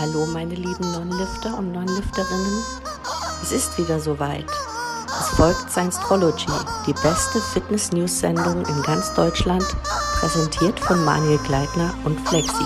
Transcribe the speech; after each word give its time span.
Hallo 0.00 0.24
meine 0.24 0.54
lieben 0.54 0.92
Non-Lifter 0.92 1.58
und 1.58 1.72
Non-Lifterinnen. 1.72 2.64
Es 3.42 3.52
ist 3.52 3.76
wieder 3.76 4.00
soweit. 4.00 4.46
Es 5.06 5.28
folgt 5.36 5.70
Science-Trology, 5.70 6.46
die 6.86 6.94
beste 6.94 7.38
Fitness-News-Sendung 7.52 8.64
in 8.64 8.82
ganz 8.82 9.12
Deutschland, 9.12 9.62
präsentiert 10.18 10.80
von 10.80 11.04
Manuel 11.04 11.36
Gleitner 11.46 11.94
und 12.06 12.18
Flexi. 12.26 12.64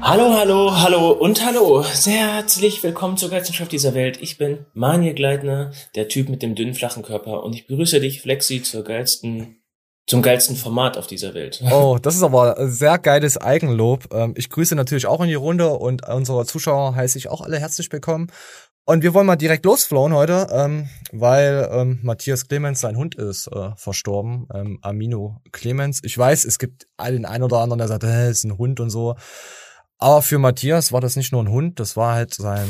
Hallo, 0.00 0.32
hallo, 0.32 0.80
hallo 0.80 1.10
und 1.10 1.44
hallo. 1.44 1.82
Sehr 1.82 2.34
herzlich 2.34 2.84
willkommen 2.84 3.16
zur 3.16 3.30
geilsten 3.30 3.56
Show 3.56 3.64
dieser 3.64 3.92
Welt. 3.92 4.18
Ich 4.22 4.38
bin 4.38 4.66
Manuel 4.72 5.14
Gleitner, 5.14 5.72
der 5.96 6.06
Typ 6.06 6.28
mit 6.28 6.44
dem 6.44 6.54
dünnen, 6.54 6.74
flachen 6.74 7.02
Körper 7.02 7.42
und 7.42 7.56
ich 7.56 7.66
begrüße 7.66 7.98
dich, 7.98 8.22
Flexi, 8.22 8.62
zur 8.62 8.84
geilsten 8.84 9.59
zum 10.10 10.22
geilsten 10.22 10.56
Format 10.56 10.98
auf 10.98 11.06
dieser 11.06 11.34
Welt. 11.34 11.62
Oh, 11.70 11.98
das 12.02 12.16
ist 12.16 12.24
aber 12.24 12.56
sehr 12.68 12.98
geiles 12.98 13.38
Eigenlob. 13.38 14.12
Ähm, 14.12 14.34
ich 14.36 14.50
grüße 14.50 14.74
natürlich 14.74 15.06
auch 15.06 15.20
in 15.20 15.28
die 15.28 15.34
Runde 15.34 15.70
und 15.70 16.06
unsere 16.08 16.44
Zuschauer 16.44 16.96
heiße 16.96 17.16
ich 17.16 17.28
auch 17.28 17.40
alle 17.40 17.60
herzlich 17.60 17.90
willkommen. 17.92 18.26
Und 18.84 19.04
wir 19.04 19.14
wollen 19.14 19.26
mal 19.26 19.36
direkt 19.36 19.64
losflowen 19.64 20.12
heute, 20.12 20.48
ähm, 20.50 20.88
weil 21.12 21.68
ähm, 21.70 22.00
Matthias 22.02 22.48
Clemens, 22.48 22.80
sein 22.80 22.96
Hund, 22.96 23.14
ist 23.14 23.46
äh, 23.46 23.70
verstorben. 23.76 24.48
Amino 24.82 25.40
Clemens. 25.52 26.00
Ich 26.02 26.18
weiß, 26.18 26.44
es 26.44 26.58
gibt 26.58 26.88
den 27.00 27.24
einen 27.24 27.44
oder 27.44 27.58
anderen, 27.58 27.78
der 27.78 27.86
sagt, 27.86 28.02
äh, 28.02 28.30
ist 28.30 28.42
ein 28.42 28.58
Hund 28.58 28.80
und 28.80 28.90
so. 28.90 29.14
Aber 29.98 30.22
für 30.22 30.38
Matthias 30.38 30.90
war 30.92 31.00
das 31.00 31.14
nicht 31.14 31.30
nur 31.30 31.42
ein 31.42 31.50
Hund, 31.50 31.78
das 31.78 31.96
war 31.96 32.14
halt 32.14 32.34
sein 32.34 32.68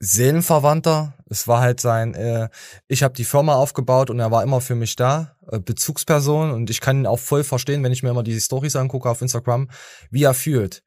Seelenverwandter. 0.00 1.14
Es 1.32 1.48
war 1.48 1.60
halt 1.60 1.80
sein, 1.80 2.14
äh, 2.14 2.48
ich 2.88 3.02
habe 3.02 3.14
die 3.14 3.24
Firma 3.24 3.54
aufgebaut 3.54 4.10
und 4.10 4.20
er 4.20 4.30
war 4.30 4.42
immer 4.42 4.60
für 4.60 4.74
mich 4.74 4.96
da, 4.96 5.36
äh, 5.50 5.58
Bezugsperson. 5.58 6.50
Und 6.50 6.68
ich 6.68 6.80
kann 6.80 6.98
ihn 6.98 7.06
auch 7.06 7.18
voll 7.18 7.42
verstehen, 7.42 7.82
wenn 7.82 7.92
ich 7.92 8.02
mir 8.02 8.10
immer 8.10 8.22
die 8.22 8.38
Stories 8.38 8.76
angucke 8.76 9.08
auf 9.08 9.22
Instagram, 9.22 9.70
wie 10.10 10.24
er 10.24 10.34
fühlt. 10.34 10.82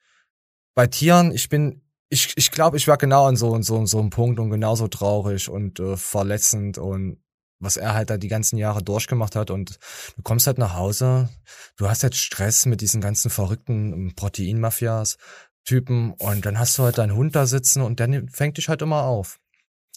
Bei 0.75 0.87
Tieren, 0.87 1.31
ich 1.31 1.49
bin, 1.49 1.81
ich, 2.09 2.33
ich 2.37 2.51
glaube, 2.51 2.77
ich 2.77 2.87
war 2.87 2.97
genau 2.97 3.25
an 3.25 3.35
so, 3.35 3.59
so, 3.61 3.85
so 3.85 3.99
einem 3.99 4.11
Punkt 4.11 4.39
und 4.39 4.51
genauso 4.51 4.87
traurig 4.87 5.49
und 5.49 5.79
äh, 5.79 5.97
verletzend 5.97 6.77
und 6.77 7.17
was 7.59 7.77
er 7.77 7.95
halt 7.95 8.09
da 8.09 8.17
die 8.17 8.27
ganzen 8.27 8.57
Jahre 8.57 8.83
durchgemacht 8.83 9.35
hat 9.35 9.49
und 9.49 9.79
du 10.15 10.21
kommst 10.21 10.45
halt 10.45 10.57
nach 10.57 10.75
Hause, 10.75 11.29
du 11.77 11.89
hast 11.89 12.03
halt 12.03 12.15
Stress 12.15 12.65
mit 12.65 12.81
diesen 12.81 13.01
ganzen 13.01 13.31
verrückten 13.31 14.13
Proteinmafias, 14.15 15.17
Typen 15.63 16.11
und 16.13 16.45
dann 16.45 16.59
hast 16.59 16.77
du 16.77 16.83
halt 16.83 16.97
deinen 16.97 17.15
Hund 17.15 17.35
da 17.35 17.47
sitzen 17.47 17.81
und 17.81 17.99
der 17.99 18.23
fängt 18.31 18.57
dich 18.57 18.69
halt 18.69 18.81
immer 18.81 19.03
auf. 19.03 19.39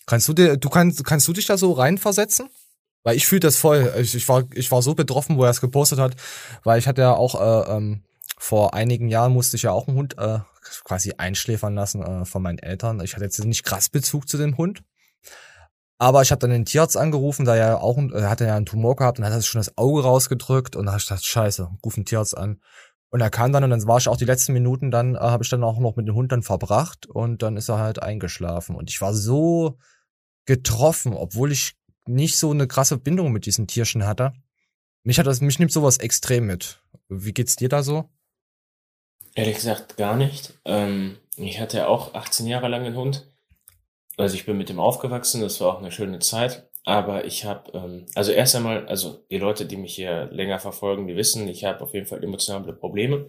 Kannst 0.09 0.27
du 0.27 0.33
dir, 0.33 0.57
du 0.57 0.71
kannst, 0.71 1.05
kannst 1.05 1.29
du 1.29 1.35
dich 1.35 1.45
da 1.45 1.59
so 1.59 1.73
reinversetzen? 1.73 2.49
Weil 3.05 3.17
ich 3.17 3.27
fühle 3.27 3.41
das 3.41 3.57
voll. 3.57 3.93
Ich, 3.99 4.15
ich, 4.15 4.27
war, 4.27 4.45
ich 4.55 4.71
war 4.71 4.81
so 4.81 4.95
betroffen, 4.95 5.37
wo 5.37 5.45
er 5.45 5.51
es 5.51 5.61
gepostet 5.61 5.99
hat, 5.99 6.17
weil 6.65 6.79
ich 6.79 6.89
hatte 6.89 7.03
ja 7.03 7.13
auch 7.13 7.39
äh, 7.39 7.77
ähm, 7.77 8.05
vor 8.39 8.73
einigen 8.73 9.09
Jahren 9.09 9.35
musste 9.35 9.57
ich 9.57 9.65
ja 9.65 9.73
auch 9.73 9.87
einen 9.87 9.99
Hund 9.99 10.17
äh, 10.17 10.39
quasi 10.85 11.13
einschläfern 11.19 11.75
lassen 11.75 12.03
äh, 12.03 12.25
von 12.25 12.43
meinen 12.43 12.59
Eltern. 12.59 13.01
Ich 13.01 13.15
hatte 13.15 13.25
jetzt 13.25 13.39
nicht 13.45 13.65
krass 13.65 13.91
Bezug 13.91 14.29
zu 14.31 14.39
dem 14.39 14.57
Hund. 14.57 14.83
Aber 15.99 16.23
ich 16.23 16.31
habe 16.31 16.39
dann 16.39 16.51
den 16.51 16.65
Tierarzt 16.65 16.97
angerufen, 16.97 17.45
da 17.45 17.57
er 17.57 17.83
auch, 17.83 17.99
er 17.99 18.31
hatte 18.31 18.47
ja 18.47 18.57
einen 18.57 18.65
Tumor 18.65 18.97
gehabt 18.97 19.19
und 19.19 19.27
hat 19.27 19.45
schon 19.45 19.61
das 19.61 19.77
Auge 19.77 20.05
rausgedrückt 20.05 20.75
und 20.75 20.87
da 20.87 20.93
habe 20.93 21.01
ich 21.01 21.09
gedacht, 21.09 21.25
scheiße, 21.25 21.69
ruf 21.85 21.97
den 21.97 22.07
Tierarzt 22.07 22.37
an. 22.37 22.63
Und 23.11 23.21
er 23.21 23.31
kam 23.31 23.53
dann 23.53 23.65
und 23.65 23.71
dann 23.71 23.87
war 23.87 23.99
ich 23.99 24.09
auch 24.09 24.17
die 24.17 24.25
letzten 24.25 24.55
Minuten, 24.55 24.91
dann 24.91 25.17
äh, 25.17 25.19
habe 25.19 25.43
ich 25.43 25.51
dann 25.51 25.65
auch 25.65 25.79
noch 25.79 25.97
mit 25.97 26.09
dem 26.09 26.15
Hund 26.15 26.33
dann 26.33 26.43
verbracht 26.43 27.07
und 27.07 27.43
dann 27.43 27.59
ist 27.59 27.69
er 27.69 27.79
halt 27.79 28.03
eingeschlafen. 28.03 28.75
Und 28.75 28.89
ich 28.89 29.01
war 29.03 29.13
so 29.13 29.79
getroffen, 30.49 31.13
obwohl 31.13 31.53
ich 31.53 31.75
nicht 32.07 32.39
so 32.39 32.51
eine 32.51 32.67
krasse 32.67 32.97
Bindung 32.97 33.33
mit 33.33 33.45
diesen 33.45 33.67
Tierchen 33.67 34.07
hatte. 34.07 34.33
Mich 35.05 35.19
hat 35.19 35.27
das, 35.27 35.43
mich 35.43 35.59
nimmt 35.59 35.71
sowas 35.71 35.99
extrem 35.99 36.47
mit. 36.47 36.81
Wie 37.11 37.35
geht's 37.35 37.55
dir 37.55 37.69
da 37.69 37.83
so? 37.83 38.09
Ehrlich 39.35 39.57
gesagt 39.57 39.99
gar 39.99 40.17
nicht. 40.17 40.55
Ähm, 40.65 41.19
ich 41.37 41.61
hatte 41.61 41.87
auch 41.87 42.15
18 42.15 42.47
Jahre 42.47 42.69
lang 42.69 42.87
einen 42.87 42.97
Hund. 42.97 43.27
Also 44.17 44.37
ich 44.37 44.47
bin 44.47 44.57
mit 44.57 44.71
dem 44.71 44.81
aufgewachsen, 44.81 45.43
das 45.43 45.61
war 45.61 45.75
auch 45.75 45.81
eine 45.81 45.93
schöne 45.93 46.19
Zeit. 46.19 46.71
Aber 46.85 47.27
ich 47.27 47.45
habe, 47.45 47.71
ähm, 47.75 48.07
also 48.15 48.33
erst 48.33 48.57
einmal, 48.57 48.89
also 48.89 49.27
die 49.31 49.37
Leute, 49.37 49.67
die 49.67 49.77
mich 49.77 49.95
hier 49.95 50.31
länger 50.33 50.59
verfolgen, 50.59 51.07
die 51.09 51.17
wissen, 51.17 51.47
ich 51.47 51.65
habe 51.65 51.83
auf 51.83 51.93
jeden 51.93 52.07
Fall 52.07 52.25
emotionale 52.25 52.73
Probleme. 52.73 53.29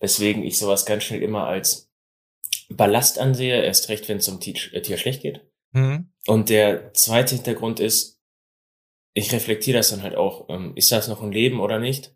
Weswegen 0.00 0.44
ich 0.44 0.58
sowas 0.58 0.84
ganz 0.84 1.04
schnell 1.04 1.22
immer 1.22 1.46
als 1.46 1.90
Ballast 2.68 3.18
ansehe, 3.18 3.62
erst 3.62 3.88
recht, 3.88 4.06
wenn 4.10 4.18
es 4.18 4.28
um 4.28 4.38
äh, 4.38 4.82
Tier 4.82 4.98
schlecht 4.98 5.22
geht. 5.22 5.40
Mhm. 5.72 6.10
Und 6.26 6.48
der 6.48 6.94
zweite 6.94 7.34
Hintergrund 7.34 7.80
ist, 7.80 8.20
ich 9.14 9.32
reflektiere 9.32 9.78
das 9.78 9.90
dann 9.90 10.02
halt 10.02 10.16
auch, 10.16 10.48
ähm, 10.48 10.72
ist 10.76 10.92
das 10.92 11.08
noch 11.08 11.22
ein 11.22 11.32
Leben 11.32 11.60
oder 11.60 11.78
nicht? 11.78 12.14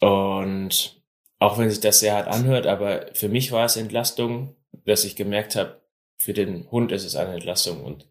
Und 0.00 1.02
auch 1.38 1.58
wenn 1.58 1.70
sich 1.70 1.80
das 1.80 2.00
sehr 2.00 2.14
hart 2.14 2.28
anhört, 2.28 2.66
aber 2.66 3.06
für 3.14 3.28
mich 3.28 3.52
war 3.52 3.64
es 3.64 3.76
Entlastung, 3.76 4.56
dass 4.84 5.04
ich 5.04 5.16
gemerkt 5.16 5.56
habe, 5.56 5.80
für 6.16 6.32
den 6.32 6.70
Hund 6.70 6.92
ist 6.92 7.04
es 7.04 7.16
eine 7.16 7.34
Entlastung 7.34 7.84
und 7.84 8.08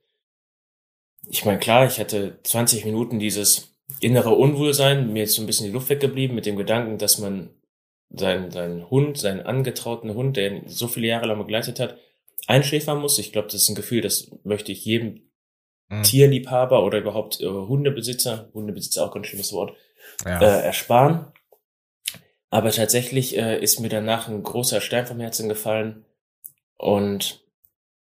ich 1.30 1.46
meine, 1.46 1.60
klar, 1.60 1.86
ich 1.86 2.00
hatte 2.00 2.40
20 2.44 2.84
Minuten 2.86 3.18
dieses 3.18 3.78
innere 4.02 4.32
Unwohlsein, 4.32 5.14
mir 5.14 5.24
ist 5.24 5.36
so 5.36 5.42
ein 5.42 5.46
bisschen 5.46 5.68
die 5.68 5.72
Luft 5.72 5.90
weggeblieben 5.90 6.36
mit 6.36 6.46
dem 6.46 6.58
Gedanken, 6.58 6.98
dass 6.98 7.18
man 7.18 7.50
seinen, 8.10 8.52
seinen 8.52 8.90
Hund, 8.90 9.18
seinen 9.18 9.42
angetrauten 9.42 10.14
Hund, 10.14 10.38
der 10.38 10.52
ihn 10.52 10.68
so 10.68 10.88
viele 10.88 11.08
Jahre 11.08 11.28
lang 11.28 11.40
begleitet 11.40 11.80
hat, 11.80 11.98
einschläfern 12.48 13.00
muss. 13.00 13.20
Ich 13.20 13.32
glaube, 13.32 13.48
das 13.48 13.64
ist 13.64 13.70
ein 13.70 13.76
Gefühl, 13.76 14.02
das 14.02 14.32
möchte 14.44 14.72
ich 14.72 14.86
jedem 14.86 15.30
mhm. 15.90 16.04
Tierliebhaber 16.04 16.84
oder 16.84 17.00
überhaupt 17.00 17.42
äh, 17.42 17.48
Hundebesitzer, 17.48 18.50
Hundebesitzer 18.54 19.06
auch 19.06 19.14
ganz 19.14 19.28
schlimmes 19.28 19.54
Wort, 19.54 19.76
ja. 20.26 20.42
äh, 20.42 20.66
ersparen. 20.66 21.32
Aber 22.50 22.72
tatsächlich 22.72 23.38
äh, 23.38 23.60
ist 23.60 23.80
mir 23.80 23.90
danach 23.90 24.28
ein 24.28 24.44
großer 24.44 24.80
Stein 24.80 25.08
vom 25.08 25.20
Herzen 25.20 25.50
gefallen 25.50 26.06
und 26.78 27.44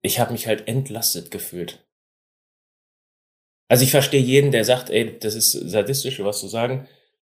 ich 0.01 0.19
habe 0.19 0.31
mich 0.31 0.47
halt 0.47 0.67
entlastet 0.67 1.29
gefühlt. 1.29 1.85
Also 3.67 3.83
ich 3.83 3.91
verstehe 3.91 4.21
jeden, 4.21 4.51
der 4.51 4.65
sagt, 4.65 4.89
ey, 4.89 5.17
das 5.19 5.35
ist 5.35 5.51
sadistisch, 5.51 6.19
was 6.19 6.39
zu 6.39 6.47
sagen. 6.47 6.87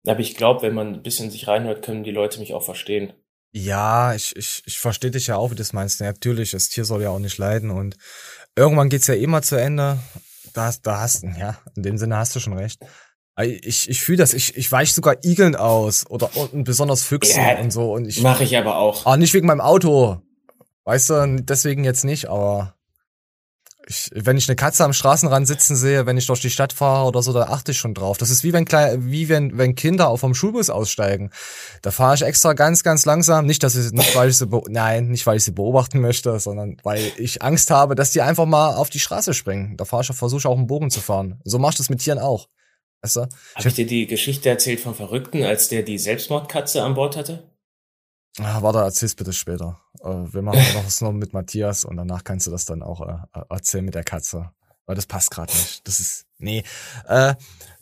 Aber 0.06 0.20
ich 0.20 0.36
glaube, 0.36 0.64
wenn 0.64 0.74
man 0.74 0.96
ein 0.96 1.04
bisschen 1.04 1.30
sich 1.30 1.48
reinhört, 1.48 1.84
können 1.84 2.04
die 2.04 2.12
Leute 2.12 2.40
mich 2.40 2.54
auch 2.54 2.64
verstehen. 2.64 3.14
Ja, 3.58 4.14
ich, 4.14 4.36
ich, 4.36 4.64
ich 4.66 4.80
verstehe 4.80 5.12
dich 5.12 5.28
ja 5.28 5.38
auch, 5.38 5.50
wie 5.50 5.56
du 5.56 5.60
das 5.60 5.72
meinst. 5.72 6.02
Natürlich, 6.02 6.52
das 6.52 6.68
Tier 6.68 6.84
soll 6.84 7.04
ja 7.04 7.10
auch 7.10 7.20
nicht 7.20 7.38
leiden 7.38 7.72
und 7.72 7.96
irgendwann 8.54 8.90
geht's 8.90 9.08
ja 9.08 9.14
immer 9.14 9.42
zu 9.42 9.56
Ende. 9.56 9.98
Da, 10.52 10.74
da 10.84 11.00
hast 11.00 11.24
du, 11.24 11.28
ja, 11.28 11.58
in 11.74 11.84
dem 11.84 11.98
Sinne 11.98 12.18
hast 12.18 12.36
du 12.36 12.42
schon 12.42 12.58
recht. 12.58 12.82
Ich, 13.42 13.90
ich 13.90 14.02
fühle 14.02 14.18
das, 14.18 14.34
ich, 14.34 14.58
ich 14.58 14.70
weiche 14.74 14.94
sogar 14.94 15.24
Igeln 15.24 15.56
aus 15.56 16.06
oder 16.10 16.36
und 16.36 16.66
besonders 16.66 17.04
Füchsen 17.04 17.42
yeah, 17.42 17.62
und 17.62 17.72
so. 17.72 17.94
Und 17.94 18.06
ich 18.08 18.22
mache 18.22 18.44
ich 18.44 18.58
aber 18.58 18.76
auch. 18.78 19.06
Ah, 19.06 19.16
nicht 19.16 19.34
wegen 19.34 19.48
meinem 19.48 19.62
Auto. 19.62 20.22
Weißt 20.84 21.10
du, 21.10 21.38
deswegen 21.42 21.86
jetzt 21.86 22.04
nicht, 22.04 22.28
aber 22.28 22.75
ich, 23.88 24.10
wenn 24.14 24.38
ich 24.38 24.48
eine 24.50 24.56
Katze 24.56 24.84
am 24.84 24.94
Straßenrand 24.94 25.48
sitzen 25.48 25.76
sehe, 25.76 26.06
wenn 26.06 26.18
ich 26.18 26.26
durch 26.26 26.42
die 26.42 26.50
Stadt 26.50 26.74
fahre 26.74 27.08
oder 27.08 27.22
so, 27.22 27.34
da 27.34 27.44
achte 27.44 27.72
ich 27.72 27.78
schon 27.78 27.94
drauf. 27.94 28.18
Das 28.18 28.30
ist 28.30 28.44
wie 28.44 28.54
wenn 28.54 28.66
klein, 28.66 29.06
wie 29.12 29.30
wenn, 29.30 29.58
wenn 29.58 29.76
Kinder 29.76 30.10
auch 30.10 30.18
vom 30.18 30.34
Schulbus 30.34 30.70
aussteigen. 30.70 31.32
Da 31.82 31.92
fahre 31.92 32.16
ich 32.16 32.22
extra 32.24 32.54
ganz, 32.54 32.84
ganz 32.84 33.06
langsam. 33.06 33.46
Nicht, 33.46 33.64
dass 33.64 33.76
ich 33.76 33.92
nicht, 33.92 34.16
weil 34.16 34.30
ich 34.30 34.38
sie, 34.38 34.48
nein, 34.68 35.10
nicht 35.10 35.26
weil 35.28 35.38
ich 35.38 35.44
sie 35.44 35.52
beobachten 35.52 36.00
möchte, 36.00 36.40
sondern 36.40 36.78
weil 36.84 37.12
ich 37.18 37.42
Angst 37.42 37.70
habe, 37.70 37.96
dass 37.96 38.12
die 38.12 38.22
einfach 38.22 38.46
mal 38.46 38.76
auf 38.76 38.90
die 38.90 39.00
Straße 39.00 39.34
springen. 39.34 39.78
Da 39.78 39.86
fahre 39.86 40.04
ich, 40.04 40.16
versuche 40.16 40.40
ich 40.40 40.46
auch 40.48 40.58
einen 40.58 40.68
Bogen 40.68 40.90
zu 40.90 41.02
fahren. 41.02 41.40
So 41.44 41.60
machst 41.60 41.80
du 41.80 41.84
es 41.84 41.90
mit 41.90 42.00
Tieren 42.00 42.20
auch. 42.20 42.48
Weißt 43.02 43.18
du? 43.18 43.28
Habe 43.56 43.68
ich 43.68 43.76
dir 43.76 43.86
die 43.86 44.08
Geschichte 44.08 44.50
erzählt 44.50 44.80
vom 44.80 44.96
Verrückten, 44.96 45.44
als 45.44 45.70
der 45.70 45.84
die 45.84 46.00
Selbstmordkatze 46.00 46.82
an 46.82 46.96
Bord 46.96 47.16
hatte? 47.16 47.55
Ah, 48.40 48.62
warte, 48.62 48.80
erzähl's 48.80 49.16
bitte 49.16 49.34
später. 49.34 49.80
Äh, 50.02 50.08
wir 50.08 50.42
machen 50.42 50.60
noch 50.74 50.86
was 50.86 51.02
noch 51.02 51.12
mit 51.12 51.34
Matthias 51.34 51.86
und 51.86 51.98
danach 51.98 52.24
kannst 52.24 52.48
du 52.48 52.52
das 52.52 52.66
dann 52.66 52.84
auch 52.84 53.02
äh, 53.02 53.42
erzählen 53.50 53.86
mit 53.86 53.96
der 53.96 54.04
Katze. 54.04 54.52
Weil 54.86 54.96
das 54.96 55.08
passt 55.08 55.32
gerade 55.32 55.52
nicht. 55.52 55.88
Das 55.88 56.00
ist. 56.00 56.26
Nee. 56.38 56.64
Äh, 57.08 57.34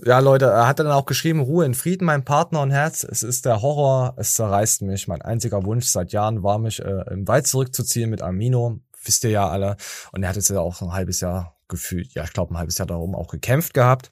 ja, 0.06 0.20
Leute, 0.20 0.46
er 0.46 0.68
hat 0.68 0.80
dann 0.80 0.88
auch 0.88 1.06
geschrieben, 1.06 1.42
Ruhe 1.42 1.66
in 1.66 1.74
Frieden, 1.74 2.06
mein 2.06 2.24
Partner 2.24 2.62
und 2.62 2.72
Herz. 2.72 3.04
Es 3.04 3.24
ist 3.24 3.46
der 3.46 3.62
Horror, 3.62 4.14
es 4.16 4.36
zerreißt 4.36 4.84
mich. 4.84 5.08
Mein 5.08 5.22
einziger 5.22 5.66
Wunsch 5.66 5.88
seit 5.88 6.14
Jahren 6.14 6.44
war, 6.44 6.60
mich 6.60 6.80
äh, 6.80 7.04
im 7.12 7.28
Wald 7.28 7.48
zurückzuziehen 7.48 8.10
mit 8.10 8.22
Amino. 8.22 8.80
Wisst 9.04 9.26
ihr 9.26 9.32
ja 9.32 9.50
alle. 9.50 9.76
Und 10.14 10.24
er 10.24 10.30
hat 10.30 10.38
jetzt 10.38 10.50
ja 10.50 10.60
auch 10.60 10.82
ein 10.82 10.94
halbes 10.94 11.20
Jahr 11.20 11.58
gefühlt, 11.68 12.14
ja, 12.14 12.24
ich 12.24 12.32
glaube, 12.32 12.54
ein 12.54 12.58
halbes 12.58 12.78
Jahr 12.78 12.88
darum 12.88 13.16
auch 13.16 13.28
gekämpft 13.28 13.74
gehabt. 13.74 14.10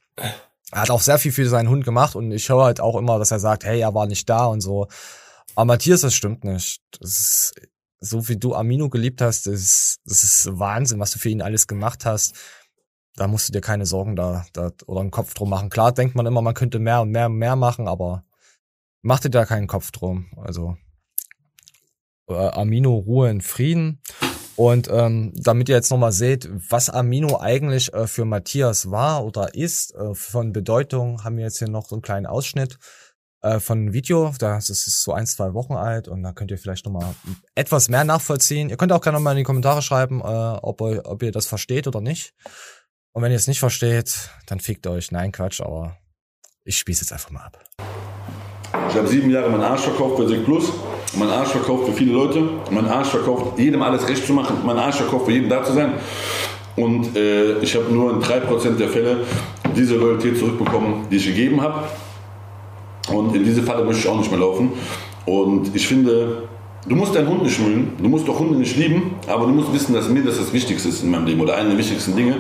Er 0.72 0.82
hat 0.82 0.90
auch 0.90 1.02
sehr 1.02 1.20
viel 1.20 1.32
für 1.32 1.48
seinen 1.48 1.70
Hund 1.70 1.86
gemacht 1.86 2.16
und 2.16 2.32
ich 2.32 2.50
höre 2.50 2.64
halt 2.64 2.82
auch 2.82 2.96
immer, 2.96 3.20
dass 3.20 3.32
er 3.32 3.40
sagt, 3.40 3.64
hey, 3.64 3.80
er 3.80 3.94
war 3.94 4.08
nicht 4.08 4.30
da 4.30 4.46
und 4.46 4.62
so. 4.62 4.88
Aber 5.56 5.66
Matthias, 5.66 6.02
das 6.02 6.14
stimmt 6.14 6.44
nicht. 6.44 6.82
Das 7.00 7.10
ist, 7.10 7.54
so 8.00 8.28
wie 8.28 8.38
du 8.38 8.56
Amino 8.56 8.90
geliebt 8.90 9.22
hast, 9.22 9.46
das 9.48 9.54
ist, 9.54 10.00
das 10.06 10.24
ist 10.24 10.60
Wahnsinn, 10.60 11.00
was 11.00 11.12
du 11.12 11.20
für 11.20 11.30
ihn 11.30 11.42
alles 11.42 11.68
gemacht 11.68 12.06
hast. 12.06 12.36
Da 13.16 13.28
musst 13.28 13.50
du 13.50 13.54
dir 13.54 13.62
keine 13.62 13.86
Sorgen 13.86 14.16
da, 14.16 14.46
da 14.54 14.72
oder 14.88 15.02
einen 15.02 15.12
Kopf 15.12 15.34
drum 15.34 15.50
machen. 15.50 15.70
Klar 15.70 15.92
denkt 15.92 16.16
man 16.16 16.26
immer, 16.26 16.42
man 16.42 16.54
könnte 16.54 16.80
mehr 16.80 17.02
und 17.02 17.12
mehr 17.12 17.28
und 17.28 17.36
mehr 17.36 17.56
machen, 17.56 17.88
aber 17.88 18.24
mach 19.02 19.20
dir 19.20 19.30
da 19.30 19.46
keinen 19.46 19.68
Kopf 19.68 19.92
drum. 19.92 20.32
Also 20.38 20.78
äh, 22.28 22.34
Amino 22.34 22.96
Ruhe 22.96 23.30
in 23.30 23.42
Frieden. 23.42 24.02
Und 24.56 24.90
ähm, 24.92 25.34
damit 25.36 25.70
ihr 25.70 25.76
jetzt 25.76 25.92
nochmal 25.92 26.12
seht, 26.12 26.50
was 26.70 26.90
Amino 26.90 27.40
eigentlich 27.40 27.94
äh, 27.94 28.08
für 28.08 28.26
Matthias 28.26 28.92
war 28.92 29.26
oder 29.26 29.56
ist, 29.56 29.96
äh, 29.96 30.14
von 30.14 30.54
Bedeutung, 30.54 31.24
haben 31.24 31.38
wir 31.38 31.46
jetzt 31.46 31.60
hier 31.60 31.70
noch 31.70 31.88
so 31.88 31.96
einen 31.96 32.02
kleinen 32.02 32.26
Ausschnitt. 32.26 32.78
Äh, 33.42 33.60
von 33.60 33.86
ein 33.86 33.94
Video, 33.94 34.32
das 34.40 34.70
ist 34.70 35.04
so 35.04 35.14
ein, 35.14 35.26
zwei 35.26 35.54
Wochen 35.54 35.74
alt 35.74 36.08
und 36.08 36.24
da 36.24 36.32
könnt 36.32 36.52
ihr 36.52 36.58
vielleicht 36.58 36.86
nochmal 36.86 37.16
etwas 37.56 37.90
mehr 37.90 38.04
nachvollziehen. 38.04 38.70
Ihr 38.70 38.78
könnt 38.78 38.92
auch 38.92 39.02
gerne 39.02 39.20
mal 39.20 39.32
in 39.32 39.38
die 39.38 39.44
Kommentare 39.44 39.82
schreiben, 39.82 40.22
äh, 40.22 40.24
ob, 40.24 40.82
ihr, 40.82 41.02
ob 41.06 41.24
ihr 41.24 41.32
das 41.32 41.48
versteht 41.48 41.88
oder 41.88 42.02
nicht. 42.02 42.34
Und 43.14 43.24
wenn 43.24 43.32
ihr 43.32 43.38
es 43.38 43.48
nicht 43.48 43.60
versteht, 43.60 44.30
dann 44.46 44.60
fickt 44.60 44.88
euch. 44.88 45.12
Nein, 45.12 45.32
Quatsch, 45.32 45.62
aber 45.62 45.98
ich 46.64 46.78
spieße 46.78 47.02
jetzt 47.02 47.12
einfach 47.12 47.32
mal 47.32 47.46
ab. 47.46 47.60
Ich 48.90 48.96
habe 48.96 49.08
sieben 49.08 49.30
Jahre 49.30 49.50
meinen 49.50 49.64
Arsch 49.64 49.82
verkauft 49.82 50.18
bei 50.18 50.28
Sek 50.28 50.46
Plus, 50.46 50.72
meinen 51.18 51.32
Arsch 51.32 51.50
verkauft 51.50 51.88
für 51.88 51.94
viele 51.94 52.14
Leute, 52.14 52.42
meinen 52.70 52.88
Arsch 52.88 53.10
verkauft, 53.10 53.60
jedem 53.60 53.82
alles 53.82 54.08
recht 54.08 54.26
zu 54.26 54.34
machen, 54.34 54.66
meinen 54.66 54.80
Arsch 54.80 54.98
verkauft, 54.98 55.26
für 55.26 55.32
jeden 55.32 55.50
da 55.50 55.64
zu 55.64 55.74
sein. 55.74 55.94
Und 56.76 57.16
äh, 57.18 57.60
ich 57.60 57.76
habe 57.76 57.92
nur 57.92 58.14
in 58.14 58.22
3% 58.22 58.78
der 58.78 58.88
Fälle 58.88 59.26
diese 59.76 59.96
Loyalität 59.96 60.38
zurückbekommen, 60.38 61.08
die 61.10 61.18
ich 61.18 61.26
gegeben 61.26 61.62
habe. 61.62 61.84
Und 63.10 63.36
in 63.36 63.44
diese 63.44 63.64
Falle 63.64 63.84
möchte 63.84 64.02
ich 64.02 64.08
auch 64.08 64.18
nicht 64.18 64.32
mehr 64.32 64.40
laufen. 64.40 64.74
Und 65.26 65.76
ich 65.76 65.88
finde, 65.88 66.44
du 66.88 66.96
musst 66.96 67.16
deinen 67.16 67.28
Hund 67.28 67.44
nicht 67.44 67.60
mögen, 67.60 67.94
du 68.02 68.10
musst 68.10 68.28
doch 68.28 68.40
Hunde 68.40 68.58
nicht 68.58 68.76
lieben, 68.78 69.16
aber 69.28 69.46
du 69.46 69.54
musst 69.54 69.74
wissen, 69.74 69.94
dass 69.94 70.10
mir 70.10 70.24
das 70.24 70.38
das 70.38 70.52
Wichtigste 70.52 70.90
ist 70.90 71.04
in 71.04 71.12
meinem 71.12 71.26
Leben 71.26 71.42
oder 71.42 71.56
eine 71.56 71.70
der 71.70 71.78
wichtigsten 71.78 72.16
Dinge. 72.16 72.38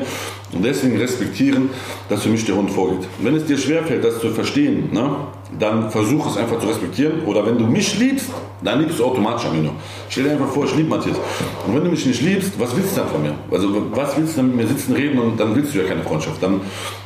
Und 0.51 0.65
deswegen 0.65 0.97
respektieren, 0.97 1.69
dass 2.09 2.23
für 2.23 2.29
mich 2.29 2.45
der 2.45 2.55
Hund 2.55 2.69
vorgeht. 2.69 3.07
Wenn 3.21 3.35
es 3.35 3.45
dir 3.45 3.57
schwerfällt, 3.57 4.03
das 4.03 4.19
zu 4.19 4.29
verstehen, 4.31 4.89
ne, 4.91 5.15
dann 5.57 5.89
versuch 5.89 6.29
es 6.29 6.37
einfach 6.37 6.59
zu 6.59 6.67
respektieren. 6.67 7.21
Oder 7.25 7.45
wenn 7.45 7.57
du 7.57 7.65
mich 7.65 7.97
liebst, 7.97 8.29
dann 8.61 8.81
liebst 8.81 8.99
du 8.99 9.05
automatisch 9.05 9.45
Amino. 9.45 9.71
Stell 10.09 10.25
dir 10.25 10.31
einfach 10.31 10.49
vor, 10.49 10.65
ich 10.65 10.75
liebe 10.75 10.89
Matthias. 10.89 11.17
Und 11.65 11.75
wenn 11.75 11.83
du 11.83 11.89
mich 11.89 12.05
nicht 12.05 12.21
liebst, 12.21 12.59
was 12.59 12.75
willst 12.75 12.97
du 12.97 13.01
dann 13.01 13.09
von 13.09 13.21
mir? 13.21 13.33
Also 13.49 13.69
was 13.93 14.17
willst 14.17 14.33
du 14.33 14.37
dann 14.37 14.47
mit 14.47 14.57
mir 14.57 14.67
sitzen, 14.67 14.93
reden 14.93 15.19
und 15.19 15.39
dann 15.39 15.55
willst 15.55 15.73
du 15.73 15.79
ja 15.79 15.85
keine 15.85 16.03
Freundschaft. 16.03 16.43
Dann 16.43 16.59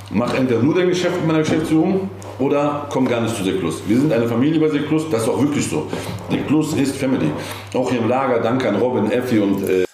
mach 0.10 0.34
entweder 0.34 0.62
nur 0.62 0.74
dein 0.74 0.90
Geschäft 0.90 1.16
mit 1.18 1.28
meiner 1.28 1.40
Geschäftsführung 1.40 2.10
oder 2.40 2.88
komm 2.90 3.08
gar 3.08 3.22
nicht 3.22 3.36
zu 3.36 3.44
Seklus. 3.44 3.82
Wir 3.88 3.98
sind 4.00 4.12
eine 4.12 4.28
Familie 4.28 4.60
bei 4.60 4.70
Seklus, 4.70 5.10
das 5.10 5.24
ist 5.24 5.30
auch 5.30 5.42
wirklich 5.42 5.68
so. 5.68 5.90
Seklus 6.30 6.74
ist 6.74 6.96
Family. 6.96 7.32
Auch 7.74 7.90
hier 7.90 8.00
im 8.00 8.10
Lager, 8.10 8.42
danke 8.42 8.68
an 8.70 8.76
Robin, 8.78 9.12
Effi 9.12 9.40
und 9.40 9.68
äh, 9.68 9.86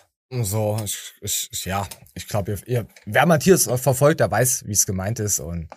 So, 0.44 0.78
ich, 0.84 1.14
ich, 1.22 1.66
ja, 1.66 1.88
ich 2.14 2.28
glaube, 2.28 2.52
ihr, 2.52 2.68
ihr, 2.68 2.88
wer 3.06 3.26
Matthias 3.26 3.70
verfolgt, 3.82 4.20
der 4.20 4.32
weiß, 4.32 4.64
wie 4.66 4.72
es 4.72 4.86
gemeint 4.86 5.20
ist 5.20 5.40
und 5.40 5.68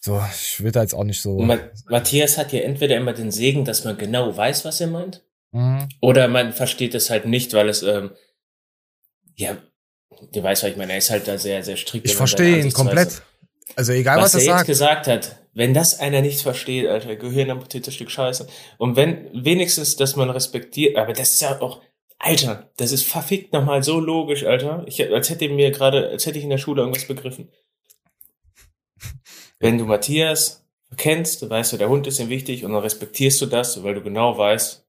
so, 0.00 0.20
ich 0.32 0.62
will 0.62 0.72
da 0.72 0.82
jetzt 0.82 0.94
auch 0.94 1.04
nicht 1.04 1.20
so. 1.22 1.38
Ma 1.38 1.58
Matthias 1.88 2.36
hat 2.38 2.52
ja 2.52 2.60
entweder 2.60 2.96
immer 2.96 3.12
den 3.12 3.30
Segen, 3.30 3.64
dass 3.64 3.84
man 3.84 3.96
genau 3.96 4.36
weiß, 4.36 4.64
was 4.64 4.80
er 4.80 4.88
meint, 4.88 5.22
Mhm. 5.54 5.86
oder 6.00 6.28
man 6.28 6.52
versteht 6.54 6.94
es 6.94 7.10
halt 7.10 7.26
nicht, 7.26 7.52
weil 7.52 7.68
es, 7.68 7.82
ähm, 7.82 8.10
ja, 9.36 9.56
du 10.32 10.42
weißt, 10.42 10.62
was 10.62 10.70
ich 10.70 10.76
meine, 10.76 10.92
er 10.92 10.98
ist 10.98 11.10
halt 11.10 11.28
da 11.28 11.36
sehr, 11.36 11.62
sehr 11.62 11.76
strikt. 11.76 12.06
Ich 12.06 12.16
verstehe 12.16 12.58
ihn 12.58 12.72
komplett. 12.72 13.22
Also 13.76 13.92
egal, 13.92 14.18
was, 14.18 14.34
was, 14.34 14.34
er 14.34 14.40
er 14.40 14.44
jetzt 14.44 14.56
sagt. 14.58 14.66
gesagt 14.66 15.06
hat, 15.06 15.42
wenn 15.54 15.74
das 15.74 16.00
einer 16.00 16.20
nicht 16.20 16.40
versteht, 16.40 16.86
Alter, 16.88 17.16
Gehirn 17.16 17.50
amputiertes 17.50 17.94
Stück 17.94 18.10
Scheiße. 18.10 18.46
Und 18.78 18.96
wenn 18.96 19.28
wenigstens, 19.32 19.96
dass 19.96 20.16
man 20.16 20.30
respektiert, 20.30 20.96
aber 20.96 21.12
das 21.12 21.32
ist 21.32 21.42
ja 21.42 21.60
auch, 21.60 21.82
Alter, 22.18 22.70
das 22.76 22.92
ist 22.92 23.06
verfickt 23.06 23.52
nochmal 23.52 23.82
so 23.82 23.98
logisch, 23.98 24.44
Alter. 24.44 24.84
Ich, 24.86 25.12
als 25.12 25.28
hätte 25.28 25.48
mir 25.48 25.70
gerade, 25.72 26.08
als 26.08 26.24
hätte 26.24 26.38
ich 26.38 26.44
in 26.44 26.50
der 26.50 26.58
Schule 26.58 26.82
irgendwas 26.82 27.06
begriffen. 27.06 27.50
Wenn 29.58 29.76
du 29.76 29.84
Matthias 29.84 30.64
kennst, 30.96 31.42
du 31.42 31.50
weißt 31.50 31.72
du, 31.72 31.76
der 31.78 31.88
Hund 31.88 32.06
ist 32.06 32.20
ihm 32.20 32.28
wichtig 32.28 32.64
und 32.64 32.72
dann 32.72 32.82
respektierst 32.82 33.40
du 33.40 33.46
das, 33.46 33.82
weil 33.82 33.94
du 33.94 34.02
genau 34.02 34.38
weißt, 34.38 34.86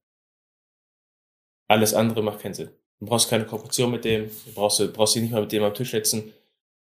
alles 1.67 1.93
andere 1.93 2.21
macht 2.21 2.41
keinen 2.41 2.53
Sinn. 2.53 2.69
Du 2.99 3.07
brauchst 3.07 3.29
keine 3.29 3.45
Kooperation 3.45 3.91
mit 3.91 4.05
dem, 4.05 4.29
du 4.45 4.53
brauchst, 4.53 4.79
du 4.79 4.87
brauchst 4.91 5.15
dich 5.15 5.23
nicht 5.23 5.31
mal 5.31 5.41
mit 5.41 5.51
dem 5.51 5.63
am 5.63 5.73
Tisch 5.73 5.91
setzen. 5.91 6.33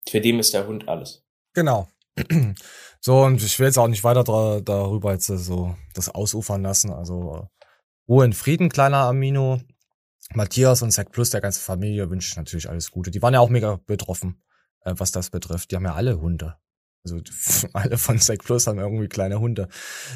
Für 0.08 0.22
dem 0.22 0.40
ist 0.40 0.54
der 0.54 0.68
Hund 0.68 0.88
alles. 0.88 1.25
Genau. 1.56 1.88
So, 3.02 3.22
und 3.22 3.40
ich 3.44 3.60
will 3.60 3.68
jetzt 3.68 3.78
auch 3.78 3.88
nicht 3.88 4.04
weiter 4.04 4.24
darüber 4.64 5.12
jetzt 5.12 5.30
äh, 5.30 5.38
so 5.38 5.76
das 5.94 6.10
ausufern 6.10 6.64
lassen. 6.64 6.92
Also 6.92 7.36
äh, 7.36 7.66
Ruhe 8.10 8.26
in 8.26 8.34
Frieden, 8.34 8.70
kleiner 8.70 8.98
Amino. 8.98 9.62
Matthias 10.34 10.82
und 10.82 10.90
Zack 10.90 11.12
Plus, 11.12 11.30
der 11.30 11.40
ganze 11.40 11.60
Familie, 11.60 12.10
wünsche 12.10 12.30
ich 12.30 12.36
natürlich 12.36 12.68
alles 12.68 12.90
Gute. 12.90 13.12
Die 13.12 13.22
waren 13.22 13.36
ja 13.36 13.42
auch 13.42 13.50
mega 13.50 13.80
betroffen, 13.86 14.42
äh, 14.82 14.96
was 14.98 15.12
das 15.12 15.30
betrifft. 15.30 15.70
Die 15.70 15.76
haben 15.76 15.86
ja 15.86 15.94
alle 15.94 16.20
Hunde. 16.20 16.56
Also 17.04 17.22
alle 17.74 18.00
von 18.00 18.18
Zack 18.18 18.44
Plus 18.44 18.66
haben 18.66 18.80
irgendwie 18.80 19.08
kleine 19.08 19.40
Hunde. 19.40 19.68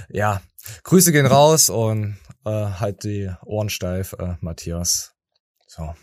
Ja, 0.09 0.41
Grüße 0.83 1.11
gehen 1.11 1.27
raus 1.27 1.69
und 1.69 2.17
äh, 2.43 2.49
halt 2.49 3.03
die 3.03 3.31
Ohren 3.45 3.69
steif, 3.69 4.13
äh, 4.13 4.35
Matthias. 4.41 5.13
So. 5.67 5.93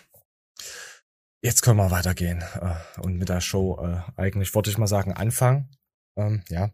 Jetzt 1.46 1.62
können 1.62 1.76
wir 1.76 1.92
weitergehen 1.92 2.42
äh, 2.60 3.00
und 3.00 3.18
mit 3.18 3.28
der 3.28 3.40
Show 3.40 3.78
äh, 3.80 4.20
eigentlich, 4.20 4.52
wollte 4.56 4.68
ich 4.68 4.78
mal 4.78 4.88
sagen, 4.88 5.12
anfangen. 5.12 5.68
Ähm, 6.16 6.42
ja. 6.48 6.70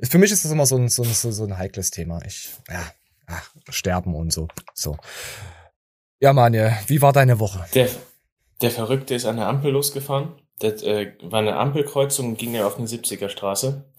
Für 0.00 0.18
mich 0.18 0.30
ist 0.30 0.44
das 0.44 0.52
immer 0.52 0.64
so 0.64 0.76
ein, 0.76 0.88
so, 0.88 1.02
ein, 1.02 1.12
so 1.12 1.42
ein 1.42 1.58
heikles 1.58 1.90
Thema. 1.90 2.20
Ich, 2.24 2.50
ja, 2.70 2.84
ach, 3.26 3.50
sterben 3.68 4.14
und 4.14 4.32
so. 4.32 4.46
So. 4.74 4.96
Ja, 6.20 6.32
Manje, 6.32 6.72
wie 6.86 7.02
war 7.02 7.12
deine 7.12 7.40
Woche? 7.40 7.66
Der, 7.74 7.88
der 8.60 8.70
Verrückte 8.70 9.16
ist 9.16 9.24
an 9.24 9.38
der 9.38 9.48
Ampel 9.48 9.72
losgefahren. 9.72 10.40
Das 10.60 10.84
äh, 10.84 11.14
war 11.22 11.40
eine 11.40 11.56
Ampelkreuzung, 11.56 12.36
ging 12.36 12.54
ja 12.54 12.64
auf 12.64 12.78
eine 12.78 12.86
70er 12.86 13.28
Straße. 13.28 13.92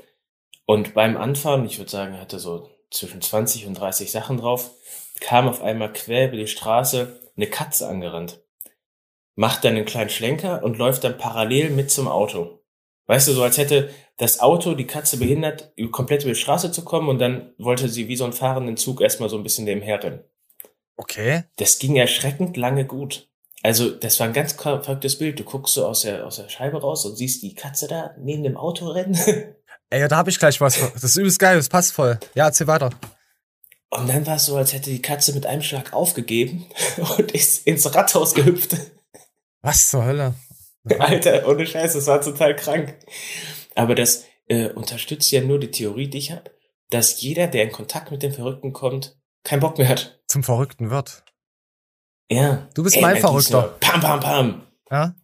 Und 0.66 0.94
beim 0.94 1.18
Anfahren, 1.18 1.66
ich 1.66 1.80
würde 1.80 1.92
sagen, 1.92 2.14
er 2.14 2.22
hatte 2.22 2.40
so 2.40 2.70
zwischen 2.92 3.22
20 3.22 3.68
und 3.68 3.74
30 3.74 4.10
Sachen 4.10 4.38
drauf, 4.38 4.72
kam 5.20 5.50
auf 5.50 5.62
einmal 5.62 5.92
quer 5.92 6.30
über 6.30 6.38
die 6.38 6.48
Straße 6.48 7.20
eine 7.36 7.48
Katze 7.48 7.90
angerannt. 7.90 8.40
Macht 9.36 9.64
dann 9.64 9.76
einen 9.76 9.86
kleinen 9.86 10.10
Schlenker 10.10 10.64
und 10.64 10.78
läuft 10.78 11.04
dann 11.04 11.18
parallel 11.18 11.72
mit 11.72 11.90
zum 11.90 12.08
Auto. 12.08 12.60
Weißt 13.08 13.28
du, 13.28 13.34
so 13.34 13.44
als 13.44 13.58
hätte 13.58 13.90
das 14.18 14.40
Auto 14.40 14.76
die 14.76 14.88
Katze 14.88 15.18
behindert, 15.18 15.74
komplett 15.92 16.24
über 16.24 16.34
die 16.34 16.40
Straße 16.40 16.72
zu 16.72 16.84
kommen 16.84 17.10
und 17.10 17.20
dann 17.20 17.54
wollte 17.58 17.90
sie 17.90 18.08
wie 18.08 18.16
so 18.16 18.24
einen 18.24 18.34
fahrenden 18.34 18.78
Zug 18.78 19.02
erstmal 19.02 19.30
so 19.30 19.38
ein 19.38 19.44
bisschen 19.44 19.66
nebenher 19.66 20.02
rennen. 20.04 20.24
Okay. 20.96 21.44
Das 21.58 21.80
ging 21.80 21.96
erschreckend 21.96 22.56
lange 22.56 22.86
gut. 22.86 23.30
Also, 23.64 23.90
das 23.90 24.20
war 24.20 24.28
ein 24.28 24.34
ganz 24.34 24.54
verrücktes 24.54 25.18
Bild. 25.18 25.40
Du 25.40 25.44
guckst 25.44 25.74
so 25.74 25.88
aus 25.88 26.02
der, 26.02 26.28
aus 26.28 26.36
der 26.36 26.50
Scheibe 26.50 26.82
raus 26.82 27.06
und 27.06 27.16
siehst 27.16 27.42
die 27.42 27.56
Katze 27.56 27.88
da 27.88 28.12
neben 28.20 28.44
dem 28.44 28.58
Auto 28.58 28.88
rennen. 28.88 29.16
Ey, 29.90 30.02
ja, 30.02 30.08
da 30.08 30.18
hab 30.18 30.28
ich 30.28 30.38
gleich 30.38 30.60
was. 30.60 30.80
Das 30.94 31.04
ist 31.04 31.16
übelst 31.16 31.40
geil, 31.40 31.56
das 31.56 31.70
passt 31.70 31.94
voll. 31.94 32.20
Ja, 32.36 32.46
erzähl 32.46 32.68
weiter. 32.68 32.90
Und 33.90 34.10
dann 34.10 34.26
war 34.26 34.36
es 34.36 34.48
so, 34.48 34.58
als 34.58 34.74
hätte 34.74 34.90
die 34.90 35.02
Katze 35.02 35.34
mit 35.34 35.46
einem 35.46 35.62
Schlag 35.62 35.94
aufgegeben 35.94 36.66
und 37.18 37.32
ist 37.32 37.66
ins 37.66 37.94
Rathaus 37.94 38.34
gehüpft. 38.34 38.76
Was 39.64 39.90
zur 39.90 40.06
Hölle? 40.06 40.36
Alter, 41.00 41.48
ohne 41.48 41.66
Scheiß, 41.66 41.94
das 41.94 42.06
war 42.08 42.22
total 42.22 42.56
krank. 42.56 42.96
Aber 43.76 43.96
das 43.96 44.26
äh, 44.48 44.68
unterstützt 44.70 45.32
ja 45.32 45.42
nur 45.42 45.60
die 45.60 45.72
Theorie, 45.72 46.10
die 46.10 46.18
ich 46.20 46.32
habe, 46.32 46.44
dass 46.92 47.22
jeder, 47.22 47.48
der 47.48 47.64
in 47.64 47.72
Kontakt 47.72 48.12
mit 48.12 48.22
dem 48.22 48.34
Verrückten 48.34 48.74
kommt, 48.74 49.18
keinen 49.44 49.62
Bock 49.62 49.78
mehr 49.78 49.88
hat. 49.90 50.22
Zum 50.28 50.44
Verrückten 50.44 50.90
wird. 50.92 51.24
Ja. 52.30 52.68
Du 52.76 52.84
bist 52.84 52.96
Ey, 52.98 53.02
mein 53.02 53.18
Verrückter. 53.18 53.76
Pam, 53.80 54.00
pam, 54.02 54.20
pam. 54.20 54.62
Ja? 54.92 55.16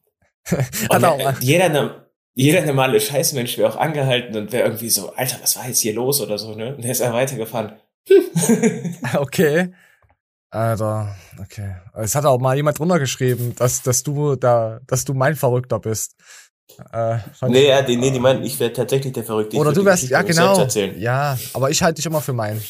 Hat 0.90 1.04
auch. 1.04 1.20
äh, 1.20 1.34
jeder, 1.42 1.70
no- 1.70 1.92
jeder 2.34 2.66
normale 2.66 3.00
Scheißmensch 3.00 3.58
wäre 3.58 3.70
auch 3.70 3.76
angehalten 3.78 4.36
und 4.38 4.52
wäre 4.52 4.64
irgendwie 4.64 4.90
so, 4.90 5.14
Alter, 5.14 5.38
was 5.42 5.58
war 5.58 5.68
jetzt 5.68 5.80
hier 5.82 5.94
los 5.94 6.22
oder 6.22 6.38
so, 6.38 6.56
ne? 6.56 6.76
Und 6.76 6.84
der 6.84 6.92
ist 6.92 7.02
ja 7.02 7.14
weitergefahren. 7.14 7.74
Okay. 9.14 9.72
Alter, 10.52 11.16
okay. 11.40 11.76
Es 11.94 12.16
hat 12.16 12.26
auch 12.26 12.40
mal 12.40 12.56
jemand 12.56 12.80
drunter 12.80 12.98
geschrieben, 13.00 13.54
dass, 13.56 13.84
dass 13.84 14.02
du 14.04 14.36
da, 14.36 14.80
dass 14.88 15.06
du 15.06 15.14
mein 15.14 15.36
Verrückter 15.36 15.80
bist. 15.80 16.16
Äh, 16.92 17.18
nee, 17.48 17.68
ja, 17.68 17.82
die, 17.82 17.98
nee, 17.98 18.12
die 18.12 18.20
meinen, 18.20 18.44
ich 18.44 18.60
wäre 18.60 18.74
tatsächlich 18.74 19.14
der 19.14 19.24
Verrückte. 19.24 19.58
Oder 19.58 19.74
du 19.74 19.84
wärst, 19.86 20.04
ja 20.10 20.22
genau. 20.22 20.66
Ja, 20.98 21.38
aber 21.54 21.70
ich 21.70 21.84
halte 21.84 21.96
dich 21.96 22.06
immer 22.06 22.22
für 22.22 22.34
meinen. 22.34 22.64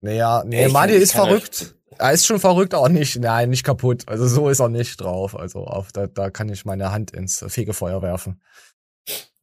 Naja, 0.00 0.42
nee, 0.44 0.66
ich 0.66 0.72
kann- 0.72 0.88
ist 0.90 1.12
verrückt. 1.12 1.74
Er 1.98 2.12
ist 2.12 2.24
schon 2.26 2.40
verrückt, 2.40 2.72
aber 2.72 2.88
nicht, 2.88 3.18
nein, 3.20 3.50
nicht 3.50 3.62
kaputt. 3.62 4.04
Also 4.08 4.26
so 4.26 4.48
ist 4.48 4.60
er 4.60 4.70
nicht 4.70 5.00
drauf. 5.00 5.36
Also 5.38 5.64
auf, 5.66 5.92
da, 5.92 6.06
da 6.06 6.30
kann 6.30 6.48
ich 6.48 6.64
meine 6.64 6.92
Hand 6.92 7.10
ins 7.10 7.44
Fegefeuer 7.46 8.00
werfen. 8.00 8.40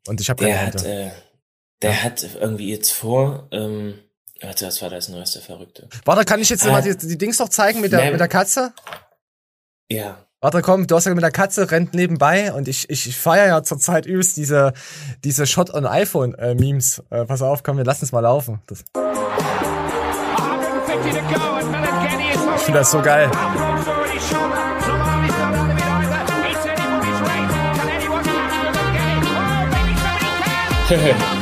Und 0.07 0.19
ich 0.21 0.29
habe 0.29 0.43
keine 0.43 0.53
Der 0.53 0.65
hat, 0.65 0.75
Hände. 0.83 0.89
äh, 0.89 1.11
der 1.83 2.03
hat 2.03 2.27
irgendwie 2.41 2.71
jetzt 2.71 2.91
vor, 2.93 3.47
ähm, 3.51 3.99
warte, 4.41 4.67
was 4.67 4.81
war 4.81 4.89
das 4.89 5.09
neueste 5.09 5.41
Verrückte? 5.41 5.87
Warte, 6.05 6.25
kann 6.25 6.39
ich 6.39 6.49
jetzt 6.49 6.65
Ah. 6.65 6.71
mal 6.71 6.81
die, 6.81 6.95
die 6.97 7.17
Dings 7.17 7.39
noch 7.39 7.49
zeigen 7.49 7.81
mit 7.81 7.91
der, 7.91 8.05
Nee. 8.05 8.11
mit 8.11 8.19
der 8.19 8.27
Katze? 8.27 8.73
Ja. 9.91 10.17
Warte, 10.39 10.61
komm, 10.61 10.85
du 10.85 10.95
hast 10.95 11.05
ja 11.05 11.15
mit 11.15 11.23
der 11.23 11.31
Katze 11.31 11.71
rennt 11.71 11.95
nebenbei 11.95 12.53
und 12.53 12.67
ich, 12.67 12.87
ich 12.91 13.17
feiere 13.17 13.47
ja 13.47 13.63
zurzeit 13.63 14.05
übelst 14.05 14.37
diese, 14.37 14.73
diese 15.23 15.47
Shot 15.47 15.73
on 15.73 15.87
iPhone 15.87 16.35
äh, 16.35 16.53
Memes. 16.53 17.01
Äh, 17.09 17.25
pass 17.25 17.41
auf, 17.41 17.63
komm, 17.63 17.77
wir 17.77 17.85
lassen 17.85 18.05
es 18.05 18.11
mal 18.11 18.19
laufen. 18.19 18.61
Das, 18.67 18.83
150 18.93 21.13
to 21.13 21.39
go, 21.39 21.55
and 21.55 21.71
Melangeni 21.71 22.29
is 22.29 22.39
ich 22.57 22.61
finde 22.63 22.79
das 22.79 22.91
so 22.91 23.01
geil. 23.01 23.31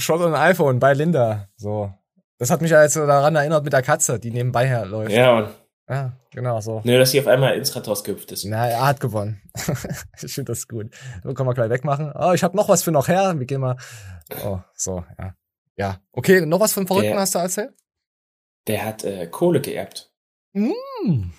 Shot 0.00 0.20
on 0.20 0.34
iPhone 0.34 0.78
bei 0.78 0.92
Linda. 0.94 1.48
So. 1.56 1.92
Das 2.38 2.50
hat 2.50 2.60
mich 2.62 2.70
ja 2.70 2.82
jetzt 2.82 2.96
daran 2.96 3.36
erinnert 3.36 3.64
mit 3.64 3.72
der 3.72 3.82
Katze, 3.82 4.18
die 4.18 4.30
nebenbei 4.30 4.66
herläuft. 4.66 5.12
ja, 5.12 5.38
und 5.38 5.48
Ja, 5.88 6.12
genau 6.30 6.60
so. 6.60 6.80
Nur, 6.84 6.98
dass 6.98 7.10
sie 7.10 7.20
auf 7.20 7.26
einmal 7.26 7.54
ins 7.56 7.74
Rathaus 7.76 8.02
gehüpft 8.02 8.32
ist. 8.32 8.44
Na, 8.46 8.66
er 8.66 8.86
hat 8.86 9.00
gewonnen. 9.00 9.42
ich 10.22 10.32
finde 10.34 10.52
das 10.52 10.66
gut. 10.66 10.94
So 11.22 11.34
können 11.34 11.48
wir 11.48 11.54
gleich 11.54 11.70
wegmachen. 11.70 12.12
Oh, 12.14 12.32
ich 12.32 12.42
habe 12.42 12.56
noch 12.56 12.68
was 12.68 12.82
für 12.82 12.92
noch 12.92 13.08
her. 13.08 13.34
Wir 13.38 13.46
gehen 13.46 13.60
mal. 13.60 13.76
Oh, 14.44 14.58
so, 14.74 15.04
ja. 15.18 15.34
Ja. 15.76 16.00
Okay, 16.12 16.44
noch 16.46 16.60
was 16.60 16.72
von 16.72 16.86
Verrückten 16.86 17.10
Der- 17.12 17.20
hast 17.20 17.34
du 17.34 17.38
erzählt? 17.40 17.74
Der 18.66 18.84
hat 18.84 19.04
äh, 19.04 19.26
Kohle 19.26 19.60
geerbt. 19.60 20.12
Mm. 20.52 21.30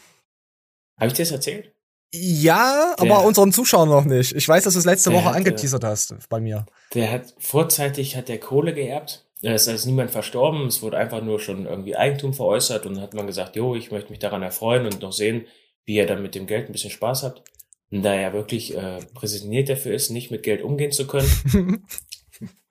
Habe 0.99 1.07
ich 1.07 1.13
dir 1.13 1.23
das 1.23 1.31
erzählt? 1.31 1.73
Ja, 2.13 2.93
Der- 2.99 3.11
aber 3.11 3.25
unseren 3.25 3.51
Zuschauern 3.51 3.89
noch 3.89 4.05
nicht. 4.05 4.35
Ich 4.35 4.47
weiß, 4.47 4.63
dass 4.65 4.73
du 4.73 4.79
es 4.79 4.85
letzte 4.85 5.13
Woche 5.13 5.25
hat, 5.25 5.33
äh, 5.33 5.37
angeteasert 5.37 5.83
hast 5.83 6.15
bei 6.29 6.39
mir. 6.39 6.65
Der 6.93 7.11
hat 7.11 7.33
vorzeitig 7.39 8.15
hat 8.17 8.27
der 8.27 8.39
Kohle 8.39 8.73
geerbt. 8.73 9.25
Es 9.41 9.63
ist 9.63 9.67
also 9.69 9.89
niemand 9.89 10.11
verstorben. 10.11 10.67
Es 10.67 10.81
wurde 10.81 10.97
einfach 10.97 11.21
nur 11.23 11.39
schon 11.39 11.65
irgendwie 11.65 11.95
Eigentum 11.95 12.33
veräußert 12.33 12.85
und 12.85 12.95
dann 12.95 13.03
hat 13.03 13.13
man 13.13 13.27
gesagt, 13.27 13.55
jo, 13.55 13.75
ich 13.75 13.91
möchte 13.91 14.11
mich 14.11 14.19
daran 14.19 14.43
erfreuen 14.43 14.85
und 14.85 15.01
noch 15.01 15.13
sehen, 15.13 15.47
wie 15.85 15.97
er 15.97 16.05
dann 16.05 16.21
mit 16.21 16.35
dem 16.35 16.45
Geld 16.47 16.67
ein 16.69 16.73
bisschen 16.73 16.91
Spaß 16.91 17.23
hat. 17.23 17.43
Und 17.91 18.03
da 18.03 18.13
er 18.13 18.33
wirklich 18.33 18.75
äh, 18.77 18.99
präsentiert 19.13 19.69
dafür 19.69 19.93
ist, 19.93 20.11
nicht 20.11 20.31
mit 20.31 20.43
Geld 20.43 20.61
umgehen 20.61 20.91
zu 20.91 21.07
können, 21.07 21.29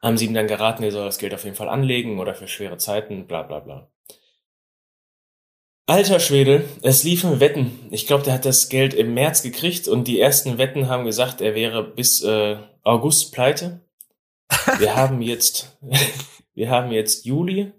haben 0.03 0.17
sie 0.17 0.27
ihm 0.27 0.35
dann 0.35 0.47
geraten, 0.47 0.83
er 0.83 0.93
soll 0.93 1.05
das 1.07 1.19
Geld 1.19 1.35
auf 1.35 1.45
jeden 1.45 1.57
Fall 1.57 1.69
anlegen 1.69 2.19
oder 2.21 2.35
für 2.35 2.47
schwere 2.49 2.77
Zeiten, 2.79 3.27
bla 3.27 3.43
bla 3.43 3.61
bla. 3.61 3.89
Alter 5.91 6.21
Schwede, 6.21 6.63
es 6.83 7.03
liefen 7.03 7.41
Wetten. 7.41 7.81
Ich 7.91 8.07
glaube, 8.07 8.23
der 8.23 8.35
hat 8.35 8.45
das 8.45 8.69
Geld 8.69 8.95
im 8.95 9.13
März 9.13 9.43
gekriegt 9.43 9.89
und 9.89 10.07
die 10.07 10.21
ersten 10.21 10.57
Wetten 10.57 10.87
haben 10.87 11.05
gesagt, 11.05 11.41
er 11.41 11.57
wäre 11.57 11.83
bis 11.83 12.23
äh, 12.23 12.59
August 12.85 13.33
pleite. 13.33 13.81
Wir 14.79 14.95
haben 14.95 15.21
jetzt, 15.21 15.77
wir 16.55 16.71
haben 16.71 16.93
jetzt 16.93 17.25
Juli. 17.25 17.73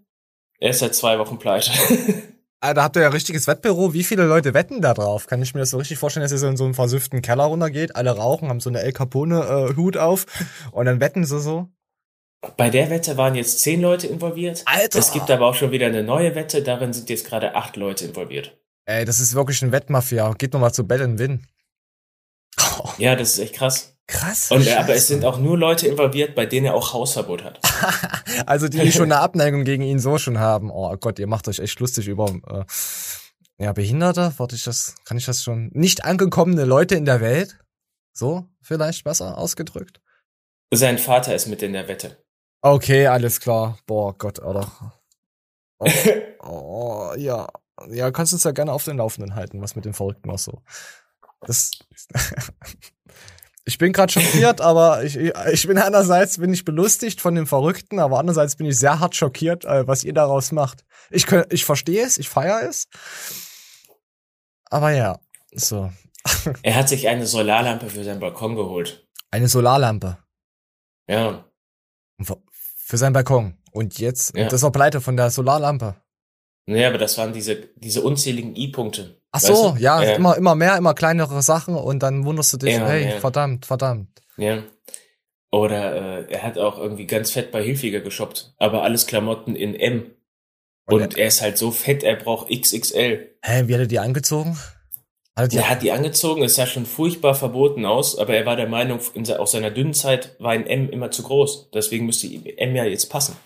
Er 0.60 0.72
ist 0.72 0.80
seit 0.80 0.94
zwei 0.94 1.20
Wochen 1.20 1.40
pleite. 1.40 1.72
Ah, 2.64 2.76
da 2.76 2.84
habt 2.84 2.96
ihr 2.96 3.02
ja 3.02 3.10
richtiges 3.10 3.48
Wettbüro. 3.48 3.92
Wie 3.94 4.04
viele 4.04 4.26
Leute 4.26 4.54
wetten 4.54 4.82
da 4.82 4.94
drauf? 4.94 5.26
Kann 5.26 5.42
ich 5.42 5.56
mir 5.56 5.62
das 5.62 5.72
so 5.72 5.80
richtig 5.80 5.98
vorstellen, 5.98 6.24
dass 6.24 6.32
ihr 6.32 6.38
so 6.38 6.48
in 6.48 6.58
so 6.58 6.64
einen 6.64 6.76
versüfften 6.76 7.24
Keller 7.24 7.46
runtergeht, 7.46 7.96
alle 7.96 8.12
rauchen, 8.12 8.50
haben 8.50 8.60
so 8.60 8.70
eine 8.70 8.82
El 8.82 8.92
Capone-Hut 8.92 9.98
auf 9.98 10.28
und 10.72 10.86
dann 10.86 11.00
wetten 11.00 11.26
sie 11.26 11.42
so? 11.42 11.70
Bei 12.58 12.70
der 12.70 12.90
Wette 12.90 13.18
waren 13.18 13.36
jetzt 13.36 13.60
zehn 13.60 13.82
Leute 13.82 14.08
involviert. 14.08 14.64
Alter! 14.66 14.98
Es 14.98 15.12
gibt 15.12 15.30
aber 15.30 15.46
auch 15.46 15.56
schon 15.56 15.72
wieder 15.72 15.86
eine 15.86 16.04
neue 16.04 16.34
Wette. 16.34 16.64
Darin 16.64 16.92
sind 16.92 17.10
jetzt 17.10 17.28
gerade 17.28 17.56
acht 17.56 17.76
Leute 17.78 18.06
involviert. 18.06 18.58
Ey, 18.86 19.06
das 19.06 19.20
ist 19.20 19.36
wirklich 19.36 19.62
ein 19.62 19.72
Wettmafia. 19.72 20.34
Geht 20.34 20.54
noch 20.54 20.60
mal 20.60 20.74
zu 20.74 20.88
Bell 20.88 21.04
and 21.04 21.20
Win. 21.20 21.46
Ja, 22.98 23.16
das 23.16 23.34
ist 23.34 23.40
echt 23.40 23.56
krass. 23.56 23.96
Krass. 24.08 24.52
Und 24.52 24.68
äh, 24.68 24.74
aber 24.74 24.94
es 24.94 25.08
sind 25.08 25.24
auch 25.24 25.38
nur 25.38 25.58
Leute 25.58 25.88
involviert, 25.88 26.36
bei 26.36 26.46
denen 26.46 26.66
er 26.66 26.74
auch 26.74 26.94
Hausverbot 26.94 27.44
hat. 27.44 27.60
Also 28.46 28.68
die, 28.70 28.80
die 28.80 28.92
schon 28.92 29.12
eine 29.12 29.20
Abneigung 29.20 29.66
gegen 29.66 29.84
ihn 29.84 30.00
so 30.00 30.18
schon 30.18 30.40
haben. 30.40 30.72
Oh 30.72 30.96
Gott, 30.98 31.20
ihr 31.20 31.28
macht 31.28 31.48
euch 31.48 31.60
echt 31.60 31.80
lustig 31.80 32.08
über 32.08 32.34
äh, 32.48 32.64
ja, 33.64 33.74
Behinderte. 33.74 34.34
Warte 34.38 34.56
ich 34.56 34.64
das, 34.64 34.96
kann 35.06 35.18
ich 35.18 35.26
das 35.26 35.44
schon? 35.44 35.70
Nicht 35.74 36.06
angekommene 36.06 36.66
Leute 36.66 36.96
in 36.96 37.06
der 37.06 37.22
Welt? 37.22 37.60
So, 38.14 38.48
vielleicht 38.62 39.04
besser 39.04 39.38
ausgedrückt. 39.38 40.02
Sein 40.74 40.98
Vater 40.98 41.36
ist 41.36 41.48
mit 41.48 41.62
in 41.62 41.74
der 41.74 41.88
Wette. 41.88 42.21
Okay, 42.62 43.08
alles 43.08 43.40
klar. 43.40 43.78
Boah, 43.88 44.16
Gott, 44.18 44.40
oder? 44.40 44.72
Oh, 45.80 45.88
oh, 46.44 47.14
ja. 47.18 47.48
Ja, 47.90 48.12
kannst 48.12 48.34
uns 48.34 48.44
ja 48.44 48.52
gerne 48.52 48.72
auf 48.72 48.84
den 48.84 48.98
Laufenden 48.98 49.34
halten, 49.34 49.62
was 49.62 49.76
mit 49.76 49.86
dem 49.86 49.94
Verrückten 49.96 50.30
noch 50.30 50.38
so. 50.38 50.62
Das. 51.42 51.72
ich 53.66 53.80
bin 53.80 53.92
gerade 53.94 54.12
schockiert, 54.14 54.62
aber 54.62 55.04
ich, 55.04 55.18
ich 55.18 55.68
bin 55.68 55.80
einerseits 55.80 56.38
bin 56.38 56.54
ich 56.54 56.64
belustigt 56.64 57.20
von 57.20 57.34
dem 57.34 57.48
Verrückten, 57.48 58.00
aber 58.00 58.20
andererseits 58.20 58.56
bin 58.56 58.68
ich 58.68 58.78
sehr 58.78 59.00
hart 59.00 59.16
schockiert, 59.16 59.66
äh, 59.66 59.88
was 59.88 60.04
ihr 60.04 60.14
daraus 60.14 60.52
macht. 60.52 60.86
Ich, 61.10 61.26
könnt- 61.26 61.52
ich 61.52 61.66
verstehe 61.66 62.06
es, 62.06 62.20
ich 62.20 62.30
feiere 62.30 62.62
es. 62.70 62.88
Aber 64.70 64.92
ja, 64.92 65.20
so. 65.52 65.92
Er 66.62 66.76
hat 66.76 66.88
sich 66.90 67.08
eine 67.08 67.26
Solarlampe 67.26 67.90
für 67.90 68.04
seinen 68.04 68.20
Balkon 68.20 68.56
geholt. 68.56 69.08
Eine 69.32 69.48
Solarlampe 69.48 70.20
Ja, 71.10 71.46
für 72.92 72.98
seinen 72.98 73.14
Balkon. 73.14 73.58
Und 73.72 74.00
jetzt, 74.00 74.36
Ja. 74.36 74.44
und 74.44 74.52
das 74.52 74.62
war 74.64 74.72
pleite 74.74 75.00
von 75.00 75.16
der 75.18 75.32
Solarlampe. 75.32 75.96
nee, 76.68 76.86
aber 76.86 76.98
das 76.98 77.18
waren 77.18 77.32
diese, 77.34 77.56
diese 77.78 78.02
unzähligen 78.02 78.54
I-Punkte. 78.56 79.22
Ach 79.32 79.40
so, 79.40 79.72
du? 79.72 79.80
ja, 79.82 80.04
ja, 80.04 80.12
immer, 80.16 80.36
immer 80.38 80.56
mehr, 80.56 80.76
immer 80.78 80.94
kleinere 80.94 81.42
Sachen 81.42 81.76
und 81.76 82.04
dann 82.04 82.26
wunderst 82.26 82.52
du 82.52 82.58
dich, 82.58 82.74
Ja, 82.76 82.86
hey, 82.86 83.20
verdammt, 83.20 83.66
verdammt. 83.66 84.10
Ja. 84.38 84.64
Oder 85.52 86.28
äh, 86.28 86.32
er 86.34 86.44
hat 86.44 86.58
auch 86.58 86.78
irgendwie 86.78 87.08
ganz 87.08 87.32
fett 87.32 87.52
bei 87.52 87.64
Hilfiger 87.64 88.02
geshoppt, 88.02 88.54
aber 88.58 88.84
alles 88.84 89.08
Klamotten 89.08 89.56
in 89.56 89.74
M. 89.74 90.12
Und 90.86 91.02
Und 91.02 91.18
er 91.18 91.28
ist 91.28 91.42
halt 91.42 91.58
so 91.58 91.72
fett, 91.72 92.04
er 92.04 92.18
braucht 92.18 92.50
XXL. 92.50 93.36
Hä, 93.42 93.64
wie 93.68 93.74
hat 93.74 93.80
er 93.82 93.88
die 93.88 94.00
angezogen? 94.00 94.58
Hat 95.38 95.54
er 95.54 95.70
hat 95.70 95.82
die 95.82 95.92
angezogen, 95.94 96.44
es 96.44 96.56
sah 96.56 96.68
schon 96.68 96.86
furchtbar 96.86 97.36
verboten 97.36 97.86
aus, 97.86 98.18
aber 98.18 98.36
er 98.36 98.46
war 98.46 98.58
der 98.58 98.68
Meinung, 98.68 99.00
in, 99.14 99.30
aus 99.32 99.52
seiner 99.54 99.72
dünnen 99.72 99.94
Zeit 99.94 100.36
war 100.40 100.52
ein 100.52 100.68
M 100.68 100.90
immer 100.90 101.10
zu 101.10 101.24
groß. 101.24 101.70
Deswegen 101.74 102.06
müsste 102.06 102.28
ihm 102.28 102.44
M 102.46 102.76
ja 102.76 102.84
jetzt 102.84 103.10
passen. 103.10 103.38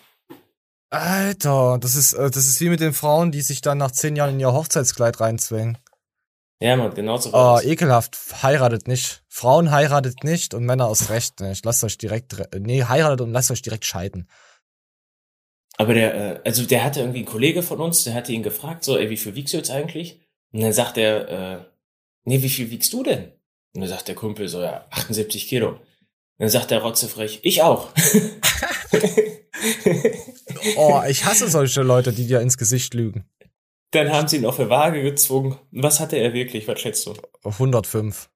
Alter, 0.89 1.77
das 1.79 1.95
ist, 1.95 2.13
äh, 2.13 2.31
das 2.31 2.47
ist 2.47 2.59
wie 2.61 2.69
mit 2.69 2.79
den 2.79 2.93
Frauen, 2.93 3.31
die 3.31 3.41
sich 3.41 3.61
dann 3.61 3.77
nach 3.77 3.91
zehn 3.91 4.15
Jahren 4.15 4.35
in 4.35 4.39
ihr 4.39 4.53
Hochzeitskleid 4.53 5.19
reinzwängen. 5.19 5.77
Ja, 6.61 6.75
man, 6.75 6.93
genau 6.93 7.17
so 7.17 7.31
Oh, 7.33 7.59
ekelhaft. 7.61 8.17
Heiratet 8.41 8.87
nicht. 8.87 9.23
Frauen 9.27 9.71
heiratet 9.71 10.23
nicht 10.23 10.53
und 10.53 10.63
Männer 10.65 10.87
aus 10.87 11.09
Recht 11.09 11.41
nicht. 11.41 11.65
Lasst 11.65 11.83
euch 11.83 11.97
direkt, 11.97 12.39
re- 12.39 12.49
nee, 12.57 12.83
heiratet 12.83 13.21
und 13.21 13.31
lasst 13.33 13.51
euch 13.51 13.61
direkt 13.61 13.85
scheiden. 13.85 14.29
Aber 15.77 15.93
der, 15.93 16.15
äh, 16.15 16.41
also 16.45 16.65
der 16.65 16.83
hatte 16.83 17.01
irgendwie 17.01 17.19
einen 17.19 17.27
Kollege 17.27 17.61
von 17.61 17.79
uns, 17.81 18.05
der 18.05 18.13
hatte 18.13 18.31
ihn 18.31 18.43
gefragt, 18.43 18.85
so, 18.85 18.97
ey, 18.97 19.09
wie 19.09 19.17
viel 19.17 19.35
wiegst 19.35 19.53
du 19.53 19.57
jetzt 19.57 19.69
eigentlich? 19.71 20.21
Und 20.53 20.61
dann 20.61 20.71
sagt 20.71 20.97
er, 20.97 21.29
äh, 21.29 21.65
nee, 22.25 22.41
wie 22.41 22.49
viel 22.49 22.69
wiegst 22.69 22.91
du 22.93 23.03
denn? 23.03 23.31
Und 23.73 23.81
dann 23.81 23.89
sagt 23.89 24.07
der 24.07 24.15
Kumpel 24.15 24.47
so, 24.47 24.61
ja, 24.61 24.85
78 24.91 25.47
Kilo. 25.47 25.69
Und 25.69 25.79
dann 26.37 26.49
sagt 26.49 26.71
der 26.71 26.81
Rotzefrech, 26.81 27.39
ich 27.43 27.61
auch. 27.61 27.89
Oh, 30.77 31.01
ich 31.07 31.25
hasse 31.25 31.47
solche 31.49 31.81
Leute, 31.81 32.11
die 32.11 32.27
dir 32.27 32.41
ins 32.41 32.57
Gesicht 32.57 32.93
lügen. 32.93 33.25
dann 33.91 34.11
haben 34.11 34.27
sie 34.27 34.37
ihn 34.37 34.45
auf 34.45 34.59
eine 34.59 34.69
Waage 34.69 35.01
gezwungen. 35.01 35.57
Was 35.71 35.99
hatte 35.99 36.17
er 36.17 36.33
wirklich? 36.33 36.67
Was 36.67 36.81
schätzt 36.81 37.05
du? 37.05 37.13
105. 37.43 38.29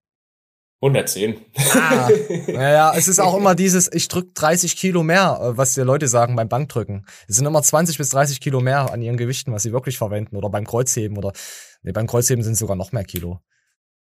110. 0.81 1.35
Ah, 1.73 2.09
naja, 2.47 2.93
es 2.95 3.09
ist 3.09 3.19
auch 3.19 3.35
immer 3.35 3.53
dieses, 3.53 3.91
ich 3.91 4.07
drück 4.07 4.33
30 4.33 4.77
Kilo 4.77 5.03
mehr, 5.03 5.39
äh, 5.41 5.57
was 5.57 5.73
die 5.73 5.81
Leute 5.81 6.07
sagen 6.07 6.37
beim 6.37 6.47
Bankdrücken. 6.47 7.05
Es 7.27 7.35
sind 7.35 7.45
immer 7.45 7.61
20 7.61 7.97
bis 7.97 8.09
30 8.09 8.39
Kilo 8.39 8.61
mehr 8.61 8.89
an 8.91 9.01
ihren 9.01 9.17
Gewichten, 9.17 9.51
was 9.51 9.63
sie 9.63 9.73
wirklich 9.73 9.97
verwenden. 9.97 10.37
Oder 10.37 10.49
beim 10.49 10.65
Kreuzheben 10.65 11.17
oder, 11.17 11.33
nee, 11.81 11.91
beim 11.91 12.07
Kreuzheben 12.07 12.43
sind 12.43 12.53
es 12.53 12.59
sogar 12.59 12.77
noch 12.77 12.93
mehr 12.93 13.03
Kilo. 13.03 13.41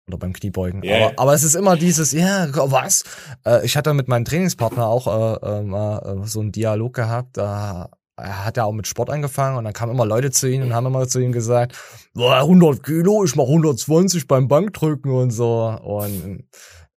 Oder 0.08 0.18
beim 0.18 0.34
Kniebeugen. 0.34 0.84
Ja. 0.84 1.08
Aber, 1.08 1.20
aber 1.20 1.34
es 1.34 1.44
ist 1.44 1.56
immer 1.56 1.76
dieses, 1.76 2.14
ja, 2.14 2.48
was? 2.54 3.04
Äh, 3.46 3.66
ich 3.66 3.76
hatte 3.76 3.94
mit 3.94 4.08
meinem 4.08 4.26
Trainingspartner 4.26 4.88
auch 4.88 5.08
äh, 5.08 5.60
äh, 5.60 5.62
mal 5.64 6.22
äh, 6.24 6.28
so 6.28 6.40
einen 6.40 6.52
Dialog 6.52 6.94
gehabt, 6.94 7.38
da 7.38 7.90
er 8.20 8.46
hat 8.46 8.58
ja 8.58 8.64
auch 8.64 8.74
mit 8.74 8.88
Sport 8.88 9.12
angefangen 9.12 9.58
und 9.58 9.64
dann 9.64 9.74
kamen 9.74 9.92
immer 9.92 10.06
Leute 10.06 10.32
zu 10.32 10.50
ihm 10.50 10.64
und 10.64 10.74
haben 10.74 10.88
immer 10.88 11.08
zu 11.08 11.20
ihm 11.20 11.32
gesagt, 11.32 11.78
boah, 12.16 12.38
100 12.38 12.84
Kilo, 12.84 13.24
ich 13.24 13.36
mach 13.36 13.44
120 13.44 14.28
beim 14.28 14.48
Bankdrücken 14.48 15.12
und 15.12 15.30
so. 15.30 15.68
Und 15.84 16.48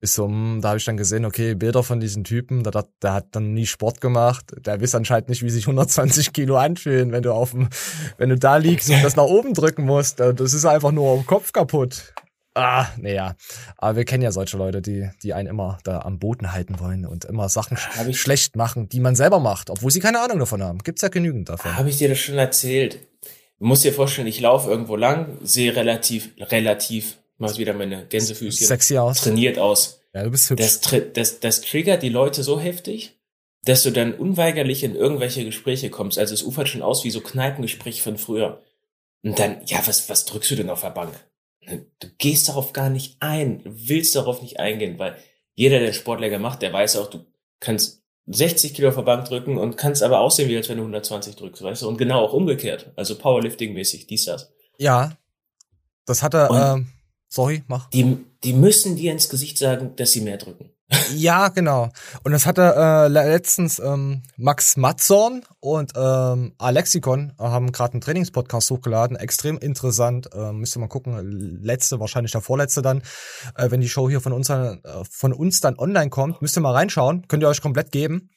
ist 0.00 0.14
so, 0.14 0.26
hm, 0.26 0.61
da 0.62 0.69
habe 0.69 0.79
ich 0.79 0.85
dann 0.87 0.97
gesehen, 0.97 1.26
okay, 1.26 1.55
Bilder 1.55 1.83
von 1.83 2.00
diesen 2.00 2.25
Typen, 2.25 2.62
der, 2.62 2.87
der 3.02 3.12
hat 3.12 3.26
dann 3.33 3.52
nie 3.52 3.67
Sport 3.67 4.00
gemacht, 4.00 4.47
der 4.64 4.81
weiß 4.81 4.95
anscheinend 4.95 5.29
nicht, 5.29 5.43
wie 5.43 5.50
sich 5.50 5.64
120 5.64 6.33
Kilo 6.33 6.57
anfühlen, 6.57 7.12
wenn 7.12 7.23
du 7.23 7.33
auf 7.33 7.50
dem, 7.50 7.69
wenn 8.17 8.31
du 8.31 8.38
da 8.38 8.57
liegst 8.57 8.88
und 8.88 9.05
das 9.05 9.17
nach 9.17 9.25
oben 9.25 9.52
drücken 9.52 9.85
musst. 9.85 10.21
Das 10.21 10.55
ist 10.55 10.64
einfach 10.64 10.90
nur 10.90 11.19
am 11.19 11.26
Kopf 11.26 11.52
kaputt. 11.52 12.14
Ah, 12.61 12.88
naja. 12.99 13.37
Aber 13.76 13.97
wir 13.97 14.05
kennen 14.05 14.23
ja 14.23 14.33
solche 14.33 14.57
Leute, 14.57 14.83
die, 14.83 15.09
die 15.23 15.35
einen 15.35 15.49
immer 15.49 15.79
da 15.85 16.00
am 16.00 16.19
Boden 16.19 16.52
halten 16.52 16.79
wollen 16.81 17.07
und 17.07 17.25
immer 17.25 17.49
Sachen 17.49 17.76
Hab 17.76 18.07
ich- 18.09 18.21
schlecht 18.21 18.57
machen, 18.57 18.88
die 18.88 19.00
man 19.00 19.17
selber 19.17 19.40
macht, 19.40 19.71
obwohl 19.71 19.90
sie 19.90 20.00
keine 20.00 20.21
Ahnung 20.21 20.38
davon 20.38 20.62
haben. 20.62 20.79
Gibt's 20.81 21.02
ja 21.02 21.09
genügend 21.09 21.49
davon. 21.49 21.76
Habe 21.76 21.88
ich 21.90 21.99
dir 21.99 22.09
das 22.09 22.19
schon 22.19 22.38
erzählt? 22.38 22.99
Du 23.59 23.67
musst 23.67 23.85
dir 23.85 23.93
vorstellen, 23.93 24.26
ich 24.26 24.40
laufe 24.40 24.71
irgendwo 24.71 24.97
lang, 24.97 25.37
sehe 25.43 25.75
relativ, 25.76 26.31
relativ, 26.38 27.19
mach 27.38 27.59
wieder 27.59 27.75
meine 27.75 28.07
Gänsefüßchen, 28.07 28.67
Sexy 28.67 28.97
aus. 28.99 29.21
trainiert 29.21 29.59
aus. 29.59 30.00
Ja, 30.14 30.23
du 30.25 30.31
bist 30.31 30.49
hübsch. 30.50 30.62
Das, 30.62 30.81
das, 31.12 31.40
das 31.40 31.61
triggert 31.61 32.02
die 32.02 32.09
Leute 32.09 32.43
so 32.43 32.59
heftig, 32.59 33.19
dass 33.64 33.83
du 33.83 33.90
dann 33.90 34.14
unweigerlich 34.14 34.83
in 34.83 34.97
irgendwelche 34.97 35.45
Gespräche 35.45 35.90
kommst. 35.90 36.19
Also 36.19 36.33
es 36.35 36.43
ufert 36.43 36.69
schon 36.69 36.81
aus 36.83 37.05
wie 37.05 37.11
so 37.11 37.21
Kneipengespräch 37.21 38.02
von 38.02 38.17
früher. 38.17 38.62
Und 39.23 39.38
dann, 39.38 39.59
ja, 39.67 39.79
was, 39.85 40.09
was 40.09 40.25
drückst 40.25 40.50
du 40.52 40.57
denn 40.57 40.71
auf 40.71 40.81
der 40.81 40.90
Bank? 40.90 41.12
Du 41.67 42.09
gehst 42.19 42.49
darauf 42.49 42.73
gar 42.73 42.88
nicht 42.90 43.17
ein, 43.21 43.62
du 43.62 43.71
willst 43.88 44.17
darauf 44.17 44.43
nicht 44.43 44.59
eingehen, 44.59 44.99
weil 44.99 45.17
jeder, 45.55 45.79
der 45.79 45.93
Sportler 45.93 46.37
macht, 46.38 46.62
der 46.62 46.73
weiß 46.73 46.97
auch, 46.97 47.11
du 47.11 47.26
kannst 47.61 48.02
60 48.26 48.75
Kilo 48.75 48.88
auf 48.88 48.95
der 48.95 49.02
Bank 49.02 49.26
drücken 49.26 49.59
und 49.59 49.76
kannst 49.76 50.02
aber 50.02 50.21
aussehen, 50.21 50.49
wie 50.49 50.57
als 50.57 50.69
wenn 50.69 50.76
du 50.79 50.83
120 50.85 51.37
drückst, 51.37 51.62
weißt 51.62 51.83
du? 51.83 51.88
Und 51.88 51.99
genau 51.99 52.21
auch 52.25 52.33
umgekehrt. 52.33 52.93
Also 52.97 53.14
Powerlifting-mäßig, 53.14 54.07
dies, 54.07 54.25
das. 54.25 54.52
Ja. 54.79 55.17
Das 56.07 56.23
hat 56.23 56.35
er, 56.35 56.50
Und- 56.50 56.81
ähm, 56.81 56.93
sorry, 57.29 57.62
mach. 57.69 57.90
Die, 57.90 58.17
die 58.45 58.52
müssen 58.52 58.97
dir 58.97 59.12
ins 59.12 59.29
Gesicht 59.29 59.59
sagen, 59.59 59.95
dass 59.97 60.12
sie 60.12 60.21
mehr 60.23 60.38
drücken. 60.38 60.71
Ja, 61.15 61.49
genau. 61.49 61.91
Und 62.25 62.33
das 62.33 62.47
hatte 62.47 62.63
äh, 62.77 63.09
le- 63.09 63.31
letztens 63.31 63.79
ähm, 63.79 64.23
Max 64.37 64.77
Matzorn 64.77 65.43
und 65.61 65.93
ähm, 65.97 66.53
Alexikon 66.59 67.33
äh, 67.39 67.43
haben 67.45 67.71
gerade 67.71 67.93
einen 67.95 68.01
Trainingspodcast 68.01 68.71
hochgeladen. 68.71 69.17
Extrem 69.17 69.59
interessant. 69.59 70.31
Äh, 70.35 70.53
müsst 70.53 70.77
ihr 70.77 70.81
mal 70.81 70.89
gucken. 70.89 71.61
Letzte, 71.63 72.01
wahrscheinlich 72.01 72.33
der 72.33 72.41
vorletzte 72.41 72.83
dann. 72.83 73.03
Äh, 73.57 73.71
wenn 73.71 73.81
die 73.81 73.89
Show 73.89 74.09
hier 74.09 74.21
von 74.21 74.33
uns, 74.33 74.51
äh, 74.51 74.79
von 75.09 75.33
uns 75.33 75.61
dann 75.61 75.79
online 75.79 76.11
kommt, 76.11 76.43
müsst 76.43 76.57
ihr 76.57 76.61
mal 76.61 76.75
reinschauen. 76.75 77.29
Könnt 77.29 77.43
ihr 77.43 77.49
euch 77.49 77.63
komplett 77.63 77.93
geben. 77.93 78.31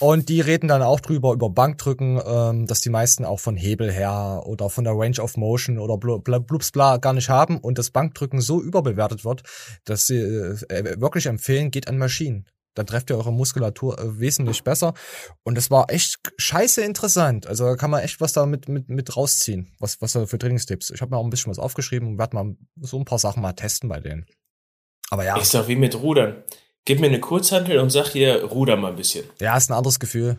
Und 0.00 0.28
die 0.28 0.40
reden 0.40 0.68
dann 0.68 0.82
auch 0.82 1.00
drüber, 1.00 1.32
über 1.32 1.50
Bankdrücken, 1.50 2.20
ähm, 2.26 2.66
dass 2.66 2.80
die 2.80 2.90
meisten 2.90 3.24
auch 3.24 3.40
von 3.40 3.56
Hebel 3.56 3.90
her 3.90 4.42
oder 4.46 4.70
von 4.70 4.84
der 4.84 4.94
Range 4.94 5.20
of 5.20 5.36
Motion 5.36 5.78
oder 5.78 5.96
bla, 5.98 6.18
bla, 6.18 6.38
blups 6.38 6.72
bla 6.72 6.96
gar 6.96 7.12
nicht 7.12 7.28
haben 7.28 7.58
und 7.58 7.78
das 7.78 7.90
Bankdrücken 7.90 8.40
so 8.40 8.60
überbewertet 8.60 9.24
wird, 9.24 9.42
dass 9.84 10.06
sie 10.06 10.16
äh, 10.18 11.00
wirklich 11.00 11.26
empfehlen, 11.26 11.70
geht 11.70 11.88
an 11.88 11.98
Maschinen. 11.98 12.46
Dann 12.74 12.86
trefft 12.86 13.10
ihr 13.10 13.16
eure 13.16 13.32
Muskulatur 13.32 13.98
äh, 13.98 14.18
wesentlich 14.18 14.64
besser. 14.64 14.94
Und 15.44 15.56
das 15.56 15.70
war 15.70 15.90
echt 15.90 16.18
scheiße 16.36 16.82
interessant. 16.82 17.46
Also 17.46 17.64
da 17.64 17.76
kann 17.76 17.90
man 17.90 18.02
echt 18.02 18.20
was 18.20 18.32
da 18.32 18.46
mit, 18.46 18.68
mit, 18.68 18.88
mit 18.88 19.16
rausziehen. 19.16 19.72
Was, 19.78 20.00
was 20.00 20.12
da 20.12 20.26
für 20.26 20.38
Trainingstipps. 20.38 20.90
Ich 20.90 21.00
habe 21.00 21.12
mir 21.12 21.18
auch 21.18 21.24
ein 21.24 21.30
bisschen 21.30 21.50
was 21.50 21.58
aufgeschrieben 21.58 22.08
und 22.08 22.18
werde 22.18 22.36
mal 22.36 22.56
so 22.80 22.98
ein 22.98 23.04
paar 23.04 23.18
Sachen 23.18 23.42
mal 23.42 23.52
testen 23.52 23.88
bei 23.88 24.00
denen. 24.00 24.26
Aber 25.10 25.24
ja, 25.24 25.38
Ist 25.38 25.54
doch 25.54 25.68
wie 25.68 25.76
mit 25.76 25.94
Rudern. 26.00 26.42
Gib 26.86 27.00
mir 27.00 27.06
eine 27.06 27.20
Kurzhantel 27.20 27.78
und 27.78 27.90
sag 27.90 28.12
dir, 28.12 28.44
ruder 28.44 28.76
mal 28.76 28.88
ein 28.90 28.96
bisschen. 28.96 29.24
ja, 29.40 29.56
ist 29.56 29.70
ein 29.70 29.74
anderes 29.74 29.98
Gefühl. 29.98 30.38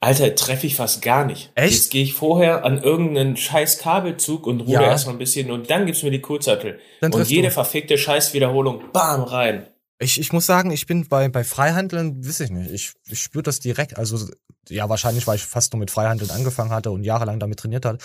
Alter, 0.00 0.34
treffe 0.34 0.66
ich 0.66 0.74
fast 0.74 1.00
gar 1.00 1.24
nicht. 1.24 1.50
Echt? 1.54 1.74
Jetzt 1.74 1.90
gehe 1.92 2.02
ich 2.02 2.12
vorher 2.14 2.64
an 2.64 2.82
irgendeinen 2.82 3.36
scheiß 3.36 3.78
Kabelzug 3.78 4.48
und 4.48 4.62
ruder 4.62 4.82
Ja. 4.82 4.88
erstmal 4.90 5.14
ein 5.14 5.18
bisschen 5.18 5.50
und 5.52 5.70
dann 5.70 5.86
gibt's 5.86 6.02
mir 6.02 6.10
die 6.10 6.20
Kurzhantel. 6.20 6.80
Dann 7.00 7.12
Und 7.12 7.28
jede 7.28 7.48
du. 7.48 7.54
verfickte 7.54 7.96
Scheißwiederholung, 7.96 8.82
bam, 8.92 9.22
rein. 9.22 9.66
Ich, 10.02 10.18
ich 10.18 10.32
muss 10.32 10.46
sagen, 10.46 10.70
ich 10.70 10.86
bin 10.86 11.06
bei, 11.08 11.28
bei 11.28 11.44
Freihandeln, 11.44 12.26
weiß 12.26 12.40
ich 12.40 12.50
nicht, 12.50 12.70
ich, 12.70 12.92
ich 13.06 13.22
spüre 13.22 13.42
das 13.42 13.60
direkt. 13.60 13.96
Also, 13.96 14.28
ja, 14.68 14.88
wahrscheinlich, 14.88 15.26
weil 15.26 15.36
ich 15.36 15.46
fast 15.46 15.72
nur 15.72 15.80
mit 15.80 15.90
Freihandeln 15.90 16.30
angefangen 16.30 16.70
hatte 16.70 16.90
und 16.90 17.04
jahrelang 17.04 17.38
damit 17.38 17.60
trainiert 17.60 17.84
hat. 17.84 18.02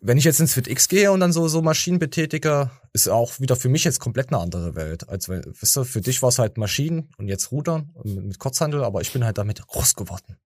Wenn 0.00 0.16
ich 0.16 0.24
jetzt 0.24 0.40
ins 0.40 0.54
FitX 0.54 0.88
gehe 0.88 1.10
und 1.12 1.20
dann 1.20 1.32
so, 1.32 1.48
so 1.48 1.60
Maschinen 1.60 1.98
betätige, 1.98 2.70
ist 2.92 3.08
auch 3.08 3.40
wieder 3.40 3.56
für 3.56 3.68
mich 3.68 3.84
jetzt 3.84 4.00
komplett 4.00 4.28
eine 4.28 4.38
andere 4.40 4.74
Welt. 4.74 5.08
Als, 5.08 5.28
weißt 5.28 5.76
du, 5.76 5.84
für 5.84 6.00
dich 6.00 6.22
war 6.22 6.28
es 6.28 6.38
halt 6.38 6.56
Maschinen 6.56 7.10
und 7.18 7.28
jetzt 7.28 7.50
Rudern 7.50 7.90
und 7.94 8.14
mit, 8.14 8.24
mit 8.24 8.38
Kurzhandel, 8.38 8.84
aber 8.84 9.00
ich 9.00 9.12
bin 9.12 9.24
halt 9.24 9.38
damit 9.38 9.66
groß 9.66 9.94
geworden. 9.94 10.36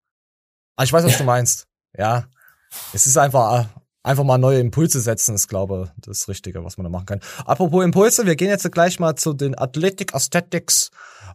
Ah, 0.76 0.84
ich 0.84 0.92
weiß, 0.92 1.04
was 1.04 1.18
du 1.18 1.24
meinst. 1.24 1.66
Ja. 1.96 2.28
Es 2.92 3.06
ist 3.06 3.16
einfach, 3.16 3.60
äh, 3.60 3.66
einfach 4.02 4.24
mal 4.24 4.38
neue 4.38 4.60
Impulse 4.60 5.00
setzen, 5.00 5.34
ist, 5.34 5.48
glaube 5.48 5.90
ich, 5.96 6.04
das 6.04 6.28
Richtige, 6.28 6.64
was 6.64 6.78
man 6.78 6.84
da 6.84 6.90
machen 6.90 7.06
kann. 7.06 7.20
Apropos 7.44 7.84
Impulse, 7.84 8.26
wir 8.26 8.36
gehen 8.36 8.48
jetzt 8.48 8.70
gleich 8.72 8.98
mal 9.00 9.16
zu 9.16 9.32
den 9.32 9.58
Athletic 9.58 10.14
Aesthetics 10.14 10.90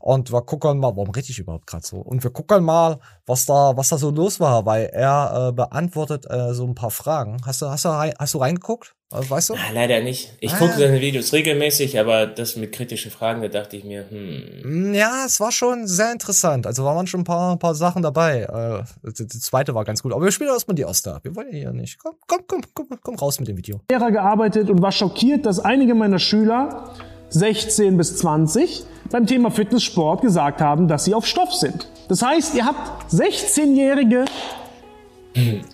und 0.06 0.34
wir 0.34 0.42
gucken 0.42 0.80
mal, 0.80 0.90
warum 0.98 1.12
rede 1.12 1.28
ich 1.30 1.40
überhaupt 1.40 1.66
gerade 1.66 1.86
so? 1.86 1.96
Und 1.98 2.24
wir 2.26 2.32
gucken 2.32 2.62
mal, 2.66 3.00
was 3.26 3.46
da, 3.46 3.72
was 3.78 3.88
da 3.88 3.98
so 3.98 4.10
los 4.10 4.38
war, 4.42 4.66
weil 4.66 4.88
er 4.92 5.48
äh, 5.48 5.52
beantwortet 5.54 6.26
äh, 6.30 6.54
so 6.54 6.66
ein 6.66 6.76
paar 6.76 6.92
Fragen. 6.92 7.38
Hast 7.46 7.62
du, 7.62 7.68
hast 7.68 7.86
du, 7.86 7.90
rein, 7.90 8.14
hast 8.20 8.34
du 8.34 8.40
reingeguckt? 8.40 8.96
Äh, 9.14 9.22
weißt 9.30 9.52
du? 9.52 9.54
Ah, 9.54 9.72
leider 9.74 10.02
nicht. 10.02 10.36
Ich 10.42 10.54
Ah. 10.54 10.58
gucke 10.58 10.74
seine 10.74 11.00
Videos 11.00 11.32
regelmäßig, 11.32 11.98
aber 12.02 12.28
das 12.28 12.58
mit 12.58 12.74
kritischen 12.74 13.12
Fragen, 13.12 13.42
da 13.44 13.48
dachte 13.48 13.78
ich 13.78 13.86
mir, 13.86 14.04
hm. 14.10 14.94
Ja, 14.94 15.24
es 15.26 15.40
war 15.40 15.54
schon 15.54 15.88
sehr 15.88 16.12
interessant. 16.12 16.68
Also 16.68 16.84
waren 16.84 17.08
schon 17.08 17.22
ein 17.22 17.24
paar, 17.24 17.54
ein 17.54 17.60
paar 17.60 17.74
Sachen 17.74 18.02
dabei. 18.02 18.42
Äh, 18.42 19.12
die, 19.18 19.26
die 19.26 19.40
zweite 19.40 19.74
war 19.74 19.86
ganz 19.86 20.04
gut. 20.04 20.12
Aber 20.12 20.26
wir 20.26 20.34
spielen 20.34 20.50
erstmal 20.50 20.76
die 20.76 20.84
ab. 20.84 20.94
Wir 21.24 21.34
wollen 21.34 21.48
ja 21.54 21.60
hier 21.60 21.72
nicht. 21.72 21.98
Komm, 22.04 22.16
komm, 22.28 22.42
komm, 22.46 22.62
komm, 22.74 23.00
komm 23.02 23.16
raus 23.16 23.40
mit 23.40 23.48
dem 23.48 23.56
Video. 23.56 23.80
Lehrer 23.90 24.12
gearbeitet 24.12 24.70
und 24.70 24.82
war 24.82 24.92
schockiert, 24.92 25.46
dass 25.46 25.60
einige 25.60 25.96
meiner 25.96 26.20
Schüler 26.20 26.90
16 27.34 27.98
bis 27.98 28.18
20 28.18 28.84
beim 29.10 29.28
Thema 29.28 29.52
Fitnesssport 29.52 30.22
gesagt 30.22 30.62
haben, 30.62 30.88
dass 30.88 31.06
sie 31.06 31.14
auf 31.14 31.26
Stoff 31.26 31.54
sind. 31.54 31.88
Das 32.08 32.22
heißt, 32.22 32.56
ihr 32.56 32.66
habt 32.66 33.12
16-Jährige 33.12 34.26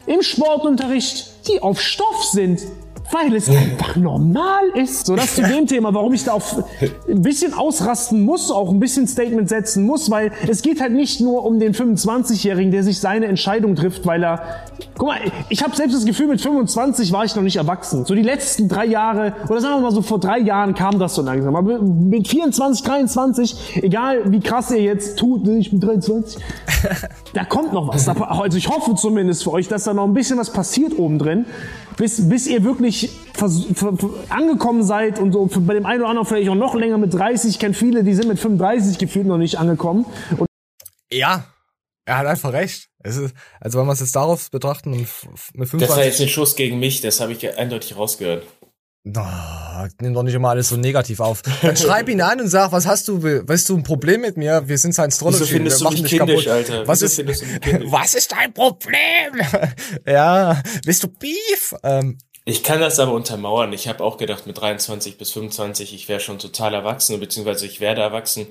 im 0.05 0.21
Sportunterricht, 0.21 1.47
die 1.47 1.61
auf 1.61 1.81
Stoff 1.81 2.23
sind. 2.23 2.61
Weil 3.11 3.35
es 3.35 3.49
einfach 3.49 3.95
normal 3.95 4.69
ist. 4.75 5.07
So, 5.07 5.15
das 5.15 5.35
zu 5.35 5.41
dem 5.41 5.65
Thema, 5.65 5.93
warum 5.93 6.13
ich 6.13 6.23
da 6.23 6.33
auf 6.33 6.63
ein 7.09 7.21
bisschen 7.21 7.53
ausrasten 7.53 8.23
muss, 8.23 8.51
auch 8.51 8.69
ein 8.69 8.79
bisschen 8.79 9.07
Statement 9.07 9.49
setzen 9.49 9.83
muss, 9.83 10.11
weil 10.11 10.31
es 10.47 10.61
geht 10.61 10.79
halt 10.79 10.93
nicht 10.93 11.19
nur 11.19 11.43
um 11.43 11.59
den 11.59 11.73
25-Jährigen, 11.73 12.71
der 12.71 12.83
sich 12.83 12.99
seine 12.99 13.25
Entscheidung 13.25 13.75
trifft, 13.75 14.05
weil 14.05 14.23
er. 14.23 14.41
Guck 14.97 15.07
mal, 15.07 15.19
ich 15.49 15.63
habe 15.63 15.75
selbst 15.75 15.95
das 15.95 16.05
Gefühl, 16.05 16.27
mit 16.27 16.41
25 16.41 17.11
war 17.11 17.23
ich 17.23 17.35
noch 17.35 17.41
nicht 17.41 17.55
erwachsen. 17.55 18.05
So 18.05 18.15
die 18.15 18.21
letzten 18.21 18.67
drei 18.67 18.85
Jahre, 18.85 19.33
oder 19.49 19.61
sagen 19.61 19.77
wir 19.77 19.81
mal 19.81 19.91
so 19.91 20.01
vor 20.01 20.19
drei 20.19 20.39
Jahren 20.39 20.75
kam 20.75 20.99
das 20.99 21.15
so 21.15 21.21
langsam. 21.21 21.55
Aber 21.55 21.79
mit 21.81 22.27
24, 22.27 22.83
23, 22.83 23.83
egal 23.83 24.31
wie 24.31 24.41
krass 24.41 24.71
ihr 24.71 24.81
jetzt 24.81 25.17
tut, 25.17 25.45
ne, 25.45 25.57
ich 25.57 25.71
bin 25.71 25.79
23, 25.79 26.41
da 27.33 27.45
kommt 27.45 27.73
noch 27.73 27.87
was. 27.87 28.07
Also 28.07 28.57
ich 28.57 28.67
hoffe 28.67 28.95
zumindest 28.95 29.43
für 29.43 29.53
euch, 29.53 29.67
dass 29.67 29.85
da 29.85 29.93
noch 29.93 30.05
ein 30.05 30.13
bisschen 30.13 30.37
was 30.37 30.51
passiert 30.51 30.97
oben 30.99 31.17
drin, 31.17 31.45
bis, 31.97 32.27
bis 32.27 32.47
ihr 32.47 32.63
wirklich 32.63 32.98
angekommen 34.29 34.83
seid 34.83 35.19
und 35.19 35.31
so 35.31 35.49
bei 35.61 35.73
dem 35.73 35.85
einen 35.85 36.01
oder 36.01 36.09
anderen 36.09 36.27
vielleicht 36.27 36.49
auch 36.49 36.55
noch 36.55 36.75
länger 36.75 36.97
mit 36.97 37.13
30. 37.13 37.51
Ich 37.51 37.59
kenne 37.59 37.73
viele, 37.73 38.03
die 38.03 38.13
sind 38.13 38.27
mit 38.27 38.39
35 38.39 38.97
gefühlt 38.97 39.27
noch 39.27 39.37
nicht 39.37 39.57
angekommen. 39.57 40.05
Und 40.37 40.47
Ja, 41.11 41.45
er 42.05 42.17
hat 42.17 42.27
einfach 42.27 42.53
recht. 42.53 42.87
Es 43.01 43.15
ist, 43.17 43.33
also 43.61 43.79
wenn 43.79 43.85
wir 43.85 43.93
es 43.93 44.01
jetzt 44.01 44.15
darauf 44.15 44.51
betrachten, 44.51 44.91
und 44.93 45.07
mit 45.53 45.71
Das 45.73 45.89
war 45.89 46.03
jetzt 46.03 46.17
25... 46.17 46.21
ein 46.21 46.29
Schuss 46.29 46.55
gegen 46.55 46.79
mich, 46.79 47.01
das 47.01 47.19
habe 47.19 47.31
ich 47.31 47.57
eindeutig 47.57 47.95
rausgehört. 47.95 48.43
No, 49.05 49.25
nimm 50.01 50.13
doch 50.13 50.23
nicht 50.23 50.33
immer 50.33 50.49
alles 50.49 50.69
so 50.69 50.75
negativ 50.75 51.21
auf. 51.21 51.41
Dann 51.61 51.77
schreib 51.77 52.09
ihn 52.09 52.19
an 52.21 52.41
und 52.41 52.49
sag, 52.49 52.73
was 52.73 52.85
hast 52.85 53.07
du, 53.07 53.23
weißt 53.23 53.69
du, 53.69 53.77
ein 53.77 53.83
Problem 53.83 54.21
mit 54.21 54.35
mir? 54.35 54.67
Wir 54.67 54.77
sind 54.77 54.91
Science-Trology. 54.91 55.39
Wieso 55.39 55.53
findest 55.53 55.77
wir 55.77 55.79
du 55.79 55.83
machen 55.85 56.01
mich 56.01 56.11
dich 56.11 56.19
kindisch, 56.19 56.45
kaputt. 56.45 56.69
Alter? 56.69 56.87
Was 56.87 57.01
Wieso 57.01 57.05
ist, 57.05 57.15
findest 57.15 57.41
du 57.41 57.45
mich 57.45 57.61
kindisch? 57.61 57.87
was 57.91 58.13
ist 58.13 58.31
dein 58.33 58.53
Problem? 58.53 59.41
ja, 60.05 60.61
bist 60.85 61.03
du 61.03 61.07
Beef? 61.07 61.75
Ähm, 61.81 62.17
Ich 62.45 62.63
kann 62.63 62.79
das 62.79 62.99
aber 62.99 63.13
untermauern. 63.13 63.73
Ich 63.73 63.87
habe 63.87 64.03
auch 64.03 64.17
gedacht, 64.17 64.47
mit 64.47 64.59
23 64.59 65.17
bis 65.17 65.31
25, 65.31 65.93
ich 65.93 66.09
wäre 66.09 66.19
schon 66.19 66.39
total 66.39 66.73
erwachsen, 66.73 67.19
beziehungsweise 67.19 67.65
ich 67.65 67.79
werde 67.79 68.01
erwachsen. 68.01 68.47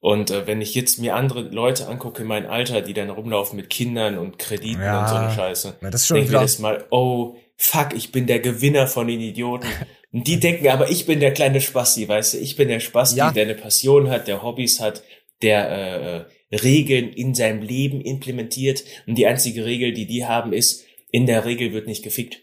Und 0.00 0.30
äh, 0.30 0.46
wenn 0.46 0.60
ich 0.60 0.74
jetzt 0.74 0.98
mir 0.98 1.14
andere 1.14 1.42
Leute 1.42 1.86
angucke 1.88 2.22
in 2.22 2.28
meinem 2.28 2.50
Alter, 2.50 2.82
die 2.82 2.92
dann 2.92 3.08
rumlaufen 3.08 3.56
mit 3.56 3.70
Kindern 3.70 4.18
und 4.18 4.38
Krediten 4.38 4.82
Ja. 4.82 5.02
und 5.02 5.08
so 5.08 5.14
eine 5.14 5.30
Scheiße, 5.32 5.76
Na, 5.80 5.90
das 5.90 6.02
ist 6.02 6.06
schon 6.08 6.16
denke 6.16 6.32
mir 6.32 6.46
mal, 6.58 6.84
oh, 6.90 7.36
fuck, 7.56 7.94
ich 7.94 8.10
bin 8.10 8.26
der 8.26 8.40
Gewinner 8.40 8.86
von 8.88 9.06
den 9.06 9.20
Idioten. 9.20 9.68
Und 10.14 10.26
die 10.26 10.38
denken, 10.38 10.68
aber 10.68 10.90
ich 10.90 11.06
bin 11.06 11.20
der 11.20 11.32
kleine 11.32 11.62
Spasti, 11.62 12.06
weißt 12.06 12.34
du, 12.34 12.38
ich 12.38 12.56
bin 12.56 12.68
der 12.68 12.80
Spasti, 12.80 13.16
Ja. 13.16 13.30
der 13.30 13.44
eine 13.44 13.54
Passion 13.54 14.10
hat, 14.10 14.28
der 14.28 14.42
Hobbys 14.42 14.78
hat, 14.78 15.02
der 15.40 15.70
äh, 15.70 16.16
äh, 16.18 16.24
Regeln 16.58 17.08
in 17.14 17.34
seinem 17.34 17.62
Leben 17.62 18.02
implementiert. 18.02 18.84
Und 19.06 19.14
die 19.16 19.26
einzige 19.26 19.64
Regel, 19.64 19.94
die 19.94 20.06
die 20.06 20.26
haben, 20.26 20.52
ist, 20.52 20.84
in 21.12 21.24
der 21.24 21.46
Regel 21.46 21.72
wird 21.72 21.86
nicht 21.86 22.02
gefickt. 22.02 22.42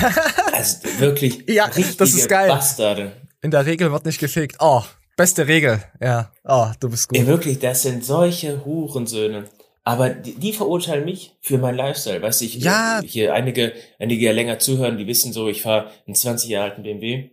Also 0.52 0.78
wirklich 0.98 1.44
Ja, 1.48 1.68
das 1.68 2.12
ist 2.14 2.28
geil. 2.28 2.48
Bastarde. 2.48 3.12
in 3.42 3.50
der 3.50 3.64
Regel 3.66 3.90
wird 3.92 4.04
nicht 4.04 4.18
gefickt. 4.20 4.56
Oh, 4.60 4.82
beste 5.16 5.46
Regel. 5.48 5.82
Ja. 6.00 6.32
Oh, 6.44 6.66
du 6.80 6.90
bist 6.90 7.08
gut. 7.08 7.18
Ey, 7.18 7.26
wirklich, 7.26 7.58
das 7.58 7.82
sind 7.82 8.04
solche 8.04 8.64
Hurensöhne. 8.64 9.44
Aber 9.82 10.10
die, 10.10 10.34
die 10.34 10.52
verurteilen 10.52 11.04
mich 11.06 11.32
für 11.40 11.56
meinen 11.58 11.76
Lifestyle. 11.76 12.20
Weißt 12.20 12.40
du, 12.42 12.44
ich, 12.44 12.56
Ja. 12.56 13.00
hier 13.04 13.32
einige, 13.34 13.72
einige 13.98 14.26
ja 14.26 14.32
länger 14.32 14.58
zuhören, 14.58 14.98
die 14.98 15.06
wissen 15.06 15.32
so, 15.32 15.48
ich 15.48 15.62
fahre 15.62 15.90
einen 16.06 16.14
20 16.14 16.50
Jahre 16.50 16.70
alten 16.70 16.82
BMW. 16.82 17.30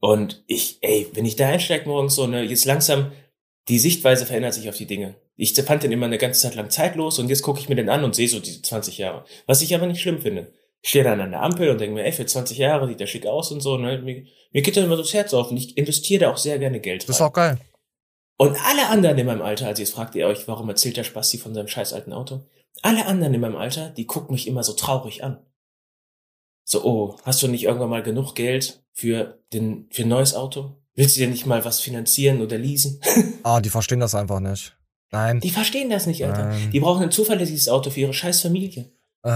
Und 0.00 0.42
ich, 0.46 0.78
ey, 0.80 1.06
wenn 1.12 1.26
ich 1.26 1.36
da 1.36 1.48
einsteige 1.48 1.88
morgens 1.88 2.14
so, 2.14 2.26
ne, 2.26 2.42
jetzt 2.42 2.64
langsam, 2.64 3.12
die 3.68 3.78
Sichtweise 3.78 4.26
verändert 4.26 4.54
sich 4.54 4.68
auf 4.68 4.76
die 4.76 4.86
Dinge. 4.86 5.14
Ich 5.36 5.52
fand 5.54 5.82
den 5.82 5.92
immer 5.92 6.06
eine 6.06 6.18
ganze 6.18 6.40
Zeit 6.40 6.54
lang 6.56 6.70
zeitlos 6.70 7.18
und 7.18 7.28
jetzt 7.28 7.42
gucke 7.42 7.60
ich 7.60 7.68
mir 7.68 7.76
den 7.76 7.88
an 7.88 8.02
und 8.04 8.14
sehe 8.14 8.28
so 8.28 8.40
diese 8.40 8.62
20 8.62 8.98
Jahre. 8.98 9.24
Was 9.46 9.62
ich 9.62 9.74
aber 9.74 9.86
nicht 9.86 10.00
schlimm 10.00 10.20
finde. 10.20 10.52
Ich 10.82 10.90
stehe 10.90 11.04
dann 11.04 11.20
an 11.20 11.30
der 11.30 11.42
Ampel 11.42 11.70
und 11.70 11.80
denke 11.80 11.94
mir, 11.94 12.04
ey, 12.04 12.12
für 12.12 12.26
20 12.26 12.58
Jahre 12.58 12.88
sieht 12.88 12.98
der 13.00 13.06
schick 13.06 13.26
aus 13.26 13.52
und 13.52 13.60
so. 13.60 13.76
Ne? 13.78 13.98
Mir, 13.98 14.24
mir 14.52 14.62
geht 14.62 14.76
dann 14.76 14.84
immer 14.84 14.96
so 14.96 15.02
das 15.02 15.14
Herz 15.14 15.32
auf 15.32 15.50
und 15.50 15.56
ich 15.56 15.76
investiere 15.78 16.20
da 16.24 16.30
auch 16.32 16.36
sehr 16.36 16.58
gerne 16.58 16.80
Geld 16.80 17.08
Das 17.08 17.16
ist 17.16 17.20
rein. 17.20 17.28
auch 17.28 17.32
geil. 17.32 17.58
Und 18.36 18.56
alle 18.66 18.88
anderen 18.88 19.16
in 19.18 19.26
meinem 19.26 19.42
Alter, 19.42 19.68
also 19.68 19.80
jetzt 19.80 19.94
fragt 19.94 20.16
ihr 20.16 20.26
euch, 20.26 20.48
warum 20.48 20.68
erzählt 20.68 20.96
der 20.96 21.04
Spasti 21.04 21.38
von 21.38 21.54
seinem 21.54 21.68
scheiß 21.68 21.92
alten 21.92 22.12
Auto? 22.12 22.40
Alle 22.82 23.06
anderen 23.06 23.32
in 23.34 23.40
meinem 23.40 23.56
Alter, 23.56 23.90
die 23.90 24.06
gucken 24.06 24.32
mich 24.32 24.48
immer 24.48 24.64
so 24.64 24.72
traurig 24.72 25.22
an. 25.22 25.38
So, 26.64 26.84
oh, 26.84 27.16
hast 27.22 27.42
du 27.42 27.48
nicht 27.48 27.64
irgendwann 27.64 27.90
mal 27.90 28.02
genug 28.02 28.34
Geld 28.34 28.82
für 28.92 29.38
den, 29.52 29.86
für 29.90 30.02
ein 30.02 30.08
neues 30.08 30.34
Auto? 30.34 30.76
Willst 30.94 31.16
du 31.16 31.20
dir 31.20 31.28
nicht 31.28 31.46
mal 31.46 31.64
was 31.64 31.80
finanzieren 31.80 32.42
oder 32.42 32.58
leasen? 32.58 33.00
Ah, 33.44 33.60
die 33.60 33.70
verstehen 33.70 34.00
das 34.00 34.14
einfach 34.14 34.40
nicht. 34.40 34.76
Nein. 35.10 35.40
Die 35.40 35.50
verstehen 35.50 35.90
das 35.90 36.06
nicht, 36.06 36.24
Alter. 36.24 36.46
Nein. 36.46 36.70
Die 36.72 36.80
brauchen 36.80 37.02
ein 37.02 37.10
zuverlässiges 37.10 37.68
Auto 37.68 37.90
für 37.90 38.00
ihre 38.00 38.14
scheiß 38.14 38.40
Familie. 38.40 38.90
Äh, 39.24 39.30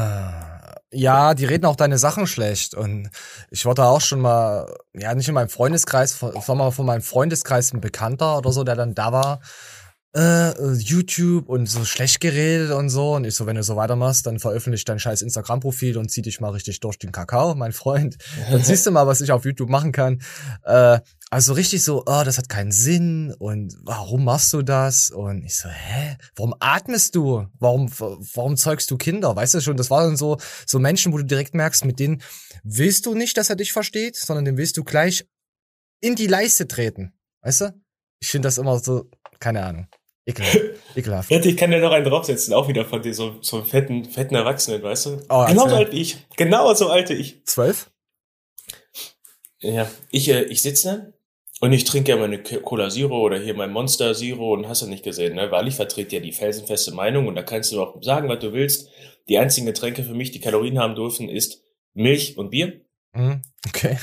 ja, 0.96 1.34
die 1.34 1.44
reden 1.44 1.66
auch 1.66 1.76
deine 1.76 1.98
Sachen 1.98 2.26
schlecht. 2.26 2.74
Und 2.74 3.10
ich 3.50 3.66
wurde 3.66 3.84
auch 3.84 4.00
schon 4.00 4.20
mal, 4.20 4.74
ja, 4.94 5.14
nicht 5.14 5.28
in 5.28 5.34
meinem 5.34 5.48
Freundeskreis, 5.48 6.20
mal 6.58 6.70
von 6.70 6.86
meinem 6.86 7.02
Freundeskreis 7.02 7.72
ein 7.72 7.80
Bekannter 7.80 8.38
oder 8.38 8.50
so, 8.52 8.64
der 8.64 8.76
dann 8.76 8.94
da 8.94 9.12
war. 9.12 9.40
Äh, 10.16 10.72
YouTube 10.72 11.48
und 11.48 11.66
so 11.66 11.84
schlecht 11.84 12.20
geredet 12.20 12.70
und 12.70 12.88
so. 12.88 13.14
Und 13.14 13.24
ich 13.24 13.34
so, 13.34 13.46
wenn 13.46 13.56
du 13.56 13.62
so 13.62 13.76
weitermachst, 13.76 14.26
dann 14.26 14.38
veröffentliche 14.38 14.86
dein 14.86 14.98
scheiß 14.98 15.20
Instagram-Profil 15.20 15.98
und 15.98 16.10
zieh 16.10 16.22
dich 16.22 16.40
mal 16.40 16.50
richtig 16.50 16.80
durch 16.80 16.98
den 16.98 17.12
Kakao, 17.12 17.54
mein 17.54 17.72
Freund. 17.72 18.16
Dann 18.50 18.64
siehst 18.64 18.86
du 18.86 18.90
mal, 18.90 19.06
was 19.06 19.20
ich 19.20 19.30
auf 19.30 19.44
YouTube 19.44 19.68
machen 19.68 19.92
kann. 19.92 20.22
Äh, 20.64 21.00
also 21.30 21.52
richtig 21.52 21.82
so, 21.82 22.04
oh, 22.06 22.22
das 22.24 22.38
hat 22.38 22.48
keinen 22.48 22.72
Sinn 22.72 23.34
und 23.38 23.76
warum 23.82 24.24
machst 24.24 24.52
du 24.52 24.62
das? 24.62 25.10
Und 25.10 25.44
ich 25.44 25.56
so, 25.56 25.68
hä? 25.68 26.16
Warum 26.34 26.54
atmest 26.60 27.14
du? 27.14 27.46
Warum, 27.58 27.90
warum 27.98 28.56
zeugst 28.56 28.90
du 28.90 28.96
Kinder? 28.96 29.36
Weißt 29.36 29.52
du 29.54 29.60
schon, 29.60 29.76
das 29.76 29.90
waren 29.90 30.16
so, 30.16 30.38
so 30.66 30.78
Menschen, 30.78 31.12
wo 31.12 31.18
du 31.18 31.24
direkt 31.24 31.54
merkst, 31.54 31.84
mit 31.84 31.98
denen 31.98 32.22
willst 32.62 33.04
du 33.06 33.14
nicht, 33.14 33.36
dass 33.36 33.50
er 33.50 33.56
dich 33.56 33.72
versteht, 33.72 34.16
sondern 34.16 34.44
dem 34.44 34.56
willst 34.56 34.76
du 34.76 34.84
gleich 34.84 35.26
in 36.00 36.14
die 36.14 36.28
Leiste 36.28 36.68
treten. 36.68 37.12
Weißt 37.42 37.62
du? 37.62 37.82
Ich 38.20 38.30
finde 38.30 38.46
das 38.46 38.58
immer 38.58 38.78
so, 38.78 39.10
keine 39.40 39.64
Ahnung. 39.64 39.88
Ekelhaft. 40.26 40.60
Ekelhaft. 40.96 41.30
Ja, 41.30 41.40
ich 41.40 41.56
kann 41.56 41.72
ja 41.72 41.78
noch 41.78 41.92
einen 41.92 42.04
draufsetzen, 42.04 42.52
auch 42.52 42.68
wieder 42.68 42.84
von 42.84 43.00
dir, 43.00 43.14
so, 43.14 43.36
so 43.40 43.58
einen 43.58 43.66
fetten, 43.66 44.04
fetten 44.04 44.34
Erwachsenen, 44.34 44.82
weißt 44.82 45.06
du? 45.06 45.10
Oh, 45.28 45.46
genau 45.46 45.68
so 45.68 45.76
alt 45.76 45.92
wie 45.92 46.00
ich. 46.00 46.18
Genau 46.36 46.74
so 46.74 46.88
alt 46.88 47.08
wie 47.10 47.14
ich. 47.14 47.44
Zwölf? 47.46 47.90
Ja, 49.60 49.90
ich, 50.10 50.28
äh, 50.28 50.42
ich 50.44 50.62
sitze 50.62 50.88
da 50.88 51.12
und 51.60 51.72
ich 51.72 51.84
trinke 51.84 52.10
ja 52.10 52.16
meine 52.16 52.42
Cola 52.42 52.90
Zero 52.90 53.18
oder 53.18 53.38
hier 53.38 53.54
mein 53.54 53.72
Monster 53.72 54.14
Zero 54.14 54.52
und 54.52 54.68
hast 54.68 54.82
du 54.82 54.86
nicht 54.86 55.04
gesehen, 55.04 55.36
ne? 55.36 55.50
Weil 55.50 55.68
ich 55.68 55.76
vertrete 55.76 56.16
ja 56.16 56.20
die 56.20 56.32
felsenfeste 56.32 56.92
Meinung 56.92 57.26
und 57.28 57.36
da 57.36 57.42
kannst 57.42 57.72
du 57.72 57.80
auch 57.80 58.02
sagen, 58.02 58.28
was 58.28 58.40
du 58.40 58.52
willst. 58.52 58.90
Die 59.28 59.38
einzigen 59.38 59.66
Getränke 59.66 60.04
für 60.04 60.14
mich, 60.14 60.30
die 60.30 60.40
Kalorien 60.40 60.78
haben 60.78 60.94
dürfen, 60.94 61.28
ist 61.28 61.62
Milch 61.94 62.36
und 62.36 62.50
Bier. 62.50 62.80
Hm, 63.14 63.42
okay. 63.66 63.96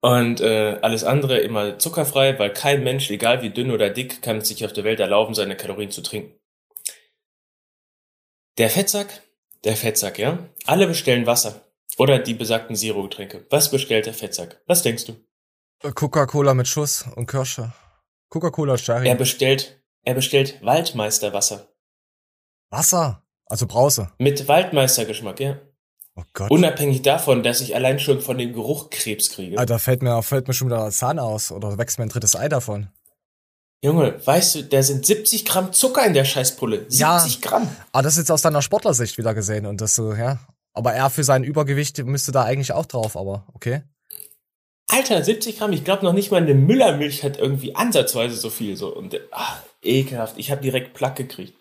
Und 0.00 0.40
äh, 0.40 0.78
alles 0.80 1.02
andere 1.02 1.38
immer 1.38 1.78
zuckerfrei, 1.78 2.38
weil 2.38 2.52
kein 2.52 2.84
Mensch, 2.84 3.10
egal 3.10 3.42
wie 3.42 3.50
dünn 3.50 3.72
oder 3.72 3.90
dick, 3.90 4.22
kann 4.22 4.38
es 4.38 4.48
sich 4.48 4.64
auf 4.64 4.72
der 4.72 4.84
Welt 4.84 5.00
erlauben, 5.00 5.34
seine 5.34 5.56
Kalorien 5.56 5.90
zu 5.90 6.02
trinken. 6.02 6.38
Der 8.58 8.70
Fettsack, 8.70 9.22
der 9.64 9.76
Fettsack, 9.76 10.18
ja. 10.18 10.38
Alle 10.66 10.86
bestellen 10.86 11.26
Wasser 11.26 11.62
oder 11.96 12.18
die 12.20 12.34
besagten 12.34 12.76
Zero-Getränke. 12.76 13.46
Was 13.50 13.70
bestellt 13.70 14.06
der 14.06 14.14
Fettsack? 14.14 14.62
Was 14.66 14.82
denkst 14.82 15.06
du? 15.06 15.16
Coca-Cola 15.94 16.54
mit 16.54 16.68
Schuss 16.68 17.04
und 17.16 17.26
Kirsche. 17.26 17.72
Coca-Cola 18.28 18.76
Sherry. 18.78 19.08
Er 19.08 19.14
bestellt, 19.14 19.82
er 20.04 20.14
bestellt 20.14 20.62
Waldmeisterwasser 20.62 21.68
Wasser. 22.70 23.24
Also 23.46 23.66
Brause. 23.66 24.12
mit 24.18 24.46
Waldmeistergeschmack, 24.46 25.40
ja. 25.40 25.58
Oh 26.18 26.24
Gott. 26.32 26.50
Unabhängig 26.50 27.02
davon, 27.02 27.44
dass 27.44 27.60
ich 27.60 27.76
allein 27.76 28.00
schon 28.00 28.20
von 28.20 28.38
dem 28.38 28.52
Geruch 28.52 28.90
Krebs 28.90 29.30
kriege. 29.30 29.56
Alter, 29.56 29.78
fällt 29.78 30.02
mir, 30.02 30.20
fällt 30.24 30.48
mir 30.48 30.54
schon 30.54 30.66
wieder 30.68 30.80
der 30.82 30.90
Zahn 30.90 31.20
aus 31.20 31.52
oder 31.52 31.78
wächst 31.78 31.98
mir 31.98 32.06
ein 32.06 32.08
drittes 32.08 32.34
Ei 32.34 32.48
davon. 32.48 32.88
Junge, 33.84 34.20
weißt 34.26 34.54
du, 34.56 34.64
da 34.64 34.82
sind 34.82 35.06
70 35.06 35.44
Gramm 35.44 35.72
Zucker 35.72 36.04
in 36.04 36.14
der 36.14 36.24
Scheißpulle. 36.24 36.86
70 36.88 36.98
Ja. 36.98 37.24
Gramm. 37.40 37.68
Aber 37.92 38.02
das 38.02 38.14
ist 38.14 38.18
jetzt 38.18 38.32
aus 38.32 38.42
deiner 38.42 38.62
Sportlersicht 38.62 39.16
wieder 39.16 39.32
gesehen 39.32 39.66
und 39.66 39.80
das 39.80 39.94
so, 39.94 40.12
ja. 40.12 40.40
Aber 40.74 40.92
er 40.92 41.08
für 41.10 41.22
sein 41.22 41.44
Übergewicht 41.44 42.04
müsste 42.04 42.32
da 42.32 42.42
eigentlich 42.42 42.72
auch 42.72 42.86
drauf, 42.86 43.16
aber 43.16 43.44
okay. 43.54 43.82
Alter, 44.88 45.22
70 45.22 45.58
Gramm. 45.58 45.72
Ich 45.72 45.84
glaube 45.84 46.04
noch 46.04 46.12
nicht 46.12 46.32
mal 46.32 46.42
eine 46.42 46.54
Müllermilch 46.54 47.22
hat 47.22 47.38
irgendwie 47.38 47.76
ansatzweise 47.76 48.34
so 48.34 48.50
viel. 48.50 48.76
So. 48.76 48.92
Und 48.92 49.20
ach, 49.30 49.62
ekelhaft. 49.82 50.34
Ich 50.38 50.50
habe 50.50 50.62
direkt 50.62 50.94
Plack 50.94 51.14
gekriegt. 51.14 51.54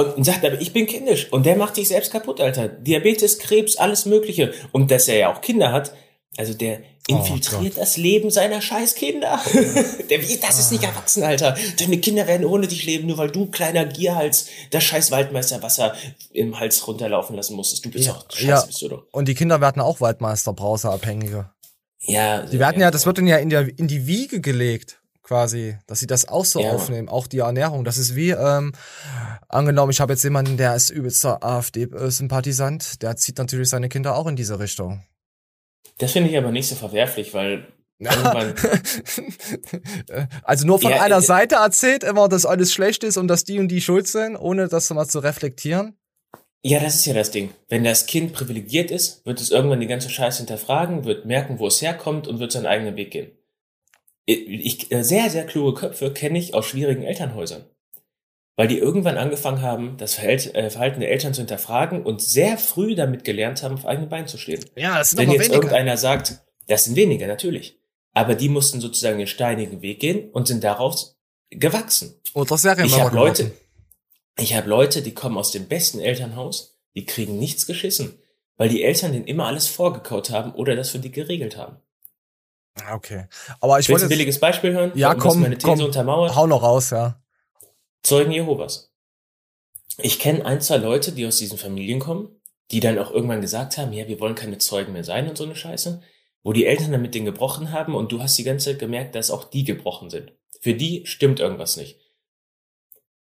Und, 0.00 0.24
sagt 0.24 0.44
aber, 0.44 0.60
ich 0.60 0.72
bin 0.72 0.86
kindisch. 0.86 1.32
Und 1.32 1.46
der 1.46 1.56
macht 1.56 1.74
sich 1.74 1.88
selbst 1.88 2.12
kaputt, 2.12 2.40
Alter. 2.40 2.68
Diabetes, 2.68 3.38
Krebs, 3.38 3.76
alles 3.76 4.06
Mögliche. 4.06 4.52
Und 4.72 4.90
dass 4.90 5.08
er 5.08 5.18
ja 5.18 5.32
auch 5.32 5.40
Kinder 5.40 5.72
hat, 5.72 5.92
also 6.36 6.54
der 6.54 6.80
infiltriert 7.08 7.76
das 7.76 7.96
Leben 7.96 8.30
seiner 8.30 8.60
scheiß 8.60 8.94
Kinder. 8.94 9.40
der, 10.10 10.28
wie, 10.28 10.36
das 10.36 10.58
ist 10.58 10.70
nicht 10.70 10.84
erwachsen, 10.84 11.22
Alter. 11.22 11.56
Deine 11.78 11.98
Kinder 11.98 12.26
werden 12.26 12.46
ohne 12.46 12.68
dich 12.68 12.84
leben, 12.84 13.08
nur 13.08 13.18
weil 13.18 13.30
du, 13.30 13.46
kleiner 13.46 13.84
Gierhals, 13.84 14.46
das 14.70 14.84
scheiß 14.84 15.10
Waldmeisterwasser 15.10 15.94
im 16.32 16.58
Hals 16.60 16.86
runterlaufen 16.86 17.36
lassen 17.36 17.56
musstest. 17.56 17.84
Du 17.84 17.90
bist 17.90 18.06
Ja, 18.06 18.12
doch, 18.12 18.30
scheiße 18.30 18.46
ja. 18.46 18.62
bist 18.62 18.82
du 18.82 18.88
doch. 18.88 19.06
Und 19.12 19.26
die 19.26 19.34
Kinder 19.34 19.60
werden 19.60 19.82
auch 19.82 20.00
Waldmeister, 20.00 20.52
Brauseabhängige. 20.52 21.50
Ja, 22.02 22.46
Die 22.46 22.58
werden 22.58 22.80
ja, 22.80 22.90
das 22.90 23.04
wird 23.06 23.18
ihnen 23.18 23.26
ja 23.26 23.36
in, 23.36 23.50
der, 23.50 23.78
in 23.78 23.88
die 23.88 24.06
Wiege 24.06 24.40
gelegt, 24.40 24.99
quasi, 25.30 25.76
dass 25.86 26.00
sie 26.00 26.08
das 26.08 26.26
auch 26.26 26.44
so 26.44 26.60
Ja. 26.60 26.72
aufnehmen, 26.72 27.08
auch 27.08 27.28
die 27.28 27.38
Ernährung. 27.38 27.84
Das 27.84 27.98
ist 27.98 28.16
wie, 28.16 28.30
ähm, 28.30 28.72
angenommen, 29.48 29.92
ich 29.92 30.00
habe 30.00 30.12
jetzt 30.12 30.24
jemanden, 30.24 30.56
der 30.56 30.74
ist 30.74 30.90
übelster 30.90 31.44
AfD-Sympathisant, 31.44 33.00
der 33.00 33.14
zieht 33.14 33.38
natürlich 33.38 33.68
seine 33.68 33.88
Kinder 33.88 34.16
auch 34.16 34.26
in 34.26 34.34
diese 34.34 34.58
Richtung. 34.58 35.04
Das 35.98 36.10
finde 36.12 36.30
ich 36.30 36.36
aber 36.36 36.50
nicht 36.50 36.66
so 36.66 36.74
verwerflich, 36.74 37.32
weil 37.32 37.68
also 40.42 40.66
nur 40.66 40.80
von 40.80 40.90
Ja, 40.90 41.02
einer 41.02 41.18
äh, 41.18 41.22
Seite 41.22 41.56
erzählt 41.56 42.02
immer, 42.02 42.28
dass 42.28 42.46
alles 42.46 42.72
schlecht 42.72 43.04
ist 43.04 43.16
und 43.16 43.28
dass 43.28 43.44
die 43.44 43.58
und 43.60 43.68
die 43.68 43.80
schuld 43.80 44.08
sind, 44.08 44.36
ohne 44.36 44.68
das 44.68 44.90
mal 44.90 45.06
zu 45.06 45.20
reflektieren. 45.20 45.96
ja, 46.62 46.80
das 46.80 46.96
ist 46.96 47.06
ja 47.06 47.14
das 47.14 47.30
Ding. 47.30 47.50
Wenn 47.68 47.84
das 47.84 48.06
Kind 48.06 48.32
privilegiert 48.32 48.90
ist, 48.90 49.24
wird 49.26 49.40
es 49.40 49.50
irgendwann 49.50 49.80
die 49.80 49.86
ganze 49.86 50.10
Scheiße 50.10 50.38
hinterfragen, 50.38 51.04
wird 51.04 51.24
merken, 51.24 51.58
wo 51.58 51.66
es 51.66 51.80
herkommt 51.82 52.26
und 52.26 52.38
wird 52.40 52.52
seinen 52.52 52.66
eigenen 52.66 52.96
Weg 52.96 53.10
gehen. 53.12 53.30
Ich, 54.34 54.92
äh, 54.92 55.02
sehr, 55.02 55.30
sehr 55.30 55.46
kluge 55.46 55.80
Köpfe 55.80 56.12
kenne 56.12 56.38
ich 56.38 56.54
aus 56.54 56.66
schwierigen 56.66 57.02
Elternhäusern. 57.02 57.64
Weil 58.56 58.68
die 58.68 58.78
irgendwann 58.78 59.16
angefangen 59.16 59.62
haben, 59.62 59.96
das 59.96 60.18
äh, 60.18 60.70
Verhalten 60.70 61.00
der 61.00 61.10
Eltern 61.10 61.32
zu 61.32 61.40
hinterfragen 61.40 62.02
und 62.02 62.20
sehr 62.20 62.58
früh 62.58 62.94
damit 62.94 63.24
gelernt 63.24 63.62
haben, 63.62 63.74
auf 63.74 63.86
eigenen 63.86 64.10
Beinen 64.10 64.28
zu 64.28 64.36
stehen. 64.38 64.64
Ja, 64.76 64.98
das 64.98 65.10
sind 65.10 65.18
Wenn 65.18 65.30
jetzt 65.30 65.40
weniger. 65.40 65.54
irgendeiner 65.54 65.96
sagt, 65.96 66.42
das 66.66 66.84
sind 66.84 66.96
weniger, 66.96 67.26
natürlich. 67.26 67.78
Aber 68.12 68.34
die 68.34 68.48
mussten 68.48 68.80
sozusagen 68.80 69.18
den 69.18 69.26
steinigen 69.26 69.82
Weg 69.82 70.00
gehen 70.00 70.30
und 70.30 70.46
sind 70.48 70.62
daraus 70.62 71.18
gewachsen. 71.48 72.20
Oder 72.34 72.54
Ich 72.54 72.60
Serienmörder 72.60 73.04
habe 73.04 73.16
Leute, 73.16 73.52
ich 74.38 74.54
habe 74.54 74.68
Leute, 74.68 75.02
die 75.02 75.14
kommen 75.14 75.38
aus 75.38 75.52
dem 75.52 75.66
besten 75.66 76.00
Elternhaus, 76.00 76.78
die 76.94 77.06
kriegen 77.06 77.38
nichts 77.38 77.66
geschissen, 77.66 78.18
weil 78.56 78.68
die 78.68 78.82
Eltern 78.82 79.12
denen 79.12 79.26
immer 79.26 79.46
alles 79.46 79.68
vorgekaut 79.68 80.30
haben 80.30 80.52
oder 80.52 80.76
das 80.76 80.90
für 80.90 80.98
die 80.98 81.10
geregelt 81.10 81.56
haben. 81.56 81.78
Ah, 82.82 82.94
Okay. 82.94 83.26
Aber 83.60 83.78
ich 83.78 83.88
Willst 83.88 84.02
wollte 84.02 84.06
ein 84.06 84.08
billiges 84.10 84.38
Beispiel 84.40 84.72
hören? 84.72 84.92
Ja, 84.94 85.14
komm, 85.14 85.40
meine 85.40 85.56
These 85.58 85.66
komm. 85.66 85.80
untermauert. 85.84 86.34
hau 86.34 86.46
noch 86.46 86.62
raus, 86.62 86.90
ja. 86.90 87.20
Zeugen 88.02 88.32
Jehovas. 88.32 88.92
Ich 89.98 90.18
kenne 90.18 90.44
ein, 90.46 90.60
zwei 90.60 90.78
Leute, 90.78 91.12
die 91.12 91.26
aus 91.26 91.36
diesen 91.36 91.58
Familien 91.58 92.00
kommen, 92.00 92.40
die 92.70 92.80
dann 92.80 92.98
auch 92.98 93.10
irgendwann 93.10 93.40
gesagt 93.42 93.76
haben, 93.76 93.92
ja, 93.92 94.08
wir 94.08 94.20
wollen 94.20 94.34
keine 94.34 94.58
Zeugen 94.58 94.92
mehr 94.92 95.04
sein 95.04 95.28
und 95.28 95.36
so 95.36 95.44
eine 95.44 95.56
Scheiße, 95.56 96.00
wo 96.42 96.52
die 96.52 96.64
Eltern 96.64 96.92
dann 96.92 97.02
mit 97.02 97.14
denen 97.14 97.26
gebrochen 97.26 97.72
haben 97.72 97.94
und 97.94 98.10
du 98.12 98.22
hast 98.22 98.38
die 98.38 98.44
ganze 98.44 98.70
Zeit 98.70 98.78
gemerkt, 98.78 99.14
dass 99.14 99.30
auch 99.30 99.44
die 99.44 99.64
gebrochen 99.64 100.08
sind. 100.08 100.32
Für 100.60 100.74
die 100.74 101.04
stimmt 101.06 101.40
irgendwas 101.40 101.76
nicht. 101.76 101.98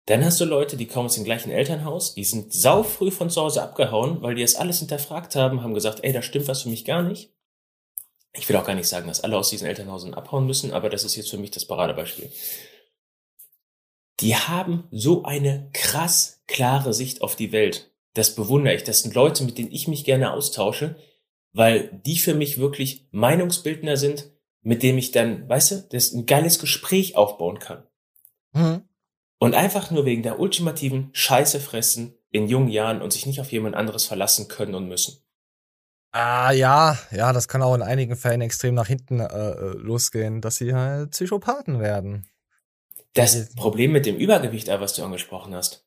Dann 0.07 0.23
hast 0.23 0.39
du 0.39 0.45
Leute, 0.45 0.77
die 0.77 0.85
kommen 0.87 1.05
aus 1.07 1.15
dem 1.15 1.23
gleichen 1.23 1.51
Elternhaus, 1.51 2.13
die 2.13 2.23
sind 2.25 2.53
sau 2.53 2.83
früh 2.83 3.09
von 3.09 3.29
zu 3.29 3.41
Hause 3.41 3.63
abgehauen, 3.63 4.21
weil 4.21 4.35
die 4.35 4.41
das 4.43 4.55
alles 4.55 4.79
hinterfragt 4.79 5.35
haben, 5.35 5.63
haben 5.63 5.73
gesagt, 5.73 5.99
ey, 6.03 6.11
da 6.13 6.21
stimmt 6.21 6.47
was 6.47 6.63
für 6.63 6.69
mich 6.69 6.85
gar 6.85 7.01
nicht. 7.01 7.31
Ich 8.37 8.49
will 8.49 8.55
auch 8.55 8.65
gar 8.65 8.75
nicht 8.75 8.87
sagen, 8.87 9.07
dass 9.07 9.23
alle 9.23 9.37
aus 9.37 9.49
diesen 9.49 9.67
Elternhausen 9.67 10.13
abhauen 10.13 10.45
müssen, 10.45 10.73
aber 10.73 10.89
das 10.89 11.03
ist 11.03 11.15
jetzt 11.15 11.29
für 11.29 11.37
mich 11.37 11.51
das 11.51 11.65
Paradebeispiel 11.65 12.31
die 14.19 14.35
haben 14.35 14.87
so 14.91 15.23
eine 15.23 15.69
krass 15.73 16.41
klare 16.47 16.93
Sicht 16.93 17.21
auf 17.21 17.35
die 17.35 17.51
Welt. 17.51 17.91
Das 18.13 18.35
bewundere 18.35 18.75
ich. 18.75 18.83
Das 18.83 19.01
sind 19.01 19.13
Leute, 19.13 19.43
mit 19.43 19.57
denen 19.57 19.71
ich 19.71 19.87
mich 19.87 20.05
gerne 20.05 20.31
austausche, 20.31 20.95
weil 21.51 22.01
die 22.05 22.17
für 22.17 22.33
mich 22.33 22.57
wirklich 22.57 23.07
Meinungsbildner 23.11 23.97
sind, 23.97 24.31
mit 24.61 24.83
dem 24.83 24.97
ich 24.97 25.11
dann, 25.11 25.47
weißt 25.49 25.71
du, 25.71 25.87
das 25.91 26.13
ein 26.13 26.25
geiles 26.25 26.59
Gespräch 26.59 27.17
aufbauen 27.17 27.59
kann. 27.59 27.83
Mhm. 28.53 28.83
Und 29.37 29.53
einfach 29.53 29.91
nur 29.91 30.05
wegen 30.05 30.23
der 30.23 30.39
ultimativen 30.39 31.09
Scheiße 31.11 31.59
fressen 31.59 32.15
in 32.31 32.47
jungen 32.47 32.69
Jahren 32.69 33.01
und 33.01 33.11
sich 33.11 33.25
nicht 33.25 33.41
auf 33.41 33.51
jemand 33.51 33.75
anderes 33.75 34.05
verlassen 34.05 34.47
können 34.47 34.75
und 34.75 34.87
müssen. 34.87 35.24
Ah, 36.17 36.51
ja, 36.53 36.97
ja, 37.11 37.33
das 37.33 37.49
kann 37.49 37.61
auch 37.61 37.75
in 37.75 37.81
einigen 37.81 38.15
Fällen 38.15 38.39
extrem 38.39 38.73
nach 38.73 38.87
hinten 38.87 39.19
äh, 39.19 39.25
äh, 39.25 39.73
losgehen, 39.77 40.39
dass 40.39 40.55
sie 40.55 40.73
halt 40.73 41.11
Psychopathen 41.11 41.81
werden. 41.81 42.25
Das 43.15 43.53
Problem 43.55 43.91
mit 43.91 44.05
dem 44.05 44.15
Übergewicht, 44.15 44.69
aber 44.69 44.83
was 44.83 44.93
du 44.93 45.03
angesprochen 45.03 45.53
hast. 45.53 45.83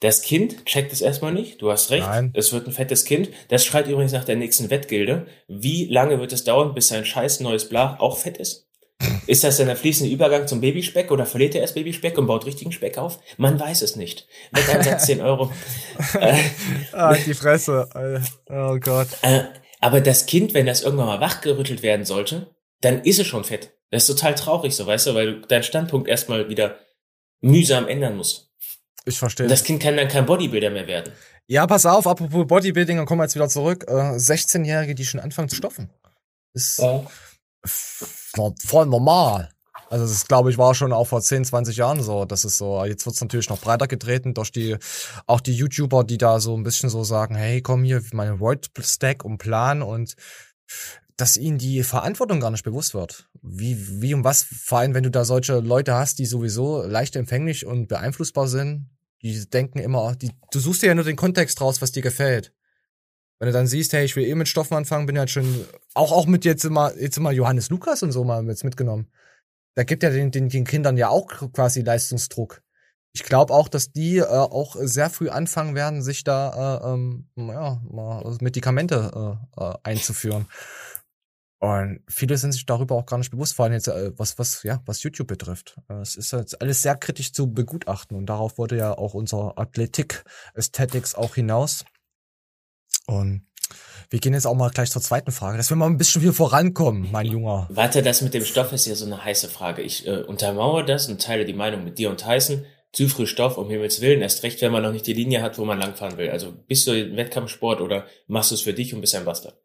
Das 0.00 0.22
Kind 0.22 0.64
checkt 0.64 0.94
es 0.94 1.02
erstmal 1.02 1.32
nicht. 1.34 1.60
Du 1.60 1.70
hast 1.70 1.90
recht. 1.90 2.06
Nein. 2.06 2.30
Es 2.34 2.54
wird 2.54 2.66
ein 2.66 2.72
fettes 2.72 3.04
Kind. 3.04 3.28
Das 3.48 3.66
schreit 3.66 3.86
übrigens 3.86 4.12
nach 4.12 4.24
der 4.24 4.36
nächsten 4.36 4.70
Wettgilde. 4.70 5.26
Wie 5.46 5.84
lange 5.86 6.20
wird 6.20 6.32
es 6.32 6.44
dauern, 6.44 6.72
bis 6.72 6.88
sein 6.88 7.04
scheiß 7.04 7.40
neues 7.40 7.68
Blach 7.68 7.98
auch 8.00 8.16
fett 8.16 8.38
ist? 8.38 8.68
Ist 9.26 9.44
das 9.44 9.58
dann 9.58 9.66
der 9.66 9.76
fließende 9.76 10.10
Übergang 10.10 10.46
zum 10.48 10.62
Babyspeck 10.62 11.10
oder 11.10 11.26
verliert 11.26 11.54
er 11.54 11.60
erst 11.60 11.74
Babyspeck 11.74 12.16
und 12.16 12.26
baut 12.26 12.46
richtigen 12.46 12.72
Speck 12.72 12.96
auf? 12.96 13.18
Man 13.36 13.60
weiß 13.60 13.82
es 13.82 13.96
nicht. 13.96 14.26
Wetteinsatz 14.52 15.04
10 15.04 15.20
Euro. 15.22 15.52
äh, 16.18 16.38
Ah, 16.92 17.14
die 17.14 17.34
Fresse. 17.34 17.86
Oh 18.48 18.78
Gott. 18.80 19.08
Aber 19.86 20.00
das 20.00 20.26
Kind, 20.26 20.52
wenn 20.52 20.66
das 20.66 20.82
irgendwann 20.82 21.06
mal 21.06 21.20
wachgerüttelt 21.20 21.82
werden 21.82 22.04
sollte, 22.04 22.54
dann 22.80 23.02
ist 23.04 23.18
es 23.20 23.26
schon 23.26 23.44
fett. 23.44 23.72
Das 23.90 24.02
ist 24.08 24.16
total 24.16 24.34
traurig 24.34 24.74
so, 24.74 24.84
weißt 24.86 25.06
du, 25.06 25.14
weil 25.14 25.40
du 25.40 25.46
deinen 25.46 25.62
Standpunkt 25.62 26.08
erstmal 26.08 26.48
wieder 26.48 26.78
mühsam 27.40 27.86
ändern 27.86 28.16
musst. 28.16 28.50
Ich 29.04 29.18
verstehe. 29.18 29.46
Das 29.46 29.62
Kind 29.62 29.80
kann 29.80 29.96
dann 29.96 30.08
kein 30.08 30.26
Bodybuilder 30.26 30.70
mehr 30.70 30.88
werden. 30.88 31.12
Ja, 31.46 31.66
pass 31.68 31.86
auf, 31.86 32.08
apropos 32.08 32.46
Bodybuilding, 32.48 32.96
dann 32.96 33.06
kommen 33.06 33.20
wir 33.20 33.24
jetzt 33.24 33.36
wieder 33.36 33.48
zurück. 33.48 33.84
Äh, 33.86 33.92
16-Jährige, 34.16 34.96
die 34.96 35.04
schon 35.04 35.20
anfangen 35.20 35.48
zu 35.48 35.54
stoffen. 35.54 35.90
Ist 36.52 36.80
no- 36.80 37.06
voll 38.64 38.86
normal. 38.86 39.50
Also 39.88 40.04
das 40.04 40.26
glaube 40.26 40.50
ich 40.50 40.58
war 40.58 40.74
schon 40.74 40.92
auch 40.92 41.06
vor 41.06 41.20
10, 41.20 41.44
20 41.44 41.76
Jahren 41.76 42.02
so. 42.02 42.24
Das 42.24 42.44
ist 42.44 42.58
so, 42.58 42.84
jetzt 42.84 43.06
wird's 43.06 43.20
natürlich 43.20 43.48
noch 43.48 43.60
breiter 43.60 43.86
getreten 43.86 44.34
durch 44.34 44.50
die, 44.50 44.76
auch 45.26 45.40
die 45.40 45.54
YouTuber, 45.54 46.04
die 46.04 46.18
da 46.18 46.40
so 46.40 46.56
ein 46.56 46.62
bisschen 46.62 46.90
so 46.90 47.04
sagen, 47.04 47.34
hey, 47.34 47.62
komm 47.62 47.84
hier, 47.84 48.02
meine 48.12 48.40
Word 48.40 48.70
Stack 48.80 49.24
und 49.24 49.38
Plan 49.38 49.82
und 49.82 50.14
dass 51.16 51.36
ihnen 51.36 51.58
die 51.58 51.82
Verantwortung 51.82 52.40
gar 52.40 52.50
nicht 52.50 52.64
bewusst 52.64 52.92
wird. 52.94 53.28
Wie, 53.42 54.02
wie 54.02 54.12
und 54.12 54.24
was, 54.24 54.42
vor 54.42 54.78
allem 54.78 54.94
wenn 54.94 55.04
du 55.04 55.10
da 55.10 55.24
solche 55.24 55.60
Leute 55.60 55.94
hast, 55.94 56.18
die 56.18 56.26
sowieso 56.26 56.82
leicht 56.82 57.16
empfänglich 57.16 57.64
und 57.64 57.88
beeinflussbar 57.88 58.48
sind, 58.48 58.90
die 59.22 59.48
denken 59.48 59.78
immer, 59.78 60.14
die, 60.14 60.30
du 60.50 60.60
suchst 60.60 60.82
dir 60.82 60.88
ja 60.88 60.94
nur 60.94 61.04
den 61.04 61.16
Kontext 61.16 61.60
raus, 61.60 61.80
was 61.80 61.92
dir 61.92 62.02
gefällt. 62.02 62.52
Wenn 63.38 63.46
du 63.46 63.52
dann 63.52 63.66
siehst, 63.66 63.92
hey, 63.92 64.04
ich 64.04 64.16
will 64.16 64.24
eh 64.24 64.34
mit 64.34 64.48
Stoffen 64.48 64.76
anfangen, 64.76 65.06
bin 65.06 65.16
ja 65.16 65.20
halt 65.20 65.30
schon, 65.30 65.66
auch, 65.94 66.12
auch 66.12 66.26
mit 66.26 66.44
jetzt 66.44 66.64
immer, 66.64 66.96
jetzt 66.98 67.16
immer 67.16 67.32
Johannes 67.32 67.70
Lukas 67.70 68.02
und 68.02 68.12
so 68.12 68.24
mal 68.24 68.44
jetzt 68.46 68.64
mitgenommen. 68.64 69.10
Da 69.76 69.84
gibt 69.84 70.02
ja 70.02 70.10
den, 70.10 70.30
den, 70.30 70.48
den 70.48 70.64
Kindern 70.64 70.96
ja 70.96 71.10
auch 71.10 71.28
quasi 71.52 71.82
Leistungsdruck. 71.82 72.62
Ich 73.14 73.22
glaube 73.22 73.52
auch, 73.54 73.68
dass 73.68 73.92
die 73.92 74.18
äh, 74.18 74.24
auch 74.24 74.76
sehr 74.78 75.10
früh 75.10 75.28
anfangen 75.28 75.74
werden, 75.74 76.02
sich 76.02 76.24
da 76.24 76.80
äh, 76.82 76.94
ähm, 76.94 77.28
ja, 77.36 77.80
Medikamente 78.40 79.38
äh, 79.56 79.62
äh, 79.62 79.74
einzuführen. 79.82 80.46
Und 81.58 82.00
viele 82.08 82.36
sind 82.36 82.52
sich 82.52 82.66
darüber 82.66 82.96
auch 82.96 83.06
gar 83.06 83.16
nicht 83.16 83.30
bewusst, 83.30 83.54
vor 83.54 83.64
allem 83.64 83.72
jetzt, 83.72 83.88
äh, 83.88 84.12
was, 84.18 84.38
was, 84.38 84.62
ja, 84.62 84.82
was 84.84 85.02
YouTube 85.02 85.28
betrifft. 85.28 85.78
Äh, 85.88 86.00
Es 86.00 86.16
ist 86.16 86.32
jetzt 86.32 86.60
alles 86.60 86.82
sehr 86.82 86.96
kritisch 86.96 87.32
zu 87.32 87.52
begutachten 87.52 88.16
und 88.16 88.26
darauf 88.26 88.58
wurde 88.58 88.76
ja 88.76 88.96
auch 88.96 89.14
unser 89.14 89.58
Athletik 89.58 90.24
Aesthetics 90.54 91.14
auch 91.14 91.34
hinaus. 91.34 91.84
Und 93.06 93.46
wir 94.10 94.18
gehen 94.18 94.34
jetzt 94.34 94.46
auch 94.46 94.54
mal 94.54 94.70
gleich 94.70 94.90
zur 94.90 95.02
zweiten 95.02 95.32
Frage, 95.32 95.56
dass 95.56 95.70
wir 95.70 95.76
mal 95.76 95.86
ein 95.86 95.98
bisschen 95.98 96.22
hier 96.22 96.32
vorankommen, 96.32 97.08
mein 97.10 97.26
Junger. 97.26 97.66
Warte, 97.70 98.02
das 98.02 98.22
mit 98.22 98.34
dem 98.34 98.44
Stoff 98.44 98.72
ist 98.72 98.86
ja 98.86 98.94
so 98.94 99.06
eine 99.06 99.24
heiße 99.24 99.48
Frage. 99.48 99.82
Ich 99.82 100.06
äh, 100.06 100.22
untermauere 100.22 100.84
das 100.84 101.08
und 101.08 101.20
teile 101.20 101.44
die 101.44 101.52
Meinung 101.52 101.84
mit 101.84 101.98
dir 101.98 102.10
und 102.10 102.20
Tyson. 102.20 102.64
Zu 102.92 103.08
früh 103.08 103.26
Stoff, 103.26 103.58
um 103.58 103.68
Himmels 103.68 104.00
Willen, 104.00 104.22
erst 104.22 104.42
recht, 104.42 104.62
wenn 104.62 104.72
man 104.72 104.82
noch 104.82 104.92
nicht 104.92 105.06
die 105.06 105.12
Linie 105.12 105.42
hat, 105.42 105.58
wo 105.58 105.64
man 105.64 105.78
langfahren 105.78 106.16
will. 106.16 106.30
Also 106.30 106.52
bist 106.66 106.86
du 106.86 106.92
im 106.92 107.16
Wettkampfsport 107.16 107.80
oder 107.80 108.06
machst 108.26 108.52
du 108.52 108.54
es 108.54 108.62
für 108.62 108.72
dich 108.72 108.94
und 108.94 109.02
bist 109.02 109.14
ein 109.14 109.24
Bastard. 109.24 109.58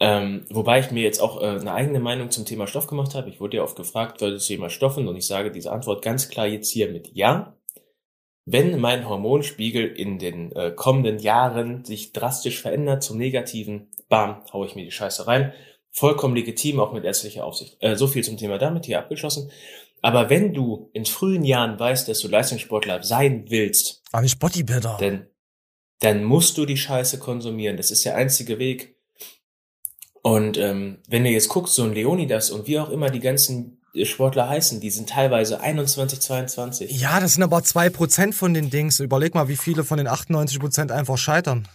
Ähm, 0.00 0.44
wobei 0.50 0.78
ich 0.80 0.90
mir 0.90 1.02
jetzt 1.02 1.20
auch 1.20 1.40
äh, 1.40 1.46
eine 1.46 1.72
eigene 1.72 2.00
Meinung 2.00 2.30
zum 2.30 2.44
Thema 2.44 2.66
Stoff 2.66 2.86
gemacht 2.86 3.14
habe. 3.14 3.30
Ich 3.30 3.40
wurde 3.40 3.56
ja 3.56 3.62
oft 3.62 3.76
gefragt, 3.76 4.20
solltest 4.20 4.48
du 4.48 4.52
jemals 4.52 4.72
stoffen? 4.72 5.08
Und 5.08 5.16
ich 5.16 5.26
sage 5.26 5.50
diese 5.50 5.72
Antwort 5.72 6.02
ganz 6.02 6.28
klar 6.28 6.46
jetzt 6.46 6.70
hier 6.70 6.90
mit 6.90 7.10
Ja. 7.14 7.57
Wenn 8.50 8.80
mein 8.80 9.06
Hormonspiegel 9.06 9.86
in 9.86 10.18
den 10.18 10.52
äh, 10.52 10.70
kommenden 10.74 11.18
Jahren 11.18 11.84
sich 11.84 12.14
drastisch 12.14 12.62
verändert 12.62 13.02
zum 13.02 13.18
Negativen, 13.18 13.88
bam, 14.08 14.42
hau 14.54 14.64
ich 14.64 14.74
mir 14.74 14.86
die 14.86 14.90
Scheiße 14.90 15.26
rein. 15.26 15.52
Vollkommen 15.90 16.34
legitim, 16.34 16.80
auch 16.80 16.94
mit 16.94 17.04
ärztlicher 17.04 17.44
Aufsicht. 17.44 17.76
Äh, 17.80 17.96
so 17.96 18.06
viel 18.06 18.24
zum 18.24 18.38
Thema 18.38 18.56
damit, 18.56 18.86
hier 18.86 19.00
abgeschlossen. 19.00 19.50
Aber 20.00 20.30
wenn 20.30 20.54
du 20.54 20.88
in 20.94 21.04
frühen 21.04 21.44
Jahren 21.44 21.78
weißt, 21.78 22.08
dass 22.08 22.20
du 22.20 22.28
Leistungssportler 22.28 23.02
sein 23.02 23.44
willst, 23.48 24.02
Aber 24.12 24.22
nicht 24.22 24.38
Bodybuilder. 24.38 24.96
dann, 24.98 25.26
dann 26.00 26.24
musst 26.24 26.56
du 26.56 26.64
die 26.64 26.78
Scheiße 26.78 27.18
konsumieren. 27.18 27.76
Das 27.76 27.90
ist 27.90 28.06
der 28.06 28.16
einzige 28.16 28.58
Weg. 28.58 28.96
Und 30.22 30.56
ähm, 30.56 31.02
wenn 31.06 31.24
du 31.24 31.30
jetzt 31.30 31.50
guckst, 31.50 31.74
so 31.74 31.82
ein 31.82 31.92
Leonidas 31.92 32.50
und 32.50 32.66
wie 32.66 32.78
auch 32.78 32.88
immer 32.88 33.10
die 33.10 33.20
ganzen 33.20 33.77
Sportler 34.04 34.48
heißen, 34.48 34.80
die 34.80 34.90
sind 34.90 35.08
teilweise 35.08 35.60
21, 35.60 36.20
22. 36.20 37.00
Ja, 37.00 37.20
das 37.20 37.34
sind 37.34 37.42
aber 37.42 37.62
zwei 37.62 37.90
Prozent 37.90 38.34
von 38.34 38.54
den 38.54 38.70
Dings. 38.70 39.00
Überleg 39.00 39.34
mal, 39.34 39.48
wie 39.48 39.56
viele 39.56 39.84
von 39.84 39.98
den 39.98 40.06
98 40.06 40.60
Prozent 40.60 40.92
einfach 40.92 41.18
scheitern. 41.18 41.68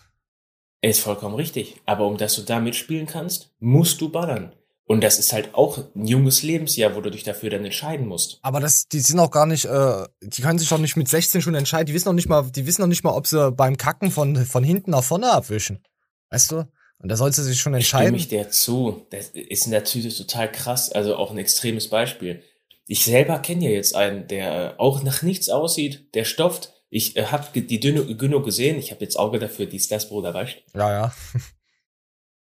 Ist 0.82 1.00
vollkommen 1.00 1.36
richtig. 1.36 1.82
Aber 1.86 2.08
um 2.08 2.18
dass 2.18 2.36
du 2.36 2.42
da 2.42 2.60
mitspielen 2.60 3.08
kannst, 3.08 3.52
musst 3.60 4.02
du 4.02 4.10
ballern. 4.10 4.54
Und 4.86 5.02
das 5.02 5.18
ist 5.18 5.32
halt 5.32 5.56
auch 5.56 5.78
ein 5.96 6.06
junges 6.06 6.44
Lebensjahr, 6.44 6.94
wo 6.96 7.02
du 7.02 7.10
dich 7.10 7.24
dafür 7.24 7.50
dann 7.50 7.64
entscheiden 7.64 8.06
musst. 8.06 8.40
Aber 8.42 8.60
das, 8.60 8.90
die 8.90 9.00
sind 9.00 9.20
auch 9.20 9.32
gar 9.32 9.46
nicht, 9.46 9.66
äh, 9.66 10.06
die 10.22 10.42
können 10.42 10.60
sich 10.60 10.68
doch 10.68 10.78
nicht 10.78 10.98
mit 10.98 11.08
16 11.08 11.42
schon 11.42 11.56
entscheiden. 11.56 11.86
Die 11.86 11.94
wissen 11.94 12.10
noch 12.10 12.14
nicht 12.14 12.28
mal, 12.28 12.44
die 12.52 12.66
wissen 12.66 12.82
noch 12.82 12.90
nicht 12.90 13.04
mal, 13.04 13.14
ob 13.14 13.26
sie 13.26 13.52
beim 13.52 13.78
Kacken 13.78 14.12
von, 14.12 14.46
von 14.46 14.64
hinten 14.64 14.92
nach 14.92 15.04
vorne 15.04 15.32
abwischen. 15.32 15.82
Weißt 16.32 16.52
du? 16.52 16.68
Und 17.04 17.10
da 17.10 17.18
sollst 17.18 17.38
du 17.38 17.44
sich 17.44 17.60
schon 17.60 17.74
Stimme 17.74 17.80
entscheiden. 17.80 18.16
ich 18.16 18.30
dir 18.30 18.50
zu. 18.50 19.06
Das 19.10 19.28
ist 19.28 19.68
natürlich 19.68 20.18
total 20.18 20.50
krass. 20.50 20.90
Also 20.90 21.18
auch 21.18 21.32
ein 21.32 21.38
extremes 21.38 21.90
Beispiel. 21.90 22.42
Ich 22.88 23.04
selber 23.04 23.40
kenne 23.40 23.66
ja 23.66 23.72
jetzt 23.72 23.94
einen, 23.94 24.30
der 24.30 24.76
auch 24.78 25.04
nach 25.04 25.22
nichts 25.22 25.50
aussieht, 25.50 26.16
der 26.16 26.24
stofft. 26.24 26.74
Ich 26.90 27.18
äh, 27.18 27.26
habe 27.26 27.60
die 27.60 27.80
Dünno, 27.82 28.06
Gyno 28.06 28.42
gesehen. 28.42 28.80
Ich 28.80 28.92
habe 28.92 29.04
jetzt 29.04 29.20
Auge 29.20 29.38
dafür, 29.38 29.66
dies, 29.66 29.90
das, 29.90 30.08
Bruder, 30.08 30.34
weißt 30.34 30.56
Ja, 30.76 30.92
ja. 30.92 31.16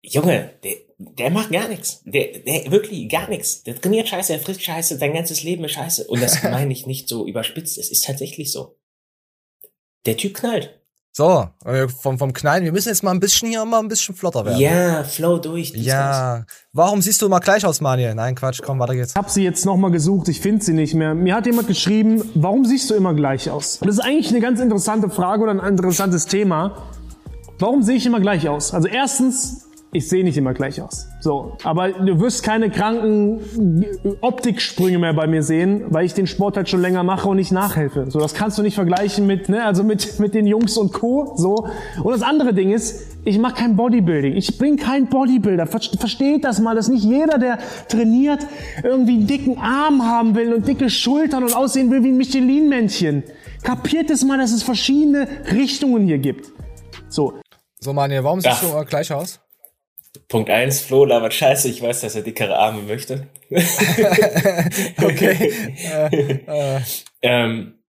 Junge, 0.04 0.54
der, 0.64 0.76
der 1.00 1.32
macht 1.32 1.52
gar 1.52 1.68
nichts. 1.68 2.04
Der, 2.06 2.40
der 2.40 2.70
wirklich 2.70 3.10
gar 3.10 3.30
nichts. 3.30 3.64
Der 3.64 3.82
trainiert 3.82 4.10
scheiße, 4.10 4.34
er 4.34 4.40
frisst 4.40 4.62
scheiße, 4.62 5.00
sein 5.00 5.14
ganzes 5.14 5.42
Leben 5.42 5.64
ist 5.64 5.72
scheiße. 5.72 6.06
Und 6.06 6.22
das 6.22 6.44
meine 6.44 6.72
ich 6.72 6.86
nicht 6.86 7.10
so 7.10 7.28
überspitzt. 7.28 7.80
Es 7.80 7.90
ist 7.90 8.06
tatsächlich 8.06 8.52
so. 8.52 8.78
Der 10.06 10.18
Typ 10.18 10.36
knallt. 10.36 10.81
So, 11.14 11.46
äh, 11.66 11.90
vom, 11.90 12.18
vom 12.18 12.32
Knallen, 12.32 12.64
wir 12.64 12.72
müssen 12.72 12.88
jetzt 12.88 13.04
mal 13.04 13.12
ein 13.12 13.20
bisschen 13.20 13.50
hier 13.50 13.66
mal 13.66 13.80
ein 13.80 13.90
bisschen 13.90 14.16
flotter 14.16 14.46
werden. 14.46 14.60
Ja, 14.60 15.04
flow 15.04 15.40
durch. 15.40 15.74
Ja. 15.76 16.46
Warum 16.72 17.02
siehst 17.02 17.22
du 17.22 17.26
immer 17.26 17.42
gleich 17.42 17.66
aus, 17.66 17.82
Manuel? 17.82 18.16
Nein, 18.16 18.34
Quatsch, 18.34 18.62
komm, 18.64 18.80
weiter 18.80 18.96
geht's. 18.96 19.12
Ich 19.12 19.18
habe 19.18 19.30
sie 19.30 19.44
jetzt 19.44 19.66
nochmal 19.66 19.92
gesucht, 19.92 20.30
ich 20.30 20.40
finde 20.40 20.64
sie 20.64 20.72
nicht 20.72 20.94
mehr. 20.94 21.14
Mir 21.14 21.36
hat 21.36 21.46
jemand 21.46 21.68
geschrieben, 21.68 22.24
warum 22.36 22.64
siehst 22.64 22.90
du 22.90 22.94
immer 22.94 23.14
gleich 23.14 23.50
aus? 23.50 23.80
Und 23.82 23.88
das 23.88 23.98
ist 23.98 24.06
eigentlich 24.06 24.30
eine 24.30 24.40
ganz 24.40 24.62
interessante 24.62 25.10
Frage 25.10 25.44
oder 25.44 25.52
ein 25.52 25.60
interessantes 25.60 26.28
Thema. 26.28 26.78
Warum 27.60 27.84
sehe 27.84 27.98
ich 27.98 28.06
immer 28.06 28.22
gleich 28.22 28.48
aus? 28.48 28.74
Also 28.74 28.88
erstens, 28.88 29.68
ich 29.94 30.08
sehe 30.08 30.24
nicht 30.24 30.38
immer 30.38 30.54
gleich 30.54 30.82
aus. 30.82 31.10
So, 31.20 31.58
aber 31.64 31.90
du 31.92 32.20
wirst 32.22 32.44
keine 32.44 32.70
kranken 32.70 33.86
Optiksprünge 34.22 34.98
mehr 35.00 35.14
bei 35.14 35.28
mir 35.28 35.44
sehen, 35.44 35.84
weil 35.90 36.06
ich 36.06 36.14
den 36.14 36.28
Sport 36.28 36.56
halt 36.56 36.70
schon 36.70 36.82
länger 36.82 37.04
mache 37.04 37.28
und 37.28 37.36
nicht 37.36 37.52
nachhelfe. 37.52 38.06
So, 38.10 38.20
das 38.20 38.34
kannst 38.34 38.58
du 38.58 38.62
nicht 38.62 38.76
vergleichen 38.76 39.28
mit, 39.28 39.50
ne, 39.50 39.66
also 39.66 39.84
mit 39.84 40.20
mit 40.20 40.34
den 40.34 40.48
Jungs 40.48 40.78
und 40.78 40.94
Co. 40.94 41.34
So. 41.36 41.68
Und 42.04 42.12
das 42.14 42.22
andere 42.22 42.54
Ding 42.54 42.72
ist, 42.72 43.08
ich 43.26 43.38
mache 43.38 43.56
kein 43.56 43.76
Bodybuilding. 43.76 44.34
Ich 44.36 44.58
bin 44.58 44.78
kein 44.78 45.08
Bodybuilder. 45.08 45.68
Ver 45.68 45.82
versteht 46.00 46.46
das 46.46 46.60
mal, 46.62 46.74
dass 46.74 46.88
nicht 46.88 47.04
jeder, 47.04 47.38
der 47.38 47.60
trainiert, 47.90 48.48
irgendwie 48.84 49.16
einen 49.16 49.28
dicken 49.28 49.58
Arm 49.58 50.04
haben 50.04 50.36
will 50.36 50.54
und 50.54 50.68
dicke 50.68 50.90
Schultern 50.90 51.44
und 51.44 51.54
aussehen 51.54 51.92
will 51.92 52.02
wie 52.04 52.10
ein 52.12 52.18
Michelin-Männchen. 52.18 53.24
Kapiert 53.62 54.10
es 54.10 54.24
mal, 54.24 54.38
dass 54.38 54.54
es 54.54 54.64
verschiedene 54.64 55.28
Richtungen 55.52 56.06
hier 56.06 56.18
gibt. 56.18 56.50
So, 57.10 57.34
So, 57.82 57.92
Manuel, 57.94 58.24
warum 58.24 58.40
siehst 58.40 58.64
Ja. 58.64 58.80
du 58.80 58.86
gleich 58.86 59.12
aus? 59.12 59.41
Punkt 60.28 60.50
eins, 60.50 60.82
Flo 60.82 61.06
labert 61.06 61.34
scheiße, 61.34 61.70
ich 61.70 61.82
weiß, 61.82 62.02
dass 62.02 62.16
er 62.16 62.22
dickere 62.22 62.58
Arme 62.58 62.82
möchte. 62.84 63.28
Okay. 65.04 65.52
ähm, 67.22 67.80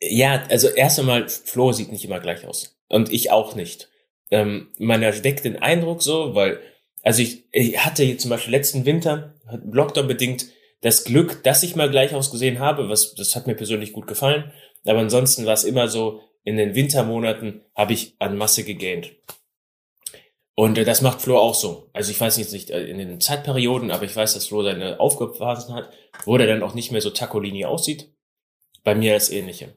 ja, 0.00 0.42
also 0.48 0.68
erst 0.68 0.98
einmal, 0.98 1.28
Flo 1.28 1.72
sieht 1.72 1.92
nicht 1.92 2.04
immer 2.04 2.20
gleich 2.20 2.46
aus. 2.46 2.78
Und 2.88 3.12
ich 3.12 3.30
auch 3.30 3.54
nicht. 3.54 3.90
Ähm, 4.30 4.68
man 4.78 5.02
erweckt 5.02 5.44
den 5.44 5.60
Eindruck 5.60 6.02
so, 6.02 6.34
weil, 6.34 6.60
also 7.02 7.22
ich, 7.22 7.44
ich 7.52 7.84
hatte 7.84 8.16
zum 8.16 8.30
Beispiel 8.30 8.52
letzten 8.52 8.86
Winter, 8.86 9.34
Lockdown 9.70 10.06
bedingt, 10.06 10.46
das 10.80 11.04
Glück, 11.04 11.42
dass 11.42 11.62
ich 11.62 11.76
mal 11.76 11.90
gleich 11.90 12.14
ausgesehen 12.14 12.58
habe, 12.58 12.88
was, 12.88 13.14
das 13.14 13.36
hat 13.36 13.46
mir 13.46 13.54
persönlich 13.54 13.92
gut 13.92 14.06
gefallen. 14.06 14.50
Aber 14.86 15.00
ansonsten 15.00 15.44
war 15.44 15.52
es 15.52 15.64
immer 15.64 15.88
so, 15.88 16.22
in 16.42 16.56
den 16.56 16.74
Wintermonaten 16.74 17.60
habe 17.74 17.92
ich 17.92 18.14
an 18.18 18.38
Masse 18.38 18.64
gegaint. 18.64 19.12
Und 20.60 20.76
äh, 20.76 20.84
das 20.84 21.00
macht 21.00 21.22
Flo 21.22 21.38
auch 21.38 21.54
so. 21.54 21.88
Also 21.94 22.10
ich 22.10 22.20
weiß 22.20 22.36
jetzt 22.36 22.52
nicht 22.52 22.68
äh, 22.68 22.84
in 22.84 22.98
den 22.98 23.18
Zeitperioden, 23.18 23.90
aber 23.90 24.04
ich 24.04 24.14
weiß, 24.14 24.34
dass 24.34 24.48
Flo 24.48 24.62
seine 24.62 25.00
Aufgabephasen 25.00 25.74
hat, 25.74 25.88
wo 26.26 26.36
der 26.36 26.48
dann 26.48 26.62
auch 26.62 26.74
nicht 26.74 26.92
mehr 26.92 27.00
so 27.00 27.08
Takolini 27.08 27.64
aussieht. 27.64 28.12
Bei 28.84 28.94
mir 28.94 29.14
das 29.14 29.30
Ähnliche. 29.30 29.74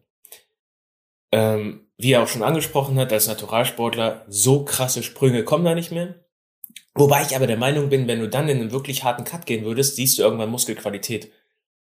Ähm, 1.31 1.87
wie 1.97 2.11
er 2.11 2.21
auch 2.21 2.27
schon 2.27 2.43
angesprochen 2.43 2.99
hat, 2.99 3.13
als 3.13 3.29
Naturalsportler, 3.29 4.25
so 4.27 4.65
krasse 4.65 5.03
Sprünge 5.03 5.45
kommen 5.45 5.63
da 5.63 5.73
nicht 5.73 5.93
mehr. 5.93 6.15
Wobei 6.95 7.21
ich 7.21 7.33
aber 7.33 7.47
der 7.47 7.55
Meinung 7.55 7.87
bin, 7.87 8.09
wenn 8.09 8.19
du 8.19 8.27
dann 8.27 8.49
in 8.49 8.59
einen 8.59 8.73
wirklich 8.73 9.05
harten 9.05 9.23
Cut 9.23 9.45
gehen 9.45 9.63
würdest, 9.63 9.95
siehst 9.95 10.17
du 10.17 10.23
irgendwann 10.23 10.51
Muskelqualität. 10.51 11.31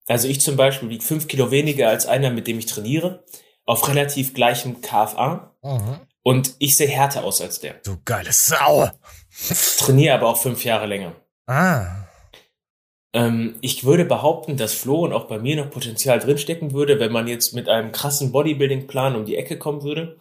Also 0.06 0.28
ich 0.28 0.40
zum 0.40 0.54
Beispiel 0.54 0.90
wiege 0.90 1.02
fünf 1.02 1.26
Kilo 1.26 1.50
weniger 1.50 1.88
als 1.88 2.06
einer, 2.06 2.30
mit 2.30 2.46
dem 2.46 2.60
ich 2.60 2.66
trainiere, 2.66 3.24
auf 3.64 3.88
relativ 3.88 4.32
gleichem 4.32 4.80
KFA. 4.80 5.56
Mhm. 5.60 6.06
Und 6.22 6.54
ich 6.58 6.76
sehe 6.76 6.88
härter 6.88 7.24
aus 7.24 7.40
als 7.40 7.60
der. 7.60 7.74
Du 7.84 7.96
geile 8.04 8.32
Sau. 8.32 8.88
Trainiere 9.78 10.14
aber 10.14 10.28
auch 10.28 10.36
fünf 10.36 10.64
Jahre 10.64 10.86
länger. 10.86 11.16
Ah. 11.46 12.06
Ähm, 13.12 13.56
ich 13.60 13.84
würde 13.84 14.04
behaupten, 14.04 14.56
dass 14.56 14.72
Flo 14.72 15.04
und 15.04 15.12
auch 15.12 15.26
bei 15.26 15.38
mir 15.38 15.56
noch 15.56 15.70
Potenzial 15.70 16.18
drinstecken 16.18 16.72
würde, 16.72 17.00
wenn 17.00 17.12
man 17.12 17.26
jetzt 17.26 17.52
mit 17.52 17.68
einem 17.68 17.92
krassen 17.92 18.32
Bodybuilding-Plan 18.32 19.16
um 19.16 19.24
die 19.24 19.36
Ecke 19.36 19.58
kommen 19.58 19.82
würde. 19.82 20.16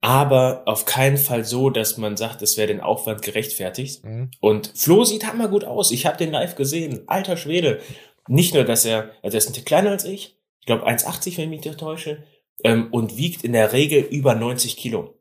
Aber 0.00 0.62
auf 0.66 0.84
keinen 0.84 1.18
Fall 1.18 1.44
so, 1.44 1.70
dass 1.70 1.96
man 1.96 2.16
sagt, 2.16 2.40
es 2.42 2.56
wäre 2.56 2.68
den 2.68 2.80
Aufwand 2.80 3.22
gerechtfertigt. 3.22 4.04
Mhm. 4.04 4.30
Und 4.40 4.72
Flo 4.76 5.04
sieht 5.04 5.26
hammer 5.26 5.48
gut 5.48 5.64
aus. 5.64 5.90
Ich 5.90 6.06
habe 6.06 6.16
den 6.16 6.30
live 6.30 6.54
gesehen. 6.54 7.02
Alter 7.08 7.36
Schwede. 7.36 7.80
Nicht 8.28 8.54
nur, 8.54 8.64
dass 8.64 8.84
er, 8.84 9.10
also 9.22 9.34
er 9.34 9.38
ist 9.38 9.48
ein 9.48 9.54
Tick 9.54 9.66
kleiner 9.66 9.90
als 9.90 10.04
ich. 10.04 10.36
Ich 10.60 10.66
glaube 10.66 10.86
1,80, 10.86 11.36
wenn 11.36 11.44
ich 11.44 11.50
mich 11.50 11.64
nicht 11.64 11.80
täusche. 11.80 12.22
Ähm, 12.64 12.88
und 12.92 13.16
wiegt 13.16 13.44
in 13.44 13.52
der 13.52 13.72
Regel 13.72 14.00
über 14.02 14.34
90 14.34 14.76
Kilo. 14.76 15.14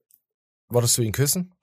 Wolltest 0.69 0.97
du 0.97 1.01
ihn 1.03 1.11
küssen? 1.11 1.53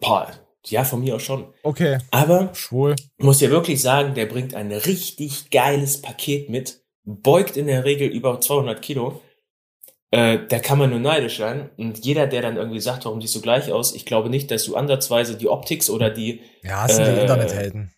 Boah, 0.00 0.32
Ja, 0.66 0.84
von 0.84 1.00
mir 1.00 1.14
aus 1.16 1.22
schon. 1.22 1.52
Okay. 1.62 1.98
Aber 2.10 2.54
Schwul. 2.54 2.96
muss 3.18 3.38
dir 3.38 3.50
wirklich 3.50 3.80
sagen, 3.82 4.14
der 4.14 4.26
bringt 4.26 4.54
ein 4.54 4.72
richtig 4.72 5.50
geiles 5.50 6.00
Paket 6.00 6.48
mit, 6.50 6.82
beugt 7.04 7.56
in 7.56 7.66
der 7.66 7.84
Regel 7.84 8.08
über 8.08 8.40
200 8.40 8.80
Kilo. 8.80 9.20
Äh, 10.10 10.46
da 10.48 10.58
kann 10.60 10.78
man 10.78 10.90
nur 10.90 11.00
neidisch 11.00 11.38
sein. 11.38 11.70
Und 11.76 12.04
jeder, 12.04 12.26
der 12.26 12.40
dann 12.42 12.56
irgendwie 12.56 12.80
sagt, 12.80 13.04
warum 13.04 13.20
siehst 13.20 13.34
du 13.34 13.40
gleich 13.42 13.70
aus, 13.72 13.94
ich 13.94 14.06
glaube 14.06 14.30
nicht, 14.30 14.50
dass 14.50 14.64
du 14.64 14.74
ansatzweise 14.76 15.36
die 15.36 15.48
Optics 15.48 15.90
oder 15.90 16.10
die, 16.10 16.40
Ja, 16.62 16.88
sind 16.88 17.04
die 17.06 17.10
Äh, 17.10 17.20
Internethelden. 17.22 17.92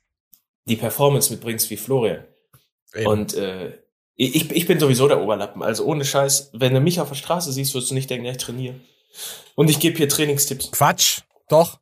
die 0.67 0.77
Performance 0.77 1.33
mitbringst 1.33 1.71
wie 1.71 1.77
Florian. 1.77 2.25
Eben. 2.95 3.07
Und 3.07 3.35
äh, 3.35 3.79
ich, 4.17 4.51
ich 4.51 4.67
bin 4.67 4.81
sowieso 4.81 5.09
der 5.09 5.23
Oberlappen. 5.23 5.63
Also 5.63 5.85
ohne 5.85 6.05
Scheiß, 6.05 6.51
wenn 6.55 6.75
du 6.75 6.81
mich 6.81 7.01
auf 7.01 7.09
der 7.09 7.15
Straße 7.17 7.53
siehst, 7.53 7.75
wirst 7.75 7.91
du 7.91 7.95
nicht 7.95 8.09
denken, 8.11 8.25
ja, 8.27 8.33
ich 8.33 8.39
trainiere. 8.39 8.75
Und 9.55 9.71
ich 9.71 9.79
gebe 9.81 9.97
hier 9.97 10.09
Trainingstipps. 10.09 10.71
Quatsch. 10.73 11.21
Doch. 11.49 11.79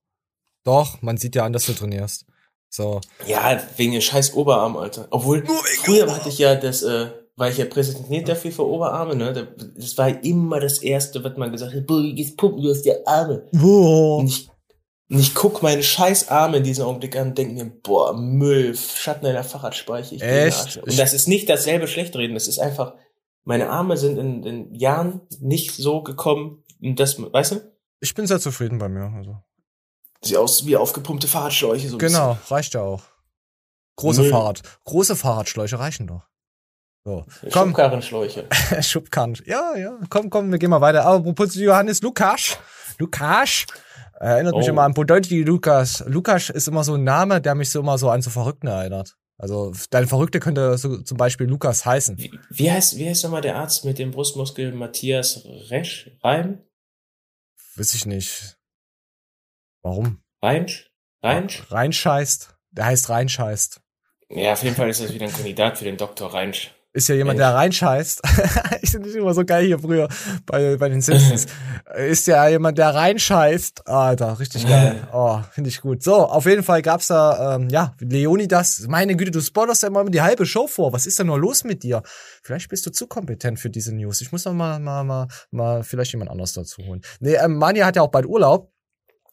Doch, 0.65 1.03
man 1.03 1.17
sieht 1.17 1.35
ja 1.37 1.45
an, 1.45 1.53
dass 1.53 1.67
du 1.67 1.73
trainierst. 1.75 2.25
So. 2.71 3.01
Ja, 3.27 3.61
wegen 3.77 3.93
den 3.93 4.01
scheiß 4.03 4.35
Oberarm, 4.35 4.77
Alter. 4.77 5.07
Obwohl, 5.11 5.45
früher 5.85 6.13
hatte 6.15 6.29
ich 6.29 6.39
ja 6.39 6.55
das, 6.57 6.83
äh, 6.83 7.11
war 7.37 7.49
ich 7.51 7.59
ja 7.59 7.67
präsentiert 7.67 8.29
dafür 8.29 8.51
für 8.51 8.67
Oberarme, 8.67 9.15
ne? 9.15 9.33
Da- 9.33 9.65
Das 9.77 9.97
war 9.99 10.09
immer 10.25 10.59
das 10.61 10.79
Erste, 10.79 11.23
was 11.23 11.37
man 11.37 11.53
gesagt 11.53 11.75
hat, 11.75 11.87
boah, 11.87 12.01
jetzt 12.03 12.37
pumpen 12.37 12.63
du 12.63 12.71
hast 12.71 12.85
ja 12.87 12.95
Arme. 13.07 13.47
Boah. 13.53 14.19
Und 14.19 14.27
ich, 14.29 14.49
und 15.15 15.21
ich 15.21 15.33
guck 15.33 15.63
meine 15.63 15.81
scheiß 15.81 16.29
Arme 16.29 16.57
in 16.57 16.65
diesem 16.65 16.87
Augenblick 16.87 17.15
an 17.15 17.29
und 17.29 17.39
denke 17.39 17.55
mir, 17.55 17.71
boah, 17.71 18.17
Müll, 18.17 18.77
Schatten 18.77 19.27
in 19.27 19.35
der 19.35 19.45
Fahrradspeiche. 19.45 20.17
Ich 20.17 20.23
Echt? 20.23 20.79
Und 20.79 20.99
das 20.99 21.13
ist 21.13 21.29
nicht 21.29 21.49
dasselbe 21.49 21.87
Schlechtreden, 21.87 22.35
das 22.35 22.49
ist 22.49 22.59
einfach, 22.59 22.95
meine 23.45 23.71
Arme 23.71 23.97
sind 23.97 24.19
in, 24.19 24.43
in 24.43 24.75
Jahren 24.75 25.21
nicht 25.39 25.71
so 25.71 26.03
gekommen, 26.03 26.65
das, 26.81 27.17
weißt 27.17 27.53
du? 27.53 27.61
Ich 28.01 28.13
bin 28.15 28.27
sehr 28.27 28.41
zufrieden 28.41 28.79
bei 28.79 28.89
mir. 28.89 29.05
Also. 29.17 29.39
Sieht 30.21 30.37
aus 30.37 30.67
wie 30.67 30.77
aufgepumpte 30.77 31.29
Fahrradschläuche, 31.29 31.89
so 31.89 31.99
Genau, 31.99 32.37
reicht 32.49 32.75
ja 32.75 32.81
auch. 32.81 33.05
Große 33.95 34.23
Müll. 34.23 34.31
Fahrrad. 34.33 34.63
Große 34.83 35.15
Fahrradschläuche 35.15 35.79
reichen 35.79 36.09
doch. 36.09 36.23
So. 37.05 37.21
bisschen. 37.21 37.51
Komm, 37.53 37.69
Schubkarrenschläuche. 37.69 38.49
Schubkarren. 38.81 39.39
Ja, 39.47 39.77
ja. 39.77 39.97
Komm, 40.11 40.29
komm, 40.29 40.51
wir 40.51 40.59
gehen 40.59 40.71
mal 40.71 40.81
weiter. 40.81 41.05
Aber 41.05 41.19
apropos 41.19 41.55
Johannes 41.55 42.03
Lukas. 42.03 42.59
Lukas. 42.99 43.67
Erinnert 44.21 44.57
mich 44.57 44.67
Oh. 44.67 44.71
immer 44.71 44.83
an 44.83 44.95
Podolski 44.95 45.43
Lukas. 45.43 46.05
Lukas 46.07 46.51
ist 46.51 46.69
immer 46.69 46.85
so 46.85 46.95
ein 46.95 47.05
Name, 47.05 47.41
der 47.41 47.55
mich 47.55 47.71
so 47.71 47.81
immer 47.81 47.99
so 47.99 48.11
an 48.11 48.23
so 48.23 48.31
Verrückten 48.31 48.67
erinnert. 48.69 49.17
Also 49.37 49.73
dein 49.91 50.07
Verrückte 50.07 50.39
könnte 50.39 50.79
so 50.79 51.03
zum 51.03 51.17
Beispiel 51.17 51.47
Lukas 51.49 51.85
heißen. 51.85 52.17
Wie, 52.19 52.31
wie 52.51 52.71
heißt, 52.71 52.97
wie 52.97 53.09
heißt 53.09 53.25
nochmal 53.25 53.41
der 53.43 53.57
Arzt 53.57 53.85
mit 53.85 53.99
dem 53.99 54.13
Brustmuskel? 54.13 54.73
Matthias 54.73 55.45
Resch? 55.71 56.11
Reim? 56.23 56.63
Weiß 57.77 57.95
ich 57.95 58.07
nicht. 58.07 58.57
Warum? 59.83 60.23
Reinsch? 60.43 60.91
Reinsch? 61.23 61.65
Reinscheißt. 61.71 62.55
Der 62.71 62.87
heißt 62.87 63.09
Reinscheißt. 63.09 63.81
Ja, 64.31 64.53
auf 64.53 64.63
jeden 64.63 64.77
Fall 64.77 64.89
ist 64.89 65.01
das 65.03 65.13
wieder 65.13 65.27
ein 65.27 65.33
Kandidat 65.33 65.79
für 65.79 65.85
den 65.85 65.97
Dr. 65.97 66.33
Reinsch. 66.33 66.74
Ist 66.97 67.09
ja 67.09 67.17
jemand, 67.17 67.39
Mensch. 67.39 67.49
der 67.49 67.55
reinscheißt. 67.57 68.23
ich 68.83 68.91
finde 68.91 69.09
das 69.09 69.17
immer 69.17 69.35
so 69.35 69.45
geil 69.45 69.67
hier 69.67 69.81
früher 69.81 70.09
bei, 70.47 70.77
bei 70.77 70.89
den 70.89 71.01
Simpsons. 71.01 71.47
ist 71.97 72.29
ja 72.29 72.47
jemand, 72.47 72.79
der 72.79 72.95
reinscheißt. 72.95 73.89
Alter, 73.89 74.39
richtig 74.39 74.65
geil. 74.65 75.09
Oh, 75.13 75.41
finde 75.51 75.71
ich 75.71 75.81
gut. 75.81 76.05
So, 76.05 76.15
auf 76.15 76.47
jeden 76.47 76.63
Fall 76.63 76.83
gab's 76.83 77.09
da, 77.09 77.57
ähm, 77.57 77.69
ja, 77.69 77.97
Leonidas. 77.99 78.87
Meine 78.87 79.17
Güte, 79.17 79.33
du 79.33 79.41
spoilerst 79.41 79.83
ja 79.83 79.89
immer 79.89 80.05
die 80.05 80.23
halbe 80.23 80.47
Show 80.47 80.69
vor. 80.69 80.93
Was 80.93 81.07
ist 81.07 81.19
denn 81.19 81.27
nur 81.27 81.41
los 81.41 81.65
mit 81.65 81.83
dir? 81.83 82.01
Vielleicht 82.45 82.69
bist 82.69 82.87
du 82.87 82.93
zu 82.93 83.09
kompetent 83.09 83.59
für 83.59 83.71
diese 83.71 83.93
News. 83.93 84.21
Ich 84.21 84.31
muss 84.31 84.45
noch 84.45 84.55
mal, 84.55 84.79
mal, 84.79 85.03
mal, 85.03 85.27
mal 85.51 85.83
vielleicht 85.83 86.13
jemand 86.13 86.31
anders 86.31 86.53
dazu 86.53 86.81
holen. 86.87 87.01
Nee, 87.19 87.35
ähm, 87.35 87.57
Manja 87.57 87.87
hat 87.87 87.97
ja 87.97 88.03
auch 88.03 88.11
bald 88.13 88.27
Urlaub. 88.27 88.71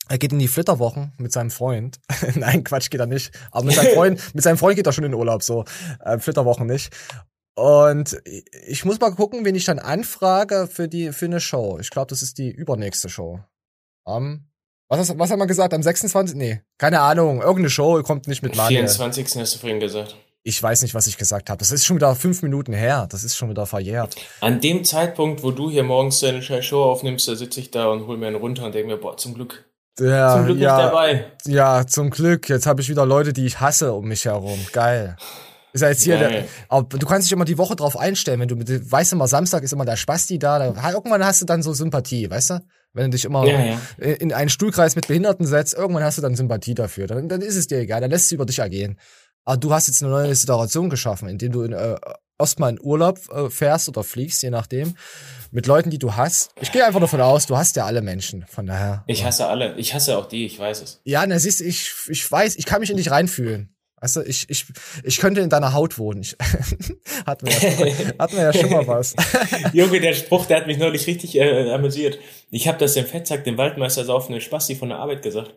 Er 0.09 0.17
geht 0.17 0.33
in 0.33 0.39
die 0.39 0.47
Flitterwochen 0.47 1.13
mit 1.19 1.31
seinem 1.31 1.51
Freund. 1.51 1.99
Nein, 2.35 2.63
Quatsch, 2.63 2.89
geht 2.89 2.99
er 2.99 3.05
nicht. 3.05 3.31
Aber 3.51 3.65
mit 3.65 3.75
seinem 3.75 3.93
Freund, 3.93 4.21
mit 4.33 4.43
seinem 4.43 4.57
Freund 4.57 4.75
geht 4.75 4.87
er 4.87 4.93
schon 4.93 5.03
in 5.03 5.11
den 5.11 5.19
Urlaub, 5.19 5.43
so. 5.43 5.63
Äh, 6.03 6.17
Flitterwochen 6.17 6.65
nicht. 6.65 6.93
Und 7.55 8.21
ich 8.67 8.85
muss 8.85 8.99
mal 8.99 9.13
gucken, 9.13 9.43
wen 9.43 9.55
ich 9.55 9.65
dann 9.65 9.79
anfrage 9.79 10.67
für 10.71 10.87
die, 10.87 11.11
für 11.11 11.25
eine 11.25 11.39
Show. 11.39 11.77
Ich 11.79 11.89
glaube, 11.89 12.07
das 12.07 12.21
ist 12.21 12.37
die 12.37 12.49
übernächste 12.49 13.09
Show. 13.09 13.39
Am, 14.05 14.47
was, 14.87 14.99
hast, 14.99 15.19
was 15.19 15.31
haben 15.31 15.39
wir 15.39 15.47
gesagt? 15.47 15.73
Am 15.73 15.83
26? 15.83 16.35
Nee, 16.35 16.61
keine 16.77 17.01
Ahnung. 17.01 17.41
Irgendeine 17.41 17.69
Show 17.69 18.01
kommt 18.03 18.27
nicht 18.27 18.41
mit 18.41 18.55
Manuel. 18.55 18.87
24. 18.87 19.35
hast 19.35 19.55
du 19.55 19.59
vorhin 19.59 19.79
gesagt. 19.79 20.15
Ich 20.43 20.61
weiß 20.61 20.81
nicht, 20.81 20.95
was 20.95 21.05
ich 21.05 21.17
gesagt 21.17 21.49
habe. 21.49 21.59
Das 21.59 21.71
ist 21.71 21.85
schon 21.85 21.97
wieder 21.97 22.15
fünf 22.15 22.41
Minuten 22.41 22.73
her. 22.73 23.07
Das 23.11 23.23
ist 23.23 23.35
schon 23.35 23.49
wieder 23.49 23.67
verjährt. 23.67 24.15
An 24.39 24.59
dem 24.59 24.83
Zeitpunkt, 24.83 25.43
wo 25.43 25.51
du 25.51 25.69
hier 25.69 25.83
morgens 25.83 26.19
deine 26.21 26.41
Show 26.41 26.83
aufnimmst, 26.83 27.27
da 27.27 27.35
sitze 27.35 27.59
ich 27.59 27.69
da 27.69 27.87
und 27.87 28.07
hol 28.07 28.17
mir 28.17 28.27
einen 28.27 28.37
runter 28.37 28.65
und 28.65 28.73
denke 28.73 28.87
mir, 28.87 28.97
boah, 28.97 29.17
zum 29.17 29.35
Glück. 29.35 29.65
Ja, 29.99 30.37
Zum 30.37 30.45
Glück 30.45 30.57
ja, 30.57 30.77
nicht 30.77 30.85
dabei. 30.85 31.25
Ja, 31.45 31.85
zum 31.85 32.09
Glück. 32.09 32.49
Jetzt 32.49 32.65
habe 32.65 32.81
ich 32.81 32.89
wieder 32.89 33.05
Leute, 33.05 33.33
die 33.33 33.45
ich 33.45 33.59
hasse 33.59 33.93
um 33.93 34.07
mich 34.07 34.25
herum. 34.25 34.59
Geil. 34.71 35.17
Ist 35.73 35.81
ja 35.81 35.89
jetzt 35.89 36.03
hier 36.03 36.17
der, 36.17 36.45
du 36.69 37.05
kannst 37.05 37.27
dich 37.27 37.31
immer 37.31 37.45
die 37.45 37.57
Woche 37.57 37.75
drauf 37.75 37.97
einstellen, 37.97 38.39
wenn 38.39 38.47
du 38.47 38.55
mit, 38.55 38.91
weißt 38.91 39.13
immer, 39.13 39.27
Samstag 39.27 39.63
ist 39.63 39.73
immer 39.73 39.85
der 39.85 39.95
Spasti 39.95 40.37
da, 40.37 40.59
da 40.59 40.91
irgendwann 40.91 41.23
hast 41.23 41.41
du 41.41 41.45
dann 41.45 41.63
so 41.63 41.73
Sympathie, 41.73 42.29
weißt 42.29 42.51
du? 42.51 42.59
Wenn 42.93 43.09
du 43.09 43.15
dich 43.15 43.23
immer 43.23 43.45
Ja, 43.45 43.59
ja. 43.63 43.79
in 43.97 44.33
einen 44.33 44.49
Stuhlkreis 44.49 44.95
mit 44.95 45.07
Behinderten 45.07 45.45
setzt, 45.45 45.73
irgendwann 45.73 46.03
hast 46.03 46.17
du 46.17 46.21
dann 46.21 46.35
Sympathie 46.35 46.73
dafür. 46.73 47.07
Dann, 47.07 47.29
dann 47.29 47.41
ist 47.41 47.55
es 47.55 47.67
dir 47.67 47.79
egal, 47.79 48.01
dann 48.01 48.11
lässt 48.11 48.25
es 48.25 48.31
über 48.33 48.45
dich 48.45 48.59
ergehen. 48.59 48.99
Aber 49.45 49.57
du 49.57 49.73
hast 49.73 49.87
jetzt 49.87 50.03
eine 50.03 50.11
neue 50.11 50.35
Situation 50.35 50.89
geschaffen, 50.89 51.29
indem 51.29 51.51
du 51.53 51.63
in, 51.63 51.71
äh, 51.71 51.95
erstmal 52.37 52.71
in 52.71 52.79
Urlaub 52.81 53.19
äh, 53.31 53.49
fährst 53.49 53.87
oder 53.87 54.03
fliegst, 54.03 54.43
je 54.43 54.49
nachdem, 54.49 54.95
mit 55.51 55.67
Leuten, 55.67 55.89
die 55.89 55.99
du 55.99 56.15
hast. 56.15 56.51
Ich 56.59 56.71
gehe 56.71 56.85
einfach 56.85 56.99
davon 56.99 57.21
aus, 57.21 57.45
du 57.45 57.57
hast 57.57 57.75
ja 57.75 57.85
alle 57.85 58.01
Menschen, 58.01 58.45
von 58.47 58.65
daher. 58.65 59.03
Ich 59.07 59.23
hasse 59.23 59.47
alle. 59.47 59.75
Ich 59.75 59.93
hasse 59.93 60.17
auch 60.17 60.27
die, 60.27 60.45
ich 60.45 60.59
weiß 60.59 60.81
es. 60.81 61.01
Ja, 61.03 61.25
na 61.25 61.39
siehst 61.39 61.59
du, 61.61 61.63
ich, 61.63 61.93
ich 62.09 62.29
weiß, 62.29 62.57
ich 62.57 62.65
kann 62.65 62.81
mich 62.81 62.91
in 62.91 62.97
dich 62.97 63.11
reinfühlen. 63.11 63.73
Weißt 64.01 64.15
du, 64.15 64.21
ich, 64.21 64.49
ich, 64.49 64.65
ich 65.03 65.19
könnte 65.19 65.41
in 65.41 65.49
deiner 65.49 65.73
Haut 65.73 65.99
wohnen. 65.99 66.21
Ich, 66.21 66.35
hatten, 67.25 67.45
wir 67.45 67.53
ja 67.53 67.59
schon 67.59 67.79
mal, 67.79 68.13
hatten 68.19 68.35
wir 68.35 68.43
ja 68.43 68.53
schon 68.53 68.69
mal 68.71 68.87
was. 68.87 69.15
Junge, 69.73 69.99
der 69.99 70.13
Spruch, 70.13 70.47
der 70.47 70.57
hat 70.57 70.67
mich 70.67 70.79
neulich 70.79 71.05
richtig 71.05 71.37
äh, 71.37 71.71
amüsiert. 71.71 72.17
Ich 72.49 72.67
habe 72.67 72.79
das 72.79 72.95
dem 72.95 73.05
Fettsack, 73.05 73.43
dem 73.43 73.57
Waldmeister 73.57 74.03
saufenden 74.03 74.41
Spasti 74.41 74.75
von 74.75 74.89
der 74.89 74.97
Arbeit 74.97 75.21
gesagt. 75.21 75.53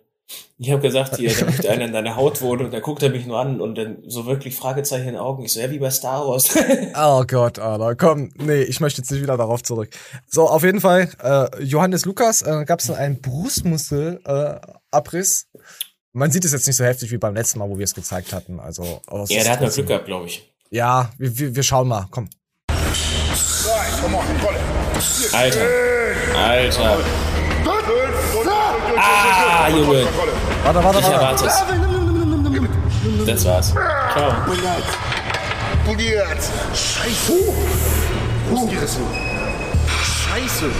Ich 0.57 0.71
habe 0.71 0.81
gesagt, 0.81 1.17
hier, 1.17 1.35
da 1.35 1.47
möchte 1.47 1.71
einer 1.71 1.87
in 1.87 1.93
deiner 1.93 2.17
Haut 2.17 2.41
wohnen 2.41 2.67
und 2.67 2.73
da 2.73 2.81
guckt 2.81 3.03
er 3.03 3.11
mich 3.11 3.27
nur 3.27 3.39
an 3.39 3.61
und 3.61 3.77
dann 3.77 3.99
so 4.07 4.25
wirklich 4.25 4.55
Fragezeichen 4.55 5.09
in 5.09 5.15
den 5.15 5.17
Augen. 5.17 5.45
Ich 5.45 5.53
so, 5.53 5.61
ja, 5.61 5.71
wie 5.71 5.79
bei 5.79 5.91
Star 5.91 6.27
Wars. 6.27 6.57
Oh 6.97 7.25
Gott, 7.27 7.59
Alter, 7.59 7.97
komm, 7.97 8.31
nee, 8.37 8.63
ich 8.63 8.81
möchte 8.81 9.01
jetzt 9.01 9.11
nicht 9.11 9.23
wieder 9.23 9.37
darauf 9.37 9.63
zurück. 9.63 9.91
So, 10.29 10.49
auf 10.49 10.63
jeden 10.63 10.81
Fall, 10.81 11.11
äh, 11.23 11.63
Johannes 11.63 12.05
Lukas, 12.05 12.43
äh, 12.43 12.65
gab 12.65 12.81
es 12.81 12.91
einen 12.91 13.21
Brustmuskelabriss. 13.21 14.21
Äh, 14.25 14.73
Abriss. 14.91 15.49
Man 16.17 16.31
sieht 16.31 16.45
es 16.45 16.53
jetzt 16.53 16.65
nicht 16.69 16.77
so 16.77 16.85
heftig 16.85 17.11
wie 17.11 17.19
beim 17.19 17.35
letzten 17.35 17.59
Mal, 17.59 17.69
wo 17.69 17.77
wir 17.77 17.83
es 17.83 17.93
gezeigt 17.93 18.33
hatten. 18.33 18.61
Also, 18.61 19.01
es 19.25 19.31
ja, 19.31 19.43
der 19.43 19.53
hat 19.53 19.61
nur 19.61 19.67
trotzdem- 19.69 19.85
Glück 19.85 19.89
gehabt, 19.89 20.07
glaube 20.07 20.27
ich. 20.27 20.49
Ja, 20.71 21.11
wir, 21.19 21.37
wir, 21.39 21.57
wir 21.57 21.63
schauen 21.65 21.89
mal, 21.89 22.07
komm. 22.09 22.29
Alter. 25.33 25.61
Alter. 26.37 26.99
Ah, 28.97 29.69
Junge. 29.69 30.07
Warte, 30.63 30.85
warte, 30.85 30.99
Ich 31.01 31.05
warte. 31.05 31.15
erwarte 31.15 31.47
es. 31.47 33.27
Das 33.27 33.45
war's. 33.45 33.71
Ciao. 33.71 34.33
Poliert. 35.85 36.39
Scheiße. 36.75 37.33
Brustgerissen. 38.51 39.03
Scheiße. 40.29 40.71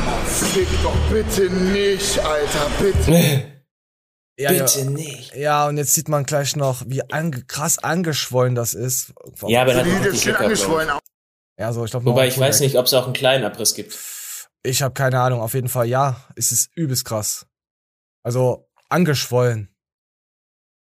Fick 0.55 0.69
doch 0.83 0.97
bitte 1.11 1.51
nicht, 1.53 2.19
Alter, 2.21 2.67
bitte. 2.81 3.43
Ja, 4.37 4.51
ja. 4.51 4.65
Bitte 4.65 4.91
nicht. 4.91 5.35
Ja, 5.35 5.69
und 5.69 5.77
jetzt 5.77 5.95
sieht 5.95 6.09
man 6.09 6.25
gleich 6.25 6.57
noch, 6.57 6.83
wie 6.87 7.09
ange 7.13 7.45
krass 7.45 7.79
angeschwollen 7.79 8.55
das 8.55 8.75
ist. 8.75 9.13
Ja, 9.47 9.63
aber 9.63 9.77
richtig 9.77 10.07
ist 10.07 10.25
glaub 10.25 10.41
angeschwollen. 10.41 10.91
Ja, 11.59 11.73
so, 11.73 11.85
ich 11.85 11.93
glaube, 11.93 12.05
ich. 12.05 12.11
Wobei 12.11 12.27
ich 12.27 12.39
weiß 12.39 12.61
nicht, 12.61 12.77
ob 12.77 12.87
es 12.87 12.95
auch 12.95 13.05
einen 13.05 13.13
kleinen 13.13 13.45
Abriss 13.45 13.75
gibt. 13.75 13.97
Ich 14.65 14.83
habe 14.83 14.95
keine 14.95 15.21
Ahnung. 15.21 15.41
Auf 15.41 15.55
jeden 15.55 15.69
Fall, 15.69 15.87
ja, 15.87 16.17
ist 16.35 16.51
es 16.51 16.69
übelst 16.75 17.05
krass. 17.05 17.47
Also 18.25 18.69
angeschwollen. 18.89 19.69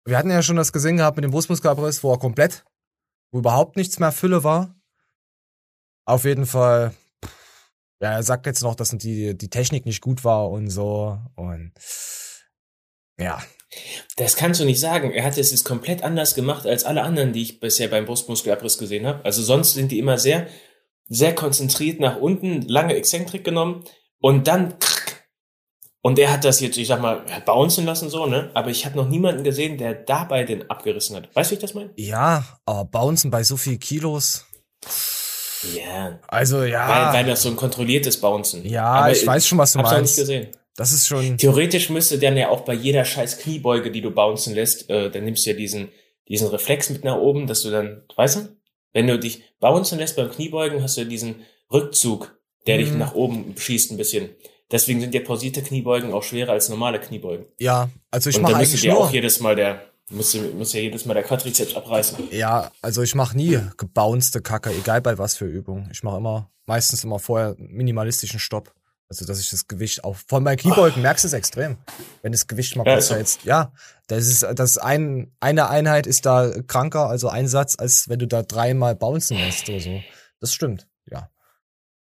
Wir 0.05 0.19
hatten 0.19 0.31
ja 0.31 0.43
schon 0.43 0.57
das 0.57 0.73
gesehen 0.73 0.97
gehabt 0.97 1.17
mit 1.17 1.25
dem 1.25 1.31
Brustmuskelabriss, 1.31 2.03
wo 2.03 2.13
er 2.13 2.19
komplett, 2.19 2.65
wo 3.31 3.39
überhaupt 3.39 3.77
nichts 3.77 3.99
mehr 3.99 4.13
Fülle 4.13 4.43
war. 4.45 4.75
Auf 6.05 6.25
jeden 6.25 6.47
Fall. 6.47 6.95
Ja, 8.01 8.13
er 8.13 8.23
sagt 8.23 8.47
jetzt 8.47 8.63
noch, 8.63 8.75
dass 8.75 8.91
die, 8.91 9.37
die 9.37 9.51
Technik 9.51 9.87
nicht 9.87 10.01
gut 10.01 10.25
war 10.25 10.51
und 10.51 10.71
so. 10.71 11.19
Und 11.35 11.73
ja, 13.19 13.43
Das 14.17 14.37
kannst 14.37 14.61
du 14.61 14.65
nicht 14.65 14.81
sagen. 14.81 15.11
Er 15.13 15.25
hat 15.25 15.37
es 15.39 15.51
jetzt 15.51 15.65
komplett 15.65 16.03
anders 16.03 16.35
gemacht 16.35 16.67
als 16.67 16.85
alle 16.85 17.03
anderen, 17.03 17.33
die 17.33 17.43
ich 17.43 17.61
bisher 17.61 17.89
beim 17.89 18.07
Brustmuskelabriss 18.07 18.79
gesehen 18.79 19.07
habe. 19.07 19.25
Also 19.25 19.43
sonst 19.43 19.75
sind 19.75 19.93
die 19.93 19.99
immer 19.99 20.19
sehr, 20.19 20.47
sehr 21.09 21.35
konzentriert 21.35 22.01
nach 22.01 22.17
unten, 22.17 22.63
lange 22.63 22.95
Exzentrik 22.95 23.45
genommen 23.45 23.85
und 24.21 24.47
dann 24.49 24.79
krrk. 24.79 25.29
und 26.03 26.19
er 26.19 26.33
hat 26.33 26.45
das 26.45 26.61
jetzt, 26.61 26.77
ich 26.79 26.89
sag 26.89 27.01
mal, 27.01 27.25
bouncen 27.45 27.85
lassen 27.85 28.09
so, 28.11 28.27
ne? 28.27 28.51
Aber 28.55 28.71
ich 28.71 28.87
habe 28.87 28.97
noch 28.97 29.09
niemanden 29.09 29.45
gesehen, 29.45 29.77
der 29.79 29.95
dabei 29.95 30.45
den 30.45 30.71
abgerissen 30.71 31.17
hat. 31.17 31.35
Weißt 31.35 31.51
du, 31.51 31.53
wie 31.53 31.57
ich 31.57 31.61
das 31.63 31.75
meine? 31.75 31.91
ja, 31.97 32.45
aber 32.65 32.85
Bouncen 32.87 33.31
bei 33.31 33.43
so 33.45 33.57
viel 33.57 33.79
Kilos. 33.79 34.47
Ja. 35.75 36.21
Also 36.29 36.63
ja. 36.65 37.13
Weil, 37.13 37.21
weil 37.21 37.27
das 37.27 37.43
so 37.43 37.49
ein 37.49 37.57
kontrolliertes 37.57 38.21
Bouncen. 38.21 38.65
Ja, 38.67 38.85
Aber 38.85 39.13
ich 39.13 39.27
weiß 39.27 39.47
schon, 39.47 39.59
was 39.59 39.73
du 39.73 39.79
hab's 39.81 39.91
noch 39.91 39.97
meinst. 39.97 40.17
nicht 40.19 40.27
gesehen. 40.29 40.57
Das 40.77 40.93
ist 40.93 41.07
schon. 41.07 41.39
Theoretisch 41.39 41.89
müsste 41.91 42.19
dann 42.19 42.37
ja 42.37 42.49
auch 42.51 42.61
bei 42.61 42.75
jeder 42.75 43.05
scheiß 43.05 43.39
Kniebeuge, 43.39 43.91
die 43.91 44.03
du 44.03 44.11
bouncen 44.11 44.55
lässt, 44.55 44.91
äh, 44.91 45.11
dann 45.11 45.25
nimmst 45.25 45.47
du 45.47 45.51
ja 45.51 45.57
diesen, 45.57 45.89
diesen 46.29 46.49
Reflex 46.49 46.91
mit 46.91 47.03
nach 47.05 47.17
oben, 47.17 47.47
dass 47.47 47.63
du 47.63 47.71
dann, 47.71 48.03
weißt 48.15 48.37
du, 48.37 48.49
wenn 48.93 49.07
du 49.07 49.19
dich 49.19 49.43
bouncen 49.61 49.99
lässt 49.99 50.17
beim 50.17 50.31
Kniebeugen, 50.31 50.83
hast 50.83 50.97
du 50.97 51.03
ja 51.03 51.07
diesen 51.09 51.37
Rückzug, 51.73 52.39
der 52.67 52.79
dich 52.79 52.91
Mhm. 52.91 52.99
nach 52.99 53.15
oben 53.15 53.55
schießt 53.57 53.91
ein 53.93 53.97
bisschen. 53.97 54.31
Deswegen 54.71 55.01
sind 55.01 55.15
ja 55.15 55.21
pausierte 55.21 55.63
Kniebeugen 55.63 56.13
auch 56.13 56.23
schwerer 56.25 56.53
als 56.53 56.69
normale 56.69 57.01
Kniebeugen. 57.01 57.47
Ja, 57.59 57.89
also 58.11 58.31
ich 58.31 58.41
mache 58.41 58.57
eigentlich 58.57 58.81
dir 58.81 58.93
nur. 58.95 59.03
auch 59.05 59.13
jedes 59.13 59.39
Mal 59.41 59.55
der, 59.55 59.81
müsste, 60.11 60.41
muss 60.43 60.73
ja 60.73 60.81
jedes 60.81 61.05
Mal 61.07 61.15
der 61.15 61.23
Quadrizeps 61.23 61.75
abreißen. 61.77 62.19
Ja, 62.33 62.73
also 62.83 63.03
ich 63.03 63.15
mache 63.15 63.37
nie 63.37 63.59
gebouncete 63.77 64.43
Kacke, 64.43 64.71
egal 64.71 65.01
bei 65.01 65.17
was 65.19 65.37
für 65.37 65.47
Übung. 65.47 65.89
Ich 65.93 66.03
mache 66.03 66.17
immer, 66.17 66.51
meistens 66.67 67.05
immer 67.05 67.19
vorher 67.21 67.55
minimalistischen 67.59 68.41
Stopp. 68.41 68.73
Also, 69.09 69.25
dass 69.25 69.39
ich 69.39 69.51
das 69.51 69.69
Gewicht 69.69 70.03
auch, 70.05 70.17
von 70.17 70.43
meinen 70.43 70.57
Kniebeugen 70.57 71.01
merkst 71.03 71.23
du 71.25 71.29
es 71.29 71.33
extrem. 71.33 71.77
Wenn 72.23 72.33
das 72.33 72.47
Gewicht 72.49 72.75
mal 72.75 72.85
Ja, 72.87 72.95
kurz 72.95 73.05
ist 73.05 73.09
so. 73.09 73.15
hältst. 73.15 73.45
Ja, 73.45 73.73
das 74.09 74.27
ist, 74.27 74.43
das 74.57 74.79
ein, 74.79 75.33
eine 75.39 75.69
Einheit 75.71 76.07
ist 76.09 76.27
da 76.27 76.51
kranker, 76.67 77.09
also 77.09 77.29
ein 77.29 77.47
Satz, 77.47 77.77
als 77.79 78.09
wenn 78.09 78.19
du 78.19 78.27
da 78.27 78.43
dreimal 78.43 78.97
bouncen 78.97 79.39
lässt 79.39 79.69
oder 79.69 79.79
so. 79.81 80.01
Das 80.41 80.53
stimmt, 80.53 80.89
ja. 81.11 81.31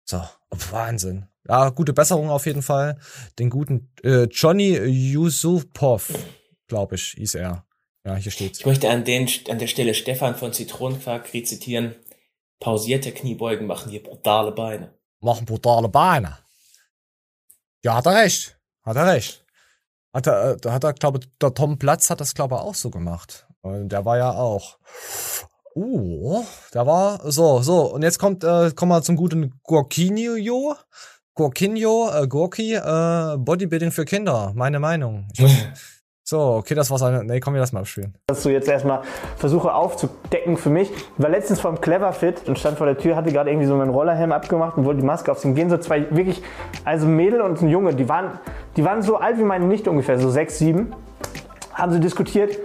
So, 0.04 0.22
Wahnsinn. 0.70 1.26
Ja, 1.48 1.70
gute 1.70 1.92
Besserung 1.92 2.28
auf 2.30 2.46
jeden 2.46 2.62
Fall. 2.62 2.98
Den 3.38 3.48
guten, 3.50 3.90
äh, 4.04 4.24
Johnny 4.24 4.76
Yusupov, 4.76 6.12
glaube 6.68 6.94
ich, 6.96 7.14
hieß 7.16 7.34
er. 7.36 7.64
Ja, 8.04 8.16
hier 8.16 8.30
steht's. 8.32 8.60
Ich 8.60 8.66
möchte 8.66 8.90
an, 8.90 9.04
den, 9.04 9.28
an 9.48 9.58
der 9.58 9.66
Stelle 9.66 9.94
Stefan 9.94 10.36
von 10.36 10.52
Zitronenquark 10.52 11.32
rezitieren. 11.32 11.94
Pausierte 12.60 13.12
Kniebeugen 13.12 13.66
machen 13.66 13.90
dir 13.90 14.02
brutale 14.02 14.52
Beine. 14.52 14.94
machen 15.20 15.46
brutale 15.46 15.88
Beine. 15.88 16.38
Ja, 17.82 17.96
hat 17.96 18.06
er 18.06 18.14
recht. 18.14 18.58
Hat 18.84 18.96
er 18.96 19.06
recht. 19.06 19.44
Hat 20.12 20.26
er, 20.26 20.52
äh, 20.52 20.56
da 20.56 20.72
hat 20.72 20.84
er, 20.84 20.92
glaube 20.92 21.20
der 21.40 21.54
Tom 21.54 21.78
Platz 21.78 22.10
hat 22.10 22.20
das, 22.20 22.34
glaube 22.34 22.54
ich, 22.54 22.60
auch 22.60 22.74
so 22.74 22.90
gemacht. 22.90 23.46
Und 23.62 23.90
der 23.90 24.04
war 24.04 24.18
ja 24.18 24.32
auch. 24.32 24.78
Uh, 25.74 26.44
der 26.74 26.86
war 26.86 27.30
so, 27.30 27.62
so. 27.62 27.92
Und 27.92 28.02
jetzt 28.02 28.18
kommt, 28.18 28.44
äh, 28.44 28.72
kommen 28.72 28.92
wir 28.92 29.02
zum 29.02 29.16
guten 29.16 29.58
Gorkinio. 29.62 30.76
Gorkinio, 31.34 32.10
äh, 32.10 32.28
Gorki, 32.28 32.74
äh, 32.74 33.36
Bodybuilding 33.38 33.90
für 33.90 34.04
Kinder. 34.04 34.52
Meine 34.54 34.78
Meinung. 34.80 35.28
Ich, 35.32 35.42
so, 36.24 36.40
okay, 36.40 36.74
das 36.74 36.90
war 36.90 36.98
seine. 36.98 37.24
Nee, 37.24 37.40
komm, 37.40 37.54
wir 37.54 37.60
das 37.60 37.72
mal 37.72 37.80
abspielen. 37.80 38.14
dass 38.28 38.44
du 38.44 38.50
jetzt 38.50 38.68
erstmal 38.68 39.02
versuche 39.36 39.74
aufzudecken 39.74 40.56
für 40.56 40.70
mich. 40.70 40.90
Ich 40.90 41.22
war 41.22 41.28
letztens 41.28 41.60
vom 41.60 41.80
Clever 41.80 42.12
Fit 42.12 42.48
und 42.48 42.58
stand 42.58 42.78
vor 42.78 42.86
der 42.86 42.96
Tür, 42.96 43.16
hatte 43.16 43.32
gerade 43.32 43.50
irgendwie 43.50 43.66
so 43.66 43.76
meinen 43.76 43.90
Rollerhelm 43.90 44.30
abgemacht 44.30 44.76
und 44.76 44.84
wollte 44.84 45.00
die 45.00 45.06
Maske 45.06 45.32
aufziehen. 45.32 45.54
Gehen 45.54 45.68
so 45.68 45.78
zwei 45.78 46.06
wirklich, 46.14 46.40
also 46.84 47.06
ein 47.06 47.16
Mädel 47.16 47.40
und 47.40 47.60
ein 47.60 47.68
Junge, 47.68 47.94
die 47.94 48.08
waren, 48.08 48.38
die 48.76 48.84
waren 48.84 49.02
so 49.02 49.16
alt 49.16 49.38
wie 49.38 49.42
meine 49.42 49.64
Nichte 49.66 49.90
ungefähr, 49.90 50.18
so 50.18 50.30
sechs, 50.30 50.58
sieben. 50.58 50.94
Haben 51.74 51.92
sie 51.92 52.00
diskutiert. 52.00 52.56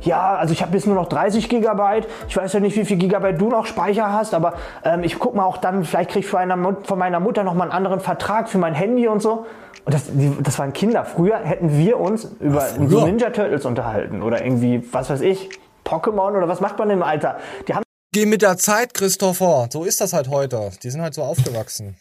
Ja, 0.00 0.36
also 0.36 0.52
ich 0.52 0.62
habe 0.62 0.74
jetzt 0.74 0.86
nur 0.86 0.96
noch 0.96 1.08
30 1.08 1.48
Gigabyte. 1.48 2.08
Ich 2.28 2.36
weiß 2.36 2.52
ja 2.54 2.60
nicht, 2.60 2.76
wie 2.76 2.84
viel 2.84 2.96
Gigabyte 2.96 3.40
du 3.40 3.48
noch 3.48 3.66
Speicher 3.66 4.12
hast, 4.12 4.34
aber 4.34 4.54
ähm, 4.82 5.02
ich 5.02 5.18
guck 5.18 5.34
mal 5.34 5.44
auch 5.44 5.58
dann, 5.58 5.84
vielleicht 5.84 6.10
krieg 6.10 6.24
ich 6.24 6.30
von, 6.30 6.48
meiner 6.96 7.20
Mutter 7.20 7.44
noch 7.44 7.54
mal 7.54 7.64
einen 7.64 7.72
anderen 7.72 8.00
Vertrag 8.00 8.48
für 8.48 8.58
mein 8.58 8.74
Handy 8.74 9.08
und 9.08 9.20
so. 9.20 9.46
Und 9.84 9.92
das, 9.92 10.04
die, 10.06 10.34
das 10.42 10.58
waren 10.58 10.72
Kinder. 10.72 11.04
Früher 11.04 11.38
hätten 11.38 11.76
wir 11.76 12.00
uns 12.00 12.26
über 12.40 12.66
so 12.68 13.04
Ninja 13.04 13.30
Turtles 13.30 13.64
unterhalten 13.66 14.22
oder 14.22 14.44
irgendwie, 14.44 14.82
was 14.92 15.10
weiß 15.10 15.20
ich, 15.20 15.50
Pokémon 15.84 16.36
oder 16.36 16.48
was 16.48 16.60
macht 16.60 16.78
man 16.78 16.90
im 16.90 17.02
Alter? 17.02 17.38
Die 17.68 17.74
haben 17.74 17.84
Geh 18.12 18.26
mit 18.26 18.42
der 18.42 18.56
Zeit, 18.56 18.94
Christopher. 18.94 19.68
So 19.72 19.84
ist 19.84 20.00
das 20.00 20.12
halt 20.12 20.28
heute. 20.28 20.70
Die 20.82 20.90
sind 20.90 21.02
halt 21.02 21.14
so 21.14 21.22
aufgewachsen. 21.22 21.96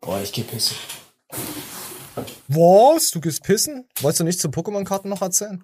Boah, 0.00 0.20
ich 0.20 0.32
geh 0.32 0.42
pissen. 0.42 0.76
Was? 2.48 3.10
Du 3.12 3.20
gehst 3.20 3.44
pissen? 3.44 3.88
Wolltest 4.00 4.20
du 4.20 4.24
nicht 4.24 4.40
zu 4.40 4.48
Pokémon-Karten 4.48 5.08
noch 5.08 5.22
erzählen? 5.22 5.62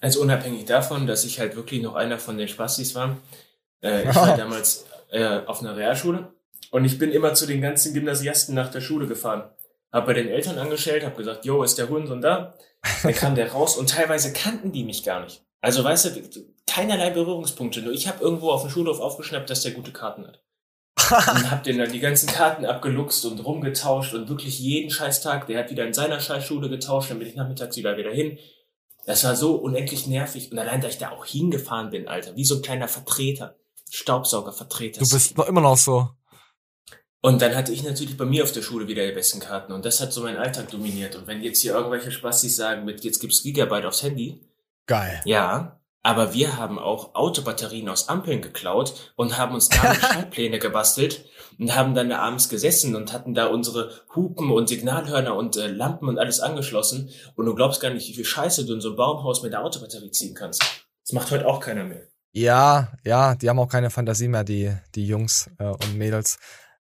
Also 0.00 0.20
unabhängig 0.20 0.66
davon, 0.66 1.06
dass 1.06 1.24
ich 1.24 1.40
halt 1.40 1.56
wirklich 1.56 1.82
noch 1.82 1.94
einer 1.94 2.18
von 2.18 2.36
den 2.36 2.48
Spastis 2.48 2.94
war. 2.94 3.16
Äh, 3.80 4.02
ich 4.10 4.14
war 4.14 4.36
damals 4.36 4.84
äh, 5.10 5.40
auf 5.46 5.60
einer 5.60 5.76
Realschule 5.76 6.32
und 6.70 6.84
ich 6.84 6.98
bin 6.98 7.12
immer 7.12 7.34
zu 7.34 7.46
den 7.46 7.60
ganzen 7.60 7.94
Gymnasiasten 7.94 8.54
nach 8.54 8.70
der 8.70 8.80
Schule 8.80 9.06
gefahren. 9.06 9.44
Hab 9.92 10.06
bei 10.06 10.14
den 10.14 10.28
Eltern 10.28 10.58
angestellt, 10.58 11.04
hab 11.04 11.16
gesagt, 11.16 11.44
jo, 11.44 11.62
ist 11.62 11.78
der 11.78 11.88
Hurensohn 11.88 12.22
da? 12.22 12.54
Dann 13.02 13.14
kam 13.14 13.34
der 13.34 13.52
raus 13.52 13.76
und 13.76 13.90
teilweise 13.90 14.32
kannten 14.32 14.72
die 14.72 14.84
mich 14.84 15.04
gar 15.04 15.22
nicht. 15.22 15.44
Also 15.60 15.84
weißt 15.84 16.06
du, 16.06 16.42
keinerlei 16.66 17.10
Berührungspunkte. 17.10 17.82
Nur 17.82 17.92
ich 17.92 18.08
habe 18.08 18.22
irgendwo 18.22 18.50
auf 18.50 18.62
dem 18.62 18.70
Schulhof 18.70 19.00
aufgeschnappt, 19.00 19.50
dass 19.50 19.62
der 19.62 19.72
gute 19.72 19.92
Karten 19.92 20.26
hat. 20.26 20.42
und 21.10 21.50
hab 21.50 21.62
den 21.62 21.78
dann 21.78 21.92
die 21.92 22.00
ganzen 22.00 22.28
Karten 22.28 22.64
abgeluchst 22.64 23.24
und 23.26 23.44
rumgetauscht 23.44 24.14
und 24.14 24.28
wirklich 24.28 24.58
jeden 24.58 24.90
Scheißtag, 24.90 25.46
der 25.46 25.60
hat 25.60 25.70
wieder 25.70 25.86
in 25.86 25.92
seiner 25.92 26.20
Scheißschule 26.20 26.68
getauscht, 26.68 27.10
dann 27.10 27.18
bin 27.18 27.28
ich 27.28 27.34
nachmittags 27.34 27.76
wieder 27.76 27.96
wieder 27.96 28.10
hin. 28.10 28.38
Das 29.06 29.24
war 29.24 29.36
so 29.36 29.56
unendlich 29.56 30.06
nervig. 30.06 30.50
Und 30.50 30.58
allein, 30.58 30.80
da 30.80 30.88
ich 30.88 30.98
da 30.98 31.10
auch 31.10 31.24
hingefahren 31.24 31.90
bin, 31.90 32.08
Alter, 32.08 32.36
wie 32.36 32.44
so 32.44 32.56
ein 32.56 32.62
kleiner 32.62 32.88
Vertreter. 32.88 33.56
Staubsaugervertreter. 33.90 35.00
Du 35.00 35.08
bist 35.08 35.36
noch 35.36 35.46
immer 35.46 35.60
noch 35.60 35.76
so. 35.76 36.08
Und 37.24 37.40
dann 37.40 37.54
hatte 37.54 37.72
ich 37.72 37.84
natürlich 37.84 38.16
bei 38.16 38.24
mir 38.24 38.42
auf 38.42 38.50
der 38.50 38.62
Schule 38.62 38.88
wieder 38.88 39.06
die 39.06 39.12
besten 39.12 39.38
Karten. 39.38 39.72
Und 39.72 39.84
das 39.84 40.00
hat 40.00 40.12
so 40.12 40.22
meinen 40.22 40.38
Alltag 40.38 40.70
dominiert. 40.70 41.14
Und 41.14 41.28
wenn 41.28 41.40
jetzt 41.40 41.62
hier 41.62 41.72
irgendwelche 41.72 42.10
Spastis 42.10 42.56
sagen, 42.56 42.84
mit 42.84 43.04
jetzt 43.04 43.20
gibt's 43.20 43.44
Gigabyte 43.44 43.84
aufs 43.84 44.02
Handy. 44.02 44.40
Geil. 44.86 45.20
Ja, 45.24 45.80
aber 46.02 46.34
wir 46.34 46.56
haben 46.56 46.80
auch 46.80 47.14
Autobatterien 47.14 47.88
aus 47.88 48.08
Ampeln 48.08 48.42
geklaut 48.42 49.12
und 49.14 49.38
haben 49.38 49.54
uns 49.54 49.68
damit 49.68 49.98
Schaltpläne 50.00 50.58
gebastelt 50.58 51.24
und 51.60 51.76
haben 51.76 51.94
dann 51.94 52.10
da 52.10 52.18
abends 52.18 52.48
gesessen 52.48 52.96
und 52.96 53.12
hatten 53.12 53.34
da 53.34 53.46
unsere 53.46 53.92
Hupen 54.16 54.50
und 54.50 54.68
Signalhörner 54.68 55.36
und 55.36 55.56
äh, 55.56 55.68
Lampen 55.68 56.08
und 56.08 56.18
alles 56.18 56.40
angeschlossen. 56.40 57.10
Und 57.36 57.46
du 57.46 57.54
glaubst 57.54 57.80
gar 57.80 57.90
nicht, 57.90 58.08
wie 58.08 58.14
viel 58.14 58.24
Scheiße 58.24 58.66
du 58.66 58.74
in 58.74 58.80
so 58.80 58.90
ein 58.90 58.96
Baumhaus 58.96 59.44
mit 59.44 59.52
der 59.52 59.62
Autobatterie 59.62 60.10
ziehen 60.10 60.34
kannst. 60.34 60.60
Das 61.04 61.12
macht 61.12 61.30
heute 61.30 61.46
auch 61.46 61.60
keiner 61.60 61.84
mehr. 61.84 62.02
Ja, 62.32 62.92
ja, 63.04 63.36
die 63.36 63.48
haben 63.48 63.58
auch 63.60 63.68
keine 63.68 63.90
Fantasie 63.90 64.26
mehr, 64.26 64.42
die, 64.42 64.74
die 64.96 65.06
Jungs 65.06 65.50
äh, 65.58 65.66
und 65.66 65.94
Mädels. 65.96 66.38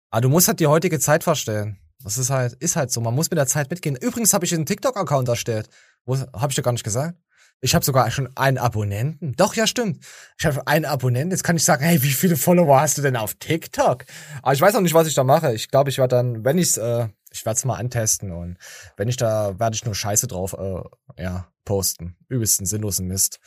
Aber 0.09 0.21
du 0.21 0.29
musst 0.29 0.47
halt 0.47 0.59
die 0.59 0.67
heutige 0.67 0.99
Zeit 0.99 1.23
verstehen. 1.23 1.79
Das 2.03 2.17
ist 2.17 2.29
halt, 2.29 2.53
ist 2.53 2.75
halt 2.75 2.91
so. 2.91 3.01
Man 3.01 3.15
muss 3.15 3.29
mit 3.29 3.37
der 3.37 3.47
Zeit 3.47 3.69
mitgehen. 3.69 3.95
Übrigens 3.95 4.33
habe 4.33 4.45
ich 4.45 4.53
einen 4.53 4.65
TikTok-Account 4.65 5.27
erstellt. 5.27 5.69
Wo 6.05 6.17
habe 6.17 6.47
ich 6.49 6.55
dir 6.55 6.61
gar 6.61 6.71
nicht 6.71 6.83
gesagt? 6.83 7.17
Ich 7.59 7.73
habe 7.73 7.83
sogar 7.83 8.09
schon 8.11 8.29
einen 8.35 8.59
Abonnenten. 8.59 9.33
Doch, 9.35 9.55
ja, 9.55 9.65
stimmt. 9.65 10.05
Ich 10.37 10.45
habe 10.45 10.67
einen 10.67 10.85
Abonnenten. 10.85 11.31
Jetzt 11.31 11.43
kann 11.43 11.55
ich 11.55 11.63
sagen, 11.63 11.83
hey, 11.83 12.03
wie 12.03 12.11
viele 12.11 12.37
Follower 12.37 12.79
hast 12.79 12.99
du 12.99 13.01
denn 13.01 13.15
auf 13.15 13.33
TikTok? 13.33 14.05
Aber 14.43 14.53
ich 14.53 14.61
weiß 14.61 14.75
noch 14.75 14.81
nicht, 14.81 14.93
was 14.93 15.07
ich 15.07 15.15
da 15.15 15.23
mache. 15.23 15.53
Ich 15.53 15.69
glaube, 15.69 15.89
ich 15.89 15.97
werde 15.97 16.15
dann, 16.15 16.45
wenn 16.45 16.59
ich's, 16.59 16.77
äh, 16.77 17.07
ich 17.31 17.45
werde 17.45 17.57
es 17.57 17.65
mal 17.65 17.75
antesten 17.75 18.31
und 18.31 18.57
wenn 18.95 19.07
ich 19.07 19.17
da, 19.17 19.59
werde 19.59 19.75
ich 19.75 19.85
nur 19.85 19.95
Scheiße 19.95 20.27
drauf, 20.27 20.53
äh, 20.53 21.21
ja, 21.21 21.47
posten. 21.65 22.15
Übelsten 22.29 22.67
sinnlosen 22.67 23.07
Mist. 23.07 23.39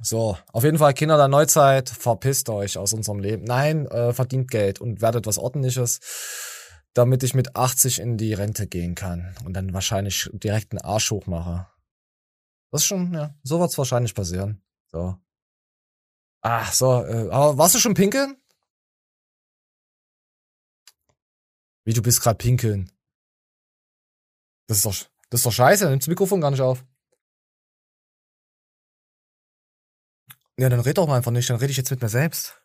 So, 0.00 0.36
auf 0.52 0.64
jeden 0.64 0.78
Fall 0.78 0.92
Kinder 0.92 1.16
der 1.16 1.28
Neuzeit, 1.28 1.88
verpisst 1.88 2.48
euch 2.48 2.76
aus 2.78 2.92
unserem 2.92 3.20
Leben. 3.20 3.44
Nein, 3.44 3.86
äh, 3.86 4.12
verdient 4.12 4.50
Geld 4.50 4.80
und 4.80 5.00
werdet 5.00 5.26
was 5.26 5.38
ordentliches, 5.38 6.00
damit 6.94 7.22
ich 7.22 7.34
mit 7.34 7.56
80 7.56 8.00
in 8.00 8.16
die 8.16 8.34
Rente 8.34 8.66
gehen 8.66 8.94
kann 8.94 9.34
und 9.44 9.54
dann 9.54 9.72
wahrscheinlich 9.72 10.28
direkt 10.32 10.72
einen 10.72 10.80
Arsch 10.80 11.10
hochmache. 11.10 11.68
Das 12.70 12.82
ist 12.82 12.86
schon, 12.86 13.12
ja, 13.14 13.34
so 13.44 13.60
wird's 13.60 13.78
wahrscheinlich 13.78 14.14
passieren. 14.14 14.62
So. 14.90 15.16
Ach, 16.42 16.72
so, 16.72 17.04
äh, 17.04 17.30
aber 17.30 17.56
warst 17.56 17.74
du 17.74 17.78
schon 17.78 17.94
pinkeln? 17.94 18.36
Wie, 21.84 21.92
du 21.92 22.02
bist 22.02 22.20
grad 22.20 22.38
pinkeln? 22.38 22.90
Das 24.66 24.78
ist 24.78 24.86
doch, 24.86 24.94
das 25.30 25.40
ist 25.40 25.46
doch 25.46 25.52
scheiße, 25.52 25.88
nimmst 25.88 26.06
das 26.06 26.10
Mikrofon 26.10 26.40
gar 26.40 26.50
nicht 26.50 26.60
auf. 26.60 26.84
Ja, 30.58 30.68
dann 30.68 30.80
red 30.80 30.98
doch 30.98 31.06
mal 31.06 31.16
einfach 31.16 31.32
nicht, 31.32 31.50
dann 31.50 31.56
rede 31.56 31.70
ich 31.70 31.76
jetzt 31.76 31.90
mit 31.90 32.00
mir 32.00 32.08
selbst. 32.08 32.60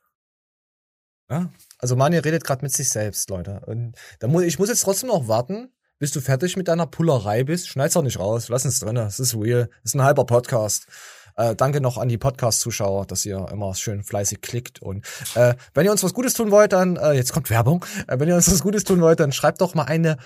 Ja? 1.29 1.49
Also 1.79 1.95
Mani 1.95 2.17
redet 2.17 2.43
gerade 2.43 2.63
mit 2.63 2.73
sich 2.73 2.89
selbst, 2.89 3.29
Leute. 3.29 3.61
Und 3.65 3.95
da 4.19 4.27
muss, 4.27 4.43
ich 4.43 4.59
muss 4.59 4.69
jetzt 4.69 4.81
trotzdem 4.81 5.09
noch 5.09 5.27
warten, 5.27 5.71
bis 5.97 6.11
du 6.11 6.21
fertig 6.21 6.55
mit 6.57 6.67
deiner 6.67 6.87
Pullerei 6.87 7.43
bist. 7.43 7.67
Schneid's 7.67 7.95
auch 7.97 8.03
nicht 8.03 8.19
raus, 8.19 8.49
lass 8.49 8.65
uns 8.65 8.79
drin. 8.79 8.97
Es 8.97 9.19
ist 9.19 9.35
real. 9.35 9.69
Es 9.83 9.91
ist 9.91 9.95
ein 9.95 10.03
halber 10.03 10.25
Podcast. 10.25 10.87
Äh, 11.35 11.55
danke 11.55 11.81
noch 11.81 11.97
an 11.97 12.09
die 12.09 12.17
Podcast-Zuschauer, 12.17 13.05
dass 13.05 13.25
ihr 13.25 13.47
immer 13.51 13.73
schön 13.75 14.03
fleißig 14.03 14.41
klickt. 14.41 14.81
Und 14.81 15.05
äh, 15.35 15.55
wenn 15.73 15.85
ihr 15.85 15.91
uns 15.91 16.03
was 16.03 16.13
Gutes 16.13 16.33
tun 16.33 16.51
wollt, 16.51 16.73
dann, 16.73 16.97
äh, 16.97 17.13
jetzt 17.13 17.31
kommt 17.31 17.49
Werbung, 17.49 17.85
äh, 18.07 18.19
wenn 18.19 18.27
ihr 18.27 18.35
uns 18.35 18.51
was 18.51 18.61
Gutes 18.61 18.83
tun 18.83 19.01
wollt, 19.01 19.19
dann 19.19 19.31
schreibt 19.31 19.61
doch 19.61 19.73
mal 19.73 19.83
eine, 19.83 20.17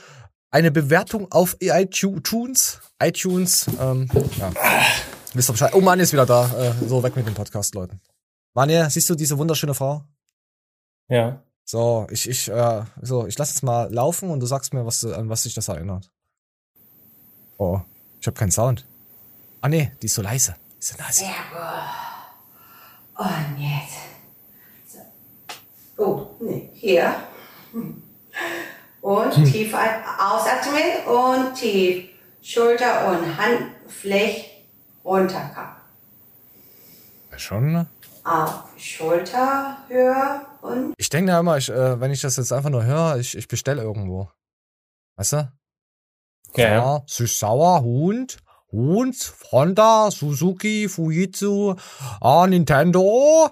eine 0.50 0.72
Bewertung 0.72 1.32
auf 1.32 1.58
iTunes. 1.60 2.80
iTunes, 3.00 3.68
ähm, 3.80 4.10
ja. 4.40 4.52
Wisst 5.34 5.50
ihr 5.50 5.54
Bescheid. 5.54 5.74
Oh, 5.74 5.82
Mani 5.82 6.04
ist 6.04 6.14
wieder 6.14 6.26
da. 6.26 6.46
Äh, 6.60 6.74
so, 6.88 7.02
weg 7.02 7.16
mit 7.16 7.26
dem 7.26 7.34
Podcast, 7.34 7.74
Leuten. 7.76 8.00
Mani, 8.54 8.90
siehst 8.90 9.10
du 9.10 9.16
diese 9.16 9.38
wunderschöne 9.38 9.74
Frau? 9.74 10.04
Ja. 11.08 11.42
So, 11.66 12.08
ich, 12.12 12.30
ich, 12.30 12.50
äh, 12.50 12.84
so, 13.02 13.26
ich 13.26 13.38
lass 13.38 13.50
jetzt 13.50 13.64
mal 13.64 13.92
laufen 13.92 14.30
und 14.30 14.40
du 14.40 14.46
sagst 14.46 14.74
mir, 14.74 14.86
was, 14.86 15.04
an 15.06 15.30
was 15.30 15.44
sich 15.44 15.54
das 15.54 15.70
erinnert. 15.70 16.12
Oh, 17.58 17.80
ich 18.20 18.28
habe 18.28 18.38
keinen 18.38 18.52
Sound. 18.52 18.86
Ah 19.62 19.70
nee, 19.70 19.92
die 20.02 20.06
ist 20.08 20.16
so 20.16 20.22
leise. 20.22 20.56
Die 20.76 20.80
ist 20.80 20.90
so 20.90 20.98
leise. 21.02 21.20
Sehr 21.20 21.28
gut. 21.52 23.26
Und 23.26 23.58
jetzt. 23.60 23.96
So. 25.96 26.04
Oh, 26.04 26.28
nee, 26.42 26.70
hier. 26.74 27.16
Hm. 27.72 28.04
Und 29.02 29.32
tief 29.46 29.74
ein- 29.74 30.04
ausatmen 30.20 31.06
und 31.08 31.56
tief. 31.56 32.10
Schulter 32.42 33.08
und 33.10 33.38
Handfläche 33.38 34.53
runterkommen. 35.04 35.84
Schon. 37.38 37.88
Auf 38.24 38.64
Schulterhöhe 38.78 40.42
und 40.62 40.94
Ich 40.98 41.10
denke 41.10 41.32
ja 41.32 41.40
immer, 41.40 41.58
ich, 41.58 41.70
äh, 41.70 42.00
wenn 42.00 42.12
ich 42.12 42.22
das 42.22 42.38
jetzt 42.38 42.54
einfach 42.54 42.70
nur 42.70 42.86
höre, 42.86 43.18
ich, 43.18 43.36
ich 43.36 43.48
bestelle 43.48 43.82
irgendwo. 43.82 44.30
Weißt 45.18 45.34
du? 45.34 45.52
Ja, 46.56 46.68
ja. 46.68 46.74
Ja, 46.76 47.04
süß-sauer, 47.08 47.82
Hund, 47.82 48.38
Hund, 48.72 49.34
Honda, 49.52 50.10
Suzuki, 50.12 50.88
Fujitsu, 50.88 51.76
ah, 52.22 52.48
Nintendo. 52.48 53.50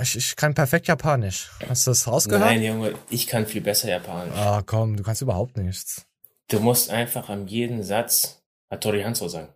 Ich, 0.00 0.16
ich 0.16 0.36
kann 0.36 0.54
perfekt 0.54 0.88
Japanisch. 0.88 1.50
Hast 1.68 1.86
du 1.86 1.90
das 1.92 2.06
rausgehört? 2.06 2.42
Nein, 2.42 2.62
Junge, 2.62 2.94
ich 3.08 3.26
kann 3.26 3.46
viel 3.46 3.62
besser 3.62 3.88
Japanisch. 3.88 4.36
Ah, 4.36 4.62
komm, 4.64 4.96
du 4.96 5.02
kannst 5.02 5.22
überhaupt 5.22 5.56
nichts. 5.56 6.06
Du 6.48 6.60
musst 6.60 6.90
einfach 6.90 7.28
an 7.28 7.46
jeden 7.46 7.82
Satz 7.82 8.42
Hattori 8.70 9.02
Hanzo 9.02 9.28
sagen. 9.28 9.48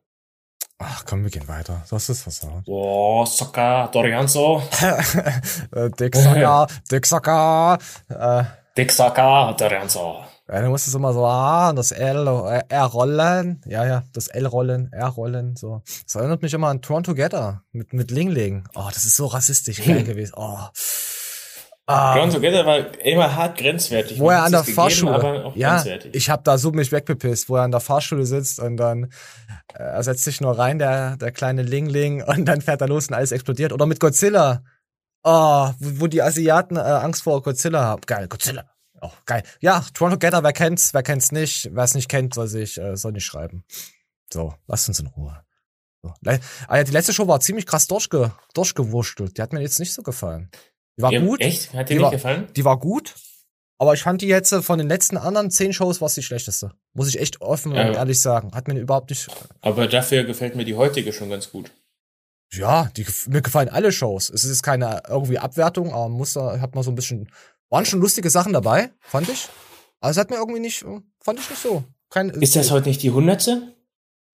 Ach 0.82 1.04
komm, 1.04 1.24
wir 1.24 1.30
gehen 1.30 1.46
weiter. 1.46 1.82
Hast 1.90 2.08
es 2.08 2.22
versaut. 2.22 2.62
Oh, 2.66 3.24
Sokka, 3.26 3.82
Hattori 3.84 4.12
Hanzo. 4.12 4.62
äh, 5.72 5.90
Dicksaka, 6.00 6.66
Dicksaka. 6.90 7.78
Äh, 8.08 8.44
Dick 8.76 8.90
Sokka, 8.90 9.48
Hattori 9.48 9.76
Hanzo. 9.76 10.24
ja, 10.48 10.62
du 10.62 10.68
musst 10.70 10.88
es 10.88 10.94
immer 10.94 11.12
so, 11.12 11.26
ah, 11.26 11.74
das 11.74 11.92
L, 11.92 12.26
äh, 12.26 12.62
R-Rollen. 12.74 13.60
Ja, 13.66 13.84
ja, 13.84 14.04
das 14.14 14.28
L-Rollen, 14.28 14.90
R-Rollen, 14.90 15.54
so. 15.56 15.82
Das 16.06 16.14
erinnert 16.14 16.40
mich 16.40 16.54
immer 16.54 16.68
an 16.68 16.80
Torn 16.80 17.02
Together 17.04 17.62
mit, 17.72 17.92
mit 17.92 18.10
Ling 18.10 18.30
Ling. 18.30 18.64
Oh, 18.74 18.88
das 18.92 19.04
ist 19.04 19.16
so 19.16 19.26
rassistisch 19.26 19.76
gewesen. 19.84 20.32
Oh. 20.36 20.58
Ah. 21.90 22.14
Ground 22.14 22.32
Together 22.32 22.64
war 22.64 23.04
immer 23.04 23.34
hart 23.34 23.58
grenzwertig. 23.58 24.18
wo 24.18 24.26
Man 24.26 24.34
er 24.34 24.42
an 24.44 24.52
der 24.52 24.60
gegeben, 24.60 24.76
Fahrschule, 24.76 25.44
auch 25.44 25.56
ja, 25.56 25.84
ich 26.12 26.30
habe 26.30 26.42
da 26.44 26.56
so 26.58 26.70
mich 26.70 26.92
wegbepisst, 26.92 27.48
wo 27.48 27.56
er 27.56 27.62
an 27.62 27.70
der 27.70 27.80
Fahrschule 27.80 28.24
sitzt 28.26 28.60
und 28.60 28.76
dann 28.76 29.12
äh, 29.74 30.02
setzt 30.02 30.24
sich 30.24 30.40
nur 30.40 30.58
rein, 30.58 30.78
der, 30.78 31.16
der 31.16 31.32
kleine 31.32 31.62
Lingling, 31.62 32.22
und 32.26 32.44
dann 32.46 32.60
fährt 32.60 32.80
er 32.80 32.88
los 32.88 33.08
und 33.08 33.14
alles 33.14 33.32
explodiert. 33.32 33.72
Oder 33.72 33.86
mit 33.86 34.00
Godzilla. 34.00 34.62
Oh, 35.22 35.70
wo, 35.78 36.02
wo 36.02 36.06
die 36.06 36.22
Asiaten 36.22 36.76
äh, 36.76 36.80
Angst 36.80 37.22
vor 37.22 37.42
Godzilla 37.42 37.82
haben. 37.82 38.02
Geil, 38.06 38.28
Godzilla. 38.28 38.64
Oh, 39.02 39.10
geil. 39.26 39.42
Ja, 39.60 39.84
Toronto 39.94 40.18
Getter, 40.18 40.42
wer 40.42 40.52
kennt's, 40.52 40.94
wer 40.94 41.02
kennt's 41.02 41.32
nicht. 41.32 41.70
Wer 41.72 41.84
es 41.84 41.94
nicht 41.94 42.08
kennt, 42.08 42.34
soll 42.34 42.48
sich, 42.48 42.78
äh, 42.78 42.96
soll 42.96 43.12
nicht 43.12 43.24
schreiben. 43.24 43.64
So, 44.32 44.54
lasst 44.66 44.88
uns 44.88 45.00
in 45.00 45.06
Ruhe. 45.08 45.42
So. 46.02 46.14
Ah 46.68 46.76
ja, 46.76 46.84
die 46.84 46.92
letzte 46.92 47.12
Show 47.12 47.28
war 47.28 47.40
ziemlich 47.40 47.66
krass 47.66 47.86
durchge 47.86 48.32
durchgewurschtelt. 48.54 49.36
Die 49.36 49.42
hat 49.42 49.52
mir 49.52 49.60
jetzt 49.60 49.80
nicht 49.80 49.92
so 49.92 50.02
gefallen. 50.02 50.50
Die 51.00 51.02
war 51.02 51.12
Ja, 51.12 51.20
gut. 51.20 51.40
Echt? 51.40 51.72
Hat 51.74 51.88
dir 51.88 51.94
Die 51.94 51.94
nicht 51.94 52.02
war- 52.04 52.10
gefallen? 52.10 52.48
Die 52.54 52.64
war 52.64 52.78
gut, 52.78 53.14
aber 53.78 53.94
ich 53.94 54.02
fand 54.02 54.20
die 54.22 54.26
jetzt 54.26 54.52
äh, 54.52 54.62
von 54.62 54.78
den 54.78 54.88
letzten 54.88 55.16
anderen 55.16 55.50
zehn 55.50 55.72
Shows 55.72 56.00
war 56.00 56.06
es 56.06 56.14
die 56.14 56.22
schlechteste. 56.22 56.72
Muss 56.92 57.08
ich 57.08 57.18
echt 57.20 57.40
offen 57.40 57.72
und 57.72 57.78
Ja. 57.78 57.92
ehrlich 57.92 58.20
sagen. 58.20 58.52
Hat 58.54 58.68
mir 58.68 58.78
überhaupt 58.78 59.10
nicht. 59.10 59.28
Aber 59.60 59.86
dafür 59.88 60.24
gefällt 60.24 60.54
mir 60.56 60.64
die 60.64 60.74
heutige 60.76 61.12
schon 61.12 61.30
ganz 61.30 61.50
gut. 61.50 61.70
Ja, 62.52 62.90
die, 62.96 63.06
mir 63.28 63.42
gefallen 63.42 63.68
alle 63.68 63.92
Shows. 63.92 64.28
Es 64.28 64.44
ist 64.44 64.62
keine 64.62 65.02
irgendwie 65.08 65.38
Abwertung, 65.38 65.92
aber 65.92 66.08
muss 66.08 66.32
da, 66.32 66.58
hat 66.60 66.74
man 66.74 66.82
so 66.84 66.90
ein 66.90 66.96
bisschen. 66.96 67.30
Waren 67.68 67.86
schon 67.86 68.00
lustige 68.00 68.28
Sachen 68.30 68.52
dabei, 68.52 68.90
fand 69.00 69.28
ich. 69.28 69.48
Aber 70.00 70.10
es 70.10 70.16
hat 70.16 70.30
mir 70.30 70.36
irgendwie 70.36 70.58
nicht, 70.60 70.82
äh, 70.82 71.00
fand 71.20 71.38
ich 71.38 71.48
nicht 71.48 71.62
so. 71.62 71.84
Kein, 72.08 72.30
Ist 72.30 72.56
das 72.56 72.72
heute 72.72 72.88
nicht 72.88 73.02
die 73.04 73.12
hundertste? 73.12 73.72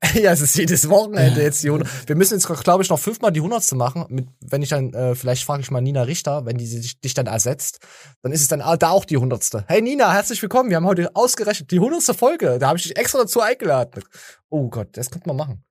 ja, 0.14 0.32
es 0.32 0.42
ist 0.42 0.56
jedes 0.56 0.88
Wochenende 0.90 1.42
jetzt 1.42 1.62
die 1.62 1.68
100. 1.68 2.08
Wir 2.08 2.16
müssen 2.16 2.34
jetzt, 2.34 2.46
glaube 2.46 2.82
ich, 2.82 2.90
noch 2.90 2.98
fünfmal 2.98 3.32
die 3.32 3.40
hundertste 3.40 3.76
machen. 3.76 4.04
Mit, 4.10 4.28
wenn 4.40 4.60
ich 4.60 4.68
dann, 4.68 4.92
äh, 4.92 5.14
vielleicht 5.14 5.44
frage 5.44 5.62
ich 5.62 5.70
mal 5.70 5.80
Nina 5.80 6.02
Richter, 6.02 6.44
wenn 6.44 6.58
die 6.58 6.66
sich, 6.66 7.00
dich 7.00 7.14
dann 7.14 7.26
ersetzt, 7.26 7.78
dann 8.22 8.30
ist 8.30 8.42
es 8.42 8.48
dann 8.48 8.60
da 8.60 8.90
auch 8.90 9.06
die 9.06 9.16
hundertste. 9.16 9.64
Hey 9.68 9.80
Nina, 9.80 10.12
herzlich 10.12 10.42
willkommen. 10.42 10.68
Wir 10.68 10.76
haben 10.76 10.86
heute 10.86 11.14
ausgerechnet 11.14 11.70
die 11.70 11.80
hundertste 11.80 12.12
Folge. 12.12 12.58
Da 12.58 12.68
habe 12.68 12.78
ich 12.78 12.84
dich 12.84 12.96
extra 12.96 13.20
dazu 13.20 13.40
eingeladen. 13.40 14.02
Oh 14.50 14.68
Gott, 14.68 14.88
das 14.92 15.10
könnte 15.10 15.28
man 15.28 15.36
machen. 15.36 15.65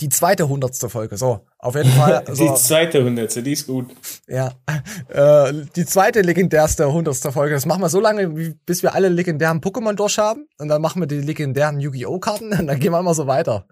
Die 0.00 0.08
zweite 0.08 0.48
hundertste 0.48 0.88
Folge. 0.88 1.16
So, 1.16 1.46
auf 1.58 1.74
jeden 1.76 1.90
Fall. 1.90 2.24
So, 2.34 2.48
Die 2.48 2.54
zweite 2.60 3.04
hundertste, 3.04 3.42
die 3.42 3.52
ist 3.52 3.66
gut. 3.66 3.94
ja. 4.26 4.52
Äh, 5.08 5.52
die 5.76 5.86
zweite 5.86 6.20
legendärste 6.22 6.92
hundertste 6.92 7.30
Folge. 7.32 7.54
Das 7.54 7.64
machen 7.66 7.82
wir 7.82 7.88
so 7.88 8.00
lange, 8.00 8.36
wie, 8.36 8.54
bis 8.66 8.82
wir 8.82 8.94
alle 8.94 9.08
legendären 9.08 9.60
Pokémon 9.60 9.94
durch 9.94 10.18
haben. 10.18 10.46
Und 10.58 10.68
dann 10.68 10.82
machen 10.82 11.00
wir 11.00 11.06
die 11.06 11.20
legendären 11.20 11.78
Yu-Gi-Oh! 11.80 12.18
Karten 12.18 12.52
und 12.58 12.66
dann 12.66 12.80
gehen 12.80 12.92
wir 12.92 12.98
immer 12.98 13.14
so 13.14 13.26
weiter. 13.26 13.66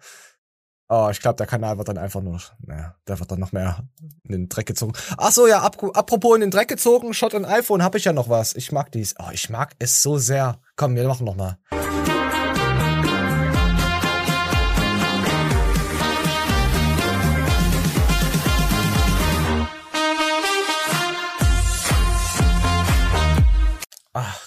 Oh, 0.88 1.08
ich 1.10 1.20
glaube, 1.20 1.36
der 1.36 1.46
Kanal 1.46 1.78
wird 1.78 1.88
dann 1.88 1.96
einfach 1.96 2.20
nur, 2.20 2.38
naja, 2.66 2.94
der 3.08 3.18
wird 3.18 3.30
dann 3.30 3.40
noch 3.40 3.52
mehr 3.52 3.88
in 4.24 4.32
den 4.32 4.48
Dreck 4.50 4.66
gezogen. 4.66 4.92
Ach 5.16 5.32
so, 5.32 5.46
ja, 5.46 5.62
ap 5.62 5.82
apropos 5.96 6.34
in 6.34 6.42
den 6.42 6.50
Dreck 6.50 6.68
gezogen, 6.68 7.14
Shot 7.14 7.32
und 7.32 7.46
iPhone 7.46 7.82
habe 7.82 7.96
ich 7.96 8.04
ja 8.04 8.12
noch 8.12 8.28
was. 8.28 8.54
Ich 8.54 8.72
mag 8.72 8.92
dies. 8.92 9.14
Oh, 9.18 9.30
ich 9.32 9.48
mag 9.48 9.72
es 9.78 10.02
so 10.02 10.18
sehr. 10.18 10.60
Komm, 10.76 10.94
wir 10.94 11.08
machen 11.08 11.24
noch 11.24 11.36
mal. 11.36 11.56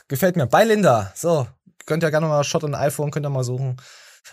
Gefällt 0.07 0.35
mir. 0.35 0.47
Bei 0.47 0.63
Linda. 0.63 1.11
So, 1.15 1.47
könnt 1.85 2.03
ihr 2.03 2.11
gerne 2.11 2.27
mal 2.27 2.43
Shot 2.43 2.63
und 2.63 2.75
iPhone, 2.75 3.11
könnt 3.11 3.25
ihr 3.25 3.29
mal 3.29 3.43
suchen. 3.43 3.77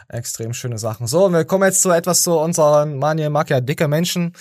Extrem 0.09 0.55
schöne 0.55 0.79
Sachen. 0.79 1.07
So, 1.07 1.31
wir 1.31 1.45
kommen 1.45 1.65
jetzt 1.65 1.83
zu 1.83 1.91
etwas 1.91 2.23
zu 2.23 2.39
unseren, 2.39 2.99
Maniel 2.99 3.31
mag 3.31 3.51
ja 3.51 3.61
dicke 3.61 3.89
Menschen. 3.89 4.35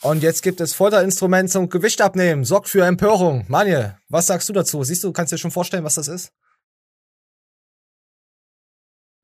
Und 0.00 0.22
jetzt 0.22 0.42
gibt 0.42 0.60
es 0.60 0.74
Folterinstrument 0.74 1.50
zum 1.50 1.68
Gewicht 1.68 2.00
abnehmen. 2.00 2.44
Sorgt 2.44 2.68
für 2.68 2.84
Empörung. 2.84 3.44
Maniel, 3.48 3.96
was 4.08 4.26
sagst 4.26 4.48
du 4.48 4.52
dazu? 4.52 4.82
Siehst 4.82 5.04
du, 5.04 5.12
kannst 5.12 5.32
dir 5.32 5.38
schon 5.38 5.50
vorstellen, 5.50 5.84
was 5.84 5.94
das 5.94 6.08
ist? 6.08 6.32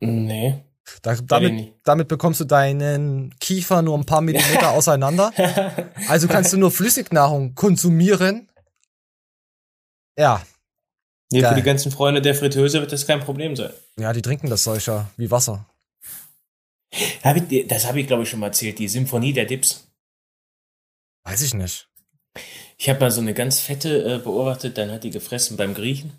Nee. 0.00 0.64
Da, 1.02 1.14
damit, 1.14 1.74
damit 1.84 2.08
bekommst 2.08 2.40
du 2.40 2.44
deinen 2.44 3.34
Kiefer 3.38 3.80
nur 3.82 3.96
ein 3.96 4.06
paar 4.06 4.22
Millimeter 4.22 4.70
auseinander. 4.72 5.32
Also 6.08 6.26
kannst 6.26 6.52
du 6.52 6.56
nur 6.56 6.70
Flüssignahrung 6.70 7.54
konsumieren. 7.54 8.48
Ja, 10.18 10.42
Nee, 11.32 11.40
Geil. 11.40 11.50
für 11.50 11.56
die 11.56 11.62
ganzen 11.62 11.92
Freunde 11.92 12.20
der 12.20 12.34
Fritteuse 12.34 12.80
wird 12.80 12.92
das 12.92 13.06
kein 13.06 13.20
Problem 13.20 13.54
sein. 13.54 13.72
ja, 13.98 14.12
die 14.12 14.22
trinken 14.22 14.50
das 14.50 14.64
solcher 14.64 15.10
wie 15.16 15.30
Wasser. 15.30 15.66
Hab 17.22 17.36
ich, 17.36 17.68
das 17.68 17.86
habe 17.86 18.00
ich, 18.00 18.06
glaube 18.06 18.24
ich, 18.24 18.28
schon 18.28 18.40
mal 18.40 18.48
erzählt. 18.48 18.78
Die 18.80 18.88
Symphonie 18.88 19.32
der 19.32 19.44
Dips. 19.44 19.86
Weiß 21.24 21.42
ich 21.42 21.54
nicht. 21.54 21.88
Ich 22.78 22.88
habe 22.88 23.00
mal 23.00 23.10
so 23.10 23.20
eine 23.20 23.34
ganz 23.34 23.60
fette 23.60 24.14
äh, 24.14 24.18
beobachtet, 24.18 24.78
dann 24.78 24.90
hat 24.90 25.04
die 25.04 25.10
gefressen 25.10 25.56
beim 25.56 25.74
Griechen. 25.74 26.18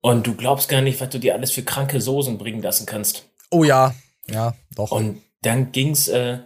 Und 0.00 0.26
du 0.26 0.34
glaubst 0.34 0.68
gar 0.68 0.80
nicht, 0.80 1.00
was 1.00 1.10
du 1.10 1.18
dir 1.18 1.34
alles 1.34 1.52
für 1.52 1.62
kranke 1.62 2.00
Soßen 2.00 2.38
bringen 2.38 2.62
lassen 2.62 2.86
kannst. 2.86 3.28
Oh 3.50 3.64
ja, 3.64 3.94
ja, 4.28 4.54
doch. 4.74 4.90
Und 4.92 5.22
dann 5.42 5.72
ging's, 5.72 6.08
äh, 6.08 6.38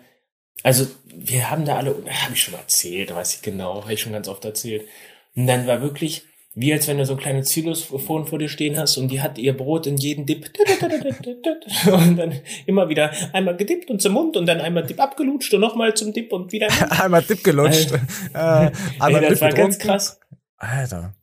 also 0.62 0.86
wir 1.04 1.50
haben 1.50 1.64
da 1.64 1.76
alle, 1.76 1.90
habe 1.90 2.34
ich 2.34 2.42
schon 2.42 2.54
erzählt, 2.54 3.14
weiß 3.14 3.36
ich 3.36 3.42
genau, 3.42 3.82
habe 3.82 3.92
ich 3.92 4.00
schon 4.00 4.12
ganz 4.12 4.28
oft 4.28 4.44
erzählt. 4.44 4.88
Und 5.34 5.46
dann 5.46 5.66
war 5.66 5.80
wirklich, 5.82 6.24
wie 6.58 6.72
als 6.72 6.88
wenn 6.88 6.96
du 6.96 7.04
so 7.04 7.12
ein 7.12 7.18
kleines 7.18 7.50
Xylophon 7.50 8.26
vor 8.26 8.38
dir 8.38 8.48
stehen 8.48 8.78
hast 8.78 8.96
und 8.96 9.08
die 9.08 9.20
hat 9.20 9.36
ihr 9.36 9.54
Brot 9.54 9.86
in 9.86 9.98
jeden 9.98 10.24
Dip 10.24 10.50
und 11.86 12.16
dann 12.16 12.40
immer 12.64 12.88
wieder 12.88 13.12
einmal 13.34 13.56
gedippt 13.56 13.90
und 13.90 14.00
zum 14.00 14.14
Mund 14.14 14.38
und 14.38 14.46
dann 14.46 14.62
einmal 14.62 14.84
Dip 14.86 14.98
abgelutscht 14.98 15.52
und 15.52 15.60
nochmal 15.60 15.92
zum 15.94 16.14
Dip 16.14 16.32
und 16.32 16.52
wieder. 16.52 16.68
einmal 16.90 17.22
Dip 17.22 17.44
gelutscht. 17.44 17.92
äh, 18.32 18.70
einmal 18.98 19.22
Ey, 19.22 19.30
das 19.30 19.40
war 19.42 19.52
ganz 19.52 19.78
krass. 19.78 20.18
Alter. 20.56 21.14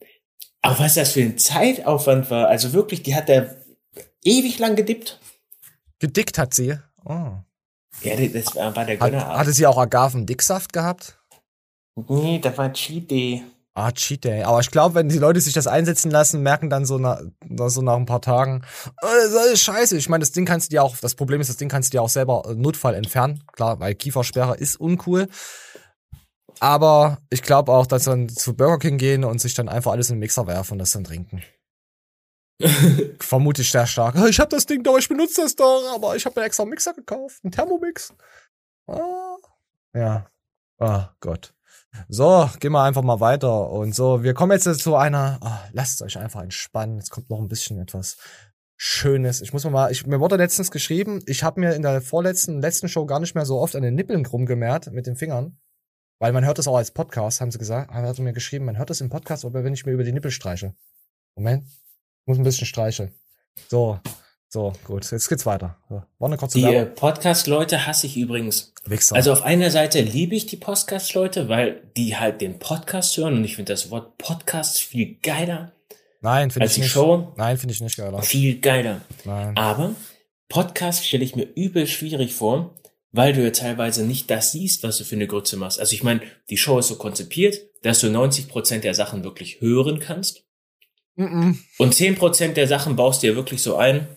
Aber 0.62 0.80
was 0.80 0.94
das 0.94 1.14
für 1.14 1.22
ein 1.22 1.38
Zeitaufwand 1.40 2.30
war, 2.30 2.48
also 2.48 2.72
wirklich, 2.74 3.02
die 3.02 3.16
hat 3.16 3.28
da 3.28 3.48
ewig 4.24 4.60
lang 4.60 4.76
gedippt. 4.76 5.20
Gedickt 5.98 6.38
hat 6.38 6.54
sie. 6.54 6.78
Oh. 7.06 7.32
Ja, 8.02 8.16
das 8.16 8.56
war, 8.56 8.72
der 8.72 9.00
Hat, 9.00 9.00
Gönnerabend. 9.00 9.38
hatte 9.40 9.52
sie 9.52 9.66
auch 9.66 9.78
Agaven-Dicksaft 9.78 10.72
gehabt? 10.74 11.18
Nee, 12.08 12.40
da 12.40 12.56
war 12.56 12.72
Cheat 12.72 13.10
Day. 13.10 13.44
Ah, 13.76 13.92
Cheat 13.92 14.24
Day. 14.24 14.44
Aber 14.44 14.60
ich 14.60 14.70
glaube, 14.70 14.94
wenn 14.94 15.10
die 15.10 15.18
Leute 15.18 15.42
sich 15.42 15.54
das 15.54 15.66
einsetzen 15.66 16.12
lassen, 16.12 16.44
merken 16.44 16.70
dann 16.70 16.86
so, 16.86 17.00
na, 17.00 17.20
so 17.70 17.82
nach 17.82 17.96
ein 17.96 18.06
paar 18.06 18.22
Tagen, 18.22 18.64
oh, 19.02 19.08
das 19.16 19.32
ist 19.32 19.38
alles 19.38 19.62
scheiße. 19.62 19.98
Ich 19.98 20.10
meine, 20.10 20.22
das 20.22 20.32
Ding 20.32 20.46
kannst 20.46 20.68
du 20.72 20.76
dir 20.76 20.84
auch, 20.84 20.96
das 20.98 21.16
Problem 21.16 21.42
ist, 21.42 21.50
das 21.50 21.58
Ding 21.58 21.70
kannst 21.70 21.92
du 21.92 21.98
dir 21.98 22.02
auch 22.04 22.10
selber 22.10 22.44
äh, 22.46 22.54
Notfall 22.54 22.94
entfernen. 22.94 23.44
Klar, 23.52 23.80
weil 23.80 23.96
Kiefersperre 23.96 24.58
ist 24.58 24.76
uncool. 24.80 25.28
Aber 26.60 27.18
ich 27.32 27.42
glaube 27.42 27.72
auch, 27.72 27.88
dass 27.88 28.04
dann 28.04 28.30
zu 28.30 28.56
Burger 28.56 28.78
King 28.78 29.00
gehen 29.00 29.24
und 29.24 29.42
sich 29.42 29.56
dann 29.56 29.70
einfach 29.70 29.92
alles 29.92 30.10
in 30.10 30.18
den 30.18 30.20
Mixer 30.20 30.46
werfen 30.46 30.74
und 30.74 30.80
das 30.80 30.92
dann 30.92 31.04
trinken. 31.04 31.42
Vermute 33.20 33.64
ich 33.64 33.72
sehr 33.72 33.88
stark. 33.88 34.16
Ich 34.30 34.40
habe 34.40 34.50
das 34.50 34.68
Ding 34.68 34.84
doch, 34.84 35.00
ich 35.00 35.10
benutze 35.10 35.42
das 35.42 35.56
doch, 35.56 35.94
aber 35.96 36.16
ich 36.16 36.26
habe 36.28 36.40
mir 36.40 36.46
extra 36.46 36.62
einen 36.64 36.70
Mixer 36.70 36.94
gekauft, 36.94 37.40
einen 37.44 37.52
Thermomix. 37.52 38.14
Ah, 38.88 39.36
ja. 39.96 40.28
Ah, 40.78 41.10
Gott. 41.20 41.56
So, 42.08 42.50
gehen 42.60 42.72
wir 42.72 42.84
einfach 42.84 43.02
mal 43.02 43.20
weiter. 43.20 43.70
Und 43.70 43.94
so, 43.96 44.24
wir 44.24 44.34
kommen 44.34 44.52
jetzt 44.52 44.82
zu 44.82 44.96
einer, 44.96 45.38
ah, 45.42 45.60
lasst 45.72 46.02
euch 46.02 46.18
einfach 46.18 46.42
entspannen. 46.42 46.98
Jetzt 46.98 47.12
kommt 47.12 47.30
noch 47.30 47.40
ein 47.40 47.48
bisschen 47.48 47.80
etwas 47.80 48.18
Schönes. 48.76 49.42
Ich 49.42 49.54
muss 49.54 49.64
mal, 49.66 49.92
ich, 49.92 50.06
mir 50.06 50.20
wurde 50.20 50.36
letztens 50.36 50.72
geschrieben, 50.72 51.22
ich 51.26 51.44
habe 51.44 51.60
mir 51.60 51.74
in 51.74 51.82
der 51.82 52.02
vorletzten, 52.02 52.62
letzten 52.62 52.90
Show 52.90 53.06
gar 53.06 53.20
nicht 53.20 53.36
mehr 53.36 53.46
so 53.46 53.60
oft 53.60 53.76
an 53.76 53.84
den 53.84 53.96
Nippeln 53.96 54.26
rumgemerkt 54.26 54.92
mit 54.92 55.08
den 55.08 55.16
Fingern. 55.16 55.58
Weil 56.20 56.34
man 56.34 56.46
hört 56.46 56.58
das 56.58 56.68
auch 56.68 56.78
als 56.78 56.92
Podcast, 56.92 57.42
haben 57.42 57.52
sie 57.52 57.58
gesagt, 57.58 57.92
haben 57.92 58.14
sie 58.14 58.22
mir 58.22 58.34
geschrieben, 58.34 58.66
man 58.66 58.78
hört 58.78 58.90
das 58.90 59.02
im 59.02 59.10
Podcast, 59.10 59.46
aber 59.46 59.64
wenn 59.64 59.74
ich 59.74 59.86
mir 59.86 59.92
über 59.92 60.04
die 60.04 60.14
Nippel 60.14 60.32
streiche. 60.32 60.74
Moment. 61.36 61.66
Ich 61.66 62.28
muss 62.28 62.38
ein 62.38 62.44
bisschen 62.44 62.68
streicheln. 62.68 63.12
So, 63.70 64.00
so, 64.54 64.72
gut. 64.84 65.10
Jetzt 65.12 65.30
geht's 65.30 65.48
weiter. 65.48 65.78
So, 65.90 66.04
war 66.20 66.28
eine 66.28 66.38
kurze 66.38 66.60
Die 66.60 66.66
äh. 66.66 66.86
Podcast-Leute 66.86 67.88
hasse 67.88 68.06
ich 68.06 68.18
übrigens. 68.18 68.72
Wichser. 68.86 69.16
Also 69.16 69.34
auf 69.34 69.42
einer 69.42 69.72
Seite 69.72 70.02
liebe 70.02 70.36
ich 70.36 70.46
die 70.46 70.58
Podcast-Leute, 70.58 71.50
weil 71.50 71.82
die 71.98 72.18
halt 72.18 72.40
den 72.40 72.60
Podcast 72.60 73.18
hören 73.18 73.34
und 73.34 73.46
ich 73.46 73.56
finde 73.56 73.74
das 73.74 73.90
Wort 73.90 74.20
Podcast 74.20 74.80
viel 74.80 75.18
geiler 75.24 75.72
Nein, 76.22 76.52
finde 76.52 76.66
als 76.66 76.74
ich 76.74 76.76
die 76.76 76.82
nicht. 76.82 76.92
Show. 76.92 77.34
Nein, 77.36 77.58
finde 77.58 77.74
ich 77.74 77.82
nicht 77.82 77.98
geiler. 77.98 78.22
Viel 78.22 78.60
geiler. 78.60 79.02
Nein. 79.26 79.58
Aber 79.58 79.96
Podcast 80.50 81.04
stelle 81.04 81.24
ich 81.24 81.36
mir 81.36 81.48
übel 81.56 81.88
schwierig 81.88 82.36
vor, 82.36 82.76
weil 83.12 83.34
du 83.34 83.44
ja 83.44 83.50
teilweise 83.50 84.06
nicht 84.06 84.30
das 84.30 84.52
siehst, 84.52 84.84
was 84.84 85.00
du 85.00 85.04
für 85.04 85.16
eine 85.16 85.26
Grütze 85.26 85.58
machst. 85.58 85.80
Also 85.80 85.96
ich 85.96 86.04
meine, 86.04 86.22
die 86.52 86.58
Show 86.58 86.78
ist 86.78 86.90
so 86.90 86.96
konzipiert, 86.98 87.58
dass 87.82 88.02
du 88.02 88.08
90% 88.08 88.82
der 88.82 88.94
Sachen 88.94 89.24
wirklich 89.24 89.62
hören 89.62 89.98
kannst 90.00 90.44
Mm-mm. 91.18 91.58
und 91.80 91.96
10% 91.96 92.54
der 92.54 92.68
Sachen 92.68 92.96
baust 92.96 93.24
du 93.24 93.28
dir 93.28 93.36
wirklich 93.36 93.64
so 93.64 93.78
ein, 93.78 94.08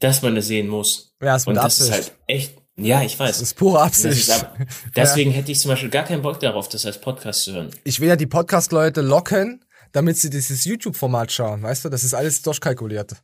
dass 0.00 0.22
man 0.22 0.36
es 0.36 0.46
sehen 0.48 0.68
muss. 0.68 1.14
Ja, 1.22 1.36
ist 1.36 1.46
mit 1.46 1.56
Und 1.56 1.64
das 1.64 1.80
Absicht. 1.80 1.88
ist 1.88 1.92
halt 1.92 2.12
echt, 2.26 2.58
ja, 2.76 3.02
ich 3.02 3.18
weiß. 3.18 3.30
Das 3.38 3.42
ist 3.42 3.54
pure 3.54 3.78
Das 3.88 3.98
ist 4.04 4.30
Absicht. 4.30 4.32
ab, 4.44 4.56
deswegen 4.96 5.30
hätte 5.30 5.52
ich 5.52 5.60
zum 5.60 5.70
Beispiel 5.70 5.90
gar 5.90 6.04
keinen 6.04 6.22
Bock 6.22 6.40
darauf, 6.40 6.68
das 6.68 6.84
als 6.86 7.00
Podcast 7.00 7.44
zu 7.44 7.52
hören. 7.52 7.70
ich 7.84 8.00
will 8.00 8.08
ja 8.08 8.16
die 8.16 8.26
Podcast-Leute 8.26 9.00
locken, 9.02 9.64
damit 9.92 10.16
sie 10.18 10.30
dieses 10.30 10.64
YouTube-Format 10.64 11.30
schauen, 11.32 11.62
weißt 11.62 11.84
du? 11.84 11.88
Das 11.88 12.04
ist 12.04 12.14
alles 12.14 12.42
durchkalkuliert. 12.42 13.14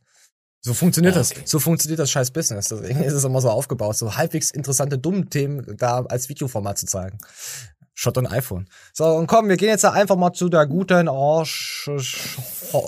So 0.61 0.73
funktioniert 0.73 1.15
das. 1.15 1.31
okay. 1.31 1.41
So 1.45 1.59
funktioniert 1.59 1.99
das 1.99 2.11
scheiß 2.11 2.31
Business. 2.31 2.67
Deswegen 2.69 3.01
ist 3.03 3.13
es 3.13 3.23
immer 3.23 3.39
so 3.41 3.49
aufgebaut, 3.49 3.95
so 3.95 4.15
halbwegs 4.17 4.51
interessante, 4.51 4.97
dumme 4.97 5.27
Themen 5.27 5.77
da 5.77 6.01
als 6.01 6.29
Videoformat 6.29 6.77
zu 6.77 6.85
zeigen. 6.87 7.19
Shot 7.99 8.15
on 8.19 8.27
iPhone. 8.27 8.67
So, 8.93 9.05
und 9.05 9.25
komm, 9.25 9.49
wir 9.49 9.57
gehen 9.57 9.69
jetzt 9.69 9.83
einfach 9.83 10.15
mal 10.15 10.31
zu 10.31 10.49
der 10.49 10.67
guten 10.67 11.09
Arsch 11.09 11.89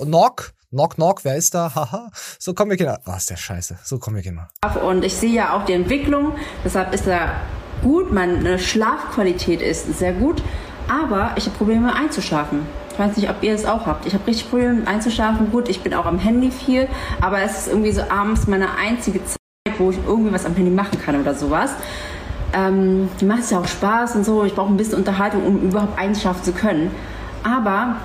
Knock. 0.04 0.54
Knock, 0.70 0.96
knock, 0.98 1.26
wer 1.26 1.36
ist 1.36 1.56
da? 1.56 1.74
Haha. 1.74 2.12
So, 2.38 2.54
komm, 2.54 2.70
wir 2.70 2.78
gehen. 2.78 2.96
Ah, 3.06 3.18
ist 3.18 3.32
der 3.32 3.38
scheiße. 3.38 3.80
So, 3.84 3.98
komm, 3.98 4.14
wir 4.14 4.22
gehen 4.22 4.36
mal. 4.36 4.50
Und 4.84 5.04
ich 5.04 5.16
sehe 5.16 5.32
ja 5.34 5.58
auch 5.58 5.66
die 5.66 5.74
Entwicklung, 5.74 6.36
deshalb 6.64 6.94
ist 6.94 7.08
er 7.08 7.32
gut. 7.82 8.14
Meine 8.14 8.60
Schlafqualität 8.60 9.64
ist 9.64 9.98
sehr 9.98 10.14
gut, 10.14 10.44
aber 10.88 11.32
ich 11.38 11.48
habe 11.48 11.58
Probleme 11.58 11.96
einzuschlafen. 11.96 12.68
Ich 12.94 13.00
weiß 13.00 13.18
nicht, 13.18 13.32
ob 13.32 13.42
ihr 13.42 13.56
es 13.56 13.66
auch 13.66 13.88
habt. 13.88 14.06
Ich 14.06 14.14
habe 14.14 14.28
richtig 14.28 14.52
Probleme 14.52 14.86
einzuschlafen. 14.86 15.50
Gut, 15.50 15.70
ich 15.70 15.82
bin 15.82 15.96
auch 15.96 16.06
am 16.06 16.20
Handy 16.20 16.52
viel, 16.52 16.88
aber 17.20 17.42
es 17.42 17.62
ist 17.62 17.68
irgendwie 17.70 17.94
so 17.94 18.04
abends 18.04 18.46
meine 18.46 18.76
einzige 18.76 19.26
Zeit, 19.26 19.40
wo 19.80 19.90
ich 19.90 19.98
irgendwie 20.06 20.32
was 20.32 20.46
am 20.46 20.54
Handy 20.54 20.70
machen 20.70 21.02
kann 21.02 21.20
oder 21.20 21.34
sowas. 21.34 21.72
Ähm, 22.54 23.10
macht 23.26 23.42
es 23.42 23.50
ja 23.52 23.60
auch 23.60 23.68
Spaß 23.68 24.16
und 24.16 24.26
so. 24.26 24.44
Ich 24.44 24.56
brauche 24.56 24.72
ein 24.72 24.78
bisschen 24.78 24.98
Unterhaltung, 24.98 25.46
um 25.46 25.62
überhaupt 25.62 26.00
einschlafen 26.00 26.44
zu 26.44 26.52
können. 26.52 26.92
Aber 27.44 27.98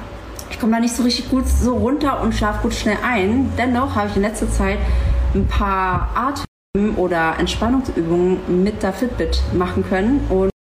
ich 0.50 0.60
komme 0.60 0.72
da 0.72 0.80
nicht 0.80 0.94
so 0.94 1.02
richtig 1.02 1.30
gut 1.30 1.48
so 1.48 1.76
runter 1.76 2.20
und 2.20 2.34
schlafe 2.34 2.62
gut 2.62 2.74
schnell 2.74 2.98
ein. 3.04 3.52
Dennoch 3.58 3.96
habe 3.96 4.08
ich 4.08 4.16
in 4.16 4.22
letzter 4.22 4.50
Zeit 4.50 4.78
ein 5.34 5.46
paar 5.46 6.10
Atem- 6.14 6.96
oder 6.96 7.34
Entspannungsübungen 7.38 8.62
mit 8.62 8.82
der 8.82 8.92
Fitbit 8.92 9.42
machen 9.52 9.84
können. 9.88 10.20
Und 10.28 10.53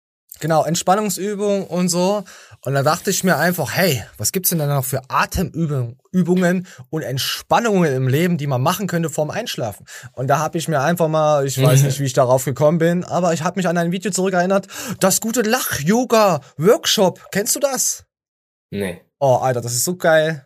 Genau, 0.42 0.64
Entspannungsübungen 0.64 1.62
und 1.68 1.88
so. 1.88 2.24
Und 2.64 2.74
da 2.74 2.82
dachte 2.82 3.10
ich 3.10 3.22
mir 3.22 3.36
einfach, 3.38 3.76
hey, 3.76 4.02
was 4.18 4.32
gibt's 4.32 4.50
denn 4.50 4.58
da 4.58 4.66
noch 4.66 4.84
für 4.84 5.02
Atemübungen 5.08 5.98
Übungen 6.10 6.66
und 6.90 7.02
Entspannungen 7.02 7.92
im 7.94 8.08
Leben, 8.08 8.38
die 8.38 8.48
man 8.48 8.60
machen 8.60 8.88
könnte 8.88 9.08
vorm 9.08 9.30
Einschlafen? 9.30 9.86
Und 10.14 10.26
da 10.26 10.38
habe 10.40 10.58
ich 10.58 10.66
mir 10.66 10.80
einfach 10.80 11.06
mal, 11.06 11.46
ich 11.46 11.62
weiß 11.62 11.84
nicht, 11.84 12.00
wie 12.00 12.06
ich 12.06 12.12
darauf 12.12 12.44
gekommen 12.44 12.78
bin, 12.78 13.04
aber 13.04 13.32
ich 13.32 13.44
habe 13.44 13.56
mich 13.56 13.68
an 13.68 13.78
ein 13.78 13.92
Video 13.92 14.10
zurückerinnert, 14.10 14.66
das 14.98 15.20
gute 15.20 15.42
Lach-Yoga-Workshop. 15.42 17.28
Kennst 17.30 17.54
du 17.54 17.60
das? 17.60 18.04
Nee. 18.70 19.00
Oh, 19.20 19.36
Alter, 19.36 19.60
das 19.60 19.74
ist 19.74 19.84
so 19.84 19.94
geil. 19.96 20.44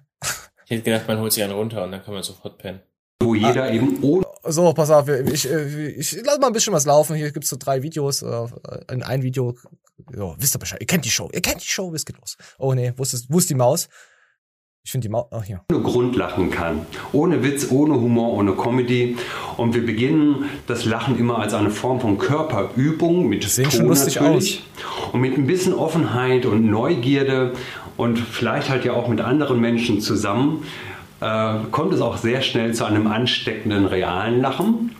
Ich 0.66 0.72
hätte 0.72 0.82
gedacht, 0.82 1.09
man 1.09 1.18
holt 1.20 1.32
sich 1.32 1.42
einen 1.42 1.55
runter 1.55 1.84
und 1.84 1.92
dann 1.92 2.03
kann 2.05 2.12
man 2.12 2.22
sofort 2.22 2.59
pennen. 2.59 2.80
wo 3.22 3.34
jeder 3.34 3.70
eben 3.72 4.03
ohne 4.03 4.26
So, 4.44 4.72
pass 4.74 4.90
auf, 4.90 5.09
ich, 5.09 5.49
ich, 5.49 6.16
ich 6.16 6.22
lass 6.24 6.38
mal 6.38 6.49
ein 6.49 6.53
bisschen 6.53 6.72
was 6.74 6.84
laufen. 6.84 7.16
Hier 7.16 7.30
gibt's 7.32 7.49
so 7.49 7.57
drei 7.59 7.82
Videos. 7.82 8.22
äh, 8.22 8.47
In 8.92 9.03
ein 9.03 9.22
Video, 9.22 9.55
ja, 10.14 10.34
wisst 10.38 10.55
ihr 10.55 10.59
Bescheid. 10.59 10.80
Ihr 10.80 10.86
kennt 10.86 11.05
die 11.05 11.11
Show. 11.11 11.28
Ihr 11.32 11.40
kennt 11.40 11.62
die 11.62 11.68
Show, 11.68 11.92
wisst 11.92 12.07
geht 12.07 12.18
los. 12.18 12.36
Oh 12.59 12.74
nee, 12.74 12.92
wo 12.97 13.03
ist, 13.03 13.26
wo 13.30 13.38
ist 13.38 13.51
die 13.51 13.55
Maus? 13.55 13.88
Ich 14.84 14.92
finde 14.92 15.09
die 15.09 15.12
Maus. 15.12 15.26
Oh, 15.32 15.42
hier. 15.42 15.62
Grund 15.68 16.14
lachen 16.14 16.51
kann. 16.51 16.86
Ohne 17.12 17.42
Witz, 17.42 17.70
ohne 17.70 17.94
Humor, 17.94 18.34
ohne 18.34 18.53
Comedy. 18.53 19.16
Und 19.57 19.74
wir 19.74 19.84
beginnen 19.84 20.49
das 20.68 20.84
Lachen 20.84 21.18
immer 21.18 21.38
als 21.38 21.55
eine 21.55 21.70
Form 21.70 22.01
von 22.01 22.18
Körperübung 22.18 23.28
mit 23.28 23.42
sehen 23.42 23.68
schon 23.70 23.80
Ton 23.80 23.88
lustig 23.88 24.14
natürlich. 24.14 24.62
Und 25.12 25.22
mit 25.22 25.36
ein 25.36 25.47
bisschen 25.47 25.74
Offenheit 25.74 26.47
und 26.47 26.70
Neugierde 26.70 27.55
und 27.97 28.18
vielleicht 28.18 28.68
halt 28.68 28.84
ja 28.84 28.92
auch 28.92 29.09
mit 29.09 29.20
anderen 29.20 29.61
Menschen 29.61 30.01
zusammen 30.01 30.64
äh, 31.20 31.55
kommt 31.72 31.92
es 31.92 32.01
auch 32.01 32.18
sehr 32.18 32.42
schnell 32.42 32.74
zu 32.74 32.84
einem 32.84 33.07
ansteckenden 33.07 33.86
realen 33.86 34.40
Lachen. 34.40 34.94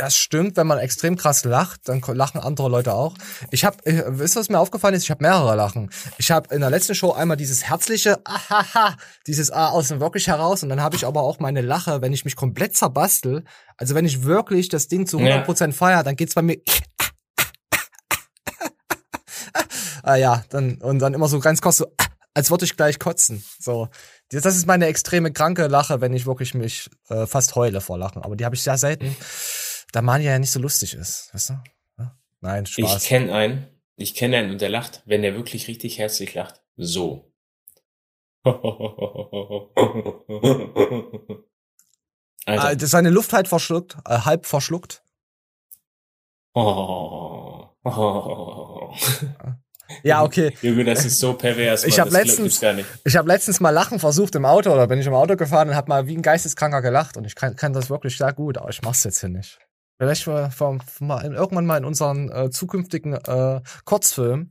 Das 0.00 0.16
stimmt, 0.16 0.56
wenn 0.56 0.66
man 0.66 0.78
extrem 0.78 1.14
krass 1.14 1.44
lacht, 1.44 1.86
dann 1.86 2.00
lachen 2.14 2.40
andere 2.40 2.70
Leute 2.70 2.94
auch. 2.94 3.14
Ich 3.50 3.66
habe, 3.66 3.76
wisst 3.84 4.34
ihr, 4.34 4.40
was 4.40 4.48
mir 4.48 4.58
aufgefallen 4.58 4.94
ist? 4.94 5.02
Ich 5.02 5.10
habe 5.10 5.22
mehrere 5.22 5.54
Lachen. 5.54 5.90
Ich 6.16 6.30
habe 6.30 6.54
in 6.54 6.62
der 6.62 6.70
letzten 6.70 6.94
Show 6.94 7.12
einmal 7.12 7.36
dieses 7.36 7.64
herzliche 7.64 8.18
Ahaha, 8.24 8.96
dieses 9.26 9.50
A 9.50 9.68
aus 9.68 9.88
dem 9.88 10.00
wirklich 10.00 10.28
heraus 10.28 10.62
und 10.62 10.70
dann 10.70 10.80
habe 10.80 10.96
ich 10.96 11.04
aber 11.04 11.20
auch 11.20 11.38
meine 11.38 11.60
Lache, 11.60 12.00
wenn 12.00 12.14
ich 12.14 12.24
mich 12.24 12.34
komplett 12.34 12.74
zerbastel, 12.78 13.44
also 13.76 13.94
wenn 13.94 14.06
ich 14.06 14.24
wirklich 14.24 14.70
das 14.70 14.88
Ding 14.88 15.06
zu 15.06 15.18
100% 15.18 15.72
feier, 15.72 16.02
dann 16.02 16.16
geht's 16.16 16.34
bei 16.34 16.40
mir 16.40 16.56
ah 20.02 20.16
ja, 20.16 20.44
dann 20.48 20.76
und 20.76 20.98
dann 21.00 21.12
immer 21.12 21.28
so 21.28 21.40
ganz 21.40 21.60
kurz 21.60 21.76
so 21.76 21.94
als 22.32 22.50
würde 22.50 22.64
ich 22.64 22.76
gleich 22.76 22.98
kotzen. 22.98 23.44
So, 23.58 23.88
das 24.30 24.46
ist 24.56 24.66
meine 24.66 24.86
extreme 24.86 25.30
kranke 25.30 25.66
Lache, 25.66 26.00
wenn 26.00 26.14
ich 26.14 26.24
wirklich 26.24 26.54
mich 26.54 26.88
äh, 27.10 27.26
fast 27.26 27.54
heule 27.54 27.82
vor 27.82 27.98
Lachen, 27.98 28.22
aber 28.22 28.34
die 28.34 28.46
habe 28.46 28.54
ich 28.54 28.62
sehr 28.62 28.78
selten 28.78 29.14
da 29.92 30.02
Mania 30.02 30.32
ja 30.32 30.38
nicht 30.38 30.50
so 30.50 30.60
lustig 30.60 30.94
ist, 30.94 31.32
weißt 31.34 31.50
du? 31.50 31.54
Ja? 31.98 32.18
Nein, 32.40 32.66
Spaß. 32.66 33.02
Ich 33.02 33.08
kenne 33.08 33.34
einen, 33.34 33.66
ich 33.96 34.14
kenne 34.14 34.38
einen 34.38 34.50
und 34.50 34.60
der 34.60 34.68
lacht, 34.68 35.02
wenn 35.06 35.22
der 35.22 35.34
wirklich 35.34 35.68
richtig 35.68 35.98
herzlich 35.98 36.34
lacht, 36.34 36.60
so. 36.76 37.32
Ah, 42.46 42.52
Alter. 42.52 42.76
das 42.76 42.90
seine 42.90 43.10
Luft 43.10 43.34
halt 43.34 43.48
verschluckt, 43.48 43.98
äh, 44.06 44.20
halb 44.20 44.46
verschluckt. 44.46 45.02
Oh. 46.54 47.66
Oh. 47.92 48.94
Ja, 50.02 50.22
okay. 50.22 50.54
Junge, 50.62 50.84
das 50.84 51.04
ist 51.04 51.18
so 51.18 51.34
pervers. 51.34 51.84
Ich 51.84 51.98
habe 51.98 52.10
letztens, 52.10 52.62
ich 53.04 53.16
habe 53.16 53.28
letztens 53.28 53.60
mal 53.60 53.70
Lachen 53.70 53.98
versucht 53.98 54.34
im 54.34 54.44
Auto 54.44 54.70
oder 54.70 54.86
bin 54.86 55.00
ich 55.00 55.06
im 55.06 55.14
Auto 55.14 55.36
gefahren 55.36 55.70
und 55.70 55.74
habe 55.74 55.88
mal 55.88 56.06
wie 56.06 56.16
ein 56.16 56.22
Geisteskranker 56.22 56.82
gelacht 56.82 57.16
und 57.16 57.24
ich 57.24 57.34
kann, 57.34 57.56
kann 57.56 57.72
das 57.72 57.90
wirklich 57.90 58.16
sehr 58.16 58.32
gut, 58.32 58.58
aber 58.58 58.68
ich 58.68 58.82
mach's 58.82 59.04
jetzt 59.04 59.20
hier 59.20 59.30
nicht. 59.30 59.58
Vielleicht 60.00 60.26
mal, 60.26 60.50
mal 61.00 61.34
irgendwann 61.34 61.66
mal 61.66 61.76
in 61.76 61.84
unseren 61.84 62.32
äh, 62.32 62.48
zukünftigen 62.48 63.12
äh, 63.12 63.60
Kurzfilm. 63.84 64.48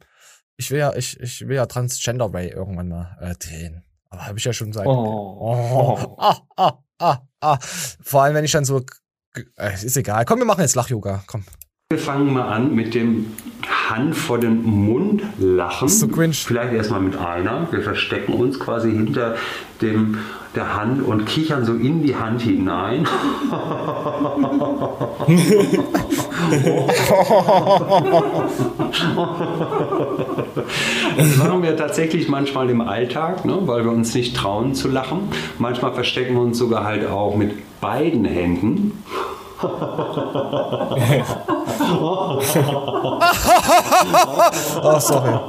Ich 0.57 0.69
will 0.69 0.77
ja, 0.77 0.93
ich, 0.95 1.19
ich 1.19 1.47
will 1.47 1.55
ja 1.55 1.65
Transgender 1.65 2.31
Ray 2.31 2.49
irgendwann 2.49 2.89
mal 2.89 3.17
äh, 3.19 3.33
drehen. 3.33 3.83
Aber 4.11 4.27
habe 4.27 4.37
ich 4.37 4.45
ja 4.45 4.53
schon 4.53 4.73
seit. 4.73 4.85
Oh. 4.85 6.15
Ah, 6.19 6.37
ah, 6.55 6.73
ah, 6.99 7.17
ah. 7.41 7.57
Vor 7.61 8.21
allem, 8.21 8.35
wenn 8.35 8.45
ich 8.45 8.51
dann 8.51 8.63
so. 8.63 8.83
Äh, 9.55 9.73
ist 9.73 9.97
egal. 9.97 10.23
Komm, 10.25 10.37
wir 10.37 10.45
machen 10.45 10.61
jetzt 10.61 10.75
Lach-Yoga. 10.75 11.23
Komm. 11.25 11.43
Wir 11.89 11.97
fangen 11.97 12.31
mal 12.31 12.47
an 12.47 12.75
mit 12.75 12.93
dem 12.93 13.35
Hand 13.89 14.15
vor 14.15 14.39
den 14.39 14.61
Mund 14.61 15.23
lachen. 15.39 15.87
ist 15.87 15.99
so 15.99 16.07
cringe. 16.07 16.33
Vielleicht 16.33 16.73
erstmal 16.73 17.01
mit 17.01 17.17
einer. 17.17 17.71
Wir 17.71 17.81
verstecken 17.81 18.33
uns 18.33 18.59
quasi 18.59 18.91
hinter 18.91 19.35
dem, 19.81 20.19
der 20.55 20.75
Hand 20.75 21.05
und 21.05 21.25
kichern 21.25 21.65
so 21.65 21.73
in 21.73 22.03
die 22.03 22.15
Hand 22.15 22.41
hinein. 22.41 23.07
Das 31.17 31.35
machen 31.37 31.63
wir 31.63 31.75
tatsächlich 31.75 32.29
manchmal 32.29 32.69
im 32.69 32.81
Alltag, 32.81 33.45
ne, 33.45 33.57
weil 33.61 33.83
wir 33.83 33.91
uns 33.91 34.13
nicht 34.13 34.35
trauen 34.35 34.73
zu 34.73 34.87
lachen. 34.87 35.29
Manchmal 35.57 35.93
verstecken 35.93 36.35
wir 36.35 36.41
uns 36.41 36.57
sogar 36.57 36.83
halt 36.85 37.05
auch 37.07 37.35
mit 37.35 37.53
beiden 37.81 38.25
Händen. 38.25 39.03
Oh, 44.81 44.99
sorry. 44.99 45.39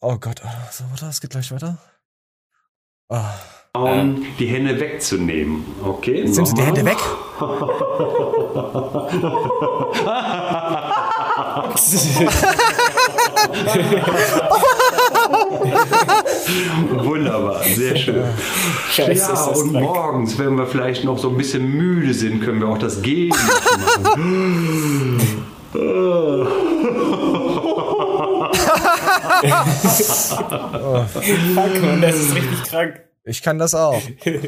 Oh 0.00 0.16
Gott. 0.18 0.40
So, 0.70 0.84
warte, 0.90 1.06
es 1.06 1.20
geht 1.20 1.30
gleich 1.30 1.50
weiter. 1.50 1.78
Ah. 3.08 3.32
Um 3.76 4.26
die 4.38 4.46
Hände 4.46 4.80
wegzunehmen. 4.80 5.64
Okay? 5.84 6.22
Jetzt 6.22 6.34
sind 6.34 6.48
sie 6.48 6.54
die. 6.54 6.62
Hände 6.62 6.84
weg. 6.84 6.98
Wunderbar, 17.04 17.62
sehr 17.62 17.96
schön. 17.96 18.24
Scheiße, 18.90 19.32
ja, 19.32 19.44
und 19.44 19.72
krank. 19.72 19.84
morgens, 19.84 20.38
wenn 20.38 20.58
wir 20.58 20.66
vielleicht 20.66 21.04
noch 21.04 21.18
so 21.18 21.30
ein 21.30 21.36
bisschen 21.36 21.70
müde 21.70 22.12
sind, 22.12 22.42
können 22.42 22.60
wir 22.60 22.68
auch 22.68 22.78
das 22.78 23.00
Gegenteil 23.02 23.40
machen. 24.02 25.20
Fuck, 31.54 31.82
man, 31.82 32.02
das 32.02 32.16
ist 32.16 32.34
richtig 32.34 32.62
krank. 32.64 33.09
Ich 33.24 33.42
kann 33.42 33.58
das 33.58 33.74
auch. 33.74 34.00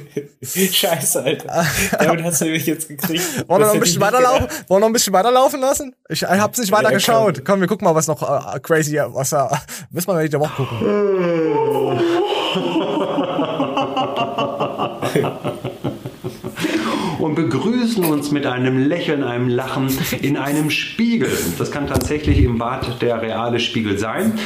Scheiße, 0.43 1.23
Alter. 1.23 1.66
Damit 1.99 2.25
hast 2.25 2.41
du 2.41 2.47
mich 2.47 2.64
jetzt 2.66 2.89
gekriegt. 2.89 3.23
Wollen 3.49 3.61
wir 3.61 3.66
Das 3.66 3.68
noch 3.68 3.75
ein 3.75 3.81
bisschen 3.81 3.83
ich 3.83 3.85
nicht 3.85 4.01
weiterlaufen? 4.01 4.47
Wollen 4.49 4.64
wir 4.68 4.81
noch 4.81 4.87
ein 4.87 4.93
bisschen 4.95 5.12
weiterlaufen 5.12 5.61
lassen? 5.61 5.95
Ich 6.09 6.23
äh, 6.23 6.27
hab's 6.27 6.59
nicht 6.59 6.73
weiter 6.73 6.89
Ja, 6.89 6.95
geschaut. 6.95 7.37
komm. 7.37 7.45
Komm, 7.45 7.61
wir 7.61 7.68
gucken 7.68 7.85
mal, 7.85 7.95
was 7.95 8.07
noch 8.07 8.23
äh, 8.23 8.59
crazy, 8.61 8.99
was 9.09 9.31
da, 9.31 9.51
müssen 9.91 10.09
wir 10.09 10.14
nächste 10.14 10.41
Woche 10.41 10.64
gucken. 10.64 10.79
und 17.18 17.35
begrüßen 17.35 18.05
uns 18.05 18.31
mit 18.31 18.47
einem 18.47 18.89
Lächeln, 18.89 19.23
einem 19.23 19.49
Lachen 19.49 19.97
in 20.23 20.37
einem 20.37 20.70
Spiegel. 20.70 21.31
Das 21.59 21.70
kann 21.70 21.87
tatsächlich 21.87 22.39
im 22.39 22.59
Bad 22.59 23.03
der 23.03 23.20
reale 23.20 23.61
Spiegel 23.61 23.99
sein. 23.99 24.39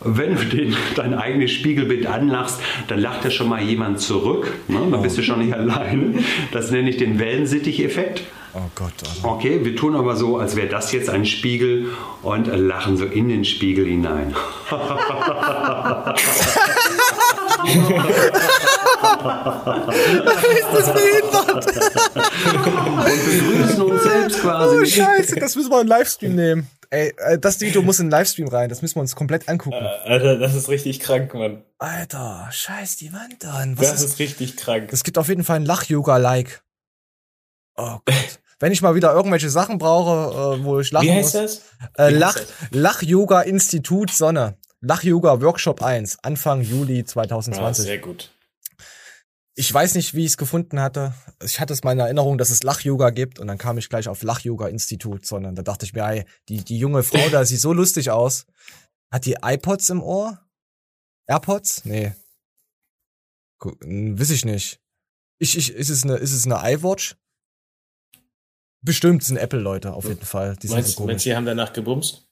Wenn 0.00 0.36
du 0.36 0.44
den, 0.44 0.76
dein 0.94 1.14
eigenes 1.14 1.50
Spiegelbild 1.50 2.06
anlachst, 2.06 2.60
dann 2.86 3.00
lacht 3.00 3.24
ja 3.24 3.30
schon 3.30 3.48
mal 3.48 3.62
jemand 3.62 4.00
zurück. 4.00 4.52
Ne? 4.68 4.80
Dann 4.90 5.02
bist 5.02 5.18
du 5.18 5.22
schon 5.22 5.40
nicht 5.40 5.54
alleine. 5.54 6.14
Das 6.52 6.70
nenne 6.70 6.90
ich 6.90 6.98
den 6.98 7.18
Wellensittich-Effekt. 7.18 8.22
Oh 8.54 8.60
Gott, 8.74 8.92
Alter. 9.02 9.28
Okay, 9.28 9.60
wir 9.62 9.76
tun 9.76 9.94
aber 9.94 10.16
so, 10.16 10.38
als 10.38 10.56
wäre 10.56 10.68
das 10.68 10.92
jetzt 10.92 11.10
ein 11.10 11.26
Spiegel 11.26 11.88
und 12.22 12.46
lachen 12.46 12.96
so 12.96 13.04
in 13.04 13.28
den 13.28 13.44
Spiegel 13.44 13.86
hinein. 13.86 14.34
ist 20.54 20.68
das 20.72 20.92
behindert? 20.92 21.66
und 22.96 23.24
begrüßen 23.24 23.82
uns 23.82 24.02
selbst 24.02 24.40
quasi. 24.40 24.76
Oh, 24.76 24.84
scheiße, 24.84 25.36
das 25.36 25.56
müssen 25.56 25.70
wir 25.70 25.80
in 25.80 25.86
Livestream 25.86 26.34
nehmen. 26.34 26.70
Ey, 26.90 27.12
äh, 27.18 27.38
das 27.38 27.60
Video 27.60 27.82
muss 27.82 27.98
in 28.00 28.06
den 28.06 28.10
Livestream 28.12 28.48
rein, 28.48 28.70
das 28.70 28.80
müssen 28.80 28.96
wir 28.96 29.02
uns 29.02 29.14
komplett 29.14 29.48
angucken. 29.48 29.76
Alter, 30.04 30.38
das 30.38 30.54
ist 30.54 30.68
richtig 30.70 31.00
krank, 31.00 31.34
Mann. 31.34 31.62
Alter, 31.78 32.48
scheiß 32.50 32.96
die 32.96 33.12
Wand 33.12 33.44
an. 33.44 33.78
Was 33.78 33.90
Das 33.90 34.00
ist, 34.02 34.12
ist 34.12 34.18
richtig 34.18 34.56
krank. 34.56 34.88
es 34.92 35.04
gibt 35.04 35.18
auf 35.18 35.28
jeden 35.28 35.44
Fall 35.44 35.56
ein 35.56 35.66
Lach-Yoga-Like. 35.66 36.62
Oh 37.76 37.98
Gott. 38.04 38.38
Wenn 38.60 38.72
ich 38.72 38.82
mal 38.82 38.94
wieder 38.96 39.12
irgendwelche 39.12 39.50
Sachen 39.50 39.78
brauche, 39.78 40.56
äh, 40.58 40.64
wo 40.64 40.80
ich 40.80 40.90
lachen 40.90 41.06
Wie 41.06 41.12
heißt 41.12 41.34
muss. 41.34 41.62
das? 41.94 42.08
Äh, 42.08 42.12
Wie 42.14 42.18
Lach, 42.18 42.34
heißt 42.36 42.52
Lach-Yoga 42.70 43.42
Institut 43.42 44.10
Sonne. 44.10 44.56
Lach-Yoga 44.80 45.40
Workshop 45.40 45.82
1, 45.82 46.18
Anfang 46.22 46.62
Juli 46.62 47.00
Ah, 47.00 47.04
2020. 47.06 47.84
sehr 47.84 47.98
gut. 47.98 48.30
ich 49.56 49.72
weiß 49.74 49.96
nicht, 49.96 50.14
wie 50.14 50.20
ich 50.24 50.32
es 50.32 50.36
gefunden 50.36 50.80
hatte. 50.80 51.14
Ich 51.42 51.58
hatte 51.58 51.72
es 51.72 51.82
mal 51.82 51.92
in 51.92 51.98
Erinnerung, 51.98 52.38
dass 52.38 52.50
es 52.50 52.62
Lach-Yoga 52.62 53.10
gibt 53.10 53.40
und 53.40 53.48
dann 53.48 53.58
kam 53.58 53.76
ich 53.78 53.88
gleich 53.88 54.06
auf 54.08 54.22
Lach-Yoga-Institut, 54.22 55.26
sondern 55.26 55.56
da 55.56 55.62
dachte 55.62 55.84
ich 55.84 55.92
mir, 55.94 56.04
ey, 56.04 56.24
die, 56.48 56.62
die 56.64 56.78
junge 56.78 57.02
Frau 57.02 57.28
da 57.30 57.44
sieht 57.44 57.60
so 57.60 57.72
lustig 57.72 58.10
aus. 58.10 58.46
Hat 59.12 59.24
die 59.26 59.36
iPods 59.42 59.88
im 59.90 60.02
Ohr? 60.02 60.38
AirPods? 61.26 61.84
Nee. 61.84 62.12
Wiss 63.60 64.30
ich 64.30 64.44
nicht. 64.44 64.80
Ich, 65.40 65.56
ich, 65.58 65.72
ist 65.72 65.88
es 65.88 66.04
eine, 66.04 66.16
ist 66.16 66.32
es 66.32 66.46
eine 66.46 66.56
iWatch? 66.74 67.16
Bestimmt 68.80 69.24
sind 69.24 69.38
Apple-Leute, 69.38 69.92
auf 69.92 70.04
jeden 70.04 70.24
Fall. 70.24 70.54
Die 70.56 70.68
sind 70.68 70.76
Meinst, 70.76 70.92
so 70.96 71.04
meinst 71.04 71.24
du, 71.26 71.30
die 71.30 71.36
haben 71.36 71.46
danach 71.46 71.72
gebumst? 71.72 72.28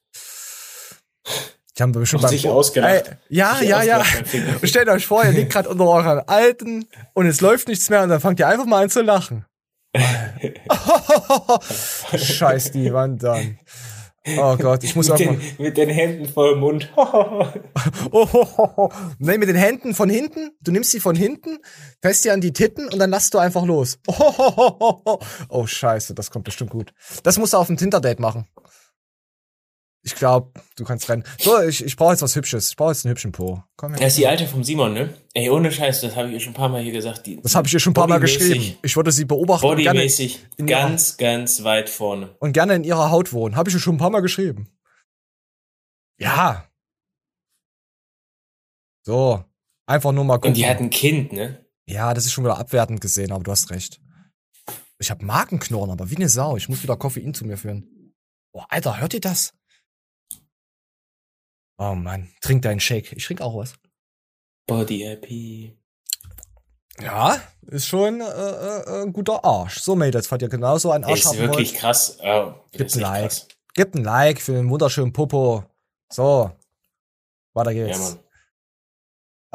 Die 1.76 1.82
haben 1.82 1.92
bestimmt 1.92 2.22
beim 2.22 2.30
sich 2.30 2.48
ausgelacht. 2.48 3.16
Ja, 3.28 3.60
ja, 3.60 3.82
ja. 3.82 4.02
stellt 4.62 4.88
euch 4.88 5.06
vor, 5.06 5.24
ihr 5.24 5.32
liegt 5.32 5.52
gerade 5.52 5.68
unter 5.68 5.86
euren 5.86 6.20
Alten 6.20 6.86
und 7.12 7.26
es 7.26 7.40
läuft 7.40 7.68
nichts 7.68 7.90
mehr 7.90 8.02
und 8.02 8.08
dann 8.08 8.20
fangt 8.20 8.40
ihr 8.40 8.48
einfach 8.48 8.66
mal 8.66 8.84
an 8.84 8.90
zu 8.90 9.02
lachen. 9.02 9.44
Scheiß 12.16 12.72
die 12.72 12.92
Wand 12.92 13.22
dann. 13.22 13.58
Oh 14.38 14.56
Gott, 14.56 14.82
ich 14.82 14.96
muss 14.96 15.10
auch 15.10 15.18
mit, 15.18 15.28
mal. 15.28 15.36
den, 15.36 15.56
mit 15.58 15.76
den 15.76 15.88
Händen 15.88 16.26
voll 16.26 16.56
Mund. 16.56 16.92
Oh, 16.96 18.88
nee, 19.18 19.38
mit 19.38 19.48
den 19.48 19.56
Händen 19.56 19.94
von 19.94 20.08
hinten. 20.08 20.50
Du 20.60 20.72
nimmst 20.72 20.90
sie 20.90 20.98
von 20.98 21.14
hinten, 21.14 21.58
fährst 22.02 22.24
die 22.24 22.30
an 22.30 22.40
die 22.40 22.52
Titten 22.52 22.88
und 22.88 22.98
dann 22.98 23.10
lasst 23.10 23.34
du 23.34 23.38
einfach 23.38 23.64
los. 23.64 23.98
Oh, 25.48 25.66
scheiße, 25.66 26.14
das 26.14 26.30
kommt 26.30 26.44
bestimmt 26.44 26.70
gut. 26.70 26.92
Das 27.22 27.38
musst 27.38 27.52
du 27.52 27.58
auf 27.58 27.68
dem 27.68 27.76
Tinder-Date 27.76 28.18
machen. 28.18 28.48
Ich 30.06 30.14
glaube, 30.14 30.52
du 30.76 30.84
kannst 30.84 31.08
rennen. 31.08 31.24
So, 31.36 31.60
ich, 31.62 31.84
ich 31.84 31.96
brauche 31.96 32.12
jetzt 32.12 32.22
was 32.22 32.36
Hübsches. 32.36 32.68
Ich 32.70 32.76
brauche 32.76 32.92
jetzt 32.92 33.04
einen 33.04 33.10
hübschen 33.10 33.32
Po. 33.32 33.64
Komm 33.76 33.90
her. 33.90 33.98
Das 33.98 34.12
ist 34.12 34.18
die 34.18 34.28
alte 34.28 34.46
vom 34.46 34.62
Simon, 34.62 34.94
ne? 34.94 35.12
Ey, 35.34 35.50
ohne 35.50 35.72
Scheiß, 35.72 36.00
das 36.00 36.14
habe 36.14 36.28
ich 36.28 36.34
ihr 36.34 36.40
schon 36.40 36.52
ein 36.52 36.56
paar 36.56 36.68
Mal 36.68 36.80
hier 36.80 36.92
gesagt. 36.92 37.26
Die, 37.26 37.40
Das 37.42 37.56
habe 37.56 37.66
ich 37.66 37.74
ihr 37.74 37.80
schon 37.80 37.90
ein 37.90 37.94
paar 37.94 38.06
Mal 38.06 38.20
geschrieben. 38.20 38.78
Ich 38.84 38.94
würde 38.94 39.10
sie 39.10 39.24
beobachten 39.24 39.66
Bodymäßig 39.66 40.46
ganz, 40.64 41.16
ganz 41.16 41.64
weit 41.64 41.90
vorne. 41.90 42.36
und 42.38 42.52
gerne 42.52 42.76
in 42.76 42.84
ihrer 42.84 43.10
Haut 43.10 43.32
wohnen. 43.32 43.56
Habe 43.56 43.68
ich 43.68 43.74
ihr 43.74 43.80
schon 43.80 43.96
ein 43.96 43.98
paar 43.98 44.10
Mal 44.10 44.20
geschrieben. 44.20 44.68
Ja. 46.20 46.70
So. 49.04 49.44
Einfach 49.86 50.12
nur 50.12 50.22
mal 50.24 50.36
gucken. 50.36 50.50
Und 50.50 50.56
die 50.56 50.68
hat 50.68 50.78
ein 50.78 50.90
Kind, 50.90 51.32
ne? 51.32 51.66
Ja, 51.88 52.14
das 52.14 52.26
ist 52.26 52.32
schon 52.32 52.44
wieder 52.44 52.58
abwertend 52.58 53.00
gesehen, 53.00 53.32
aber 53.32 53.42
du 53.42 53.50
hast 53.50 53.70
recht. 53.70 54.00
Ich 55.00 55.10
habe 55.10 55.24
Magenknurren, 55.24 55.90
aber 55.90 56.10
wie 56.10 56.16
eine 56.16 56.28
Sau. 56.28 56.56
Ich 56.56 56.68
muss 56.68 56.84
wieder 56.84 56.96
Koffein 56.96 57.34
zu 57.34 57.44
mir 57.44 57.56
führen. 57.56 58.14
Oh, 58.52 58.62
Alter, 58.68 59.00
hört 59.00 59.12
ihr 59.14 59.20
das? 59.20 59.52
Oh 61.78 61.94
Mann, 61.94 62.28
trink 62.40 62.62
deinen 62.62 62.80
Shake. 62.80 63.12
Ich 63.12 63.24
trink 63.26 63.40
auch 63.40 63.56
was. 63.56 63.74
Body 64.66 65.00
happy. 65.00 65.76
Ja, 67.00 67.38
ist 67.66 67.86
schon 67.86 68.20
äh, 68.20 68.24
äh, 68.24 69.02
ein 69.02 69.12
guter 69.12 69.44
Arsch. 69.44 69.80
So, 69.80 69.94
Mädels, 69.94 70.26
falls 70.26 70.42
ihr 70.42 70.48
genauso 70.48 70.90
einen 70.90 71.04
Ey, 71.04 71.10
Arsch 71.10 71.20
ist 71.20 71.26
haben 71.26 71.38
wirklich 71.38 71.72
wollt, 71.72 71.80
krass. 71.80 72.18
Oh, 72.20 72.24
das 72.24 72.54
Gib 72.72 72.86
ist 72.86 72.96
ein 72.96 73.02
Like. 73.02 73.22
krass. 73.24 73.48
gebt 73.74 73.94
ein 73.94 74.04
Like 74.04 74.40
für 74.40 74.52
den 74.52 74.70
wunderschönen 74.70 75.12
Popo. 75.12 75.64
So, 76.10 76.50
weiter 77.52 77.72
Ja, 77.72 77.86
geht's. 77.86 77.98
Mann. 77.98 78.18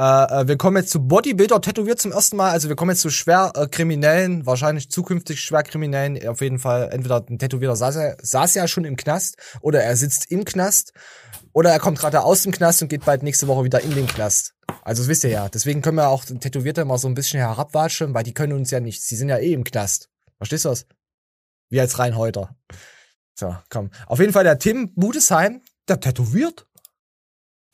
Äh, 0.01 0.41
äh, 0.41 0.47
wir 0.47 0.57
kommen 0.57 0.77
jetzt 0.77 0.89
zu 0.89 1.05
Bodybuilder 1.05 1.61
tätowiert 1.61 2.01
zum 2.01 2.11
ersten 2.11 2.35
Mal. 2.35 2.49
Also 2.49 2.69
wir 2.69 2.75
kommen 2.75 2.89
jetzt 2.89 3.01
zu 3.01 3.11
schwer 3.11 3.51
äh, 3.55 4.45
wahrscheinlich 4.45 4.89
zukünftig 4.89 5.39
schwer 5.41 5.61
Kriminellen. 5.61 6.27
Auf 6.27 6.41
jeden 6.41 6.57
Fall 6.57 6.89
entweder 6.91 7.23
ein 7.29 7.37
Tätowierter 7.37 7.75
saß, 7.75 8.17
saß 8.19 8.55
ja 8.55 8.67
schon 8.67 8.83
im 8.83 8.95
Knast 8.95 9.37
oder 9.61 9.83
er 9.83 9.95
sitzt 9.95 10.31
im 10.31 10.43
Knast 10.43 10.93
oder 11.53 11.69
er 11.69 11.77
kommt 11.77 11.99
gerade 11.99 12.23
aus 12.23 12.41
dem 12.41 12.51
Knast 12.51 12.81
und 12.81 12.87
geht 12.87 13.05
bald 13.05 13.21
nächste 13.21 13.47
Woche 13.47 13.63
wieder 13.63 13.81
in 13.81 13.93
den 13.93 14.07
Knast. 14.07 14.55
Also 14.81 15.03
das 15.03 15.07
wisst 15.07 15.23
ihr 15.23 15.29
ja. 15.29 15.49
Deswegen 15.49 15.83
können 15.83 15.97
wir 15.97 16.09
auch 16.09 16.25
Tätowierte 16.25 16.83
mal 16.83 16.97
so 16.97 17.07
ein 17.07 17.13
bisschen 17.13 17.39
herabwatschen, 17.39 18.15
weil 18.15 18.23
die 18.23 18.33
können 18.33 18.53
uns 18.53 18.71
ja 18.71 18.79
nichts. 18.79 19.05
Die 19.05 19.15
sind 19.15 19.29
ja 19.29 19.37
eh 19.37 19.53
im 19.53 19.63
Knast. 19.63 20.09
Verstehst 20.37 20.65
du 20.65 20.69
das? 20.69 20.87
Wie 21.69 21.79
als 21.79 21.99
Reinhäuter. 21.99 22.55
So, 23.35 23.55
komm. 23.69 23.91
Auf 24.07 24.19
jeden 24.19 24.33
Fall 24.33 24.45
der 24.45 24.57
Tim 24.57 24.95
Budesheim, 24.95 25.61
der 25.87 25.99
tätowiert. 25.99 26.65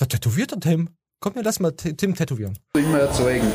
Der 0.01 0.09
tätowiert 0.09 0.51
der 0.51 0.59
Tim. 0.59 0.96
Komm 1.19 1.33
mir 1.33 1.41
lass 1.41 1.59
mal 1.59 1.71
Tim 1.71 2.13
tätowieren. 2.13 2.55
immer 2.77 2.99
erzeugen. 2.99 3.47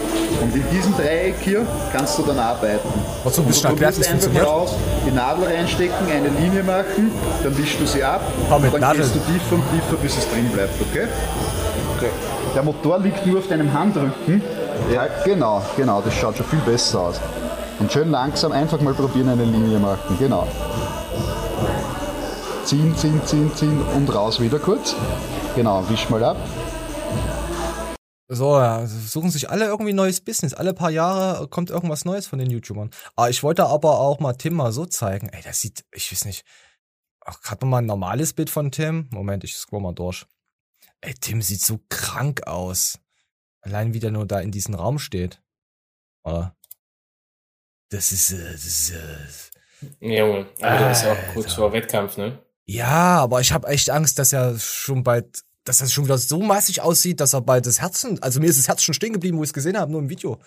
Und 0.43 0.53
in 0.55 0.65
diesem 0.73 0.97
Dreieck 0.97 1.37
hier 1.43 1.65
kannst 1.93 2.19
du 2.19 2.23
dann 2.25 2.39
arbeiten. 2.39 2.89
Was 3.23 3.37
so 3.37 3.43
ein 3.43 3.47
bisschen 3.47 3.71
Und 3.71 3.79
du 3.79 3.85
erklärt, 3.85 4.05
wie 4.05 4.11
funktioniert. 4.11 4.47
aus, 4.47 4.71
die 5.07 5.13
Nadel 5.13 5.45
reinstecken, 5.45 6.11
eine 6.11 6.29
Linie 6.41 6.65
machen, 6.65 7.13
dann 7.45 7.57
wischst 7.57 7.79
du 7.81 7.87
sie 7.87 8.03
ab 8.03 8.21
Komm, 8.49 8.63
mit 8.63 8.75
und 8.75 8.81
dann 8.81 8.97
Nadel. 8.97 9.03
gehst 9.03 9.15
du 9.15 9.21
tiefer 9.33 9.55
und 9.55 9.63
tiefer, 9.71 9.97
bis 10.03 10.17
es 10.17 10.29
drin 10.29 10.49
bleibt, 10.49 10.75
okay? 10.81 11.07
okay? 11.97 12.11
Der 12.53 12.63
Motor 12.65 12.99
liegt 12.99 13.25
nur 13.27 13.39
auf 13.39 13.47
deinem 13.47 13.73
Handrücken. 13.73 14.43
Ja, 14.93 15.07
genau, 15.25 15.63
genau, 15.77 16.01
das 16.01 16.15
schaut 16.15 16.37
schon 16.37 16.47
viel 16.47 16.59
besser 16.67 16.99
aus. 17.01 17.21
Und 17.79 17.93
schön 17.93 18.11
langsam 18.11 18.51
einfach 18.51 18.81
mal 18.81 18.93
probieren, 18.93 19.29
eine 19.29 19.45
Linie 19.45 19.79
machen, 19.79 20.17
genau. 20.19 20.49
Ziehen, 22.65 22.97
ziehen, 22.97 23.21
ziehen, 23.25 23.53
ziehen 23.55 23.81
und 23.95 24.13
raus 24.13 24.41
wieder 24.41 24.59
kurz. 24.59 24.97
Genau, 25.55 25.85
wisch 25.89 26.11
mal 26.11 26.25
ab. 26.25 26.37
So, 28.35 28.59
ja, 28.59 28.87
suchen 28.87 29.31
sich 29.31 29.51
alle 29.51 29.67
irgendwie 29.67 29.93
neues 29.93 30.23
Business. 30.23 30.55
Alle 30.55 30.73
paar 30.73 30.89
Jahre 30.91 31.49
kommt 31.49 31.69
irgendwas 31.69 32.07
Neues 32.07 32.27
von 32.27 32.39
den 32.39 32.51
YouTubern. 32.51 32.89
Aber 33.15 33.29
ich 33.29 33.43
wollte 33.43 33.67
aber 33.67 33.99
auch 34.01 34.21
mal 34.21 34.33
Tim 34.33 34.55
mal 34.55 34.73
so 34.73 34.87
zeigen. 34.87 35.29
Ey, 35.29 35.43
das 35.43 35.61
sieht, 35.61 35.85
ich 35.93 36.11
weiß 36.11 36.25
nicht. 36.25 36.47
Ach, 37.21 37.43
gerade 37.43 37.67
mal 37.67 37.79
ein 37.79 37.87
normales 37.87 38.33
Bild 38.33 38.49
von 38.49 38.73
Tim. 38.73 39.07
Moment, 39.11 39.45
ich 39.45 39.55
scroll 39.55 39.83
mal 39.83 39.93
durch. 39.93 40.25
Ey, 41.03 41.13
Tim 41.13 41.43
sieht 41.43 41.61
so 41.61 41.81
krank 41.91 42.47
aus. 42.47 42.99
Allein 43.61 43.93
wie 43.93 44.01
der 44.01 44.11
nur 44.11 44.27
da 44.27 44.41
in 44.41 44.51
diesem 44.51 44.77
Raum 44.77 44.99
steht. 44.99 45.43
Oh. 46.25 46.47
Das 47.91 48.13
ist, 48.13 48.33
äh, 48.33 48.53
das 48.53 48.65
ist, 48.65 48.93
äh, 48.93 49.99
Junge, 50.01 50.47
aber 50.63 50.79
der 50.79 50.91
ist 50.93 51.05
auch 51.05 51.35
kurz 51.35 51.47
Alter. 51.49 51.57
vor 51.57 51.73
Wettkampf, 51.75 52.17
ne? 52.17 52.43
Ja, 52.65 53.19
aber 53.19 53.43
ich 53.43 53.53
habe 53.53 53.69
echt 53.69 53.91
Angst, 53.91 54.19
dass 54.19 54.33
er 54.33 54.59
schon 54.59 55.03
bald, 55.03 55.45
dass 55.65 55.81
er 55.81 55.89
schon 55.89 56.05
wieder 56.05 56.19
so 56.19 56.41
massig 56.43 56.81
aussieht, 56.81 57.21
dass 57.21 57.35
er 57.35 57.41
bald 57.41 57.67
das 57.67 57.81
Herzen, 57.81 58.23
also 58.23 58.41
mir 58.41 58.51
ist 58.51 58.59
das 58.59 58.69
Herz 58.69 58.83
schon 58.83 58.95
stehen 58.95 59.13
geblieben, 59.13 59.39
wo 59.39 59.43
ich 59.43 59.51
es 59.51 59.55
gesehen 59.55 59.79
habe, 59.79 59.91
nur 59.91 60.01
im 60.01 60.09
Video. 60.09 60.41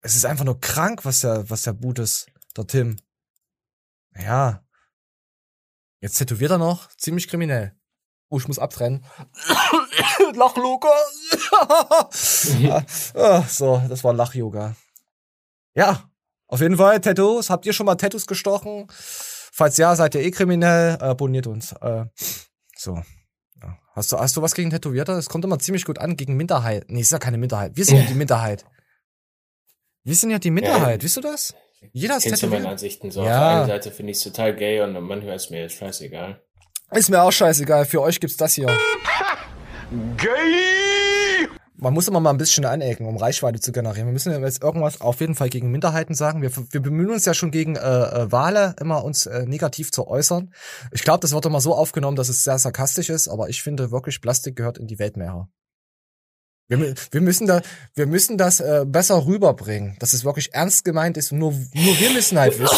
Es 0.00 0.14
ist 0.14 0.24
einfach 0.24 0.44
nur 0.44 0.60
krank, 0.60 1.04
was 1.04 1.20
der, 1.20 1.48
was 1.50 1.62
der 1.62 1.72
Boot 1.72 1.98
ist, 1.98 2.26
der 2.56 2.66
Tim. 2.66 2.96
Ja. 4.16 4.64
Jetzt 6.00 6.18
tätowiert 6.18 6.52
er 6.52 6.58
noch, 6.58 6.88
ziemlich 6.96 7.28
kriminell. 7.28 7.74
Oh, 8.30 8.38
ich 8.38 8.46
muss 8.46 8.58
abtrennen. 8.58 9.04
Lach, 10.34 10.56
Luca. 10.56 10.90
Ah, 13.14 13.42
so, 13.48 13.82
das 13.88 14.04
war 14.04 14.12
Lach-Yoga. 14.12 14.76
Ja, 15.74 16.10
auf 16.46 16.60
jeden 16.60 16.76
Fall 16.76 17.00
Tattoos. 17.00 17.50
Habt 17.50 17.66
ihr 17.66 17.72
schon 17.72 17.86
mal 17.86 17.96
Tattoos 17.96 18.26
gestochen? 18.26 18.86
Falls 18.90 19.76
ja, 19.76 19.94
seid 19.96 20.14
ihr 20.14 20.22
eh 20.22 20.30
kriminell. 20.30 20.96
Abonniert 20.98 21.46
uns. 21.46 21.72
Äh, 21.72 22.06
so. 22.76 23.02
Ja. 23.98 24.02
Hast 24.02 24.12
du, 24.12 24.18
hast 24.18 24.36
du 24.36 24.42
was 24.42 24.54
gegen 24.54 24.70
Tätowierte? 24.70 25.12
Es 25.12 25.28
kommt 25.28 25.44
immer 25.44 25.58
ziemlich 25.58 25.84
gut 25.84 25.98
an 25.98 26.16
gegen 26.16 26.36
Minderheit. 26.36 26.84
Nee, 26.88 27.00
ist 27.00 27.12
ja 27.12 27.18
keine 27.18 27.38
Minderheit. 27.38 27.76
Wir 27.76 27.84
sind 27.84 27.96
ja 27.98 28.04
die 28.04 28.14
Minderheit. 28.14 28.64
Wir 30.04 30.14
sind 30.14 30.30
ja 30.30 30.38
die 30.38 30.50
Minderheit, 30.50 31.02
wisst 31.02 31.16
du 31.16 31.20
das? 31.20 31.54
Jeder 31.92 32.16
ist 32.16 32.26
du 32.26 32.30
meine 32.30 32.40
tätowiert. 32.40 32.66
Ansichten 32.66 33.10
so? 33.10 33.20
Auf 33.20 33.26
Ja. 33.26 33.38
der 33.38 33.58
einen 33.58 33.66
Seite 33.68 33.90
finde 33.90 34.12
ich 34.12 34.18
es 34.18 34.24
total 34.24 34.54
gay 34.56 34.80
und 34.80 34.92
manchmal 35.00 35.36
ist 35.36 35.50
mir 35.50 35.62
jetzt 35.62 35.74
scheißegal. 35.74 36.40
Ist 36.92 37.10
mir 37.10 37.22
auch 37.22 37.30
scheißegal. 37.32 37.84
Für 37.84 38.00
euch 38.02 38.18
gibt's 38.18 38.36
das 38.36 38.54
hier. 38.54 38.66
Gay! 40.16 40.97
Man 41.80 41.94
muss 41.94 42.08
immer 42.08 42.18
mal 42.18 42.30
ein 42.30 42.38
bisschen 42.38 42.64
anecken, 42.64 43.06
um 43.06 43.16
Reichweite 43.16 43.60
zu 43.60 43.70
generieren. 43.70 44.08
Wir 44.08 44.12
müssen 44.12 44.32
ja 44.32 44.38
jetzt 44.40 44.64
irgendwas 44.64 45.00
auf 45.00 45.20
jeden 45.20 45.36
Fall 45.36 45.48
gegen 45.48 45.70
Minderheiten 45.70 46.12
sagen. 46.12 46.42
Wir, 46.42 46.50
wir 46.72 46.82
bemühen 46.82 47.10
uns 47.10 47.24
ja 47.24 47.34
schon 47.34 47.52
gegen 47.52 47.76
äh, 47.76 47.78
äh, 47.80 48.32
Wale 48.32 48.74
immer 48.80 49.04
uns 49.04 49.26
äh, 49.26 49.46
negativ 49.46 49.92
zu 49.92 50.08
äußern. 50.08 50.52
Ich 50.90 51.04
glaube, 51.04 51.20
das 51.20 51.30
wird 51.32 51.46
immer 51.46 51.60
so 51.60 51.76
aufgenommen, 51.76 52.16
dass 52.16 52.28
es 52.28 52.42
sehr 52.42 52.58
sarkastisch 52.58 53.10
ist, 53.10 53.28
aber 53.28 53.48
ich 53.48 53.62
finde 53.62 53.92
wirklich, 53.92 54.20
Plastik 54.20 54.56
gehört 54.56 54.78
in 54.78 54.88
die 54.88 54.98
Weltmeere. 54.98 55.46
Wir, 56.66 56.94
wir 57.12 57.20
müssen 57.20 57.46
da, 57.46 57.62
wir 57.94 58.06
müssen 58.06 58.38
das 58.38 58.58
äh, 58.58 58.84
besser 58.84 59.24
rüberbringen, 59.24 59.96
dass 60.00 60.14
es 60.14 60.24
wirklich 60.24 60.52
ernst 60.54 60.84
gemeint 60.84 61.16
ist 61.16 61.30
und 61.30 61.38
nur, 61.38 61.52
nur 61.52 62.00
wir 62.00 62.10
müssen 62.10 62.38
halt 62.40 62.58
wissen. 62.58 62.76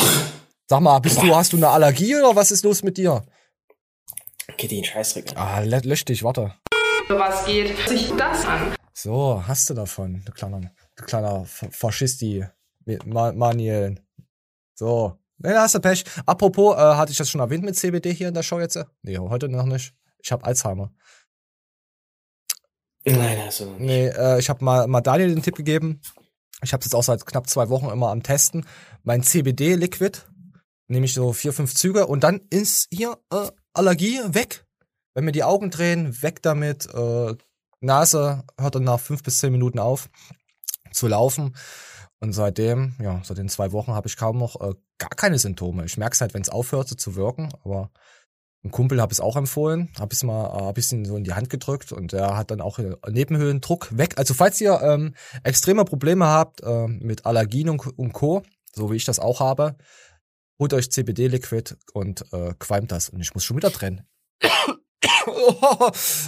Sag 0.68 0.80
mal, 0.80 0.98
bist 1.00 1.22
du, 1.22 1.34
hast 1.34 1.54
du 1.54 1.56
eine 1.56 1.70
Allergie 1.70 2.14
oder 2.16 2.36
was 2.36 2.50
ist 2.50 2.64
los 2.64 2.82
mit 2.82 2.98
dir? 2.98 3.24
Geht 4.58 4.70
die 4.72 4.78
in 4.78 4.84
Scheißdreck. 4.84 5.32
Ah, 5.36 5.60
lö- 5.60 5.86
lösch 5.88 6.04
dich, 6.04 6.22
warte. 6.22 6.54
Was 7.08 7.46
geht 7.46 7.76
sich 7.88 8.12
das 8.16 8.44
an? 8.44 8.74
So, 9.02 9.42
hast 9.46 9.70
du 9.70 9.74
davon, 9.74 10.22
du 10.26 10.32
kleiner, 10.32 10.60
du 10.96 11.04
kleiner 11.04 11.46
Fa- 11.46 11.70
Faschisti, 11.70 12.44
Ma 13.06 13.32
Maniel. 13.32 13.94
So, 14.74 15.18
ne, 15.38 15.54
da 15.54 15.62
hast 15.62 15.74
du 15.74 15.80
Pech. 15.80 16.04
Apropos, 16.26 16.76
äh, 16.76 16.96
hatte 16.96 17.10
ich 17.10 17.16
das 17.16 17.30
schon 17.30 17.40
erwähnt 17.40 17.64
mit 17.64 17.76
CBD 17.76 18.12
hier 18.12 18.28
in 18.28 18.34
der 18.34 18.42
Show 18.42 18.60
jetzt? 18.60 18.78
Nee, 19.00 19.16
heute 19.16 19.48
noch 19.48 19.64
nicht. 19.64 19.94
Ich 20.22 20.30
habe 20.32 20.44
Alzheimer. 20.44 20.92
Nein, 23.06 23.42
hast 23.42 23.60
du 23.60 23.64
noch 23.64 23.78
nicht. 23.78 23.86
Nee, 23.86 24.08
äh, 24.08 24.38
ich 24.38 24.50
habe 24.50 24.62
mal, 24.62 24.86
mal 24.86 25.00
Daniel 25.00 25.34
den 25.34 25.42
Tipp 25.42 25.56
gegeben. 25.56 26.02
Ich 26.62 26.74
habe 26.74 26.84
jetzt 26.84 26.94
auch 26.94 27.02
seit 27.02 27.24
knapp 27.24 27.48
zwei 27.48 27.70
Wochen 27.70 27.88
immer 27.88 28.10
am 28.10 28.22
Testen. 28.22 28.66
Mein 29.02 29.22
CBD-Liquid, 29.22 30.26
nehme 30.88 31.06
ich 31.06 31.14
so 31.14 31.32
vier, 31.32 31.54
fünf 31.54 31.74
Züge 31.74 32.06
und 32.06 32.22
dann 32.22 32.42
ist 32.50 32.88
hier 32.92 33.16
äh, 33.32 33.48
Allergie 33.72 34.20
weg. 34.26 34.66
Wenn 35.14 35.24
mir 35.24 35.32
die 35.32 35.44
Augen 35.44 35.70
drehen, 35.70 36.20
weg 36.20 36.42
damit. 36.42 36.86
Äh, 36.92 37.34
Nase 37.80 38.44
hört 38.58 38.74
dann 38.74 38.84
nach 38.84 39.00
fünf 39.00 39.22
bis 39.22 39.38
zehn 39.38 39.52
Minuten 39.52 39.78
auf 39.78 40.08
zu 40.92 41.08
laufen. 41.08 41.56
Und 42.20 42.32
seitdem, 42.32 42.94
ja, 43.00 43.22
seit 43.24 43.38
den 43.38 43.48
zwei 43.48 43.72
Wochen 43.72 43.92
habe 43.92 44.06
ich 44.06 44.16
kaum 44.16 44.36
noch 44.36 44.60
äh, 44.60 44.74
gar 44.98 45.10
keine 45.10 45.38
Symptome. 45.38 45.86
Ich 45.86 45.96
merke 45.96 46.14
es 46.14 46.20
halt, 46.20 46.34
wenn 46.34 46.42
es 46.42 46.50
aufhört 46.50 46.88
so 46.88 46.94
zu 46.94 47.16
wirken, 47.16 47.48
aber 47.64 47.90
ein 48.62 48.70
Kumpel 48.70 49.00
habe 49.00 49.10
es 49.10 49.20
auch 49.20 49.36
empfohlen, 49.36 49.88
habe 49.98 50.12
es 50.12 50.22
mal, 50.22 50.44
äh, 50.46 50.62
habe 50.64 50.80
ich 50.80 50.92
ihn 50.92 51.06
so 51.06 51.16
in 51.16 51.24
die 51.24 51.32
Hand 51.32 51.48
gedrückt 51.48 51.92
und 51.92 52.12
der 52.12 52.36
hat 52.36 52.50
dann 52.50 52.60
auch 52.60 52.78
äh, 52.78 52.94
Nebenhöhlendruck 53.08 53.96
weg. 53.96 54.18
Also 54.18 54.34
falls 54.34 54.60
ihr 54.60 54.80
ähm, 54.82 55.14
extreme 55.44 55.86
Probleme 55.86 56.26
habt 56.26 56.62
äh, 56.62 56.86
mit 56.86 57.24
Allergien 57.24 57.70
und, 57.70 57.86
und 57.98 58.12
Co., 58.12 58.42
so 58.74 58.92
wie 58.92 58.96
ich 58.96 59.06
das 59.06 59.18
auch 59.18 59.40
habe, 59.40 59.76
holt 60.58 60.74
euch 60.74 60.90
CBD-Liquid 60.90 61.74
und 61.94 62.30
äh, 62.32 62.52
qualmt 62.58 62.92
das. 62.92 63.08
Und 63.08 63.20
ich 63.20 63.32
muss 63.32 63.44
schon 63.44 63.56
wieder 63.56 63.72
trennen. 63.72 64.06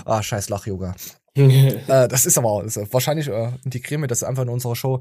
ah, 0.07 0.23
scheiß 0.23 0.49
Lach-Yoga. 0.49 0.95
äh, 1.35 2.09
das 2.09 2.27
ist 2.27 2.37
aber 2.37 2.63
das 2.63 2.77
wahrscheinlich 2.93 3.29
äh, 3.29 3.53
integrieren 3.65 4.03
wir 4.03 4.09
das 4.09 4.23
einfach 4.23 4.43
in 4.43 4.51
unserer 4.51 4.77
Show. 4.77 5.01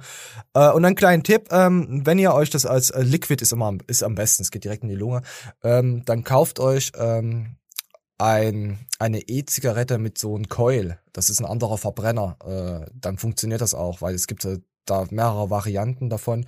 Äh, 0.54 0.70
und 0.72 0.86
einen 0.86 0.96
kleinen 0.96 1.24
Tipp, 1.24 1.50
ähm, 1.52 2.02
wenn 2.06 2.20
ihr 2.20 2.34
euch 2.34 2.50
das 2.50 2.66
als 2.66 2.90
äh, 2.90 3.02
Liquid 3.02 3.42
ist 3.42 3.52
immer 3.52 3.78
ist 3.88 4.04
am 4.04 4.16
besten, 4.16 4.44
es 4.44 4.52
geht 4.52 4.64
direkt 4.64 4.84
in 4.84 4.90
die 4.90 4.96
Lunge, 4.96 5.24
ähm, 5.64 6.04
dann 6.06 6.24
kauft 6.24 6.60
euch 6.60 6.94
ähm, 6.98 7.58
ein, 8.18 8.80
eine 9.00 9.20
E-Zigarette 9.28 9.98
mit 9.98 10.18
so 10.18 10.36
einem 10.36 10.48
Coil. 10.48 11.00
Das 11.12 11.30
ist 11.30 11.40
ein 11.40 11.46
anderer 11.46 11.78
Verbrenner. 11.78 12.38
Äh, 12.46 12.90
dann 12.94 13.18
funktioniert 13.18 13.62
das 13.62 13.74
auch, 13.74 14.02
weil 14.02 14.16
es 14.16 14.28
gibt 14.28 14.46
äh, 14.46 14.60
da 14.86 15.08
mehrere 15.10 15.50
Varianten 15.50 16.10
davon. 16.10 16.46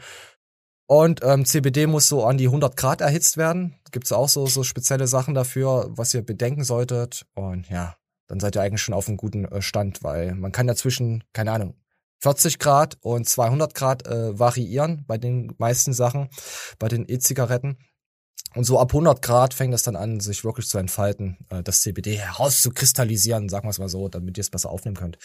Und 0.86 1.22
ähm, 1.24 1.46
CBD 1.46 1.88
muss 1.88 2.08
so 2.08 2.26
an 2.26 2.38
die 2.38 2.46
100 2.46 2.78
Grad 2.78 3.02
erhitzt 3.02 3.38
werden. 3.38 3.80
Gibt's 3.92 4.12
auch 4.12 4.30
so, 4.30 4.46
so 4.46 4.64
spezielle 4.64 5.08
Sachen 5.08 5.34
dafür, 5.34 5.90
was 5.90 6.14
ihr 6.14 6.22
bedenken 6.22 6.64
solltet. 6.64 7.26
Und 7.34 7.68
ja, 7.70 7.96
dann 8.28 8.40
seid 8.40 8.56
ihr 8.56 8.62
eigentlich 8.62 8.82
schon 8.82 8.94
auf 8.94 9.08
einem 9.08 9.18
guten 9.18 9.46
äh, 9.46 9.62
Stand, 9.62 10.04
weil 10.04 10.36
man 10.36 10.52
kann 10.52 10.68
ja 10.68 10.76
zwischen, 10.76 11.24
keine 11.34 11.52
Ahnung, 11.52 11.76
40 12.22 12.58
Grad 12.58 12.98
und 13.02 13.28
200 13.28 13.74
Grad 13.74 14.08
äh, 14.08 14.38
variieren 14.40 15.04
bei 15.08 15.18
den 15.18 15.54
meisten 15.58 15.94
Sachen, 15.94 16.30
bei 16.80 16.88
den 16.88 17.06
E-Zigaretten. 17.08 17.78
Und 18.56 18.66
so 18.66 18.80
ab 18.80 18.92
100 18.92 19.22
Grad 19.22 19.54
fängt 19.54 19.74
es 19.74 19.82
dann 19.84 19.96
an, 19.96 20.20
sich 20.20 20.44
wirklich 20.44 20.68
zu 20.68 20.78
entfalten, 20.78 21.38
äh, 21.50 21.64
das 21.64 21.82
CBD 21.82 22.18
herauszukristallisieren, 22.18 23.50
sagen 23.50 23.66
wir 23.66 23.72
es 23.72 23.80
mal 23.80 23.90
so, 23.90 24.10
damit 24.10 24.38
ihr 24.38 24.42
es 24.42 24.52
besser 24.52 24.70
aufnehmen 24.70 24.96
könnt. 24.96 25.18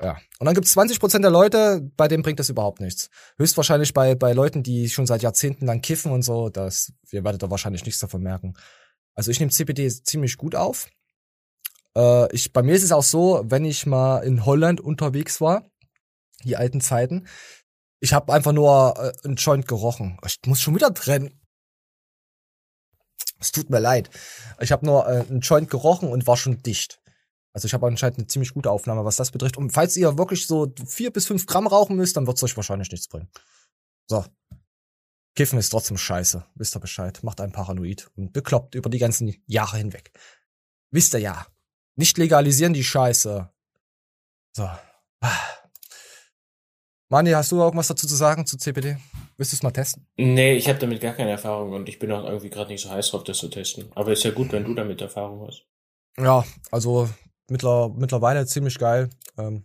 Ja. 0.00 0.18
Und 0.38 0.44
dann 0.44 0.54
gibt 0.54 0.66
es 0.66 0.76
20% 0.76 1.20
der 1.20 1.30
Leute, 1.30 1.80
bei 1.96 2.08
denen 2.08 2.22
bringt 2.22 2.38
das 2.38 2.50
überhaupt 2.50 2.80
nichts. 2.80 3.08
Höchstwahrscheinlich 3.38 3.94
bei, 3.94 4.14
bei 4.14 4.32
Leuten, 4.32 4.62
die 4.62 4.88
schon 4.90 5.06
seit 5.06 5.22
Jahrzehnten 5.22 5.66
lang 5.66 5.80
kiffen 5.80 6.12
und 6.12 6.22
so, 6.22 6.50
das, 6.50 6.92
ihr 7.10 7.24
werdet 7.24 7.42
da 7.42 7.50
wahrscheinlich 7.50 7.84
nichts 7.84 8.00
davon 8.00 8.22
merken. 8.22 8.54
Also 9.14 9.30
ich 9.30 9.40
nehme 9.40 9.50
CBD 9.50 9.88
ziemlich 9.88 10.36
gut 10.36 10.54
auf. 10.54 10.88
Äh, 11.96 12.34
ich, 12.34 12.52
bei 12.52 12.62
mir 12.62 12.74
ist 12.74 12.82
es 12.82 12.92
auch 12.92 13.02
so, 13.02 13.42
wenn 13.44 13.64
ich 13.64 13.86
mal 13.86 14.18
in 14.20 14.44
Holland 14.44 14.80
unterwegs 14.80 15.40
war, 15.40 15.70
die 16.44 16.56
alten 16.56 16.80
Zeiten, 16.80 17.26
ich 18.00 18.12
habe 18.12 18.32
einfach 18.32 18.52
nur 18.52 18.94
äh, 18.96 19.26
einen 19.26 19.36
Joint 19.36 19.66
gerochen. 19.66 20.18
Ich 20.24 20.38
muss 20.46 20.60
schon 20.60 20.74
wieder 20.74 20.92
trennen. 20.94 21.40
Es 23.40 23.52
tut 23.52 23.70
mir 23.70 23.80
leid. 23.80 24.10
Ich 24.60 24.72
habe 24.72 24.86
nur 24.86 25.06
äh, 25.06 25.24
einen 25.28 25.40
Joint 25.40 25.70
gerochen 25.70 26.08
und 26.08 26.26
war 26.26 26.36
schon 26.36 26.62
dicht. 26.62 27.00
Also 27.52 27.66
ich 27.66 27.74
habe 27.74 27.86
anscheinend 27.86 28.18
eine 28.18 28.26
ziemlich 28.26 28.54
gute 28.54 28.70
Aufnahme, 28.70 29.04
was 29.04 29.16
das 29.16 29.30
betrifft. 29.30 29.56
Und 29.56 29.70
falls 29.70 29.96
ihr 29.96 30.16
wirklich 30.18 30.46
so 30.46 30.72
vier 30.86 31.12
bis 31.12 31.26
fünf 31.26 31.46
Gramm 31.46 31.66
rauchen 31.66 31.96
müsst, 31.96 32.16
dann 32.16 32.26
wird's 32.26 32.42
euch 32.42 32.56
wahrscheinlich 32.56 32.90
nichts 32.90 33.08
bringen. 33.08 33.28
So. 34.06 34.24
Kiffen 35.34 35.58
ist 35.58 35.70
trotzdem 35.70 35.96
scheiße. 35.96 36.44
Wisst 36.54 36.76
ihr 36.76 36.80
Bescheid. 36.80 37.22
Macht 37.22 37.40
einen 37.40 37.52
paranoid 37.52 38.10
und 38.16 38.32
bekloppt 38.32 38.74
über 38.74 38.90
die 38.90 38.98
ganzen 38.98 39.34
Jahre 39.46 39.78
hinweg. 39.78 40.12
Wisst 40.90 41.14
ihr 41.14 41.20
ja. 41.20 41.46
Nicht 41.98 42.16
legalisieren 42.16 42.72
die 42.72 42.84
Scheiße. 42.84 43.50
So. 44.52 44.70
Mani, 47.08 47.30
hast 47.32 47.50
du 47.50 47.56
irgendwas 47.56 47.88
dazu 47.88 48.06
zu 48.06 48.14
sagen 48.14 48.46
zu 48.46 48.56
CBD? 48.56 48.98
Willst 49.36 49.52
du 49.52 49.56
es 49.56 49.62
mal 49.64 49.72
testen? 49.72 50.06
Nee, 50.16 50.54
ich 50.54 50.68
habe 50.68 50.78
damit 50.78 51.00
gar 51.00 51.14
keine 51.14 51.32
Erfahrung 51.32 51.72
und 51.72 51.88
ich 51.88 51.98
bin 51.98 52.12
auch 52.12 52.24
irgendwie 52.24 52.50
gerade 52.50 52.70
nicht 52.70 52.82
so 52.82 52.90
heiß 52.90 53.10
drauf, 53.10 53.24
das 53.24 53.38
zu 53.38 53.48
testen. 53.48 53.90
Aber 53.96 54.12
ist 54.12 54.22
ja 54.22 54.30
gut, 54.30 54.52
wenn 54.52 54.64
du 54.64 54.74
damit 54.74 55.00
Erfahrung 55.00 55.44
hast. 55.48 55.66
Ja, 56.16 56.44
also 56.70 57.08
mittler, 57.48 57.88
mittlerweile 57.88 58.46
ziemlich 58.46 58.78
geil. 58.78 59.10
Ähm, 59.36 59.64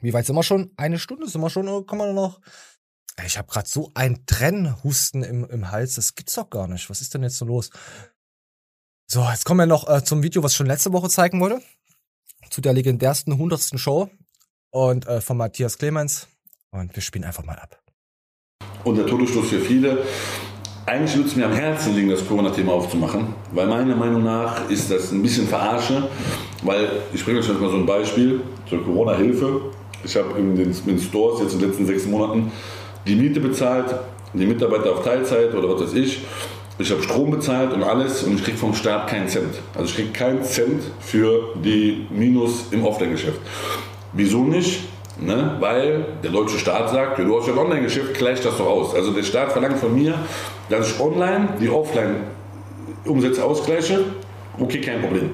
wie 0.00 0.14
weit 0.14 0.24
sind 0.24 0.36
wir 0.36 0.42
schon? 0.42 0.72
Eine 0.78 0.98
Stunde 0.98 1.28
sind 1.28 1.42
wir 1.42 1.50
schon 1.50 1.68
oder 1.68 1.84
kann 1.84 1.98
man 1.98 2.14
noch? 2.14 2.40
Ich 3.26 3.36
habe 3.36 3.48
gerade 3.48 3.68
so 3.68 3.90
ein 3.92 4.24
Trennhusten 4.24 5.22
im, 5.22 5.44
im 5.44 5.70
Hals, 5.70 5.96
das 5.96 6.14
gibt's 6.14 6.34
doch 6.36 6.48
gar 6.48 6.66
nicht. 6.66 6.88
Was 6.88 7.02
ist 7.02 7.12
denn 7.12 7.22
jetzt 7.22 7.36
so 7.36 7.44
los? 7.44 7.68
So, 9.12 9.26
jetzt 9.28 9.44
kommen 9.44 9.58
wir 9.58 9.66
noch 9.66 9.88
äh, 9.88 10.04
zum 10.04 10.22
Video, 10.22 10.40
was 10.44 10.52
ich 10.52 10.58
schon 10.58 10.68
letzte 10.68 10.92
Woche 10.92 11.08
zeigen 11.08 11.40
wollte. 11.40 11.60
Zu 12.48 12.60
der 12.60 12.72
legendärsten 12.72 13.36
hundertsten 13.38 13.76
Show. 13.76 14.08
Und 14.70 15.04
äh, 15.08 15.20
von 15.20 15.36
Matthias 15.36 15.78
Clemens. 15.78 16.28
Und 16.70 16.94
wir 16.94 17.02
spielen 17.02 17.24
einfach 17.24 17.44
mal 17.44 17.56
ab. 17.56 17.80
Und 18.84 18.98
der 18.98 19.08
Todesstoß 19.08 19.48
für 19.48 19.58
viele. 19.58 20.04
Eigentlich 20.86 21.16
würde 21.16 21.28
es 21.28 21.34
mir 21.34 21.46
am 21.46 21.52
Herzen 21.52 21.96
liegen, 21.96 22.08
das 22.08 22.24
Corona-Thema 22.24 22.72
aufzumachen, 22.72 23.34
weil 23.50 23.66
meiner 23.66 23.96
Meinung 23.96 24.22
nach 24.22 24.70
ist 24.70 24.92
das 24.92 25.10
ein 25.10 25.22
bisschen 25.22 25.48
verarsche, 25.48 26.08
weil 26.62 27.02
ich 27.12 27.24
bringe 27.24 27.40
euch 27.40 27.48
jetzt 27.48 27.60
mal 27.60 27.68
so 27.68 27.78
ein 27.78 27.86
Beispiel 27.86 28.42
zur 28.68 28.84
Corona-Hilfe. 28.84 29.72
Ich 30.04 30.14
habe 30.14 30.38
in 30.38 30.54
den, 30.54 30.72
in 30.86 31.00
Stores 31.00 31.40
jetzt 31.40 31.54
in 31.54 31.58
den 31.58 31.70
letzten 31.70 31.86
sechs 31.86 32.06
Monaten 32.06 32.52
die 33.08 33.16
Miete 33.16 33.40
bezahlt, 33.40 33.92
die 34.34 34.46
Mitarbeiter 34.46 34.92
auf 34.92 35.02
Teilzeit 35.02 35.52
oder 35.52 35.68
was 35.74 35.82
weiß 35.82 35.94
ich. 35.94 36.20
Ich 36.80 36.90
habe 36.90 37.02
Strom 37.02 37.30
bezahlt 37.30 37.74
und 37.74 37.82
alles 37.82 38.22
und 38.22 38.36
ich 38.36 38.44
kriege 38.44 38.56
vom 38.56 38.74
Staat 38.74 39.08
keinen 39.08 39.28
Cent. 39.28 39.54
Also 39.74 39.90
ich 39.90 39.96
kriege 39.96 40.12
keinen 40.12 40.42
Cent 40.42 40.82
für 41.00 41.54
die 41.62 42.06
Minus 42.08 42.68
im 42.70 42.86
Offline-Geschäft. 42.86 43.38
Wieso 44.14 44.44
nicht? 44.44 44.84
Ne? 45.20 45.56
Weil 45.60 46.06
der 46.22 46.30
deutsche 46.30 46.58
Staat 46.58 46.88
sagt, 46.88 47.18
du 47.18 47.38
hast 47.38 47.48
ja 47.48 47.52
ein 47.52 47.58
Online-Geschäft, 47.58 48.14
gleich 48.14 48.40
das 48.40 48.56
doch 48.56 48.66
aus. 48.66 48.94
Also 48.94 49.12
der 49.12 49.24
Staat 49.24 49.52
verlangt 49.52 49.76
von 49.76 49.94
mir, 49.94 50.14
dass 50.70 50.92
ich 50.92 50.98
online 50.98 51.50
die 51.60 51.68
Offline-Umsätze 51.68 53.44
ausgleiche. 53.44 54.02
Okay, 54.58 54.80
kein 54.80 55.02
Problem. 55.02 55.32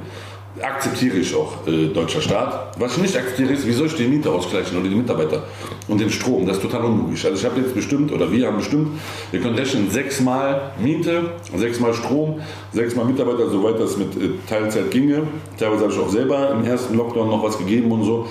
Akzeptiere 0.63 1.19
ich 1.19 1.35
auch, 1.35 1.67
äh, 1.67 1.89
deutscher 1.89 2.21
Staat. 2.23 2.75
Was 2.79 2.97
ich 2.97 3.03
nicht 3.03 3.17
akzeptiere, 3.17 3.53
ist, 3.53 3.67
wie 3.67 3.73
soll 3.73 3.89
ich 3.89 3.95
die 3.95 4.07
Miete 4.07 4.31
ausgleichen 4.31 4.79
oder 4.79 4.89
die 4.89 4.95
Mitarbeiter 4.95 5.45
und 5.87 6.01
den 6.01 6.11
Strom? 6.11 6.47
Das 6.47 6.57
ist 6.57 6.63
total 6.63 6.85
unlogisch. 6.85 7.27
Also 7.27 7.37
ich 7.37 7.45
habe 7.45 7.61
jetzt 7.61 7.75
bestimmt, 7.75 8.11
oder 8.11 8.31
wir 8.33 8.47
haben 8.47 8.57
bestimmt, 8.57 8.99
wir 9.31 9.41
können 9.41 9.55
rechnen, 9.55 9.91
sechsmal 9.91 10.73
Miete, 10.79 11.33
sechsmal 11.55 11.93
Strom, 11.93 12.41
sechsmal 12.73 13.05
Mitarbeiter, 13.05 13.51
soweit 13.51 13.79
das 13.79 13.99
mit 13.99 14.17
äh, 14.17 14.31
Teilzeit 14.49 14.91
ginge. 14.91 15.25
Teilweise 15.59 15.85
habe 15.85 15.93
ich 15.93 15.99
auch 15.99 16.09
selber 16.09 16.51
im 16.53 16.65
ersten 16.65 16.97
Lockdown 16.97 17.29
noch 17.29 17.43
was 17.43 17.59
gegeben 17.59 17.93
und 17.93 18.05
so 18.05 18.27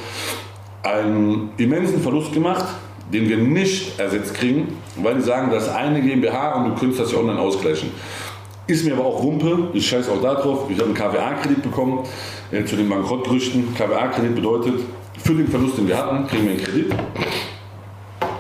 einen 0.81 1.49
immensen 1.57 2.01
Verlust 2.01 2.33
gemacht, 2.33 2.65
den 3.13 3.29
wir 3.29 3.37
nicht 3.37 3.99
ersetzt 3.99 4.33
kriegen, 4.33 4.77
weil 4.95 5.15
die 5.15 5.21
sagen, 5.21 5.51
das 5.51 5.67
ist 5.67 5.75
eine 5.75 6.01
GmbH 6.01 6.55
und 6.55 6.69
du 6.69 6.79
könntest 6.79 7.01
das 7.01 7.11
ja 7.11 7.19
online 7.19 7.39
ausgleichen. 7.39 7.91
Ist 8.67 8.83
mir 8.83 8.93
aber 8.93 9.05
auch 9.05 9.21
Wumpe, 9.21 9.69
ich 9.73 9.87
scheiße 9.87 10.11
auch 10.11 10.21
da 10.21 10.33
drauf. 10.35 10.69
Ich 10.69 10.79
habe 10.79 10.85
einen 10.85 10.95
KWA-Kredit 10.95 11.61
bekommen 11.61 11.99
äh, 12.51 12.65
zu 12.65 12.75
den 12.75 12.89
Bankrottgerüchten. 12.89 13.75
KWA-Kredit 13.75 14.35
bedeutet, 14.35 14.79
für 15.23 15.35
den 15.35 15.47
Verlust, 15.47 15.77
den 15.77 15.87
wir 15.87 15.97
hatten, 15.97 16.27
kriegen 16.27 16.45
wir 16.45 16.51
einen 16.51 16.63
Kredit 16.63 16.95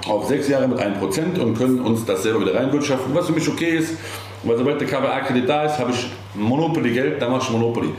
auf 0.07 0.27
sechs 0.27 0.47
Jahre 0.47 0.67
mit 0.67 0.79
1% 0.79 1.39
und 1.39 1.57
können 1.57 1.79
uns 1.79 2.05
das 2.05 2.23
selber 2.23 2.41
wieder 2.41 2.55
reinwirtschaften, 2.55 3.13
was 3.13 3.27
für 3.27 3.33
mich 3.33 3.47
okay 3.47 3.77
ist. 3.77 3.95
Weil 4.43 4.57
sobald 4.57 4.79
der 4.79 4.87
KWA-Kredit 4.87 5.49
da 5.49 5.65
ist, 5.65 5.79
habe 5.79 5.91
ich 5.91 6.07
Monopoly-Geld, 6.35 7.21
dann 7.21 7.31
mache 7.31 7.43
ich 7.43 7.49
Monopoly. 7.51 7.89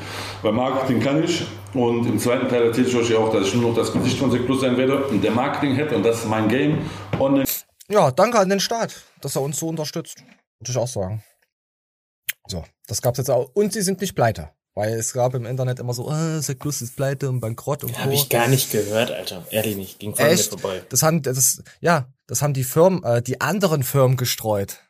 Weil 0.43 0.53
Marketing 0.53 1.01
kann 1.01 1.23
ich 1.23 1.45
und 1.75 2.07
im 2.07 2.19
zweiten 2.19 2.49
Teil 2.49 2.65
erzähle 2.65 2.89
ich 2.89 2.97
euch 2.97 3.15
auch, 3.15 3.33
dass 3.33 3.49
ich 3.49 3.55
nur 3.55 3.71
noch 3.71 3.77
das 3.77 3.93
Gesicht 3.93 4.19
von 4.19 4.31
Plus 4.31 4.61
sein 4.61 4.77
werde 4.77 5.05
und 5.07 5.23
der 5.23 5.33
Marketing 5.33 5.75
hätte 5.75 5.97
und 5.97 6.05
das 6.05 6.19
ist 6.19 6.29
mein 6.29 6.49
Game. 6.49 6.79
Online 7.19 7.45
Ja, 7.89 8.11
danke 8.11 8.39
an 8.39 8.49
den 8.49 8.61
Staat, 8.61 8.95
dass 9.21 9.35
er 9.37 9.43
uns 9.43 9.59
so 9.59 9.69
unterstützt. 9.69 10.19
Würde 10.61 10.71
ich 10.71 10.77
auch 10.77 10.89
sagen. 10.89 11.23
So, 12.49 12.65
das 12.87 13.03
gab's 13.03 13.19
jetzt 13.19 13.31
auch. 13.31 13.51
Und 13.55 13.73
sie 13.73 13.83
sind 13.83 14.01
nicht 14.01 14.15
pleite. 14.15 14.51
Weil 14.77 14.93
es 14.93 15.15
gab 15.15 15.33
im 15.33 15.47
Internet 15.47 15.79
immer 15.79 15.95
so, 15.95 16.11
äh, 16.13 16.43
Sek 16.43 16.59
Plus 16.59 16.83
ist 16.83 16.97
pleite 16.97 17.31
und 17.31 17.41
bankrott 17.41 17.83
und 17.83 17.99
Habe 17.99 18.11
Co. 18.11 18.15
ich 18.15 18.29
gar 18.29 18.47
nicht 18.47 18.71
gehört, 18.71 19.11
Alter. 19.11 19.47
Ehrlich 19.51 19.75
nicht. 19.75 19.99
Ging 19.99 20.15
voll 20.15 20.27
Echt? 20.27 20.51
vorbei. 20.51 20.83
Das 20.91 21.03
haben, 21.03 21.23
das, 21.23 21.63
ja, 21.81 22.13
das 22.27 22.43
haben 22.43 22.53
die 22.53 22.63
Firmen, 22.63 23.03
äh, 23.03 23.23
die 23.23 23.41
anderen 23.41 23.83
Firmen 23.83 24.19
gestreut. 24.19 24.83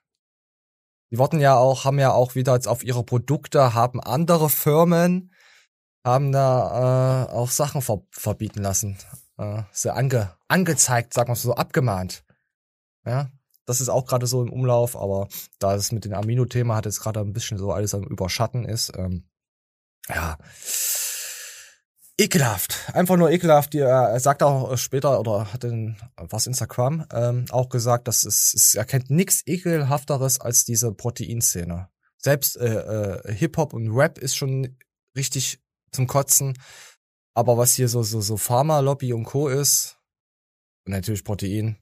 Die 1.12 1.18
wurden 1.18 1.38
ja 1.38 1.56
auch, 1.56 1.84
haben 1.84 2.00
ja 2.00 2.12
auch 2.12 2.34
wieder 2.34 2.54
jetzt 2.54 2.66
auf 2.66 2.82
ihre 2.82 3.04
Produkte, 3.04 3.74
haben 3.74 4.00
andere 4.00 4.50
Firmen, 4.50 5.32
haben 6.04 6.32
da 6.32 7.28
äh, 7.28 7.32
auch 7.32 7.50
Sachen 7.50 7.80
ver 7.80 8.02
verbieten 8.10 8.62
lassen. 8.62 8.98
Äh, 9.38 9.62
so 9.70 9.90
ange 9.90 10.34
angezeigt, 10.48 11.14
sagen 11.14 11.30
wir 11.30 11.36
so, 11.36 11.54
abgemahnt. 11.54 12.24
Ja, 13.06 13.30
das 13.66 13.80
ist 13.80 13.88
auch 13.88 14.06
gerade 14.06 14.26
so 14.26 14.42
im 14.42 14.52
Umlauf, 14.52 14.96
aber 14.96 15.28
da 15.58 15.74
es 15.74 15.92
mit 15.92 16.04
dem 16.04 16.14
Amino-Thema 16.14 16.76
hat 16.76 16.86
jetzt 16.86 17.00
gerade 17.00 17.20
ein 17.20 17.32
bisschen 17.32 17.58
so 17.58 17.72
alles 17.72 17.94
am 17.94 18.04
Überschatten 18.04 18.64
ist, 18.64 18.92
ähm, 18.96 19.28
ja, 20.08 20.38
ekelhaft. 22.18 22.90
Einfach 22.94 23.16
nur 23.16 23.30
ekelhaft. 23.30 23.74
Äh, 23.74 23.80
er 23.80 24.20
sagt 24.20 24.42
auch 24.42 24.76
später, 24.78 25.20
oder 25.20 25.52
hat 25.52 25.64
in 25.64 25.96
was 26.16 26.46
Instagram 26.46 27.06
ähm, 27.12 27.44
auch 27.50 27.68
gesagt, 27.68 28.08
dass 28.08 28.24
es, 28.24 28.54
es 28.54 28.74
er 28.74 28.84
kennt 28.84 29.10
nichts 29.10 29.42
ekelhafteres 29.46 30.40
als 30.40 30.64
diese 30.64 30.92
Proteinszene. 30.92 31.88
Selbst 32.18 32.56
äh, 32.56 32.66
äh, 32.66 33.34
Hip-Hop 33.34 33.72
und 33.72 33.90
Rap 33.90 34.18
ist 34.18 34.36
schon 34.36 34.78
richtig 35.16 35.60
zum 35.92 36.06
Kotzen. 36.06 36.58
Aber 37.34 37.58
was 37.58 37.74
hier 37.74 37.88
so, 37.88 38.02
so, 38.02 38.20
so 38.20 38.36
Pharma-Lobby 38.36 39.12
und 39.12 39.24
Co. 39.24 39.48
ist, 39.48 39.98
natürlich 40.86 41.22
Protein, 41.22 41.76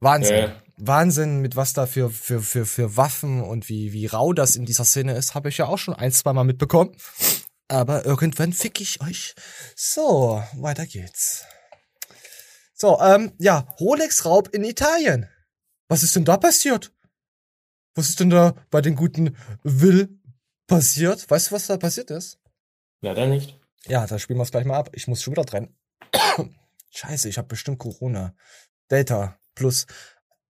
Wahnsinn. 0.00 0.36
Ja. 0.36 0.62
Wahnsinn, 0.78 1.40
mit 1.40 1.56
was 1.56 1.72
da 1.72 1.86
für, 1.86 2.10
für, 2.10 2.40
für, 2.40 2.64
für 2.64 2.96
Waffen 2.96 3.42
und 3.42 3.68
wie, 3.68 3.92
wie 3.92 4.06
rau 4.06 4.32
das 4.32 4.56
in 4.56 4.64
dieser 4.64 4.84
Szene 4.84 5.14
ist, 5.14 5.34
habe 5.34 5.48
ich 5.48 5.58
ja 5.58 5.66
auch 5.66 5.78
schon 5.78 5.94
ein, 5.94 6.12
zwei 6.12 6.32
Mal 6.32 6.44
mitbekommen. 6.44 6.96
Aber 7.68 8.06
irgendwann 8.06 8.52
fick 8.52 8.80
ich 8.80 9.00
euch. 9.02 9.34
So, 9.76 10.42
weiter 10.54 10.86
geht's. 10.86 11.44
So, 12.74 13.00
ähm, 13.00 13.32
ja, 13.38 13.66
Rolex-Raub 13.80 14.54
in 14.54 14.64
Italien. 14.64 15.28
Was 15.88 16.02
ist 16.02 16.14
denn 16.16 16.24
da 16.24 16.36
passiert? 16.36 16.92
Was 17.94 18.08
ist 18.08 18.20
denn 18.20 18.30
da 18.30 18.54
bei 18.70 18.80
den 18.80 18.94
guten 18.94 19.36
Will 19.64 20.20
passiert? 20.68 21.28
Weißt 21.28 21.50
du, 21.50 21.54
was 21.56 21.66
da 21.66 21.76
passiert 21.76 22.10
ist? 22.10 22.38
Ja, 23.00 23.14
dann 23.14 23.30
nicht. 23.30 23.58
Ja, 23.86 24.06
da 24.06 24.18
spielen 24.18 24.38
wir 24.38 24.44
es 24.44 24.50
gleich 24.50 24.64
mal 24.64 24.78
ab. 24.78 24.90
Ich 24.92 25.08
muss 25.08 25.22
schon 25.22 25.32
wieder 25.32 25.44
trennen. 25.44 25.76
Scheiße, 26.90 27.28
ich 27.28 27.38
habe 27.38 27.48
bestimmt 27.48 27.78
Corona. 27.78 28.34
Delta 28.90 29.38
plus. 29.54 29.86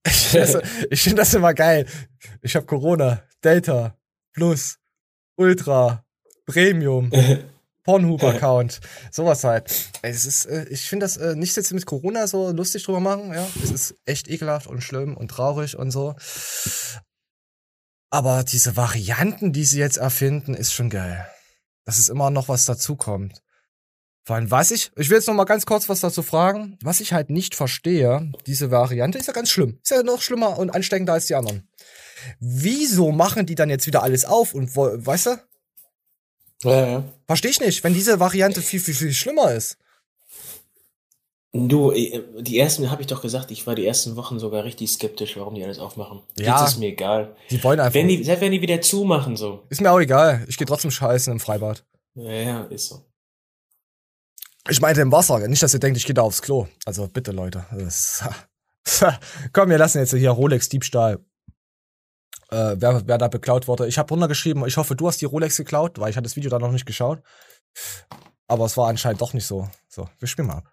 Ich 0.07 0.29
finde 0.29 0.63
das, 0.91 1.01
find 1.01 1.19
das 1.19 1.35
immer 1.35 1.55
geil. 1.55 1.87
Ich 2.43 2.57
habe 2.57 2.67
Corona, 2.67 3.23
Delta 3.43 3.99
plus, 4.33 4.79
Ultra, 5.37 6.05
Premium, 6.47 7.11
Pornhub-Account, 7.85 8.81
sowas 9.11 9.45
halt. 9.45 9.91
Es 10.03 10.25
ist, 10.25 10.45
äh, 10.47 10.67
ich 10.69 10.83
finde 10.83 11.05
das 11.05 11.17
äh, 11.17 11.35
nicht 11.35 11.57
jetzt 11.57 11.73
mit 11.73 11.87
Corona 11.87 12.27
so 12.27 12.51
lustig 12.51 12.85
drüber 12.85 13.01
machen, 13.01 13.33
ja. 13.33 13.47
Es 13.63 13.71
ist 13.71 13.95
echt 14.05 14.29
ekelhaft 14.29 14.67
und 14.67 14.83
schlimm 14.83 15.17
und 15.17 15.29
traurig 15.29 15.77
und 15.77 15.91
so. 15.91 16.15
Aber 18.11 18.45
diese 18.45 18.77
Varianten, 18.77 19.53
die 19.53 19.65
sie 19.65 19.79
jetzt 19.79 19.97
erfinden, 19.97 20.55
ist 20.55 20.73
schon 20.73 20.91
geil. 20.91 21.27
Dass 21.85 21.99
es 21.99 22.09
immer 22.09 22.31
noch 22.31 22.49
was 22.49 22.65
dazukommt. 22.65 23.43
Vor 24.29 24.37
allem, 24.37 24.51
was 24.51 24.73
ich, 24.73 24.91
ich 24.95 25.09
will 25.09 25.17
jetzt 25.17 25.27
noch 25.27 25.33
mal 25.33 25.45
ganz 25.45 25.65
kurz 25.65 25.89
was 25.89 26.01
dazu 26.01 26.23
fragen. 26.23 26.77
Was 26.83 27.01
ich 27.01 27.15
halt 27.15 27.31
nicht 27.31 27.55
verstehe, 27.55 28.31
diese 28.47 28.71
Variante 28.71 29.17
ist 29.17 29.27
ja 29.27 29.33
ganz 29.33 29.49
schlimm. 29.49 29.79
Ist 29.83 29.91
ja 29.91 30.03
noch 30.03 30.21
schlimmer 30.21 30.59
und 30.59 30.69
ansteckender 30.69 31.15
als 31.15 31.29
die 31.29 31.35
anderen. 31.35 31.67
Wieso 32.39 33.11
machen 33.11 33.47
die 33.47 33.55
dann 33.55 33.71
jetzt 33.71 33.87
wieder 33.87 34.03
alles 34.03 34.27
auf 34.27 34.53
und, 34.53 34.77
weißt 34.77 35.27
du? 35.29 35.31
Ja, 36.63 36.87
ja. 36.87 37.05
Verstehe 37.27 37.53
ich 37.53 37.61
nicht, 37.61 37.83
wenn 37.83 37.95
diese 37.95 38.21
Variante 38.21 38.61
viel, 38.61 38.81
viel, 38.81 38.93
viel 38.93 39.15
schlimmer 39.15 39.51
ist. 39.53 39.79
Du, 41.55 41.93
äh, 41.93 42.23
die 42.43 42.59
ersten, 42.59 42.91
habe 42.91 43.01
ich 43.01 43.09
doch 43.09 43.23
gesagt, 43.23 43.51
ich 43.51 43.67
war 43.67 43.77
die 43.77 43.87
ersten 43.87 44.17
Wochen 44.17 44.39
sogar 44.39 44.63
richtig 44.63 44.91
skeptisch, 44.91 45.39
warum 45.39 45.55
die 45.55 45.65
alles 45.65 45.79
aufmachen. 45.79 46.21
Ja. 46.39 46.61
Jetzt 46.61 46.73
ist 46.73 46.79
mir 46.79 46.89
egal. 46.89 47.35
Die 47.51 47.65
wollen 47.65 47.81
einfach. 47.81 47.95
Wenn 47.95 48.09
die, 48.09 48.23
selbst 48.23 48.43
wenn 48.43 48.53
die 48.53 48.61
wieder 48.61 48.83
zumachen, 48.83 49.39
so. 49.39 49.63
Ist 49.71 49.81
mir 49.81 49.91
auch 49.91 50.01
egal. 50.01 50.45
Ich 50.49 50.59
gehe 50.59 50.67
trotzdem 50.67 50.91
scheißen 50.91 51.33
im 51.33 51.41
Freibad. 51.41 51.83
Ja, 52.15 52.31
ja, 52.31 52.65
ist 52.65 52.89
so. 52.89 53.08
Ich 54.69 54.81
meinte 54.81 55.01
im 55.01 55.13
Wasser. 55.13 55.47
Nicht, 55.49 55.63
dass 55.63 55.75
ihr 55.75 55.81
denkt, 55.81 55.97
ich 55.97 56.05
gehe 56.05 56.15
da 56.15 56.23
aufs 56.23 56.43
Klo. 56.43 56.69
Also 56.85 57.09
bitte, 57.09 57.33
Leute. 57.33 57.65
Komm, 59.53 59.71
wir 59.71 59.79
lassen 59.79 59.99
jetzt 59.99 60.15
hier 60.15 60.31
Rolex-Diebstahl. 60.31 61.19
Äh, 62.51 62.77
wer, 62.79 63.07
wer 63.07 63.19
da 63.19 63.29
beklaut 63.29 63.69
wurde. 63.69 63.87
Ich 63.87 63.99
habe 63.99 64.09
runtergeschrieben, 64.09 64.67
ich 64.67 64.77
hoffe, 64.77 64.97
du 64.97 65.07
hast 65.07 65.21
die 65.21 65.27
Rolex 65.27 65.57
geklaut, 65.57 65.99
weil 65.99 66.11
ich 66.11 66.17
hatte 66.17 66.25
das 66.25 66.37
Video 66.37 66.51
da 66.51 66.59
noch 66.59 66.73
nicht 66.73 66.87
geschaut. 66.87 67.23
Aber 68.47 68.65
es 68.65 68.77
war 68.77 68.89
anscheinend 68.89 69.21
doch 69.21 69.35
nicht 69.35 69.47
so. 69.47 69.69
So, 69.89 70.09
wir 70.19 70.29
spielen 70.29 70.49
mal 70.49 70.59
ab. 70.59 70.73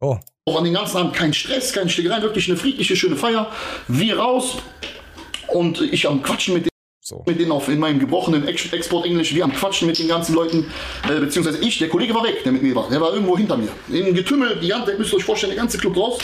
Oh. 0.00 0.18
Auch 0.46 0.58
an 0.58 0.64
den 0.64 0.74
ganzen 0.74 0.96
Abend 0.96 1.14
kein 1.14 1.32
Stress, 1.32 1.72
keine 1.72 1.88
Schlägerei, 1.88 2.22
wirklich 2.22 2.48
eine 2.48 2.58
friedliche, 2.58 2.96
schöne 2.96 3.16
Feier. 3.16 3.50
Wir 3.88 4.18
raus 4.18 4.56
und 5.48 5.80
ich 5.80 6.08
am 6.08 6.22
Quatschen 6.22 6.54
mit, 6.54 6.68
den, 7.10 7.18
mit 7.26 7.38
denen 7.38 7.52
auf 7.52 7.68
in 7.68 7.78
meinem 7.78 7.98
gebrochenen 7.98 8.48
Ex 8.48 8.72
Export-Englisch, 8.72 9.34
wir 9.34 9.44
am 9.44 9.52
Quatschen 9.52 9.86
mit 9.86 9.98
den 9.98 10.08
ganzen 10.08 10.34
Leuten, 10.34 10.66
äh, 11.06 11.20
beziehungsweise 11.20 11.58
ich, 11.58 11.78
der 11.78 11.88
Kollege 11.88 12.14
war 12.14 12.24
weg, 12.24 12.42
der 12.44 12.52
mit 12.52 12.62
mir 12.62 12.74
war. 12.74 12.88
Der 12.88 12.98
war 12.98 13.12
irgendwo 13.12 13.36
hinter 13.36 13.58
mir. 13.58 13.68
Im 13.92 14.14
Getümmel, 14.14 14.58
die 14.62 14.68
ganze, 14.68 14.94
müsst 14.96 15.12
ihr 15.12 15.18
euch 15.18 15.24
vorstellen, 15.24 15.52
der 15.52 15.60
ganze 15.60 15.76
Club 15.76 15.96
raus. 15.96 16.18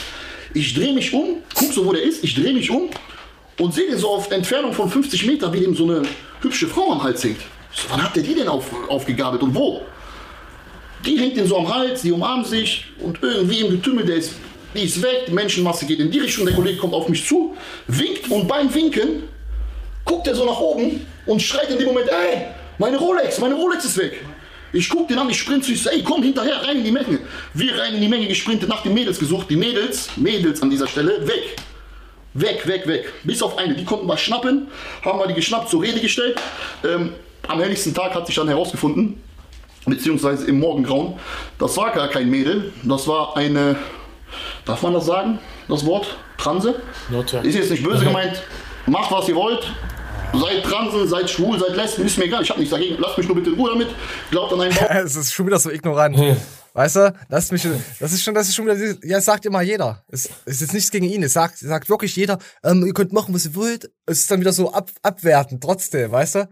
Ich 0.55 0.73
drehe 0.75 0.95
mich 0.95 1.13
um, 1.13 1.43
guck 1.55 1.73
so, 1.73 1.85
wo 1.85 1.93
der 1.93 2.03
ist, 2.03 2.25
ich 2.25 2.35
drehe 2.35 2.55
mich 2.55 2.71
um 2.71 2.89
und 3.59 3.75
sehe 3.75 3.95
so 3.97 4.09
auf 4.09 4.31
Entfernung 4.31 4.73
von 4.73 4.89
50 4.89 5.27
Meter, 5.27 5.53
wie 5.53 5.61
dem 5.61 5.75
so 5.75 5.85
eine 5.85 6.03
hübsche 6.41 6.67
Frau 6.67 6.93
am 6.93 7.03
Hals 7.03 7.23
hängt. 7.25 7.41
So, 7.73 7.87
wann 7.91 8.03
habt 8.03 8.17
ihr 8.17 8.23
die 8.23 8.35
denn 8.35 8.49
auf, 8.49 8.71
aufgegabelt 8.89 9.43
und 9.43 9.55
wo? 9.55 9.83
Die 11.05 11.19
hängt 11.19 11.37
ihn 11.37 11.47
so 11.47 11.59
am 11.59 11.73
Hals, 11.73 12.03
die 12.03 12.11
umarmen 12.11 12.45
sich 12.45 12.87
und 13.01 13.19
irgendwie 13.23 13.61
im 13.61 13.71
Getümmel, 13.71 14.07
der 14.07 14.17
ist, 14.17 14.33
die 14.75 14.85
ist 14.85 15.03
weg, 15.03 15.27
die 15.29 15.33
Menschenmasse 15.33 15.85
geht 15.85 16.01
in 16.01 16.11
die 16.11 16.21
Richtung, 16.21 16.47
der 16.47 16.55
Kollege 16.55 16.79
kommt 16.79 16.95
auf 16.95 17.09
mich 17.09 17.27
zu, 17.27 17.55
winkt 17.87 18.31
und 18.31 18.49
beim 18.49 18.73
Winken 18.75 19.25
guckt 20.05 20.27
er 20.27 20.35
so 20.35 20.45
nach 20.45 20.59
oben 20.59 21.07
und 21.27 21.41
schreit 21.43 21.71
in 21.71 21.79
dem 21.79 21.87
Moment, 21.87 22.09
ey, 22.09 22.47
meine 22.79 22.97
Rolex, 22.97 23.39
meine 23.39 23.55
Rolex 23.55 23.85
ist 23.85 23.99
weg. 23.99 24.25
Ich 24.73 24.89
guck 24.89 25.09
den 25.09 25.19
an, 25.19 25.29
ich 25.29 25.39
sprint 25.39 25.65
zu, 25.65 25.73
ich 25.73 25.83
sag, 25.83 25.93
ey, 25.93 26.03
komm 26.03 26.23
hinterher, 26.23 26.63
rein 26.63 26.79
in 26.79 26.85
die 26.85 26.93
Menge. 26.93 27.19
Wir 27.55 27.77
rein 27.79 27.95
in 27.95 28.01
die 28.01 28.09
Menge 28.09 28.29
gesprintet, 28.29 28.69
nach 28.69 28.83
den 28.83 28.95
Mädels 28.95 29.19
gesucht, 29.19 29.51
die 29.51 29.57
Mädels, 29.57 30.11
Mädels 30.17 30.63
an 30.63 30.71
dieser 30.71 30.87
Stelle, 30.87 31.27
weg. 31.27 31.57
Weg, 32.35 32.67
weg, 32.67 32.87
weg. 32.87 33.13
Bis 33.25 33.43
auf 33.43 33.59
eine. 33.59 33.75
Die 33.75 33.85
konnten 33.85 34.07
wir 34.07 34.17
schnappen, 34.17 34.69
haben 35.05 35.19
wir 35.19 35.27
die 35.27 35.35
geschnappt, 35.35 35.69
zur 35.69 35.83
Rede 35.83 35.99
gestellt. 35.99 36.39
Ähm, 36.85 37.15
am 37.49 37.59
nächsten 37.59 37.93
Tag 37.93 38.15
hat 38.15 38.27
sich 38.27 38.37
dann 38.37 38.47
herausgefunden, 38.47 39.21
beziehungsweise 39.87 40.47
im 40.47 40.61
Morgengrauen, 40.61 41.15
das 41.59 41.77
war 41.77 41.91
gar 41.91 42.09
kein 42.09 42.31
Mädel, 42.31 42.73
das 42.85 43.09
war 43.09 43.37
eine, 43.37 43.77
darf 44.65 44.83
man 44.83 44.93
das 44.93 45.07
sagen, 45.07 45.41
das 45.69 45.85
Wort? 45.85 46.17
Transe? 46.39 46.81
Note. 47.11 47.39
Ist 47.39 47.57
jetzt 47.57 47.71
nicht 47.71 47.83
böse 47.83 48.05
gemeint, 48.05 48.41
macht 48.87 49.11
was 49.11 49.29
ihr 49.29 49.35
wollt. 49.35 49.73
Seid 50.33 50.63
Transen, 50.63 51.09
seid 51.09 51.29
schwul, 51.29 51.59
seid 51.59 51.77
Lesben, 51.77 52.07
ist 52.07 52.17
mir 52.17 52.25
egal. 52.25 52.43
Ich 52.43 52.51
hab 52.51 52.59
nichts 52.59 52.71
dagegen. 52.71 52.97
Lasst 53.01 53.19
mich 53.19 53.27
nur 53.27 53.37
bitte 53.37 53.51
in 53.51 53.57
Ruhe 53.57 53.71
damit. 53.71 53.89
Glaubt 54.31 54.53
an 54.53 54.61
einen 54.61 54.75
Bauch. 54.75 54.91
Es 55.05 55.17
ist 55.17 55.33
schon 55.33 55.47
wieder 55.47 55.59
so 55.59 55.71
ignorant. 55.71 56.17
Weißt 56.73 56.97
du? 56.97 57.13
Lass 57.29 57.51
mich, 57.51 57.67
das 57.99 58.13
ist 58.13 58.23
schon, 58.23 58.35
das 58.35 58.49
ist 58.49 58.55
schon 58.55 58.67
wieder, 58.67 58.97
ja, 59.03 59.21
sagt 59.21 59.45
immer 59.45 59.61
jeder. 59.61 60.05
Es, 60.09 60.29
es 60.45 60.63
ist 60.63 60.73
nichts 60.73 60.91
gegen 60.93 61.07
ihn. 61.07 61.23
Es 61.25 61.33
sagt, 61.33 61.59
sagt 61.59 61.89
wirklich 61.89 62.15
jeder, 62.15 62.39
ähm, 62.63 62.87
ihr 62.87 62.95
könnt 62.95 63.13
machen, 63.13 63.35
was 63.35 63.45
ihr 63.45 63.57
wollt. 63.57 63.91
Es 64.07 64.21
ist 64.21 64.31
dann 64.31 64.41
wieder 64.41 64.53
so 64.53 64.73
ab, 64.73 64.91
abwertend, 65.03 65.63
trotzdem, 65.63 66.13
weißt 66.13 66.37
du? 66.37 66.49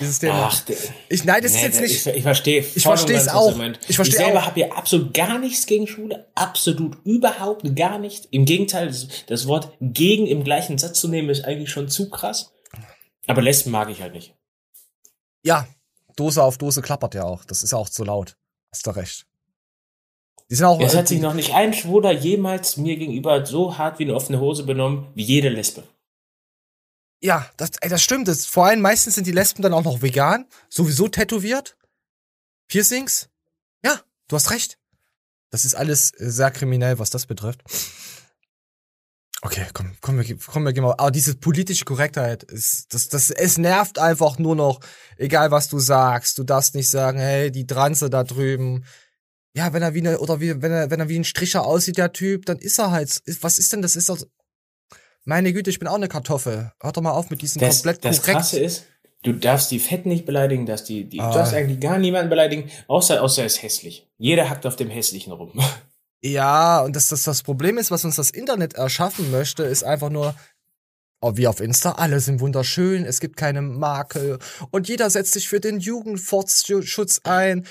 Dieses 0.00 0.18
Thema. 0.18 0.46
Ach, 0.50 0.60
der- 0.64 0.76
ich, 1.08 1.24
nein, 1.24 1.42
das 1.42 1.52
ist 1.52 1.58
Nee, 1.58 1.62
jetzt 1.64 1.74
der- 1.74 1.82
nicht. 1.82 2.06
Ich, 2.06 2.14
ich 2.16 2.22
verstehe. 2.22 2.64
Ich 2.74 2.82
verstehe 2.82 3.16
es 3.16 3.28
auch. 3.28 3.54
Ich 3.88 3.96
verstehe 3.96 4.18
selber 4.18 4.40
auch. 4.40 4.46
habe 4.46 4.60
ja 4.60 4.72
absolut 4.72 5.12
gar 5.14 5.38
nichts 5.38 5.66
gegen 5.66 5.86
Schwule. 5.86 6.26
Absolut 6.34 6.96
überhaupt 7.04 7.76
gar 7.76 7.98
nicht. 7.98 8.28
Im 8.30 8.44
Gegenteil, 8.46 8.86
das, 8.88 9.08
das 9.26 9.46
Wort 9.46 9.72
gegen 9.80 10.26
im 10.26 10.42
gleichen 10.44 10.78
Satz 10.78 10.98
zu 11.00 11.08
nehmen, 11.08 11.28
ist 11.28 11.44
eigentlich 11.44 11.70
schon 11.70 11.88
zu 11.88 12.08
krass. 12.10 12.52
Aber 13.26 13.42
Lesben 13.42 13.70
mag 13.70 13.90
ich 13.90 14.00
halt 14.00 14.14
nicht. 14.14 14.34
Ja, 15.44 15.66
Dose 16.16 16.42
auf 16.42 16.58
Dose 16.58 16.82
klappert 16.82 17.14
ja 17.14 17.24
auch. 17.24 17.44
Das 17.44 17.62
ist 17.62 17.72
ja 17.72 17.78
auch 17.78 17.88
zu 17.88 18.04
laut. 18.04 18.36
Hast 18.72 18.86
du 18.86 18.90
recht. 18.90 19.26
Die 20.50 20.54
sind 20.56 20.66
auch. 20.66 20.80
Es 20.80 20.96
hat 20.96 21.06
sich 21.08 21.20
noch 21.20 21.34
nicht 21.34 21.54
ein 21.54 21.72
Schwuler 21.74 22.10
jemals 22.10 22.76
mir 22.76 22.96
gegenüber 22.96 23.46
so 23.46 23.78
hart 23.78 23.98
wie 23.98 24.04
eine 24.04 24.14
offene 24.14 24.40
Hose 24.40 24.64
benommen, 24.64 25.06
wie 25.14 25.22
jede 25.22 25.48
Lesbe. 25.48 25.84
Ja, 27.22 27.48
das, 27.56 27.70
ey, 27.80 27.88
das 27.88 28.02
stimmt. 28.02 28.28
Das, 28.28 28.46
vor 28.46 28.66
allem 28.66 28.80
meistens 28.80 29.14
sind 29.14 29.26
die 29.26 29.32
Lesben 29.32 29.62
dann 29.62 29.74
auch 29.74 29.84
noch 29.84 30.02
vegan, 30.02 30.46
sowieso 30.68 31.08
tätowiert. 31.08 31.76
Piercings. 32.68 33.28
Ja, 33.84 34.00
du 34.28 34.36
hast 34.36 34.50
recht. 34.50 34.78
Das 35.50 35.64
ist 35.64 35.74
alles 35.74 36.12
äh, 36.12 36.30
sehr 36.30 36.50
kriminell, 36.50 36.98
was 36.98 37.10
das 37.10 37.26
betrifft. 37.26 37.62
Okay, 39.42 39.66
komm, 39.72 39.92
komm, 40.00 40.18
wir, 40.18 40.38
komm, 40.46 40.64
wir 40.64 40.72
gehen 40.72 40.84
mal. 40.84 40.94
Aber 40.98 41.10
diese 41.10 41.34
politische 41.34 41.84
Korrektheit 41.84 42.42
ist, 42.44 42.92
das, 42.92 43.08
das, 43.08 43.30
es 43.30 43.56
nervt 43.56 43.98
einfach 43.98 44.38
nur 44.38 44.54
noch, 44.54 44.80
egal 45.16 45.50
was 45.50 45.68
du 45.68 45.78
sagst. 45.78 46.38
Du 46.38 46.44
darfst 46.44 46.74
nicht 46.74 46.90
sagen, 46.90 47.18
hey, 47.18 47.50
die 47.50 47.66
Transe 47.66 48.10
da 48.10 48.22
drüben. 48.22 48.84
Ja, 49.54 49.72
wenn 49.72 49.82
er 49.82 49.94
wie 49.94 50.00
eine, 50.00 50.20
oder 50.20 50.40
wie, 50.40 50.60
wenn 50.62 50.72
er, 50.72 50.90
wenn 50.90 51.00
er 51.00 51.08
wie 51.08 51.18
ein 51.18 51.24
Stricher 51.24 51.64
aussieht, 51.64 51.96
der 51.96 52.12
Typ, 52.12 52.46
dann 52.46 52.58
ist 52.58 52.78
er 52.78 52.90
halt, 52.90 53.22
was 53.40 53.58
ist 53.58 53.72
denn 53.72 53.82
das? 53.82 53.96
Ist 53.96 54.10
doch, 54.10 54.18
meine 55.24 55.52
Güte, 55.52 55.70
ich 55.70 55.78
bin 55.78 55.88
auch 55.88 55.94
eine 55.94 56.08
Kartoffel. 56.08 56.72
Hört 56.80 56.96
doch 56.96 57.02
mal 57.02 57.12
auf 57.12 57.30
mit 57.30 57.42
diesem 57.42 57.60
Das, 57.60 57.76
komplett 57.82 58.04
das 58.04 58.20
korrekt. 58.22 58.36
Krasse 58.38 58.60
ist, 58.60 58.86
du 59.22 59.32
darfst 59.32 59.70
die 59.70 59.78
Fett 59.78 60.06
nicht 60.06 60.26
beleidigen, 60.26 60.66
dass 60.66 60.84
die, 60.84 61.04
die 61.08 61.20
Ah. 61.20 61.30
du 61.30 61.38
darfst 61.38 61.54
eigentlich 61.54 61.80
gar 61.80 61.98
niemanden 61.98 62.30
beleidigen, 62.30 62.70
außer, 62.88 63.22
außer 63.22 63.42
er 63.42 63.46
ist 63.46 63.62
hässlich. 63.62 64.08
Jeder 64.18 64.48
hackt 64.50 64.66
auf 64.66 64.76
dem 64.76 64.90
Hässlichen 64.90 65.32
rum. 65.32 65.52
Ja, 66.22 66.82
und 66.82 66.94
das, 66.96 67.08
das, 67.08 67.22
das 67.22 67.42
Problem 67.42 67.78
ist, 67.78 67.90
was 67.90 68.04
uns 68.04 68.16
das 68.16 68.28
Internet 68.30 68.74
erschaffen 68.74 69.30
möchte, 69.30 69.62
ist 69.62 69.84
einfach 69.84 70.10
nur, 70.10 70.34
oh, 71.22 71.32
wie 71.36 71.46
auf 71.46 71.60
Insta, 71.60 71.92
alle 71.92 72.20
sind 72.20 72.40
wunderschön, 72.40 73.06
es 73.06 73.20
gibt 73.20 73.38
keine 73.38 73.62
Makel 73.62 74.38
und 74.70 74.86
jeder 74.86 75.08
setzt 75.08 75.32
sich 75.32 75.48
für 75.48 75.60
den 75.60 75.80
Jugendfortschutz 75.80 77.22
ein 77.24 77.66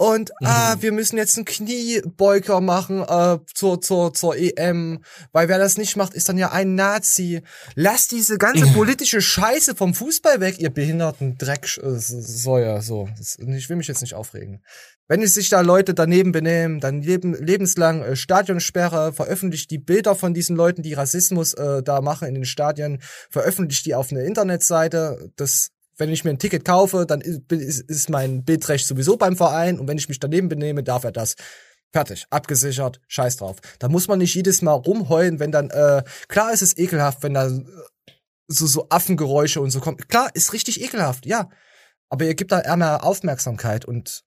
und 0.00 0.30
ah, 0.42 0.76
wir 0.80 0.92
müssen 0.92 1.18
jetzt 1.18 1.36
einen 1.36 1.44
Kniebeuger 1.44 2.62
machen 2.62 3.02
äh, 3.06 3.38
zur, 3.52 3.82
zur, 3.82 4.14
zur 4.14 4.34
EM, 4.34 5.04
weil 5.32 5.50
wer 5.50 5.58
das 5.58 5.76
nicht 5.76 5.94
macht, 5.94 6.14
ist 6.14 6.26
dann 6.30 6.38
ja 6.38 6.52
ein 6.52 6.74
Nazi. 6.74 7.42
Lasst 7.74 8.12
diese 8.12 8.38
ganze 8.38 8.64
politische 8.68 9.20
Scheiße 9.20 9.74
vom 9.74 9.92
Fußball 9.92 10.40
weg, 10.40 10.58
ihr 10.58 10.70
behinderten 10.70 11.36
Dreck, 11.36 11.76
äh, 11.82 11.98
Säuer, 11.98 12.80
so. 12.80 13.10
Ich 13.18 13.68
will 13.68 13.76
mich 13.76 13.88
jetzt 13.88 14.00
nicht 14.00 14.14
aufregen. 14.14 14.62
Wenn 15.06 15.26
sich 15.26 15.50
da 15.50 15.60
Leute 15.60 15.92
daneben 15.92 16.32
benehmen, 16.32 16.80
dann 16.80 17.02
leben, 17.02 17.34
lebenslang 17.34 18.02
äh, 18.02 18.16
Stadionsperre, 18.16 19.12
veröffentlicht 19.12 19.70
die 19.70 19.78
Bilder 19.78 20.14
von 20.14 20.32
diesen 20.32 20.56
Leuten, 20.56 20.80
die 20.80 20.94
Rassismus 20.94 21.52
äh, 21.52 21.82
da 21.82 22.00
machen 22.00 22.26
in 22.26 22.34
den 22.36 22.46
Stadien, 22.46 23.02
veröffentlicht 23.28 23.84
die 23.84 23.94
auf 23.94 24.10
eine 24.10 24.22
Internetseite. 24.22 25.30
Das, 25.36 25.72
wenn 26.00 26.10
ich 26.10 26.24
mir 26.24 26.30
ein 26.30 26.38
Ticket 26.38 26.64
kaufe, 26.64 27.06
dann 27.06 27.20
ist, 27.20 27.50
ist, 27.50 28.10
mein 28.10 28.44
Bildrecht 28.44 28.86
sowieso 28.86 29.16
beim 29.16 29.36
Verein 29.36 29.78
und 29.78 29.86
wenn 29.86 29.98
ich 29.98 30.08
mich 30.08 30.18
daneben 30.18 30.48
benehme, 30.48 30.82
darf 30.82 31.04
er 31.04 31.12
das. 31.12 31.36
Fertig, 31.92 32.26
abgesichert, 32.30 33.00
scheiß 33.08 33.36
drauf. 33.36 33.56
Da 33.78 33.88
muss 33.88 34.08
man 34.08 34.18
nicht 34.18 34.34
jedes 34.34 34.62
Mal 34.62 34.72
rumheulen, 34.72 35.40
wenn 35.40 35.52
dann, 35.52 35.70
äh, 35.70 36.02
klar 36.28 36.52
ist 36.52 36.62
es 36.62 36.76
ekelhaft, 36.78 37.22
wenn 37.22 37.34
da 37.34 37.48
äh, 37.48 37.62
so, 38.46 38.66
so 38.66 38.88
Affengeräusche 38.88 39.60
und 39.60 39.70
so 39.70 39.80
kommen. 39.80 39.96
Klar, 39.96 40.30
ist 40.34 40.52
richtig 40.52 40.80
ekelhaft, 40.80 41.26
ja. 41.26 41.50
Aber 42.08 42.24
ihr 42.24 42.34
gebt 42.34 42.52
da 42.52 42.60
eher 42.60 42.76
mehr 42.76 43.04
Aufmerksamkeit 43.04 43.84
und 43.84 44.24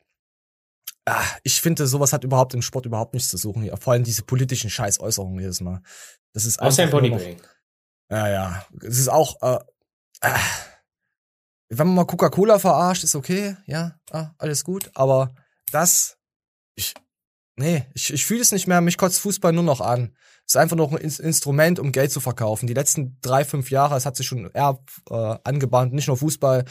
ah, 1.06 1.24
ich 1.44 1.62
finde, 1.62 1.88
sowas 1.88 2.14
hat 2.14 2.24
überhaupt 2.24 2.54
im 2.54 2.62
Sport 2.62 2.86
überhaupt 2.86 3.14
nichts 3.14 3.30
zu 3.30 3.38
suchen. 3.38 3.64
hier. 3.64 3.76
Vor 3.78 3.94
allem 3.94 4.04
diese 4.04 4.24
politischen 4.24 4.70
Scheißäußerungen 4.70 5.40
jedes 5.40 5.62
Mal. 5.62 5.82
Das 6.34 6.46
ist 6.46 6.62
Außer 6.62 6.84
im 6.84 6.90
Bodybuilding. 6.90 7.42
Ja, 8.10 8.30
ja. 8.30 8.66
Es 8.82 9.00
ist 9.00 9.10
auch, 9.10 9.42
äh, 9.42 9.60
äh, 10.22 10.40
wenn 11.78 11.88
man 11.88 11.96
mal 11.96 12.06
Coca-Cola 12.06 12.60
verarscht, 12.60 13.04
ist 13.04 13.16
okay, 13.16 13.56
ja, 13.66 13.96
ah, 14.12 14.32
alles 14.38 14.64
gut. 14.64 14.92
Aber 14.94 15.34
das, 15.72 16.18
ich, 16.76 16.94
nee, 17.56 17.86
ich, 17.94 18.14
ich 18.14 18.26
fühle 18.26 18.42
es 18.42 18.52
nicht 18.52 18.68
mehr. 18.68 18.82
Mich 18.82 18.98
kotzt 18.98 19.20
Fußball 19.20 19.54
nur 19.54 19.64
noch 19.64 19.82
an. 19.82 20.16
Es 20.46 20.56
ist 20.56 20.58
einfach 20.58 20.76
noch 20.76 20.92
ein 20.92 20.98
In 20.98 21.10
Instrument, 21.10 21.80
um 21.80 21.92
Geld 21.92 22.12
zu 22.12 22.20
verkaufen. 22.20 22.68
Die 22.68 22.74
letzten 22.74 23.18
drei, 23.22 23.46
fünf 23.46 23.72
Jahre, 23.72 23.96
es 23.96 24.06
hat 24.06 24.18
sich 24.18 24.28
schon 24.28 24.50
eher 24.52 24.78
äh, 25.10 25.36
angebahnt, 25.44 25.94
nicht 25.94 26.08
nur 26.08 26.18
Fußball. 26.18 26.66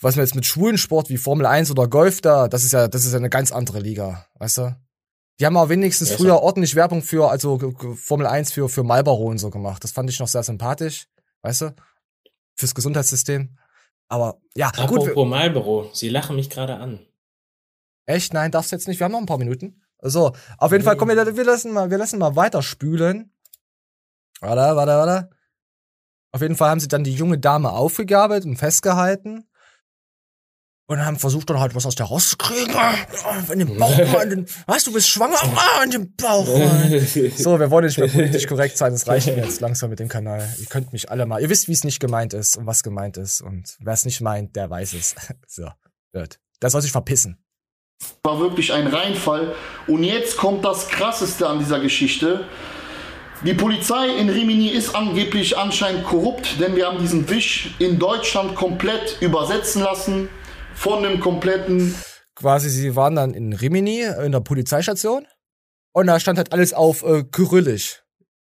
Was 0.00 0.16
man 0.16 0.24
jetzt 0.24 0.34
mit 0.34 0.46
schwulen 0.46 0.78
Sport 0.78 1.10
wie 1.10 1.18
Formel 1.18 1.44
1 1.44 1.70
oder 1.70 1.86
Golf 1.86 2.22
da, 2.22 2.48
das 2.48 2.64
ist 2.64 2.72
ja, 2.72 2.88
das 2.88 3.04
ist 3.04 3.12
ja 3.12 3.18
eine 3.18 3.28
ganz 3.28 3.52
andere 3.52 3.80
Liga, 3.80 4.26
weißt 4.38 4.58
du? 4.58 4.76
Die 5.38 5.46
haben 5.46 5.56
auch 5.56 5.68
wenigstens 5.68 6.10
Ja, 6.10 6.16
früher 6.16 6.40
ordentlich 6.40 6.76
Werbung 6.76 7.02
für, 7.02 7.30
also 7.30 7.58
Formel 7.96 8.26
1 8.26 8.52
für, 8.52 8.68
für 8.68 8.84
Marlboro 8.84 9.24
und 9.24 9.38
so 9.38 9.50
gemacht. 9.50 9.82
Das 9.84 9.92
fand 9.92 10.08
ich 10.08 10.18
noch 10.18 10.28
sehr 10.28 10.42
sympathisch, 10.42 11.08
weißt 11.42 11.62
du? 11.62 11.74
Fürs 12.54 12.74
Gesundheitssystem. 12.74 13.58
Aber 14.08 14.40
ja, 14.54 14.70
gut. 14.70 14.80
Apropos 14.80 15.16
wir- 15.16 15.24
Marlboro, 15.24 15.90
sie 15.92 16.08
lachen 16.08 16.36
mich 16.36 16.50
gerade 16.50 16.76
an. 16.76 17.00
Echt? 18.06 18.34
Nein, 18.34 18.50
darfst 18.50 18.70
jetzt 18.72 18.86
nicht. 18.88 19.00
Wir 19.00 19.04
haben 19.04 19.12
noch 19.12 19.20
ein 19.20 19.26
paar 19.26 19.38
Minuten. 19.38 19.82
So, 20.02 20.32
auf 20.58 20.72
jeden 20.72 20.84
Fall, 20.84 20.96
komm, 20.96 21.08
wir, 21.08 21.36
wir 21.36 21.44
lassen 21.44 21.72
mal, 21.72 21.90
wir 21.90 21.96
lassen 21.98 22.18
mal 22.18 22.36
weiter 22.36 22.62
spülen. 22.62 23.32
Warte, 24.40 24.76
warte, 24.76 24.92
warte. 24.92 25.30
Auf 26.32 26.42
jeden 26.42 26.56
Fall 26.56 26.68
haben 26.68 26.80
sie 26.80 26.88
dann 26.88 27.04
die 27.04 27.14
junge 27.14 27.38
Dame 27.38 27.72
aufgegabelt 27.72 28.44
und 28.44 28.56
festgehalten. 28.56 29.48
Und 30.86 31.02
haben 31.04 31.18
versucht 31.18 31.48
dann 31.48 31.58
halt 31.60 31.74
was 31.74 31.86
aus 31.86 31.94
der 31.94 32.06
rauszukriegen. 32.06 32.74
Ah, 32.76 32.92
ah, 33.24 33.52
In 33.52 33.60
den 33.60 33.78
Bauch, 33.78 33.98
ah, 33.98 34.22
in 34.22 34.30
den, 34.30 34.46
was, 34.66 34.84
du 34.84 34.92
bist 34.92 35.08
schwanger? 35.08 35.38
Ah, 35.42 35.82
in 35.82 35.90
den 35.90 36.14
Bauch. 36.14 36.46
ah. 36.46 36.88
So, 37.38 37.58
wir 37.58 37.70
wollen 37.70 37.86
nicht 37.86 37.96
mehr 37.96 38.08
politisch 38.08 38.46
korrekt 38.46 38.76
sein. 38.76 38.92
Das 38.92 39.08
reicht 39.08 39.28
mir 39.28 39.36
jetzt 39.44 39.62
langsam 39.62 39.88
mit 39.88 39.98
dem 39.98 40.08
Kanal. 40.08 40.46
Ihr 40.58 40.66
könnt 40.66 40.92
mich 40.92 41.10
alle 41.10 41.24
mal, 41.24 41.40
ihr 41.40 41.48
wisst, 41.48 41.68
wie 41.68 41.72
es 41.72 41.84
nicht 41.84 42.00
gemeint 42.00 42.34
ist 42.34 42.58
und 42.58 42.66
was 42.66 42.82
gemeint 42.82 43.16
ist. 43.16 43.40
Und 43.40 43.76
wer 43.80 43.94
es 43.94 44.04
nicht 44.04 44.20
meint, 44.20 44.56
der 44.56 44.68
weiß 44.68 44.92
es. 44.92 45.14
So, 45.46 45.68
gut. 46.12 46.38
Der 46.60 46.68
soll 46.68 46.82
sich 46.82 46.92
verpissen. 46.92 47.38
war 48.22 48.38
wirklich 48.38 48.70
ein 48.72 48.86
Reinfall. 48.86 49.54
Und 49.86 50.04
jetzt 50.04 50.36
kommt 50.36 50.66
das 50.66 50.88
Krasseste 50.88 51.48
an 51.48 51.60
dieser 51.60 51.80
Geschichte. 51.80 52.44
Die 53.42 53.54
Polizei 53.54 54.08
in 54.18 54.28
Rimini 54.28 54.68
ist 54.68 54.94
angeblich 54.94 55.56
anscheinend 55.56 56.04
korrupt, 56.04 56.60
denn 56.60 56.76
wir 56.76 56.86
haben 56.86 56.98
diesen 56.98 57.28
Wisch 57.30 57.74
in 57.78 57.98
Deutschland 57.98 58.54
komplett 58.54 59.16
übersetzen 59.22 59.82
lassen 59.82 60.28
von 60.74 61.04
einem 61.04 61.20
kompletten 61.20 61.94
quasi, 62.34 62.68
sie 62.68 62.96
waren 62.96 63.14
dann 63.14 63.34
in 63.34 63.52
Rimini 63.52 64.02
in 64.02 64.32
der 64.32 64.40
Polizeistation 64.40 65.26
und 65.92 66.06
da 66.06 66.18
stand 66.20 66.38
halt 66.38 66.52
alles 66.52 66.72
auf 66.72 67.02
äh, 67.02 67.24
Kyrillisch. 67.24 68.02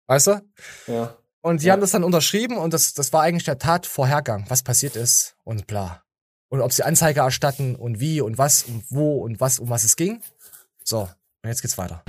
Weißt 0.07 0.27
du? 0.27 0.41
Ja. 0.87 1.17
Und 1.41 1.61
die 1.61 1.71
haben 1.71 1.81
das 1.81 1.91
dann 1.91 2.03
unterschrieben 2.03 2.57
und 2.57 2.73
das, 2.73 2.93
das 2.93 3.11
war 3.11 3.21
eigentlich 3.21 3.43
der 3.43 3.57
Tatvorhergang, 3.57 4.45
was 4.47 4.63
passiert 4.63 4.95
ist 4.95 5.35
und 5.43 5.67
bla. 5.67 6.03
Und 6.49 6.61
ob 6.61 6.71
sie 6.71 6.83
Anzeige 6.83 7.21
erstatten 7.21 7.75
und 7.75 7.99
wie 7.99 8.21
und 8.21 8.37
was 8.37 8.63
und 8.63 8.85
wo 8.89 9.17
und 9.17 9.39
was, 9.39 9.59
um 9.59 9.69
was 9.69 9.83
es 9.83 9.95
ging. 9.95 10.21
So, 10.83 11.09
und 11.41 11.49
jetzt 11.49 11.61
geht's 11.61 11.77
weiter. 11.77 12.03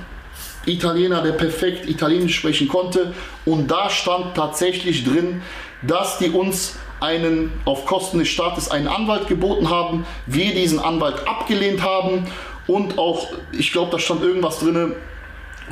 Italiener, 0.65 1.21
der 1.21 1.33
perfekt 1.33 1.87
Italienisch 1.87 2.37
sprechen 2.37 2.67
konnte. 2.67 3.13
Und 3.45 3.69
da 3.69 3.89
stand 3.89 4.35
tatsächlich 4.35 5.03
drin, 5.03 5.41
dass 5.81 6.17
die 6.17 6.29
uns 6.29 6.75
einen 6.99 7.51
auf 7.65 7.85
Kosten 7.85 8.19
des 8.19 8.29
Staates 8.29 8.69
einen 8.71 8.87
Anwalt 8.87 9.27
geboten 9.27 9.69
haben, 9.69 10.05
wir 10.25 10.53
diesen 10.53 10.79
Anwalt 10.79 11.27
abgelehnt 11.27 11.81
haben 11.81 12.27
und 12.67 12.97
auch, 12.97 13.27
ich 13.51 13.71
glaube, 13.71 13.91
da 13.91 13.99
stand 13.99 14.21
irgendwas 14.21 14.59
drin 14.59 14.93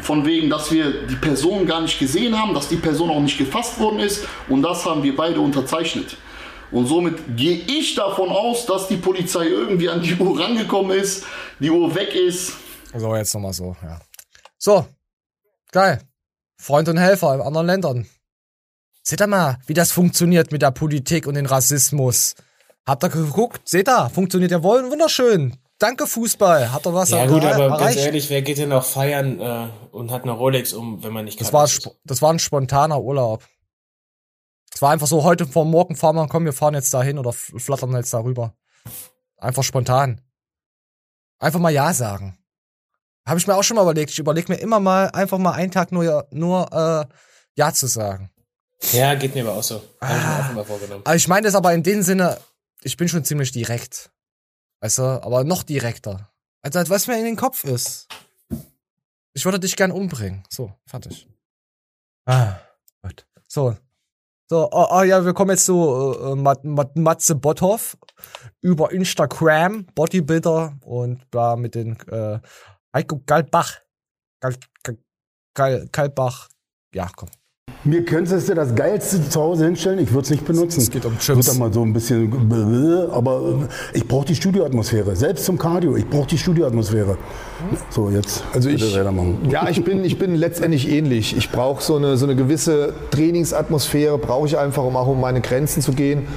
von 0.02 0.26
wegen, 0.26 0.50
dass 0.50 0.72
wir 0.72 1.06
die 1.06 1.16
Person 1.16 1.66
gar 1.66 1.82
nicht 1.82 2.00
gesehen 2.00 2.40
haben, 2.40 2.54
dass 2.54 2.68
die 2.68 2.78
Person 2.78 3.10
auch 3.10 3.20
nicht 3.20 3.38
gefasst 3.38 3.80
worden 3.80 4.00
ist 4.00 4.26
und 4.50 4.62
das 4.62 4.86
haben 4.86 5.04
wir 5.04 5.16
beide 5.16 5.40
unterzeichnet. 5.40 6.18
Und 6.72 6.88
somit 6.88 7.38
gehe 7.38 7.58
ich 7.68 7.94
davon 7.94 8.30
aus, 8.30 8.66
dass 8.66 8.88
die 8.88 8.98
Polizei 8.98 9.46
irgendwie 9.46 9.90
an 9.90 10.02
die 10.02 10.16
Uhr 10.16 10.40
rangekommen 10.40 10.98
ist, 10.98 11.24
die 11.60 11.70
Uhr 11.70 11.94
weg 11.94 12.16
ist. 12.16 12.54
So, 12.96 13.16
jetzt 13.16 13.34
nochmal 13.36 13.54
so, 13.54 13.76
ja. 13.84 14.00
So, 14.58 14.88
geil. 15.72 16.02
Freund 16.58 16.90
und 16.90 16.98
Helfer 16.98 17.36
in 17.36 17.42
anderen 17.42 17.68
Ländern. 17.68 18.08
Seht 19.06 19.22
ihr 19.22 19.28
mal, 19.28 19.58
wie 19.68 19.74
das 19.74 19.92
funktioniert 19.92 20.52
mit 20.52 20.62
der 20.62 20.72
Politik 20.72 21.28
und 21.28 21.34
dem 21.36 21.46
Rassismus. 21.46 22.36
Habt 22.86 23.04
ihr 23.04 23.10
geguckt? 23.10 23.68
Seht 23.68 23.90
ihr, 23.90 24.10
funktioniert 24.10 24.52
ja 24.52 24.64
wohl 24.64 24.90
wunderschön. 24.90 25.58
Danke 25.78 26.08
Fußball. 26.08 26.72
Hat 26.72 26.86
er 26.86 26.94
was 26.94 27.10
Ja 27.10 27.26
gut, 27.26 27.44
aber 27.44 27.70
ganz 27.70 27.82
erreicht? 27.82 28.00
ehrlich, 28.00 28.30
wer 28.30 28.42
geht 28.42 28.58
denn 28.58 28.70
noch 28.70 28.86
feiern 28.86 29.40
äh, 29.42 29.68
und 29.92 30.12
hat 30.12 30.24
eine 30.24 30.32
Rolex 30.32 30.72
um, 30.72 31.04
wenn 31.04 31.12
man 31.12 31.26
nicht 31.26 31.40
Das 31.42 31.48
kann? 31.50 31.60
war, 31.60 31.66
sp- 31.68 31.92
das 32.06 32.22
war 32.22 32.32
ein 32.32 32.40
spontaner 32.40 33.02
Urlaub. 33.02 33.44
Es 34.74 34.82
war 34.82 34.92
einfach 34.92 35.08
so, 35.08 35.24
heute 35.24 35.46
vor 35.46 35.66
morgen 35.66 35.96
fahren 35.96 36.16
wir, 36.16 36.28
komm, 36.28 36.46
wir 36.46 36.54
fahren 36.54 36.74
jetzt 36.74 36.94
dahin 36.94 37.20
oder 37.20 37.34
flattern 37.34 37.94
jetzt 37.96 38.14
darüber. 38.14 38.56
Einfach 39.38 39.64
spontan. 39.64 40.22
Einfach 41.40 41.60
mal 41.60 41.72
Ja 41.72 41.94
sagen. 41.94 42.38
Habe 43.28 43.40
ich 43.40 43.48
mir 43.48 43.56
auch 43.56 43.64
schon 43.64 43.76
mal 43.76 43.84
überlegt. 43.84 44.12
Ich 44.12 44.20
überlege 44.20 44.52
mir 44.52 44.60
immer 44.60 44.80
mal, 44.80 45.10
einfach 45.12 45.38
mal 45.38 45.52
einen 45.52 45.72
Tag 45.72 45.92
nur, 45.92 46.28
nur 46.32 46.72
äh, 46.72 47.06
Ja 47.56 47.74
zu 47.74 47.88
sagen. 47.88 48.30
Ja, 48.92 49.16
geht 49.16 49.34
mir 49.34 49.44
aber 49.44 49.54
auch 49.58 49.64
so. 49.64 49.76
Hab 50.02 50.10
ich 50.10 50.24
Ah. 50.24 50.38
mir 50.38 50.46
auch 50.46 50.52
immer 50.52 50.66
vorgenommen. 50.66 51.02
Aber 51.06 51.16
ich 51.16 51.28
meine 51.28 51.46
das 51.46 51.56
aber 51.56 51.74
in 51.74 51.84
dem 51.84 52.02
Sinne, 52.02 52.40
ich 52.82 52.98
bin 52.98 53.08
schon 53.08 53.24
ziemlich 53.24 53.52
direkt. 53.52 54.12
Weißt 54.82 54.98
du, 55.00 55.04
aber 55.04 55.44
noch 55.44 55.64
direkter. 55.64 56.30
Also, 56.62 56.80
als 56.80 56.90
was 56.90 57.08
mir 57.08 57.18
in 57.18 57.26
den 57.26 57.36
Kopf 57.38 57.64
ist. 57.64 58.08
Ich 59.34 59.46
würde 59.46 59.60
dich 59.60 59.76
gern 59.76 59.92
umbringen. 59.92 60.44
So, 60.50 60.74
fertig. 60.86 61.28
Ah, 62.26 62.58
gut. 63.02 63.26
So. 63.48 63.76
So, 64.50 64.70
oh, 64.72 64.88
oh 64.92 65.02
ja, 65.04 65.24
wir 65.26 65.34
kommen 65.34 65.52
jetzt 65.52 65.66
zu 65.66 66.16
äh, 66.22 66.36
Mat 66.36 66.64
Mat 66.64 66.96
Matze 66.96 67.34
Botthoff 67.34 67.98
über 68.62 68.92
Instagram, 68.92 69.86
Bodybuilder 69.96 70.78
und 70.86 71.26
da 71.32 71.56
mit 71.56 71.74
den 71.76 71.98
äh, 72.10 72.40
Heiko 72.94 73.20
Galbach. 73.26 73.80
Gal, 74.42 74.56
Gal, 74.84 74.98
Gal, 75.56 75.88
Kalbach. 75.92 76.50
Ja, 76.94 77.10
komm. 77.16 77.30
Mir 77.86 78.06
könntest 78.06 78.48
du 78.48 78.54
das 78.54 78.76
Geilste 78.76 79.30
zu 79.30 79.42
Hause 79.42 79.66
hinstellen, 79.66 80.00
ich 80.00 80.12
würde 80.12 80.24
es 80.24 80.30
nicht 80.30 80.46
benutzen. 80.46 80.80
Es 80.80 80.90
geht 80.90 81.04
um 81.04 81.20
Chips. 81.20 81.36
Wird 81.36 81.48
dann 81.50 81.58
mal 81.58 81.74
so 81.74 81.82
ein 81.82 81.92
bisschen, 81.92 82.32
aber 83.12 83.68
ich 83.94 84.08
brauche 84.08 84.26
die 84.26 84.36
Studioatmosphäre. 84.36 85.16
Selbst 85.18 85.44
zum 85.44 85.58
Cardio, 85.58 85.98
ich 85.98 86.08
brauche 86.08 86.28
die 86.28 86.38
Studioatmosphäre. 86.38 87.18
So, 87.90 88.10
jetzt 88.10 88.44
Also 88.54 88.70
ich, 88.70 88.96
ja, 89.50 89.68
ich 89.70 89.84
bin, 89.84 90.06
ich 90.06 90.18
bin 90.18 90.36
letztendlich 90.36 90.90
ähnlich. 90.90 91.36
Ich 91.36 91.52
brauche 91.52 91.84
so 91.84 91.98
eine, 91.98 92.16
so 92.16 92.26
eine 92.26 92.38
gewisse 92.38 92.94
Trainingsatmosphäre, 93.12 94.18
brauche 94.18 94.48
ich 94.48 94.58
einfach, 94.58 94.84
um 94.84 94.96
auch 94.96 95.08
um 95.08 95.20
meine 95.20 95.42
Grenzen 95.42 95.82
zu 95.82 95.92
gehen. 95.92 96.28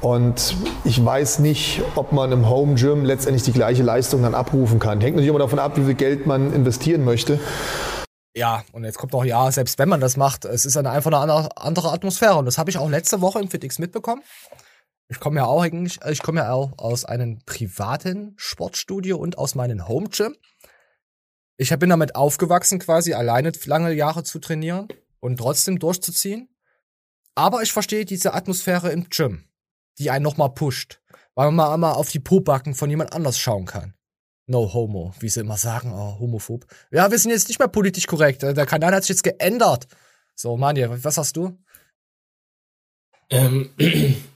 Und 0.00 0.56
ich 0.84 1.04
weiß 1.04 1.40
nicht, 1.40 1.82
ob 1.96 2.12
man 2.12 2.30
im 2.30 2.48
Home 2.48 2.74
Gym 2.74 3.04
letztendlich 3.04 3.42
die 3.42 3.52
gleiche 3.52 3.82
Leistung 3.82 4.22
dann 4.22 4.34
abrufen 4.34 4.78
kann. 4.78 5.00
Hängt 5.00 5.16
natürlich 5.16 5.30
immer 5.30 5.38
davon 5.38 5.58
ab, 5.58 5.76
wie 5.76 5.84
viel 5.84 5.94
Geld 5.94 6.26
man 6.26 6.52
investieren 6.52 7.04
möchte. 7.04 7.40
Ja, 8.34 8.64
und 8.72 8.84
jetzt 8.84 8.98
kommt 8.98 9.12
noch, 9.12 9.24
ja, 9.24 9.50
selbst 9.52 9.78
wenn 9.78 9.88
man 9.88 10.00
das 10.00 10.16
macht, 10.16 10.46
es 10.46 10.64
ist 10.64 10.76
eine, 10.76 10.90
einfach 10.90 11.12
eine 11.12 11.56
andere- 11.56 11.92
Atmosphäre. 11.92 12.36
Und 12.36 12.46
das 12.46 12.56
habe 12.56 12.70
ich 12.70 12.78
auch 12.78 12.88
letzte 12.88 13.20
Woche 13.20 13.40
im 13.40 13.50
FitX 13.50 13.78
mitbekommen. 13.78 14.22
Ich 15.08 15.20
komme 15.20 15.40
ja 15.40 15.44
auch 15.44 15.62
eigentlich, 15.62 16.00
ich 16.08 16.22
komme 16.22 16.40
ja 16.40 16.52
auch 16.52 16.72
aus 16.78 17.04
einem 17.04 17.40
privaten 17.44 18.32
Sportstudio 18.36 19.18
und 19.18 19.36
aus 19.36 19.54
meinem 19.54 19.86
Home 19.86 20.08
Gym. 20.08 20.34
Ich 21.58 21.76
bin 21.78 21.90
damit 21.90 22.16
aufgewachsen, 22.16 22.78
quasi 22.78 23.12
alleine 23.12 23.52
lange 23.66 23.92
Jahre 23.92 24.24
zu 24.24 24.38
trainieren 24.38 24.88
und 25.20 25.36
trotzdem 25.36 25.78
durchzuziehen. 25.78 26.48
Aber 27.34 27.62
ich 27.62 27.72
verstehe 27.72 28.06
diese 28.06 28.32
Atmosphäre 28.32 28.90
im 28.90 29.10
Gym, 29.10 29.44
die 29.98 30.10
einen 30.10 30.22
nochmal 30.22 30.54
pusht, 30.54 31.02
weil 31.34 31.50
man 31.50 31.80
mal 31.80 31.92
auf 31.92 32.10
die 32.10 32.20
Pobacken 32.20 32.74
von 32.74 32.88
jemand 32.88 33.12
anders 33.12 33.38
schauen 33.38 33.66
kann. 33.66 33.94
No 34.46 34.72
homo, 34.72 35.14
wie 35.20 35.28
sie 35.28 35.40
immer 35.40 35.56
sagen, 35.56 35.92
oh, 35.94 36.18
homophob. 36.18 36.66
Ja, 36.90 37.10
wir 37.10 37.18
sind 37.18 37.30
jetzt 37.30 37.48
nicht 37.48 37.58
mehr 37.58 37.68
politisch 37.68 38.06
korrekt. 38.06 38.42
Der 38.42 38.66
Kanal 38.66 38.94
hat 38.94 39.04
sich 39.04 39.10
jetzt 39.10 39.22
geändert. 39.22 39.86
So, 40.34 40.56
Manja, 40.56 40.88
was 41.02 41.16
hast 41.16 41.36
du? 41.36 41.56
Ähm, 43.30 43.70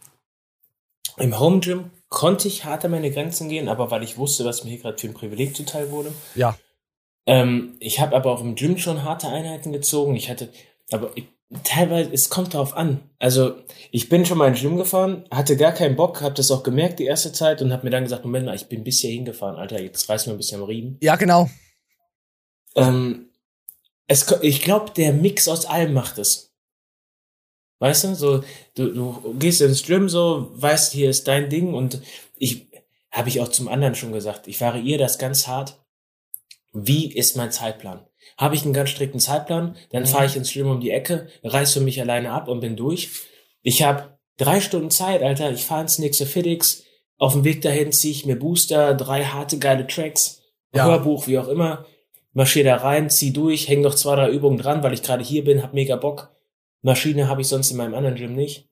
Im 1.18 1.38
Home 1.38 1.60
Gym 1.60 1.90
konnte 2.08 2.48
ich 2.48 2.64
hart 2.64 2.84
an 2.84 2.90
meine 2.90 3.10
Grenzen 3.10 3.48
gehen, 3.48 3.68
aber 3.68 3.90
weil 3.90 4.02
ich 4.02 4.18
wusste, 4.18 4.44
was 4.44 4.64
mir 4.64 4.70
hier 4.70 4.80
gerade 4.80 4.98
für 4.98 5.08
ein 5.08 5.14
Privileg 5.14 5.56
zuteil 5.56 5.90
wurde. 5.90 6.12
Ja. 6.34 6.56
Ähm, 7.26 7.76
ich 7.80 8.00
habe 8.00 8.14
aber 8.14 8.32
auch 8.32 8.40
im 8.40 8.54
Gym 8.54 8.78
schon 8.78 9.02
harte 9.02 9.28
Einheiten 9.28 9.72
gezogen. 9.72 10.14
Ich 10.14 10.30
hatte, 10.30 10.52
aber 10.92 11.10
ich, 11.16 11.26
teilweise, 11.64 12.12
es 12.12 12.28
kommt 12.28 12.54
darauf 12.54 12.76
an. 12.76 13.08
Also 13.18 13.56
ich 13.90 14.08
bin 14.08 14.26
schon 14.26 14.38
mal 14.38 14.48
ins 14.48 14.60
Gym 14.60 14.76
gefahren, 14.76 15.24
hatte 15.30 15.56
gar 15.56 15.72
keinen 15.72 15.96
Bock, 15.96 16.20
habe 16.20 16.34
das 16.34 16.50
auch 16.50 16.62
gemerkt 16.62 16.98
die 16.98 17.06
erste 17.06 17.32
Zeit 17.32 17.62
und 17.62 17.72
habe 17.72 17.84
mir 17.84 17.90
dann 17.90 18.04
gesagt, 18.04 18.24
Moment 18.24 18.46
mal, 18.46 18.56
ich 18.56 18.68
bin 18.68 18.84
bis 18.84 19.00
hier 19.00 19.10
hingefahren, 19.10 19.56
Alter, 19.56 19.80
jetzt 19.80 20.08
reiß 20.08 20.26
mir 20.26 20.32
ein 20.32 20.38
bisschen 20.38 20.60
am 20.60 20.66
Riemen. 20.66 20.98
Ja, 21.00 21.16
genau. 21.16 21.48
Ähm, 22.74 23.30
es, 24.06 24.26
ich 24.42 24.62
glaube, 24.62 24.92
der 24.92 25.12
Mix 25.12 25.48
aus 25.48 25.66
allem 25.66 25.92
macht 25.92 26.18
es. 26.18 26.54
Weißt 27.78 28.04
du, 28.04 28.14
so, 28.14 28.44
du, 28.74 28.92
du 28.92 29.34
gehst 29.38 29.60
ins 29.60 29.84
Gym 29.84 30.08
so, 30.08 30.50
weißt, 30.54 30.92
hier 30.92 31.10
ist 31.10 31.28
dein 31.28 31.50
Ding 31.50 31.74
und 31.74 32.00
ich, 32.36 32.68
habe 33.10 33.28
ich 33.28 33.40
auch 33.40 33.48
zum 33.48 33.68
anderen 33.68 33.94
schon 33.94 34.12
gesagt, 34.12 34.46
ich 34.46 34.60
variiere 34.60 34.98
das 34.98 35.18
ganz 35.18 35.46
hart. 35.46 35.82
Wie 36.72 37.12
ist 37.12 37.36
mein 37.36 37.52
Zeitplan? 37.52 38.05
Habe 38.38 38.54
ich 38.54 38.64
einen 38.64 38.74
ganz 38.74 38.90
strikten 38.90 39.20
Zeitplan, 39.20 39.76
dann 39.90 40.02
Mhm. 40.02 40.06
fahre 40.06 40.26
ich 40.26 40.36
ins 40.36 40.52
Gym 40.52 40.68
um 40.68 40.80
die 40.80 40.90
Ecke, 40.90 41.28
reiß 41.42 41.72
für 41.72 41.80
mich 41.80 42.00
alleine 42.00 42.32
ab 42.32 42.48
und 42.48 42.60
bin 42.60 42.76
durch. 42.76 43.08
Ich 43.62 43.82
habe 43.82 44.18
drei 44.36 44.60
Stunden 44.60 44.90
Zeit, 44.90 45.22
Alter, 45.22 45.50
ich 45.50 45.64
fahre 45.64 45.82
ins 45.82 45.98
nächste 45.98 46.26
FitX, 46.26 46.82
auf 47.18 47.32
dem 47.32 47.44
Weg 47.44 47.62
dahin 47.62 47.92
ziehe 47.92 48.12
ich 48.12 48.26
mir 48.26 48.36
Booster, 48.38 48.92
drei 48.94 49.24
harte, 49.24 49.58
geile 49.58 49.86
Tracks, 49.86 50.42
Ja. 50.74 50.84
Hörbuch, 50.84 51.26
wie 51.26 51.38
auch 51.38 51.48
immer, 51.48 51.86
marschier 52.34 52.64
da 52.64 52.76
rein, 52.76 53.08
zieh 53.08 53.32
durch, 53.32 53.68
häng 53.68 53.80
noch 53.80 53.94
zwei, 53.94 54.16
drei 54.16 54.28
Übungen 54.30 54.58
dran, 54.58 54.82
weil 54.82 54.92
ich 54.92 55.02
gerade 55.02 55.24
hier 55.24 55.42
bin, 55.42 55.62
hab 55.62 55.72
mega 55.72 55.96
Bock. 55.96 56.30
Maschine 56.82 57.28
habe 57.28 57.40
ich 57.40 57.48
sonst 57.48 57.70
in 57.70 57.78
meinem 57.78 57.94
anderen 57.94 58.16
Gym 58.16 58.34
nicht. 58.34 58.68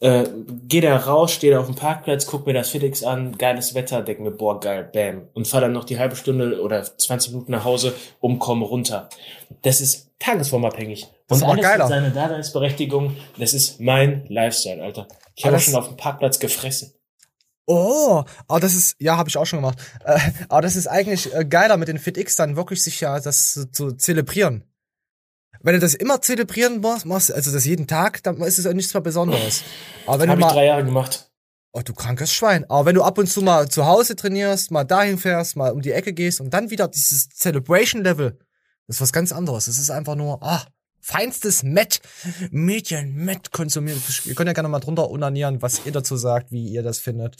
Äh, 0.00 0.24
geh 0.66 0.80
da 0.80 0.96
raus, 0.96 1.32
steh 1.32 1.50
da 1.50 1.60
auf 1.60 1.66
dem 1.66 1.76
Parkplatz, 1.76 2.26
guck 2.26 2.44
mir 2.44 2.54
das 2.54 2.70
FitX 2.70 3.04
an, 3.04 3.38
geiles 3.38 3.74
Wetter, 3.74 4.02
denk 4.02 4.18
mir, 4.18 4.32
boah, 4.32 4.58
geil, 4.58 4.90
bam. 4.92 5.28
Und 5.32 5.46
fahr 5.46 5.60
dann 5.60 5.72
noch 5.72 5.84
die 5.84 5.98
halbe 5.98 6.16
Stunde 6.16 6.60
oder 6.60 6.82
20 6.82 7.32
Minuten 7.32 7.52
nach 7.52 7.64
Hause, 7.64 7.94
umkomme 8.18 8.66
runter. 8.66 9.08
Das 9.62 9.80
ist 9.80 10.10
tagesformabhängig. 10.18 11.06
Das 11.28 11.38
ist 11.38 11.44
Und 11.44 11.50
aber 11.50 11.52
alles 11.52 11.70
geiler. 11.70 11.86
seine 11.86 12.10
Daseinsberechtigung. 12.10 13.16
Das 13.38 13.54
ist 13.54 13.80
mein 13.80 14.26
Lifestyle, 14.28 14.82
Alter. 14.82 15.06
Ich 15.36 15.44
habe 15.44 15.60
schon 15.60 15.76
auf 15.76 15.86
dem 15.86 15.96
Parkplatz 15.96 16.40
gefressen. 16.40 16.92
Oh, 17.66 18.24
aber 18.48 18.60
das 18.60 18.74
ist, 18.74 18.96
ja, 18.98 19.16
habe 19.16 19.28
ich 19.28 19.36
auch 19.36 19.46
schon 19.46 19.60
gemacht. 19.60 19.78
Äh, 20.04 20.18
aber 20.48 20.62
das 20.62 20.74
ist 20.74 20.88
eigentlich 20.88 21.32
äh, 21.32 21.44
geiler 21.44 21.76
mit 21.76 21.86
den 21.86 21.98
FitX 21.98 22.34
dann 22.34 22.56
wirklich 22.56 22.82
sich 22.82 23.00
ja 23.00 23.20
das 23.20 23.52
zu, 23.52 23.70
zu 23.70 23.92
zelebrieren. 23.92 24.64
Wenn 25.62 25.74
du 25.74 25.80
das 25.80 25.94
immer 25.94 26.20
zelebrieren 26.20 26.80
machst, 26.80 27.06
machst, 27.06 27.32
also 27.32 27.52
das 27.52 27.64
jeden 27.64 27.86
Tag, 27.86 28.22
dann 28.22 28.40
ist 28.42 28.58
es 28.58 28.64
ja 28.64 28.72
nichts 28.72 28.92
mehr 28.94 29.00
Besonderes. 29.00 29.62
Aber 30.06 30.20
wenn 30.20 30.30
Habe 30.30 30.40
du 30.40 30.46
ich 30.46 30.50
mal, 30.50 30.54
drei 30.54 30.66
Jahre 30.66 30.84
gemacht. 30.84 31.30
Oh, 31.72 31.80
du 31.82 31.94
krankes 31.94 32.32
Schwein. 32.32 32.68
Aber 32.68 32.86
wenn 32.86 32.94
du 32.94 33.02
ab 33.02 33.16
und 33.18 33.28
zu 33.28 33.40
mal 33.42 33.68
zu 33.68 33.86
Hause 33.86 34.16
trainierst, 34.16 34.70
mal 34.70 34.84
dahin 34.84 35.18
fährst, 35.18 35.56
mal 35.56 35.72
um 35.72 35.80
die 35.80 35.92
Ecke 35.92 36.12
gehst 36.12 36.40
und 36.40 36.50
dann 36.50 36.70
wieder 36.70 36.88
dieses 36.88 37.28
Celebration-Level, 37.30 38.38
das 38.86 38.96
ist 38.96 39.00
was 39.00 39.12
ganz 39.12 39.32
anderes. 39.32 39.68
Es 39.68 39.78
ist 39.78 39.90
einfach 39.90 40.16
nur, 40.16 40.42
ah, 40.42 40.62
feinstes 41.00 41.62
Met, 41.62 42.00
Mädchen, 42.50 43.14
Met 43.14 43.52
konsumieren. 43.52 44.02
Ihr 44.24 44.34
könnt 44.34 44.48
ja 44.48 44.52
gerne 44.52 44.68
mal 44.68 44.80
drunter 44.80 45.08
unanieren, 45.10 45.62
was 45.62 45.86
ihr 45.86 45.92
dazu 45.92 46.16
sagt, 46.16 46.52
wie 46.52 46.68
ihr 46.68 46.82
das 46.82 46.98
findet. 46.98 47.36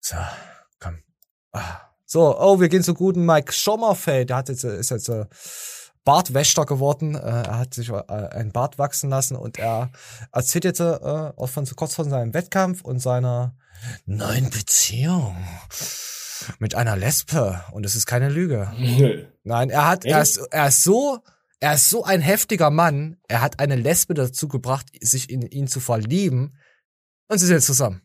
So, 0.00 0.16
komm. 0.78 0.98
Ah. 1.52 1.80
So, 2.12 2.36
oh, 2.36 2.58
wir 2.58 2.68
gehen 2.68 2.82
zu 2.82 2.92
guten 2.92 3.24
Mike 3.24 3.52
Sommerfeld. 3.52 4.30
Der 4.30 4.38
hat 4.38 4.48
jetzt, 4.48 4.64
ist 4.64 4.90
jetzt 4.90 5.08
äh, 5.08 5.26
Bartwächter 6.04 6.66
geworden. 6.66 7.14
Äh, 7.14 7.18
er 7.18 7.58
hat 7.58 7.74
sich 7.74 7.90
äh, 7.90 8.02
ein 8.08 8.52
Bart 8.52 8.78
wachsen 8.78 9.10
lassen 9.10 9.36
und 9.36 9.58
er 9.58 9.90
erzählt 10.32 10.64
jetzt 10.64 10.80
äh, 10.80 10.84
auch 10.84 11.48
von 11.48 11.66
kurz 11.76 11.94
von 11.94 12.08
seinem 12.08 12.34
Wettkampf 12.34 12.82
und 12.82 13.00
seiner 13.00 13.56
neuen 14.06 14.50
Beziehung 14.50 15.36
mit 16.58 16.74
einer 16.74 16.96
Lesbe. 16.96 17.64
Und 17.72 17.84
es 17.84 17.94
ist 17.94 18.06
keine 18.06 18.28
Lüge. 18.28 18.72
Nö. 18.78 19.26
Nein, 19.44 19.70
er 19.70 19.86
hat, 19.86 20.04
er 20.04 20.22
ist, 20.22 20.38
er 20.50 20.68
ist 20.68 20.82
so, 20.82 21.18
er 21.60 21.74
ist 21.74 21.90
so 21.90 22.04
ein 22.04 22.20
heftiger 22.20 22.70
Mann. 22.70 23.18
Er 23.28 23.42
hat 23.42 23.60
eine 23.60 23.76
Lesbe 23.76 24.14
dazu 24.14 24.48
gebracht, 24.48 24.86
sich 25.00 25.30
in 25.30 25.42
ihn 25.42 25.68
zu 25.68 25.80
verlieben. 25.80 26.56
Und 27.28 27.38
sie 27.38 27.46
sind 27.46 27.56
jetzt 27.56 27.66
zusammen. 27.66 28.02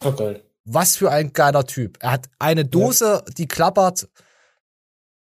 Geil. 0.00 0.44
Was 0.64 0.96
für 0.96 1.10
ein 1.10 1.32
geiler 1.32 1.66
Typ. 1.66 1.98
Er 2.00 2.12
hat 2.12 2.28
eine 2.38 2.64
Dose, 2.64 3.24
die 3.36 3.48
klappert. 3.48 4.08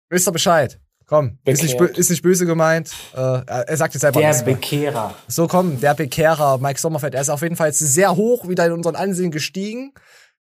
Wisst 0.09 0.29
ihr 0.29 0.33
Bescheid? 0.33 0.81
Komm, 1.09 1.39
ist 1.45 1.63
nicht, 1.63 1.81
ist 1.81 2.11
nicht 2.11 2.23
böse 2.23 2.47
gemeint. 2.47 2.91
Äh, 3.15 3.41
er, 3.47 3.77
sagt 3.77 3.95
jetzt 3.95 4.01
selber 4.01 4.21
Der. 4.21 4.35
Bekehrer. 4.43 5.15
So, 5.29 5.47
komm, 5.47 5.81
der 5.81 5.95
Bekehrer, 5.95 6.59
Mike 6.59 6.81
Sommerfeld, 6.81 7.15
er 7.15 7.21
ist 7.21 7.29
auf 7.29 7.43
jeden 7.43 7.55
Fall 7.55 7.69
jetzt 7.69 7.79
sehr 7.79 8.17
hoch 8.17 8.49
wieder 8.49 8.67
in 8.67 8.73
unseren 8.73 8.97
Ansehen 8.97 9.31
gestiegen. 9.31 9.93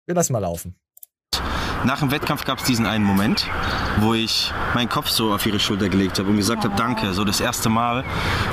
Wir 0.08 0.16
lassen 0.16 0.34
mal 0.34 0.40
laufen. 0.40 0.76
Nach 1.86 2.00
dem 2.00 2.10
Wettkampf 2.10 2.44
gab 2.44 2.58
es 2.58 2.64
diesen 2.64 2.88
einen 2.88 3.04
Moment, 3.04 3.48
wo 4.00 4.16
ich 4.16 4.52
meinen 4.74 4.90
Kopf 4.90 5.10
so 5.10 5.32
auf 5.32 5.46
ihre 5.46 5.60
Schulter 5.60 5.90
gelegt 5.90 6.18
habe 6.18 6.30
und 6.30 6.38
gesagt 6.38 6.64
habe, 6.64 6.76
danke. 6.76 7.14
So 7.14 7.24
das 7.24 7.40
erste 7.40 7.70
Mal, 7.70 8.04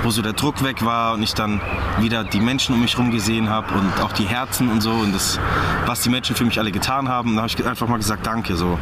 wo 0.03 0.11
so 0.11 0.21
der 0.21 0.35
Druck 0.35 0.63
weg 0.63 0.85
war 0.85 1.15
und 1.15 1.23
ich 1.23 1.33
dann 1.33 1.61
wieder 2.01 2.23
die 2.23 2.41
Menschen 2.41 2.75
um 2.75 2.83
mich 2.83 2.93
herum 2.93 3.11
gesehen 3.11 3.49
habe 3.49 3.73
und 3.75 4.03
auch 4.03 4.13
die 4.13 4.27
Herzen 4.27 4.69
und 4.71 4.83
so 4.83 4.91
und 4.91 5.15
das, 5.15 5.41
was 5.87 6.03
die 6.03 6.11
Menschen 6.11 6.37
für 6.37 6.45
mich 6.45 6.59
alle 6.59 6.71
getan 6.71 7.09
haben. 7.09 7.31
Und 7.31 7.37
da 7.37 7.43
habe 7.43 7.53
ich 7.53 7.67
einfach 7.67 7.89
mal 7.89 7.97
gesagt, 7.97 8.27
danke. 8.27 8.57
So. 8.57 8.79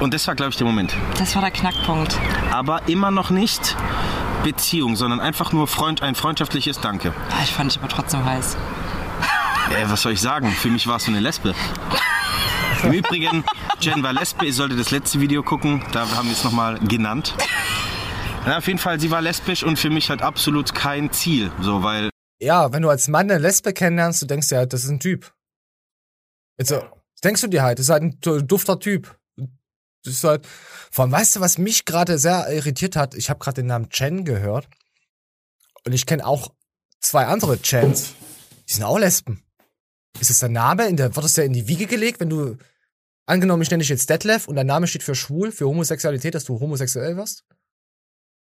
Und 0.00 0.12
das 0.14 0.26
war, 0.26 0.34
glaube 0.34 0.50
ich, 0.50 0.56
der 0.56 0.66
Moment. 0.66 0.94
Das 1.18 1.34
war 1.34 1.42
der 1.42 1.50
Knackpunkt. 1.52 2.18
Aber 2.50 2.88
immer 2.88 3.10
noch 3.10 3.30
nicht 3.30 3.76
Beziehung, 4.42 4.96
sondern 4.96 5.20
einfach 5.20 5.52
nur 5.52 5.68
Freund, 5.68 6.02
ein 6.02 6.14
freundschaftliches 6.14 6.80
Danke. 6.80 7.12
Ah, 7.30 7.42
Ich 7.44 7.52
fand 7.52 7.70
dich 7.70 7.78
aber 7.78 7.88
trotzdem 7.88 8.24
heiß. 8.24 8.56
Äh, 9.70 9.84
was 9.88 10.02
soll 10.02 10.12
ich 10.12 10.20
sagen? 10.20 10.50
Für 10.50 10.68
mich 10.68 10.86
war 10.88 10.96
es 10.96 11.04
so 11.04 11.10
eine 11.12 11.20
Lesbe. 11.20 11.54
Im 12.82 12.92
Übrigen, 12.92 13.44
Jen 13.80 14.02
war 14.02 14.12
Lesbe, 14.12 14.44
ihr 14.44 14.52
solltet 14.52 14.80
das 14.80 14.90
letzte 14.90 15.20
Video 15.20 15.42
gucken, 15.44 15.84
da 15.92 16.00
haben 16.16 16.26
wir 16.26 16.32
es 16.32 16.42
nochmal 16.42 16.80
genannt. 16.80 17.34
Ja, 18.44 18.58
auf 18.58 18.66
jeden 18.66 18.80
Fall, 18.80 18.98
sie 18.98 19.12
war 19.12 19.20
lesbisch 19.22 19.62
und 19.62 19.78
für 19.78 19.88
mich 19.88 20.10
halt 20.10 20.20
absolut 20.20 20.74
kein 20.74 21.12
Ziel, 21.12 21.52
so, 21.60 21.84
weil 21.84 22.10
Ja, 22.40 22.72
wenn 22.72 22.82
du 22.82 22.90
als 22.90 23.06
Mann 23.06 23.30
eine 23.30 23.38
Lesbe 23.38 23.72
kennenlernst, 23.72 24.20
du 24.22 24.26
denkst 24.26 24.48
dir 24.48 24.56
halt, 24.56 24.72
das 24.72 24.82
ist 24.82 24.90
ein 24.90 24.98
Typ. 24.98 25.32
Jetzt, 26.58 26.72
äh, 26.72 26.82
denkst 27.22 27.40
du 27.42 27.46
dir 27.46 27.62
halt, 27.62 27.78
das 27.78 27.86
ist 27.86 27.90
halt 27.90 28.02
ein 28.02 28.18
du- 28.20 28.42
dufter 28.42 28.80
Typ. 28.80 29.16
Das 30.04 30.14
ist 30.14 30.24
halt, 30.24 30.46
vor 30.90 31.04
allem, 31.04 31.12
weißt 31.12 31.36
du, 31.36 31.40
was 31.40 31.58
mich 31.58 31.84
gerade 31.84 32.18
sehr 32.18 32.52
irritiert 32.52 32.96
hat? 32.96 33.14
Ich 33.14 33.30
habe 33.30 33.38
gerade 33.38 33.62
den 33.62 33.66
Namen 33.66 33.88
Chen 33.90 34.24
gehört. 34.24 34.68
Und 35.84 35.92
ich 35.92 36.06
kenne 36.06 36.26
auch 36.26 36.52
zwei 37.00 37.26
andere 37.26 37.58
Chens. 37.62 38.14
Die 38.68 38.74
sind 38.74 38.84
auch 38.84 38.98
Lesben. 38.98 39.42
Ist 40.20 40.30
das 40.30 40.40
der 40.40 40.48
Name? 40.48 40.86
In 40.88 40.96
der, 40.96 41.14
wird 41.14 41.24
das 41.24 41.34
der 41.34 41.44
in 41.44 41.52
die 41.52 41.68
Wiege 41.68 41.86
gelegt, 41.86 42.20
wenn 42.20 42.30
du, 42.30 42.56
angenommen, 43.26 43.62
ich 43.62 43.70
nenne 43.70 43.82
dich 43.82 43.88
jetzt 43.88 44.10
Detlef 44.10 44.48
und 44.48 44.56
dein 44.56 44.66
Name 44.66 44.86
steht 44.86 45.02
für 45.02 45.14
schwul, 45.14 45.52
für 45.52 45.66
Homosexualität, 45.66 46.34
dass 46.34 46.44
du 46.44 46.60
homosexuell 46.60 47.16
wirst? 47.16 47.44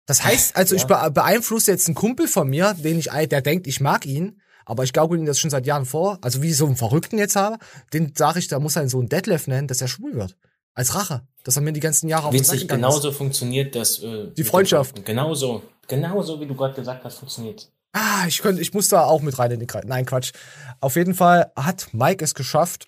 Das 0.05 0.23
heißt, 0.23 0.55
also 0.55 0.75
ich 0.75 0.85
be 0.85 1.11
beeinflusse 1.11 1.71
jetzt 1.71 1.87
einen 1.87 1.95
Kumpel 1.95 2.27
von 2.27 2.49
mir, 2.49 2.73
den 2.75 2.97
ich, 2.97 3.09
der 3.09 3.41
denkt, 3.41 3.67
ich 3.67 3.81
mag 3.81 4.05
ihn, 4.05 4.41
aber 4.65 4.83
ich 4.83 4.93
glaube 4.93 5.17
ihm 5.17 5.25
das 5.25 5.39
schon 5.39 5.49
seit 5.49 5.65
Jahren 5.65 5.85
vor, 5.85 6.17
also 6.21 6.41
wie 6.41 6.51
ich 6.51 6.57
so 6.57 6.65
einen 6.65 6.77
Verrückten 6.77 7.17
jetzt 7.17 7.35
habe, 7.35 7.57
den 7.93 8.13
sage 8.15 8.39
ich, 8.39 8.47
da 8.47 8.59
muss 8.59 8.77
er 8.77 8.81
einen 8.81 8.89
Sohn 8.89 9.09
Detlef 9.09 9.47
nennen, 9.47 9.67
dass 9.67 9.81
er 9.81 9.89
schwul 9.89 10.15
wird. 10.15 10.37
Als 10.77 10.93
Rache. 10.93 11.25
Dass 11.43 11.55
er 11.55 11.63
mir 11.63 11.73
die 11.73 11.79
ganzen 11.79 12.07
Jahre 12.07 12.27
auf 12.27 12.33
Witzig, 12.33 12.67
genauso 12.67 13.09
ist. 13.09 13.17
funktioniert 13.17 13.73
das. 13.73 13.97
Äh, 14.03 14.31
Die 14.37 14.43
Freundschaft. 14.43 15.03
Genauso. 15.03 15.63
genauso 15.87 16.39
wie 16.39 16.45
du 16.45 16.53
gerade 16.55 16.75
gesagt 16.75 17.03
hast, 17.03 17.15
funktioniert. 17.17 17.71
Ah, 17.93 18.25
ich 18.27 18.37
könnte, 18.43 18.61
ich 18.61 18.75
muss 18.75 18.87
da 18.87 19.05
auch 19.05 19.21
mit 19.23 19.39
rein 19.39 19.49
in 19.49 19.59
die 19.59 19.65
Kreis. 19.65 19.85
Nein, 19.87 20.05
Quatsch. 20.05 20.33
Auf 20.79 20.95
jeden 20.95 21.15
Fall 21.15 21.51
hat 21.55 21.87
Mike 21.93 22.23
es 22.23 22.35
geschafft, 22.35 22.87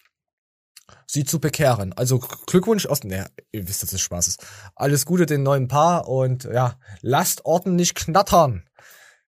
sie 1.08 1.24
zu 1.24 1.40
bekehren. 1.40 1.94
Also 1.94 2.20
Glückwunsch 2.20 2.86
aus, 2.86 3.04
ne, 3.04 3.26
ihr 3.52 3.68
wisst, 3.68 3.82
dass 3.82 3.92
es 3.92 4.02
Spaß 4.02 4.28
ist. 4.28 4.46
Alles 4.76 5.08
Gute 5.08 5.26
den 5.26 5.42
neuen 5.42 5.68
Paar 5.68 6.08
und 6.08 6.44
ja, 6.44 6.76
lasst 7.02 7.44
ordentlich 7.46 7.96
knattern. 7.96 8.70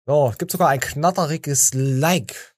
So, 0.05 0.33
gibt 0.37 0.51
sogar 0.51 0.67
ein 0.67 0.81
knatteriges 0.81 1.71
Like. 1.73 2.53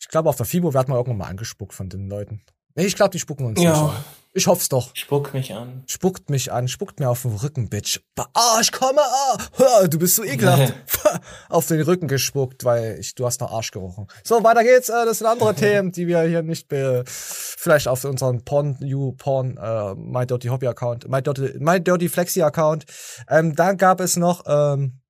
Ich 0.00 0.08
glaube, 0.08 0.28
auf 0.30 0.36
der 0.36 0.46
FIBO 0.46 0.74
werden 0.74 0.88
wir 0.88 0.96
irgendwann 0.96 1.18
mal 1.18 1.28
angespuckt 1.28 1.74
von 1.74 1.88
den 1.88 2.08
Leuten. 2.08 2.42
Nee, 2.74 2.86
ich 2.86 2.96
glaube, 2.96 3.10
die 3.10 3.18
spucken 3.18 3.46
uns 3.46 3.60
Ja. 3.60 3.82
nicht. 3.82 3.94
Ich 4.34 4.46
hoff's 4.46 4.70
doch. 4.70 4.96
Spuck 4.96 5.34
mich 5.34 5.52
an. 5.52 5.84
Spuckt 5.86 6.30
mich 6.30 6.50
an, 6.50 6.66
spuckt 6.66 7.00
mir 7.00 7.10
auf 7.10 7.20
den 7.20 7.32
Rücken, 7.36 7.68
Bitch. 7.68 8.00
Ah, 8.32 8.58
ich 8.62 8.72
komme, 8.72 9.00
ah, 9.02 9.86
du 9.86 9.98
bist 9.98 10.14
so 10.16 10.24
ekelhaft. 10.24 10.72
auf 11.50 11.66
den 11.66 11.82
Rücken 11.82 12.08
gespuckt, 12.08 12.64
weil 12.64 12.98
ich, 12.98 13.14
du 13.14 13.26
hast 13.26 13.42
nach 13.42 13.50
Arsch 13.50 13.70
gerochen. 13.72 14.06
So, 14.24 14.42
weiter 14.42 14.62
geht's. 14.62 14.88
Äh, 14.88 15.04
das 15.04 15.18
sind 15.18 15.26
andere 15.26 15.54
Themen, 15.54 15.92
die 15.92 16.06
wir 16.06 16.22
hier 16.22 16.42
nicht 16.42 16.68
be 16.68 17.04
vielleicht 17.06 17.88
auf 17.88 18.04
unseren 18.04 18.42
Porn, 18.44 18.78
You 18.80 19.12
Porn, 19.12 19.58
äh, 19.58 19.94
My 19.96 20.26
Dirty 20.26 20.48
Hobby 20.48 20.66
Account, 20.66 21.06
My 21.08 21.22
Dirty, 21.22 21.58
My 21.58 21.78
Dirty 21.82 22.08
Flexi 22.08 22.40
Account. 22.42 22.86
Ähm, 23.28 23.54
dann 23.54 23.76
gab 23.76 24.00
es 24.00 24.16
noch, 24.16 24.44
ähm, 24.46 25.00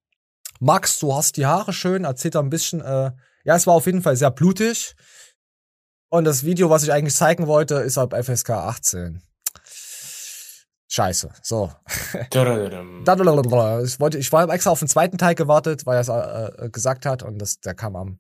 Max, 0.59 0.99
du 0.99 1.15
hast 1.15 1.37
die 1.37 1.47
Haare 1.47 1.73
schön, 1.73 2.05
erzählt 2.05 2.35
da 2.35 2.41
ein 2.41 2.51
bisschen, 2.51 2.81
äh, 2.81 3.13
ja, 3.45 3.57
es 3.57 3.67
war 3.67 3.75
auf 3.75 3.87
jeden 3.87 4.03
Fall 4.03 4.17
sehr 4.17 4.31
blutig. 4.31 4.95
Und 6.13 6.25
das 6.25 6.45
Video, 6.45 6.69
was 6.69 6.83
ich 6.83 6.93
eigentlich 6.93 7.15
zeigen 7.15 7.47
wollte, 7.47 7.77
ist 7.77 7.97
ab 7.97 8.15
FSK 8.15 8.51
18. 8.51 9.23
Scheiße. 10.89 11.31
So. 11.41 11.73
Ich 13.83 13.99
wollte, 13.99 14.19
ich 14.19 14.31
war 14.31 14.47
extra 14.51 14.73
auf 14.73 14.81
den 14.81 14.89
zweiten 14.89 15.17
Teil 15.17 15.35
gewartet, 15.35 15.87
weil 15.87 15.97
er 15.97 16.01
es 16.03 16.09
äh, 16.11 16.67
äh, 16.67 16.69
gesagt 16.69 17.07
hat 17.07 17.23
und 17.23 17.39
das, 17.39 17.61
der 17.61 17.73
kam 17.73 17.97
am 17.97 18.19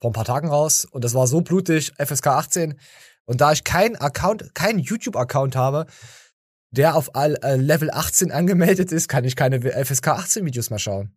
vor 0.00 0.10
ein 0.10 0.12
paar 0.12 0.24
Tagen 0.24 0.50
raus 0.50 0.84
und 0.84 1.02
das 1.02 1.14
war 1.14 1.26
so 1.26 1.40
blutig, 1.40 1.92
FSK 1.98 2.28
18. 2.28 2.78
Und 3.24 3.40
da 3.40 3.50
ich 3.50 3.64
keinen 3.64 3.96
Account, 3.96 4.54
keinen 4.54 4.78
YouTube-Account 4.78 5.56
habe, 5.56 5.86
der 6.70 6.94
auf 6.94 7.16
all, 7.16 7.34
äh, 7.42 7.56
Level 7.56 7.90
18 7.90 8.30
angemeldet 8.30 8.92
ist, 8.92 9.08
kann 9.08 9.24
ich 9.24 9.34
keine 9.34 9.60
FSK 9.84 10.08
18 10.10 10.46
Videos 10.46 10.70
mehr 10.70 10.78
schauen. 10.78 11.16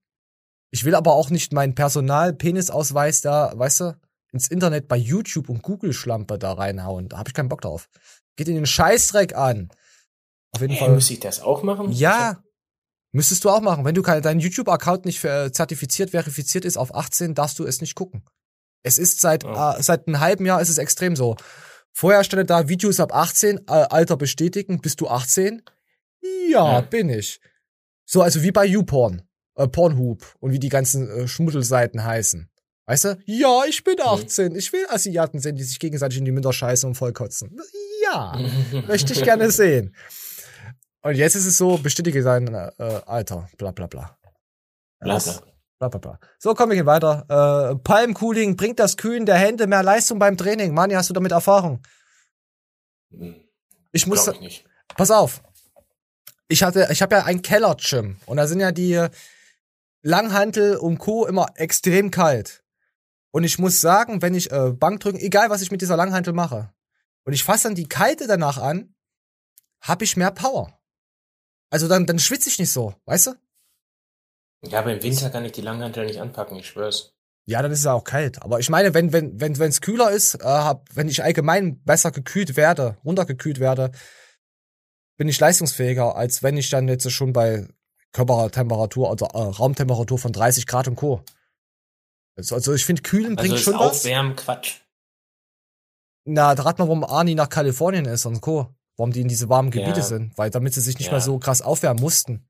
Ich 0.72 0.86
will 0.86 0.96
aber 0.96 1.14
auch 1.14 1.30
nicht 1.30 1.54
meinen 1.54 1.76
Personal-Penisausweis 1.76 3.22
da, 3.22 3.54
weißt 3.56 3.82
du, 3.82 4.05
ins 4.36 4.50
Internet 4.50 4.88
bei 4.88 4.98
YouTube 4.98 5.50
und 5.50 5.64
Google 5.64 5.94
Schlampe 5.94 6.38
da 6.38 6.54
reinhauen. 6.54 7.10
Da 7.10 7.18
habe 7.18 7.30
ich 7.30 7.34
keinen 7.34 7.50
Bock 7.50 7.62
drauf. 7.62 7.90
Geht 8.36 8.48
in 8.50 8.56
den 8.56 8.66
Scheißdreck 8.66 9.36
an. 9.36 9.70
Auf 10.52 10.62
jeden 10.62 10.74
Hey, 10.74 10.86
Fall. 10.86 10.94
muss 10.94 11.10
ich 11.10 11.20
das 11.20 11.42
auch 11.42 11.64
machen? 11.64 11.92
Ja. 11.92 12.44
Müsstest 13.12 13.46
du 13.46 13.50
auch 13.50 13.62
machen. 13.62 13.86
Wenn 13.86 13.96
du 13.96 14.02
kein, 14.02 14.22
dein 14.22 14.40
YouTube-Account 14.40 15.06
nicht 15.06 15.24
äh, 15.24 15.52
zertifiziert, 15.52 16.10
verifiziert 16.10 16.66
ist 16.66 16.78
auf 16.78 16.94
18, 16.94 17.34
darfst 17.34 17.58
du 17.60 17.66
es 17.66 17.80
nicht 17.80 17.96
gucken. 17.96 18.26
Es 18.84 18.98
ist 18.98 19.22
seit, 19.22 19.46
äh, 19.46 19.82
seit 19.82 20.06
einem 20.08 20.20
halben 20.20 20.46
Jahr 20.46 20.62
ist 20.62 20.70
es 20.70 20.78
extrem 20.78 21.16
so. 21.16 21.38
Vorher 21.94 22.26
stand 22.26 22.50
da 22.50 22.68
Videos 22.68 23.00
ab 23.00 23.16
18, 23.16 23.58
äh, 23.58 23.62
Alter 23.72 24.18
bestätigen, 24.18 24.82
bist 24.82 25.00
du 25.00 25.08
18? 25.08 25.62
Ja, 26.50 26.82
bin 26.82 27.08
ich. 27.10 27.40
So, 28.06 28.22
also 28.22 28.44
wie 28.44 28.52
bei 28.52 28.66
YouPorn, 28.66 29.22
äh, 29.56 29.68
Pornhub 29.68 30.36
und 30.42 30.52
wie 30.52 30.60
die 30.60 30.70
ganzen 30.70 31.10
äh, 31.10 31.28
Schmuddelseiten 31.28 32.04
heißen. 32.04 32.50
Weißt 32.88 33.06
du? 33.06 33.18
Ja, 33.26 33.64
ich 33.68 33.84
bin 33.84 34.00
18. 34.00 34.56
Ich 34.56 34.72
will 34.72 34.86
Asiaten 34.90 35.40
sehen, 35.40 35.56
die 35.56 35.64
sich 35.64 35.80
gegenseitig 35.80 36.20
in 36.20 36.26
die 36.26 36.32
Münder 36.32 36.54
scheißen 36.54 36.88
und 36.88 36.96
vollkotzen. 36.96 37.60
Ja, 38.04 38.38
möchte 38.88 39.14
ich 39.14 39.24
gerne 39.24 39.50
sehen. 39.52 39.96
Und 41.02 41.16
jetzt 41.16 41.36
ist 41.36 41.46
es 41.46 41.58
so, 41.58 41.78
bestätige 41.78 42.22
dein 42.24 42.48
äh, 42.54 42.72
Alter, 43.06 43.50
bla 43.58 43.72
bla 43.72 43.88
bla. 43.88 44.18
Das- 45.00 45.42
bla 45.80 45.90
bla 45.90 46.00
bla. 46.00 46.20
So, 46.40 46.54
kommen 46.54 46.72
wir 46.72 46.76
hier 46.76 46.86
weiter. 46.86 47.72
Äh, 47.72 47.76
Palmcooling 47.78 48.56
bringt 48.56 48.80
das 48.80 48.98
Kühlen 48.98 49.26
der 49.26 49.36
Hände 49.36 49.68
mehr 49.68 49.84
Leistung 49.84 50.20
beim 50.20 50.38
Training. 50.38 50.74
Mani, 50.74 50.94
hast 50.94 51.10
du 51.10 51.14
damit 51.14 51.32
Erfahrung? 51.32 51.82
Ich 53.92 54.08
muss. 54.08 54.24
Glaub 54.24 54.36
ich 54.36 54.42
nicht. 54.42 54.66
Pass 54.96 55.12
auf. 55.12 55.44
Ich 56.48 56.64
hatte, 56.64 56.88
ich 56.92 57.02
habe 57.02 57.16
ja 57.16 57.24
ein 57.26 57.42
Keller-Gym 57.42 58.18
und 58.26 58.38
da 58.38 58.46
sind 58.48 58.60
ja 58.60 58.72
die 58.72 59.08
Langhantel 60.04 60.78
und 60.78 61.00
Co. 61.00 61.26
immer 61.26 61.48
extrem 61.56 62.12
kalt. 62.12 62.64
Und 63.36 63.44
ich 63.44 63.60
muss 63.60 63.82
sagen, 63.82 64.22
wenn 64.22 64.34
ich 64.34 64.50
äh, 64.54 64.72
Bankdrücken, 64.72 65.20
egal 65.20 65.50
was 65.50 65.62
ich 65.62 65.70
mit 65.70 65.82
dieser 65.82 65.98
Langhantel 65.98 66.32
mache, 66.32 66.72
und 67.26 67.34
ich 67.34 67.44
fasse 67.44 67.64
dann 67.64 67.76
die 67.76 67.90
kalte 67.90 68.28
danach 68.28 68.58
an, 68.58 68.96
habe 69.82 70.06
ich 70.06 70.16
mehr 70.16 70.32
Power. 70.32 70.80
Also 71.70 71.90
dann, 71.90 72.06
dann 72.06 72.18
schwitze 72.18 72.48
ich 72.48 72.60
nicht 72.60 72.72
so, 72.72 72.96
weißt 73.04 73.28
du? 73.28 73.32
Ja, 74.62 74.80
aber 74.80 74.94
im 74.94 75.04
Winter 75.04 75.30
kann 75.32 75.44
ich 75.44 75.52
die 75.52 75.60
Langhantel 75.60 76.06
nicht 76.06 76.22
anpacken, 76.22 76.56
ich 76.56 76.68
schwör's. 76.68 77.14
Ja, 77.46 77.62
dann 77.62 77.74
ist 77.74 77.80
es 77.80 77.88
auch 77.88 78.06
kalt. 78.06 78.42
Aber 78.42 78.62
ich 78.62 78.70
meine, 78.70 78.94
wenn 78.94 79.12
wenn 79.12 79.38
wenn 79.38 79.60
wenn 79.60 79.70
es 79.70 79.82
kühler 79.82 80.12
ist, 80.12 80.36
äh, 80.36 80.46
hab, 80.46 80.96
wenn 80.96 81.10
ich 81.10 81.22
allgemein 81.22 81.84
besser 81.84 82.12
gekühlt 82.12 82.56
werde, 82.56 82.98
runtergekühlt 83.04 83.60
werde, 83.60 83.92
bin 85.18 85.28
ich 85.28 85.42
leistungsfähiger, 85.42 86.16
als 86.16 86.42
wenn 86.42 86.56
ich 86.56 86.70
dann 86.70 86.88
jetzt 86.88 87.12
schon 87.12 87.34
bei 87.34 87.68
Körpertemperatur 88.14 89.12
oder 89.12 89.28
äh, 89.34 89.40
Raumtemperatur 89.40 90.20
von 90.20 90.32
30 90.32 90.68
Grad 90.68 90.88
und 90.88 90.96
Co. 90.96 91.22
Also, 92.36 92.56
also 92.56 92.74
ich 92.74 92.86
finde, 92.86 93.02
kühlen 93.02 93.38
Also 93.38 93.50
bringt 93.50 93.60
schon 93.64 93.76
was. 93.76 93.82
Aufwärmen 94.00 94.36
Quatsch. 94.36 94.80
Na, 96.26 96.56
da 96.56 96.64
rat 96.64 96.80
mal, 96.80 96.86
warum 96.88 97.04
Arnie 97.04 97.36
nach 97.36 97.50
Kalifornien 97.50 98.06
ist 98.06 98.26
und 98.26 98.42
Co. 98.42 98.74
Warum 98.98 99.12
die 99.12 99.22
in 99.22 99.28
diese 99.28 99.50
warmen 99.50 99.72
Gebiete 99.72 100.00
Ja. 100.00 100.06
sind, 100.06 100.38
weil 100.38 100.50
damit 100.50 100.74
sie 100.74 100.82
sich 100.82 100.98
nicht 100.98 101.08
Ja. 101.08 101.14
mehr 101.14 101.22
so 101.22 101.38
krass 101.38 101.62
aufwärmen 101.62 102.02
mussten. 102.02 102.48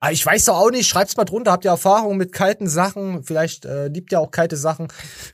Ah, 0.00 0.10
ich 0.10 0.24
weiß 0.26 0.46
doch 0.46 0.56
auch 0.56 0.70
nicht, 0.70 0.88
schreibt's 0.88 1.16
mal 1.16 1.24
drunter, 1.24 1.52
habt 1.52 1.64
ihr 1.64 1.70
Erfahrung 1.70 2.16
mit 2.16 2.32
kalten 2.32 2.68
Sachen? 2.68 3.22
Vielleicht 3.22 3.64
äh, 3.64 3.86
liebt 3.86 4.10
ihr 4.12 4.18
auch 4.20 4.32
kalte 4.32 4.56
Sachen. 4.56 4.88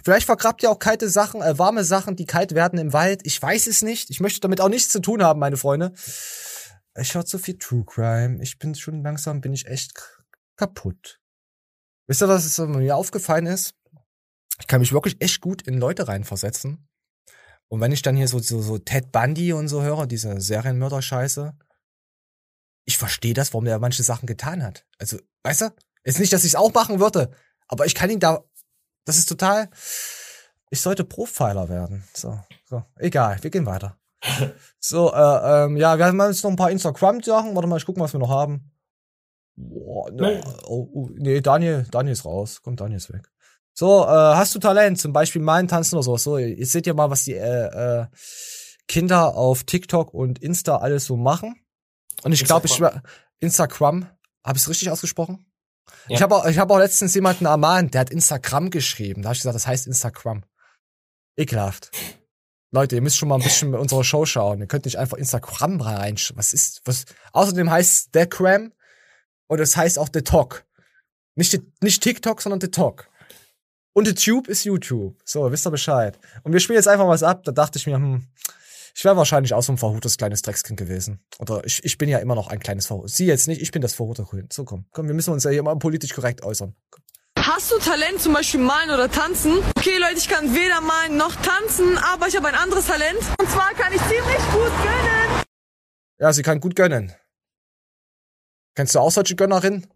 Vielleicht 0.04 0.26
vergrabt 0.26 0.62
ihr 0.62 0.70
auch 0.70 0.78
kalte 0.78 1.08
Sachen, 1.08 1.40
äh, 1.40 1.58
warme 1.58 1.84
Sachen, 1.84 2.16
die 2.16 2.26
kalt 2.26 2.54
werden 2.54 2.78
im 2.78 2.92
Wald. 2.92 3.22
Ich 3.24 3.40
weiß 3.40 3.66
es 3.66 3.80
nicht. 3.82 4.10
Ich 4.10 4.20
möchte 4.20 4.40
damit 4.40 4.60
auch 4.60 4.68
nichts 4.68 4.90
zu 4.92 5.00
tun 5.00 5.22
haben, 5.22 5.40
meine 5.40 5.56
Freunde. 5.56 5.92
Ich 7.00 7.14
höre 7.14 7.24
zu 7.24 7.38
viel 7.38 7.56
True 7.58 7.84
Crime. 7.86 8.42
Ich 8.42 8.58
bin 8.58 8.74
schon 8.74 9.02
langsam, 9.02 9.40
bin 9.40 9.54
ich 9.54 9.66
echt 9.66 9.92
kaputt. 10.56 11.18
Wisst 12.08 12.22
ihr, 12.22 12.28
was 12.28 12.44
es 12.44 12.58
mir 12.58 12.96
aufgefallen 12.96 13.46
ist? 13.46 13.74
Ich 14.60 14.66
kann 14.66 14.80
mich 14.80 14.92
wirklich 14.92 15.20
echt 15.20 15.40
gut 15.40 15.62
in 15.62 15.78
Leute 15.78 16.08
reinversetzen. 16.08 16.88
Und 17.68 17.80
wenn 17.80 17.92
ich 17.92 18.02
dann 18.02 18.16
hier 18.16 18.28
so, 18.28 18.38
so, 18.38 18.62
so 18.62 18.78
Ted 18.78 19.12
Bundy 19.12 19.52
und 19.52 19.68
so 19.68 19.82
höre, 19.82 20.06
diese 20.06 20.40
Serienmörder-Scheiße, 20.40 21.52
ich 22.86 22.96
verstehe 22.96 23.34
das, 23.34 23.52
warum 23.52 23.66
der 23.66 23.78
manche 23.78 24.02
Sachen 24.02 24.26
getan 24.26 24.62
hat. 24.62 24.86
Also, 24.98 25.18
weißt 25.42 25.60
du? 25.60 25.74
Ist 26.02 26.18
nicht, 26.18 26.32
dass 26.32 26.44
ich 26.44 26.52
es 26.52 26.56
auch 26.56 26.72
machen 26.72 27.00
würde, 27.00 27.30
aber 27.66 27.84
ich 27.84 27.94
kann 27.94 28.08
ihn 28.08 28.20
da. 28.20 28.42
Das 29.04 29.18
ist 29.18 29.28
total. 29.28 29.68
Ich 30.70 30.80
sollte 30.80 31.04
Profiler 31.04 31.68
werden. 31.68 32.04
So, 32.14 32.40
so. 32.64 32.82
Egal, 32.96 33.42
wir 33.42 33.50
gehen 33.50 33.66
weiter. 33.66 33.98
So, 34.80 35.12
äh, 35.12 35.64
ähm, 35.64 35.76
ja, 35.76 35.98
wir 35.98 36.06
haben 36.06 36.20
jetzt 36.20 36.44
noch 36.44 36.50
ein 36.50 36.56
paar 36.56 36.70
Instagram-Sachen. 36.70 37.54
Warte 37.54 37.68
mal, 37.68 37.76
ich 37.76 37.84
gucke, 37.84 38.00
was 38.00 38.12
wir 38.12 38.20
noch 38.20 38.30
haben. 38.30 38.70
Boah, 39.60 40.08
ne, 40.12 40.40
oh, 40.66 40.88
oh, 40.92 41.08
nee, 41.16 41.40
Daniel, 41.40 41.84
Daniel 41.90 42.12
ist 42.12 42.24
raus. 42.24 42.60
Komm, 42.62 42.76
Daniel 42.76 42.98
ist 42.98 43.12
weg. 43.12 43.28
So, 43.74 44.04
äh, 44.04 44.06
hast 44.08 44.54
du 44.54 44.60
Talent, 44.60 45.00
zum 45.00 45.12
Beispiel 45.12 45.42
malen, 45.42 45.66
tanzen 45.66 45.96
oder 45.96 46.04
sowas. 46.04 46.22
So, 46.22 46.38
jetzt 46.38 46.70
seht 46.70 46.86
ihr 46.86 46.94
mal, 46.94 47.10
was 47.10 47.24
die 47.24 47.34
äh, 47.34 48.02
äh, 48.02 48.06
Kinder 48.86 49.34
auf 49.34 49.64
TikTok 49.64 50.14
und 50.14 50.38
Insta 50.38 50.76
alles 50.76 51.06
so 51.06 51.16
machen. 51.16 51.60
Und 52.22 52.32
ich 52.32 52.44
glaube, 52.44 52.66
ich 52.66 52.80
Instagram, 53.40 54.08
habe 54.44 54.56
ich 54.56 54.62
es 54.62 54.68
richtig 54.68 54.90
ausgesprochen? 54.90 55.46
Ja. 56.06 56.16
Ich 56.16 56.22
habe 56.22 56.36
auch, 56.36 56.46
ich 56.46 56.58
hab 56.58 56.70
auch 56.70 56.78
letztens 56.78 57.14
jemanden 57.14 57.46
ermahnt, 57.46 57.94
der 57.94 58.02
hat 58.02 58.10
Instagram 58.10 58.70
geschrieben. 58.70 59.22
Da 59.22 59.28
habe 59.28 59.34
ich 59.34 59.40
gesagt, 59.40 59.56
das 59.56 59.66
heißt 59.66 59.88
Instagram. 59.88 60.44
Ekelhaft. 61.36 61.90
Leute, 62.70 62.96
ihr 62.96 63.02
müsst 63.02 63.16
schon 63.16 63.28
mal 63.28 63.36
ein 63.36 63.42
bisschen 63.42 63.70
mit 63.72 63.80
unserer 63.80 64.04
Show 64.04 64.24
schauen. 64.24 64.60
Ihr 64.60 64.66
könnt 64.66 64.84
nicht 64.84 64.98
einfach 64.98 65.16
Instagram 65.16 65.80
reinsch. 65.80 66.32
Was 66.36 66.52
ist, 66.52 66.82
was? 66.84 67.06
Außerdem 67.32 67.70
heißt 67.70 68.14
der 68.14 68.26
Cram 68.26 68.72
und 69.48 69.60
es 69.60 69.76
heißt 69.76 69.98
auch 69.98 70.08
The 70.12 70.22
Talk. 70.22 70.64
Nicht, 71.34 71.52
die- 71.52 71.72
nicht 71.82 72.02
TikTok, 72.02 72.40
sondern 72.40 72.60
The 72.60 72.70
Talk. 72.70 73.08
Und 73.92 74.06
The 74.06 74.14
Tube 74.14 74.48
ist 74.48 74.64
YouTube. 74.64 75.16
So, 75.24 75.50
wisst 75.50 75.66
ihr 75.66 75.70
Bescheid. 75.70 76.18
Und 76.44 76.52
wir 76.52 76.60
spielen 76.60 76.76
jetzt 76.76 76.86
einfach 76.88 77.08
was 77.08 77.22
ab. 77.24 77.42
Da 77.44 77.50
dachte 77.52 77.78
ich 77.78 77.86
mir, 77.86 77.96
hm, 77.96 78.26
ich 78.94 79.04
wäre 79.04 79.16
wahrscheinlich 79.16 79.54
auch 79.54 79.62
so 79.62 79.72
ein 79.72 79.78
verhutes 79.78 80.16
kleines 80.16 80.42
Dreckskind 80.42 80.78
gewesen. 80.78 81.20
Oder 81.38 81.64
ich, 81.64 81.84
ich 81.84 81.98
bin 81.98 82.08
ja 82.08 82.18
immer 82.18 82.34
noch 82.36 82.48
ein 82.48 82.60
kleines 82.60 82.86
Verhut. 82.86 83.10
Sie 83.10 83.26
jetzt 83.26 83.48
nicht, 83.48 83.60
ich 83.60 83.72
bin 83.72 83.82
das 83.82 83.94
verhute 83.94 84.24
Kind. 84.24 84.52
So, 84.52 84.64
komm. 84.64 84.84
Komm, 84.92 85.06
wir 85.08 85.14
müssen 85.14 85.32
uns 85.32 85.44
ja 85.44 85.50
hier 85.50 85.62
mal 85.62 85.76
politisch 85.76 86.12
korrekt 86.14 86.44
äußern. 86.44 86.74
Hast 87.38 87.70
du 87.72 87.78
Talent, 87.78 88.20
zum 88.20 88.34
Beispiel 88.34 88.60
malen 88.60 88.90
oder 88.90 89.10
tanzen? 89.10 89.58
Okay, 89.76 89.96
Leute, 89.98 90.18
ich 90.18 90.28
kann 90.28 90.54
weder 90.54 90.80
malen 90.80 91.16
noch 91.16 91.34
tanzen, 91.36 91.96
aber 91.98 92.28
ich 92.28 92.36
habe 92.36 92.48
ein 92.48 92.54
anderes 92.54 92.86
Talent. 92.86 93.18
Und 93.40 93.48
zwar 93.50 93.72
kann 93.74 93.92
ich 93.92 94.00
ziemlich 94.02 94.38
gut 94.52 94.72
gönnen. 94.82 95.42
Ja, 96.20 96.32
sie 96.32 96.42
kann 96.42 96.60
gut 96.60 96.74
gönnen. 96.76 97.12
Kennst 98.78 98.94
du 98.94 99.00
auch 99.00 99.10
solche 99.10 99.34
Gönnerinnen? 99.34 99.88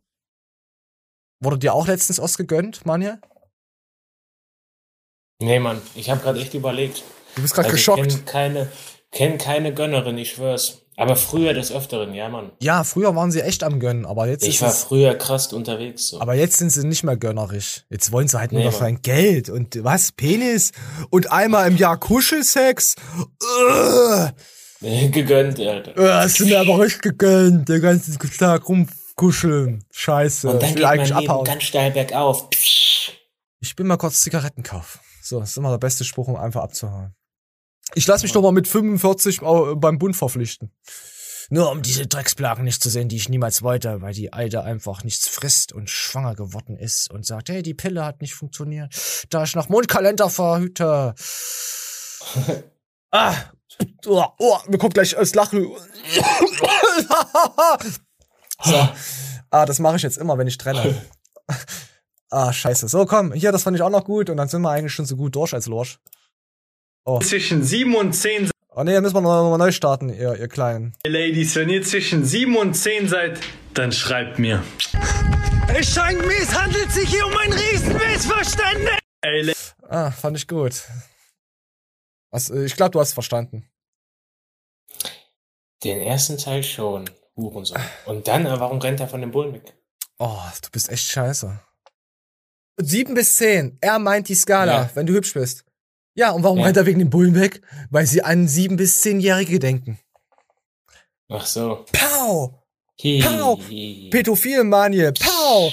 Wurde 1.38 1.56
dir 1.56 1.72
auch 1.72 1.86
letztens 1.86 2.20
was 2.20 2.36
gegönnt, 2.36 2.84
Manja? 2.84 3.18
Nee, 5.40 5.60
Mann, 5.60 5.80
ich 5.94 6.10
habe 6.10 6.20
gerade 6.20 6.40
echt 6.40 6.52
überlegt. 6.54 7.04
Du 7.36 7.42
bist 7.42 7.54
grad 7.54 7.66
Also 7.66 7.76
geschockt. 7.76 8.06
Ich 8.08 8.12
kenn 8.16 8.24
keine, 8.24 8.72
kenn 9.12 9.38
keine 9.38 9.72
Gönnerin, 9.72 10.18
ich 10.18 10.32
schwör's. 10.32 10.80
Aber 10.96 11.14
früher 11.14 11.54
des 11.54 11.70
Öfteren, 11.70 12.12
ja, 12.12 12.28
Mann. 12.28 12.50
Ja, 12.60 12.82
früher 12.82 13.14
waren 13.14 13.30
sie 13.30 13.42
echt 13.42 13.62
am 13.62 13.78
Gönnen, 13.78 14.04
aber 14.04 14.26
jetzt 14.26 14.44
Ich 14.44 14.60
war 14.60 14.70
es, 14.70 14.82
früher 14.82 15.14
krass 15.14 15.52
unterwegs. 15.52 16.08
So. 16.08 16.20
aber 16.20 16.34
jetzt 16.34 16.56
sind 16.56 16.70
sie 16.70 16.84
nicht 16.84 17.04
mehr 17.04 17.16
gönnerisch. 17.16 17.84
Jetzt 17.88 18.10
wollen 18.10 18.26
sie 18.26 18.36
halt 18.40 18.50
nur 18.50 18.62
Nee, 18.62 18.66
noch 18.66 18.72
sein 18.76 19.00
Geld 19.00 19.48
und 19.48 19.84
was? 19.84 20.10
Penis 20.10 20.72
und 21.08 21.30
einmal 21.30 21.68
im 21.70 21.76
Jahr 21.76 22.00
Kuschelsex. 22.00 22.96
Äh, 22.96 24.32
Gegönnt, 25.10 25.58
Alter. 25.60 26.14
hast 26.22 26.40
du 26.40 26.46
mir 26.46 26.60
aber 26.60 26.80
richtig 26.80 27.02
gegönnt, 27.02 27.68
den 27.68 27.80
ganzen 27.80 28.18
Tag 28.18 28.68
rumkuscheln. 28.68 29.84
Scheiße. 29.92 30.48
Und 30.50 30.62
dann 30.62 30.70
ich 30.70 30.76
geht 30.76 30.76
will 30.76 30.82
mein 30.82 30.98
eigentlich 31.00 31.08
Leben 31.16 31.30
abhauen. 31.30 31.44
ganz 31.44 31.62
steil 31.62 31.90
bergauf. 31.92 32.48
Ich 33.60 33.76
bin 33.76 33.86
mal 33.86 33.96
kurz 33.96 34.20
Zigaretten 34.20 34.62
kauf. 34.62 34.98
So, 35.22 35.38
das 35.40 35.50
ist 35.50 35.56
immer 35.56 35.70
der 35.70 35.78
beste 35.78 36.04
Spruch, 36.04 36.26
um 36.28 36.36
einfach 36.36 36.62
abzuhauen. 36.62 37.14
Ich 37.94 38.06
lasse 38.06 38.24
mich 38.24 38.32
doch 38.32 38.42
mal 38.42 38.52
mit 38.52 38.66
45 38.66 39.42
au- 39.42 39.76
beim 39.76 39.98
Bund 39.98 40.16
verpflichten. 40.16 40.72
Nur 41.50 41.70
um 41.70 41.82
diese 41.82 42.06
Drecksplagen 42.06 42.64
nicht 42.64 42.82
zu 42.82 42.88
sehen, 42.88 43.08
die 43.08 43.16
ich 43.16 43.28
niemals 43.28 43.62
wollte, 43.62 44.00
weil 44.00 44.14
die 44.14 44.32
Alte 44.32 44.62
einfach 44.62 45.04
nichts 45.04 45.28
frisst 45.28 45.72
und 45.72 45.90
schwanger 45.90 46.34
geworden 46.34 46.76
ist 46.76 47.10
und 47.10 47.26
sagt, 47.26 47.50
hey, 47.50 47.62
die 47.62 47.74
Pille 47.74 48.04
hat 48.04 48.20
nicht 48.22 48.34
funktioniert, 48.34 48.94
da 49.30 49.42
ich 49.44 49.54
nach 49.54 49.68
Mondkalender 49.68 50.30
verhüte. 50.30 51.14
ah, 53.10 53.34
oh, 54.06 54.24
oh, 54.38 54.58
mir 54.68 54.78
kommt 54.78 54.94
gleich 54.94 55.14
das 55.14 55.34
Lachen. 55.34 55.66
so. 58.62 58.88
Ah, 59.50 59.66
das 59.66 59.78
mache 59.78 59.96
ich 59.96 60.02
jetzt 60.02 60.18
immer, 60.18 60.38
wenn 60.38 60.46
ich 60.48 60.58
trenne. 60.58 61.02
Ah, 62.34 62.50
scheiße. 62.50 62.88
So, 62.88 63.04
komm, 63.04 63.34
hier, 63.34 63.52
das 63.52 63.62
fand 63.62 63.76
ich 63.76 63.82
auch 63.82 63.90
noch 63.90 64.06
gut 64.06 64.30
und 64.30 64.38
dann 64.38 64.48
sind 64.48 64.62
wir 64.62 64.70
eigentlich 64.70 64.94
schon 64.94 65.04
so 65.04 65.16
gut 65.16 65.36
durch 65.36 65.52
als 65.52 65.66
Lorsch. 65.66 65.98
Oh. 67.04 67.18
Zwischen 67.18 67.62
7 67.62 67.94
und 67.94 68.14
10 68.14 68.50
Oh 68.74 68.84
nee, 68.84 68.94
dann 68.94 69.02
müssen 69.02 69.16
wir 69.16 69.20
noch 69.20 69.50
mal 69.50 69.58
neu 69.58 69.70
starten, 69.70 70.08
ihr, 70.08 70.34
ihr 70.36 70.48
Kleinen. 70.48 70.94
Ladies, 71.06 71.54
wenn 71.56 71.68
ihr 71.68 71.82
zwischen 71.82 72.24
7 72.24 72.56
und 72.56 72.72
10 72.72 73.06
seid, 73.06 73.38
dann 73.74 73.92
schreibt 73.92 74.38
mir. 74.38 74.62
Es 75.78 75.92
scheint 75.92 76.26
mir, 76.26 76.38
es 76.40 76.58
handelt 76.58 76.90
sich 76.90 77.10
hier 77.10 77.26
um 77.26 77.36
ein 77.36 77.52
Riesenmissverständnis. 77.52 78.98
Ey, 79.20 79.52
Ah, 79.90 80.10
fand 80.10 80.38
ich 80.38 80.48
gut. 80.48 80.72
Äh, 82.32 82.64
ich 82.64 82.76
glaube, 82.76 82.90
du 82.92 83.00
hast 83.00 83.12
verstanden. 83.12 83.68
Den 85.84 86.00
ersten 86.00 86.38
Teil 86.38 86.62
schon. 86.62 87.10
Hurensohn. 87.36 87.78
Und 88.06 88.28
dann, 88.28 88.46
aber 88.46 88.60
warum 88.60 88.78
rennt 88.78 89.00
er 89.00 89.08
von 89.08 89.20
dem 89.20 89.30
Bullen 89.30 89.54
weg? 89.54 89.74
Oh, 90.18 90.38
du 90.62 90.68
bist 90.70 90.90
echt 90.90 91.04
scheiße. 91.10 91.58
Sieben 92.78 93.14
bis 93.14 93.36
zehn. 93.36 93.78
Er 93.80 93.98
meint 93.98 94.28
die 94.28 94.34
Skala, 94.34 94.82
Ja. 94.82 94.90
wenn 94.94 95.06
du 95.06 95.14
hübsch 95.14 95.34
bist. 95.34 95.64
Ja, 96.14 96.30
und 96.32 96.42
warum 96.42 96.58
Ja. 96.58 96.66
rennt 96.66 96.76
er 96.76 96.86
wegen 96.86 96.98
dem 96.98 97.10
Bullen 97.10 97.34
weg? 97.34 97.62
Weil 97.90 98.06
sie 98.06 98.22
an 98.22 98.46
sieben 98.48 98.76
bis 98.76 99.00
zehnjährige 99.00 99.58
denken. 99.58 99.98
Ach 101.30 101.46
so. 101.46 101.86
Pow! 101.92 102.54
Hi. 103.02 103.22
Pow! 103.22 103.58
Pädophilmanie! 104.10 105.12
Pow! 105.12 105.72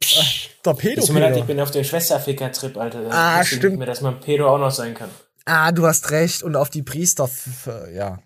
Äh, 0.00 0.24
Der 0.64 0.72
Es 0.98 1.06
tut 1.06 1.14
mir 1.14 1.20
leid, 1.20 1.36
ich 1.36 1.44
bin 1.44 1.60
auf 1.60 1.70
den 1.70 1.84
Schwesterficker-Trip, 1.84 2.76
Alter. 2.76 3.02
Da 3.04 3.38
Ah, 3.38 3.44
stimmt. 3.44 3.78
Mehr, 3.78 3.86
dass 3.86 4.00
man 4.00 4.20
Pedo 4.20 4.48
auch 4.48 4.58
noch 4.58 4.70
sein 4.70 4.94
kann. 4.94 5.10
Ah, 5.48 5.72
du 5.72 5.86
hast 5.86 6.10
recht. 6.10 6.42
Und 6.42 6.56
auf 6.56 6.68
die 6.68 6.82
Priester, 6.82 7.30
ja. 7.90 8.18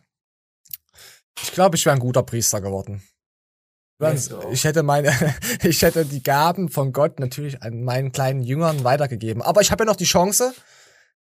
Ich 1.40 1.52
glaube, 1.52 1.76
ich 1.76 1.86
wäre 1.86 1.94
ein 1.94 2.00
guter 2.00 2.24
Priester 2.24 2.60
geworden. 2.60 3.00
Ich 4.50 4.64
hätte 4.64 4.82
meine, 4.82 5.12
ich 5.62 5.82
hätte 5.82 6.04
die 6.04 6.24
Gaben 6.24 6.68
von 6.68 6.92
Gott 6.92 7.20
natürlich 7.20 7.62
an 7.62 7.84
meinen 7.84 8.10
kleinen 8.10 8.42
Jüngern 8.42 8.82
weitergegeben. 8.82 9.40
Aber 9.40 9.60
ich 9.60 9.70
habe 9.70 9.84
ja 9.84 9.86
noch 9.86 9.96
die 9.96 10.04
Chance, 10.04 10.52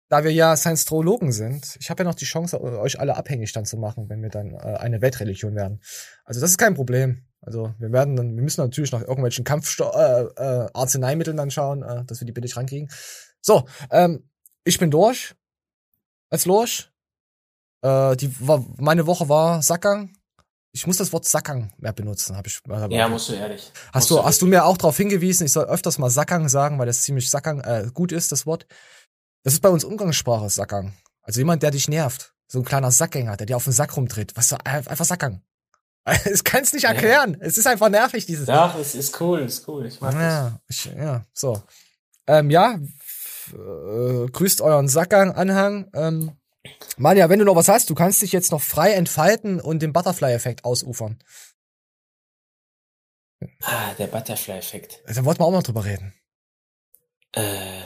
da 0.09 0.23
wir 0.23 0.31
ja 0.31 0.57
Science-Trologen 0.57 1.31
sind, 1.31 1.77
ich 1.79 1.91
habe 1.91 2.01
ja 2.01 2.09
noch 2.09 2.15
die 2.15 2.25
Chance, 2.25 2.59
euch 2.59 2.99
alle 2.99 3.15
abhängig 3.15 3.53
dann 3.53 3.65
zu 3.65 3.77
machen, 3.77 4.09
wenn 4.09 4.23
wir 4.23 4.29
dann 4.29 4.55
äh, 4.55 4.77
eine 4.77 4.99
Weltreligion 5.01 5.53
werden. 5.53 5.79
Also 6.25 6.41
das 6.41 6.49
ist 6.49 6.57
kein 6.57 6.73
Problem. 6.73 7.27
Also 7.39 7.75
wir 7.77 7.91
werden 7.91 8.15
dann, 8.15 8.35
wir 8.35 8.41
müssen 8.41 8.61
natürlich 8.61 8.91
nach 8.91 9.01
irgendwelchen 9.01 9.43
Kampfsto 9.43 9.91
äh, 9.91 10.23
äh, 10.37 10.69
Arzneimitteln 10.73 11.37
dann 11.37 11.51
schauen, 11.51 11.83
äh, 11.83 12.03
dass 12.05 12.19
wir 12.19 12.25
die 12.25 12.31
billig 12.31 12.57
rankriegen. 12.57 12.89
So, 13.41 13.67
ähm, 13.91 14.27
ich 14.63 14.79
bin 14.79 14.89
durch. 14.89 15.35
Als 16.33 16.45
Lorsch. 16.45 16.91
Äh, 17.83 18.15
die, 18.15 18.35
war, 18.47 18.65
meine 18.77 19.05
Woche 19.05 19.29
war 19.29 19.61
Sackgang. 19.61 20.15
Ich 20.71 20.87
muss 20.87 20.97
das 20.97 21.13
Wort 21.13 21.25
Sackgang 21.25 21.71
mehr 21.77 21.93
benutzen, 21.93 22.35
habe 22.35 22.47
ich. 22.47 22.59
Hab 22.67 22.89
Ja, 22.91 23.07
musst 23.07 23.29
du 23.29 23.33
ehrlich. 23.33 23.71
Hast 23.93 24.09
Musst 24.09 24.09
du, 24.09 24.23
hast 24.23 24.41
du 24.41 24.47
mir 24.47 24.65
auch 24.65 24.75
darauf 24.77 24.97
hingewiesen, 24.97 25.45
ich 25.45 25.51
soll 25.51 25.65
öfters 25.65 25.99
mal 25.99 26.09
Sackgang 26.09 26.49
sagen, 26.49 26.79
weil 26.79 26.87
das 26.87 27.03
ziemlich 27.03 27.29
Sackgang, 27.29 27.59
äh, 27.61 27.87
gut 27.93 28.11
ist, 28.11 28.31
das 28.31 28.47
Wort. 28.47 28.65
Das 29.43 29.53
ist 29.53 29.59
bei 29.59 29.69
uns 29.69 29.83
Umgangssprache, 29.83 30.49
Sackgang. 30.49 30.93
Also 31.21 31.39
jemand, 31.39 31.61
der 31.61 31.69
dich 31.69 31.87
nervt. 31.87 32.33
So 32.47 32.57
ein 32.59 32.65
kleiner 32.65 32.89
Sackgänger, 32.89 33.37
der 33.37 33.45
dir 33.45 33.55
auf 33.55 33.65
den 33.65 33.73
Sack 33.73 33.95
rumtritt. 33.95 34.35
Was, 34.35 34.49
so- 34.49 34.55
äh, 34.65 34.81
einfach 34.87 35.05
Sackgang. 35.05 35.43
Es 36.25 36.43
kann 36.43 36.63
es 36.63 36.73
nicht 36.73 36.85
erklären. 36.85 37.37
Es 37.41 37.59
ist 37.59 37.67
einfach 37.67 37.89
nervig, 37.89 38.25
dieses. 38.25 38.47
Doch, 38.47 38.73
es 38.79 38.95
ist 38.95 39.21
cool, 39.21 39.41
ist 39.41 39.67
cool. 39.67 39.85
Ich 39.85 40.01
mag 40.01 40.13
das. 40.13 40.21
Ja, 40.21 40.59
ich, 40.67 40.85
ja, 40.85 41.25
so. 41.33 41.61
Ähm, 42.25 42.49
ja, 42.49 42.79
äh, 43.51 44.27
grüßt 44.31 44.61
euren 44.61 44.87
Sackgang-Anhang. 44.87 45.89
Ähm, 45.93 46.37
Manja, 46.97 47.29
wenn 47.29 47.39
du 47.39 47.45
noch 47.45 47.55
was 47.55 47.67
hast, 47.67 47.89
du 47.89 47.95
kannst 47.95 48.21
dich 48.21 48.31
jetzt 48.31 48.51
noch 48.51 48.61
frei 48.61 48.93
entfalten 48.93 49.59
und 49.59 49.81
den 49.81 49.93
Butterfly-Effekt 49.93 50.63
ausufern. 50.63 51.19
Ah, 53.61 53.93
der 53.97 54.07
Butterfly-Effekt. 54.07 55.01
Da 55.05 55.25
wollten 55.25 55.41
wir 55.41 55.45
auch 55.45 55.51
mal 55.51 55.61
drüber 55.61 55.83
reden. 55.83 56.13
Äh, 57.33 57.81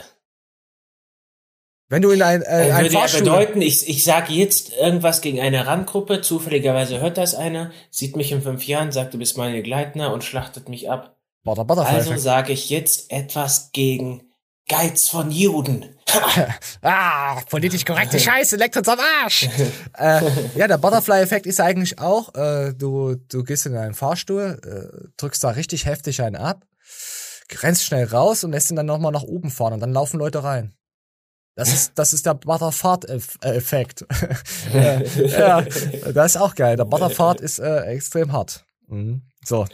Wenn 1.88 2.02
du 2.02 2.10
in 2.10 2.22
ein, 2.22 2.42
äh, 2.42 2.68
äh, 2.68 2.72
ein 2.72 2.82
würde 2.82 2.94
ja 2.94 3.00
Fahrstuhl... 3.00 3.22
bedeuten, 3.22 3.62
ich, 3.62 3.88
ich 3.88 4.04
sage 4.04 4.32
jetzt 4.34 4.72
irgendwas 4.74 5.20
gegen 5.22 5.40
eine 5.40 5.66
Randgruppe, 5.66 6.20
zufälligerweise 6.20 7.00
hört 7.00 7.18
das 7.18 7.34
einer, 7.34 7.72
sieht 7.90 8.14
mich 8.14 8.30
in 8.30 8.42
fünf 8.42 8.66
Jahren, 8.66 8.92
sagt, 8.92 9.14
du 9.14 9.18
bist 9.18 9.36
meine 9.38 9.62
Gleitner 9.62 10.12
und 10.12 10.22
schlachtet 10.22 10.68
mich 10.68 10.90
ab. 10.90 11.16
Also 11.44 12.16
sage 12.16 12.52
ich 12.52 12.68
jetzt 12.68 13.10
etwas 13.10 13.72
gegen 13.72 14.27
Geiz 14.68 15.08
von 15.08 15.30
Juden. 15.30 15.96
ah, 16.82 17.40
politisch 17.50 17.84
korrekte 17.84 18.20
Scheiße, 18.20 18.56
leckt 18.56 18.76
uns 18.76 18.88
am 18.88 18.98
Arsch. 19.22 19.48
äh, 19.98 20.20
ja, 20.54 20.68
der 20.68 20.78
Butterfly-Effekt 20.78 21.46
ist 21.46 21.60
eigentlich 21.60 21.98
auch, 21.98 22.34
äh, 22.34 22.72
du, 22.74 23.16
du 23.28 23.44
gehst 23.44 23.66
in 23.66 23.76
einen 23.76 23.94
Fahrstuhl, 23.94 24.60
äh, 24.64 25.08
drückst 25.16 25.42
da 25.42 25.50
richtig 25.50 25.86
heftig 25.86 26.22
einen 26.22 26.36
ab, 26.36 26.64
rennst 27.62 27.84
schnell 27.84 28.04
raus 28.04 28.44
und 28.44 28.52
lässt 28.52 28.70
ihn 28.70 28.76
dann 28.76 28.86
nochmal 28.86 29.12
nach 29.12 29.22
oben 29.22 29.50
fahren 29.50 29.74
und 29.74 29.80
dann 29.80 29.92
laufen 29.92 30.18
Leute 30.18 30.44
rein. 30.44 30.74
Das 31.56 31.72
ist, 31.72 31.92
das 31.96 32.12
ist 32.12 32.24
der 32.24 32.34
Butterfahrt-Effekt. 32.34 34.06
äh, 34.72 35.26
ja, 35.26 35.62
das 35.62 36.36
ist 36.36 36.40
auch 36.40 36.54
geil. 36.54 36.76
Der 36.76 36.84
Butterfahrt 36.84 37.40
ist 37.40 37.58
äh, 37.58 37.80
extrem 37.86 38.32
hart. 38.32 38.64
Mhm. 38.86 39.22
So. 39.44 39.66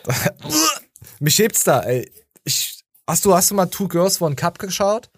Mich 1.20 1.38
hebt's 1.38 1.64
da, 1.64 1.80
ey. 1.80 2.10
Ich, 2.44 2.83
hast 3.08 3.24
du, 3.24 3.34
hast 3.34 3.50
du 3.50 3.54
mal 3.54 3.66
Two 3.66 3.88
Girls 3.88 4.20
One 4.20 4.34
Cup 4.36 4.58
geschaut? 4.58 5.10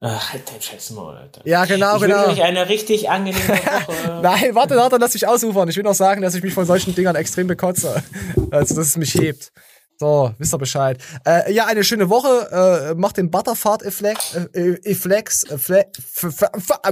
Ach, 0.00 0.32
halt 0.32 0.42
dein 0.52 0.60
scheiß 0.60 0.90
Maul, 0.90 1.16
Alter. 1.16 1.40
Ja, 1.46 1.64
genau, 1.64 1.96
ich 1.96 2.02
genau. 2.02 2.16
wünsche 2.26 2.32
euch 2.32 2.42
eine 2.42 2.68
richtig 2.68 3.08
angenehme 3.08 3.48
Woche. 3.48 4.20
Nein, 4.22 4.54
warte, 4.54 4.76
warte, 4.76 4.98
lass 4.98 5.14
mich 5.14 5.26
ausufern. 5.26 5.68
Ich 5.70 5.76
will 5.76 5.84
noch 5.84 5.94
sagen, 5.94 6.20
dass 6.20 6.34
ich 6.34 6.42
mich 6.42 6.52
von 6.52 6.66
solchen 6.66 6.94
Dingern 6.94 7.16
extrem 7.16 7.46
bekotze. 7.46 8.02
Also, 8.50 8.74
dass 8.74 8.88
es 8.88 8.96
mich 8.98 9.14
hebt. 9.14 9.52
So, 9.98 10.34
wisst 10.36 10.52
ihr 10.54 10.58
Bescheid. 10.58 10.98
Äh, 11.26 11.50
ja, 11.54 11.64
eine 11.64 11.82
schöne 11.82 12.10
Woche. 12.10 12.90
Äh, 12.92 12.94
macht 12.94 13.16
den 13.16 13.30
Butterfahrt-Efflex. 13.30 14.34
Äh, 14.52 14.78
Efflex. 14.84 15.44
Äh, 15.44 15.54
f- 15.54 16.42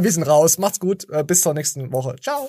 wir 0.00 0.12
sind 0.12 0.22
raus. 0.22 0.56
Macht's 0.56 0.80
gut. 0.80 1.06
Äh, 1.10 1.22
bis 1.24 1.42
zur 1.42 1.52
nächsten 1.52 1.92
Woche. 1.92 2.16
Ciao. 2.22 2.48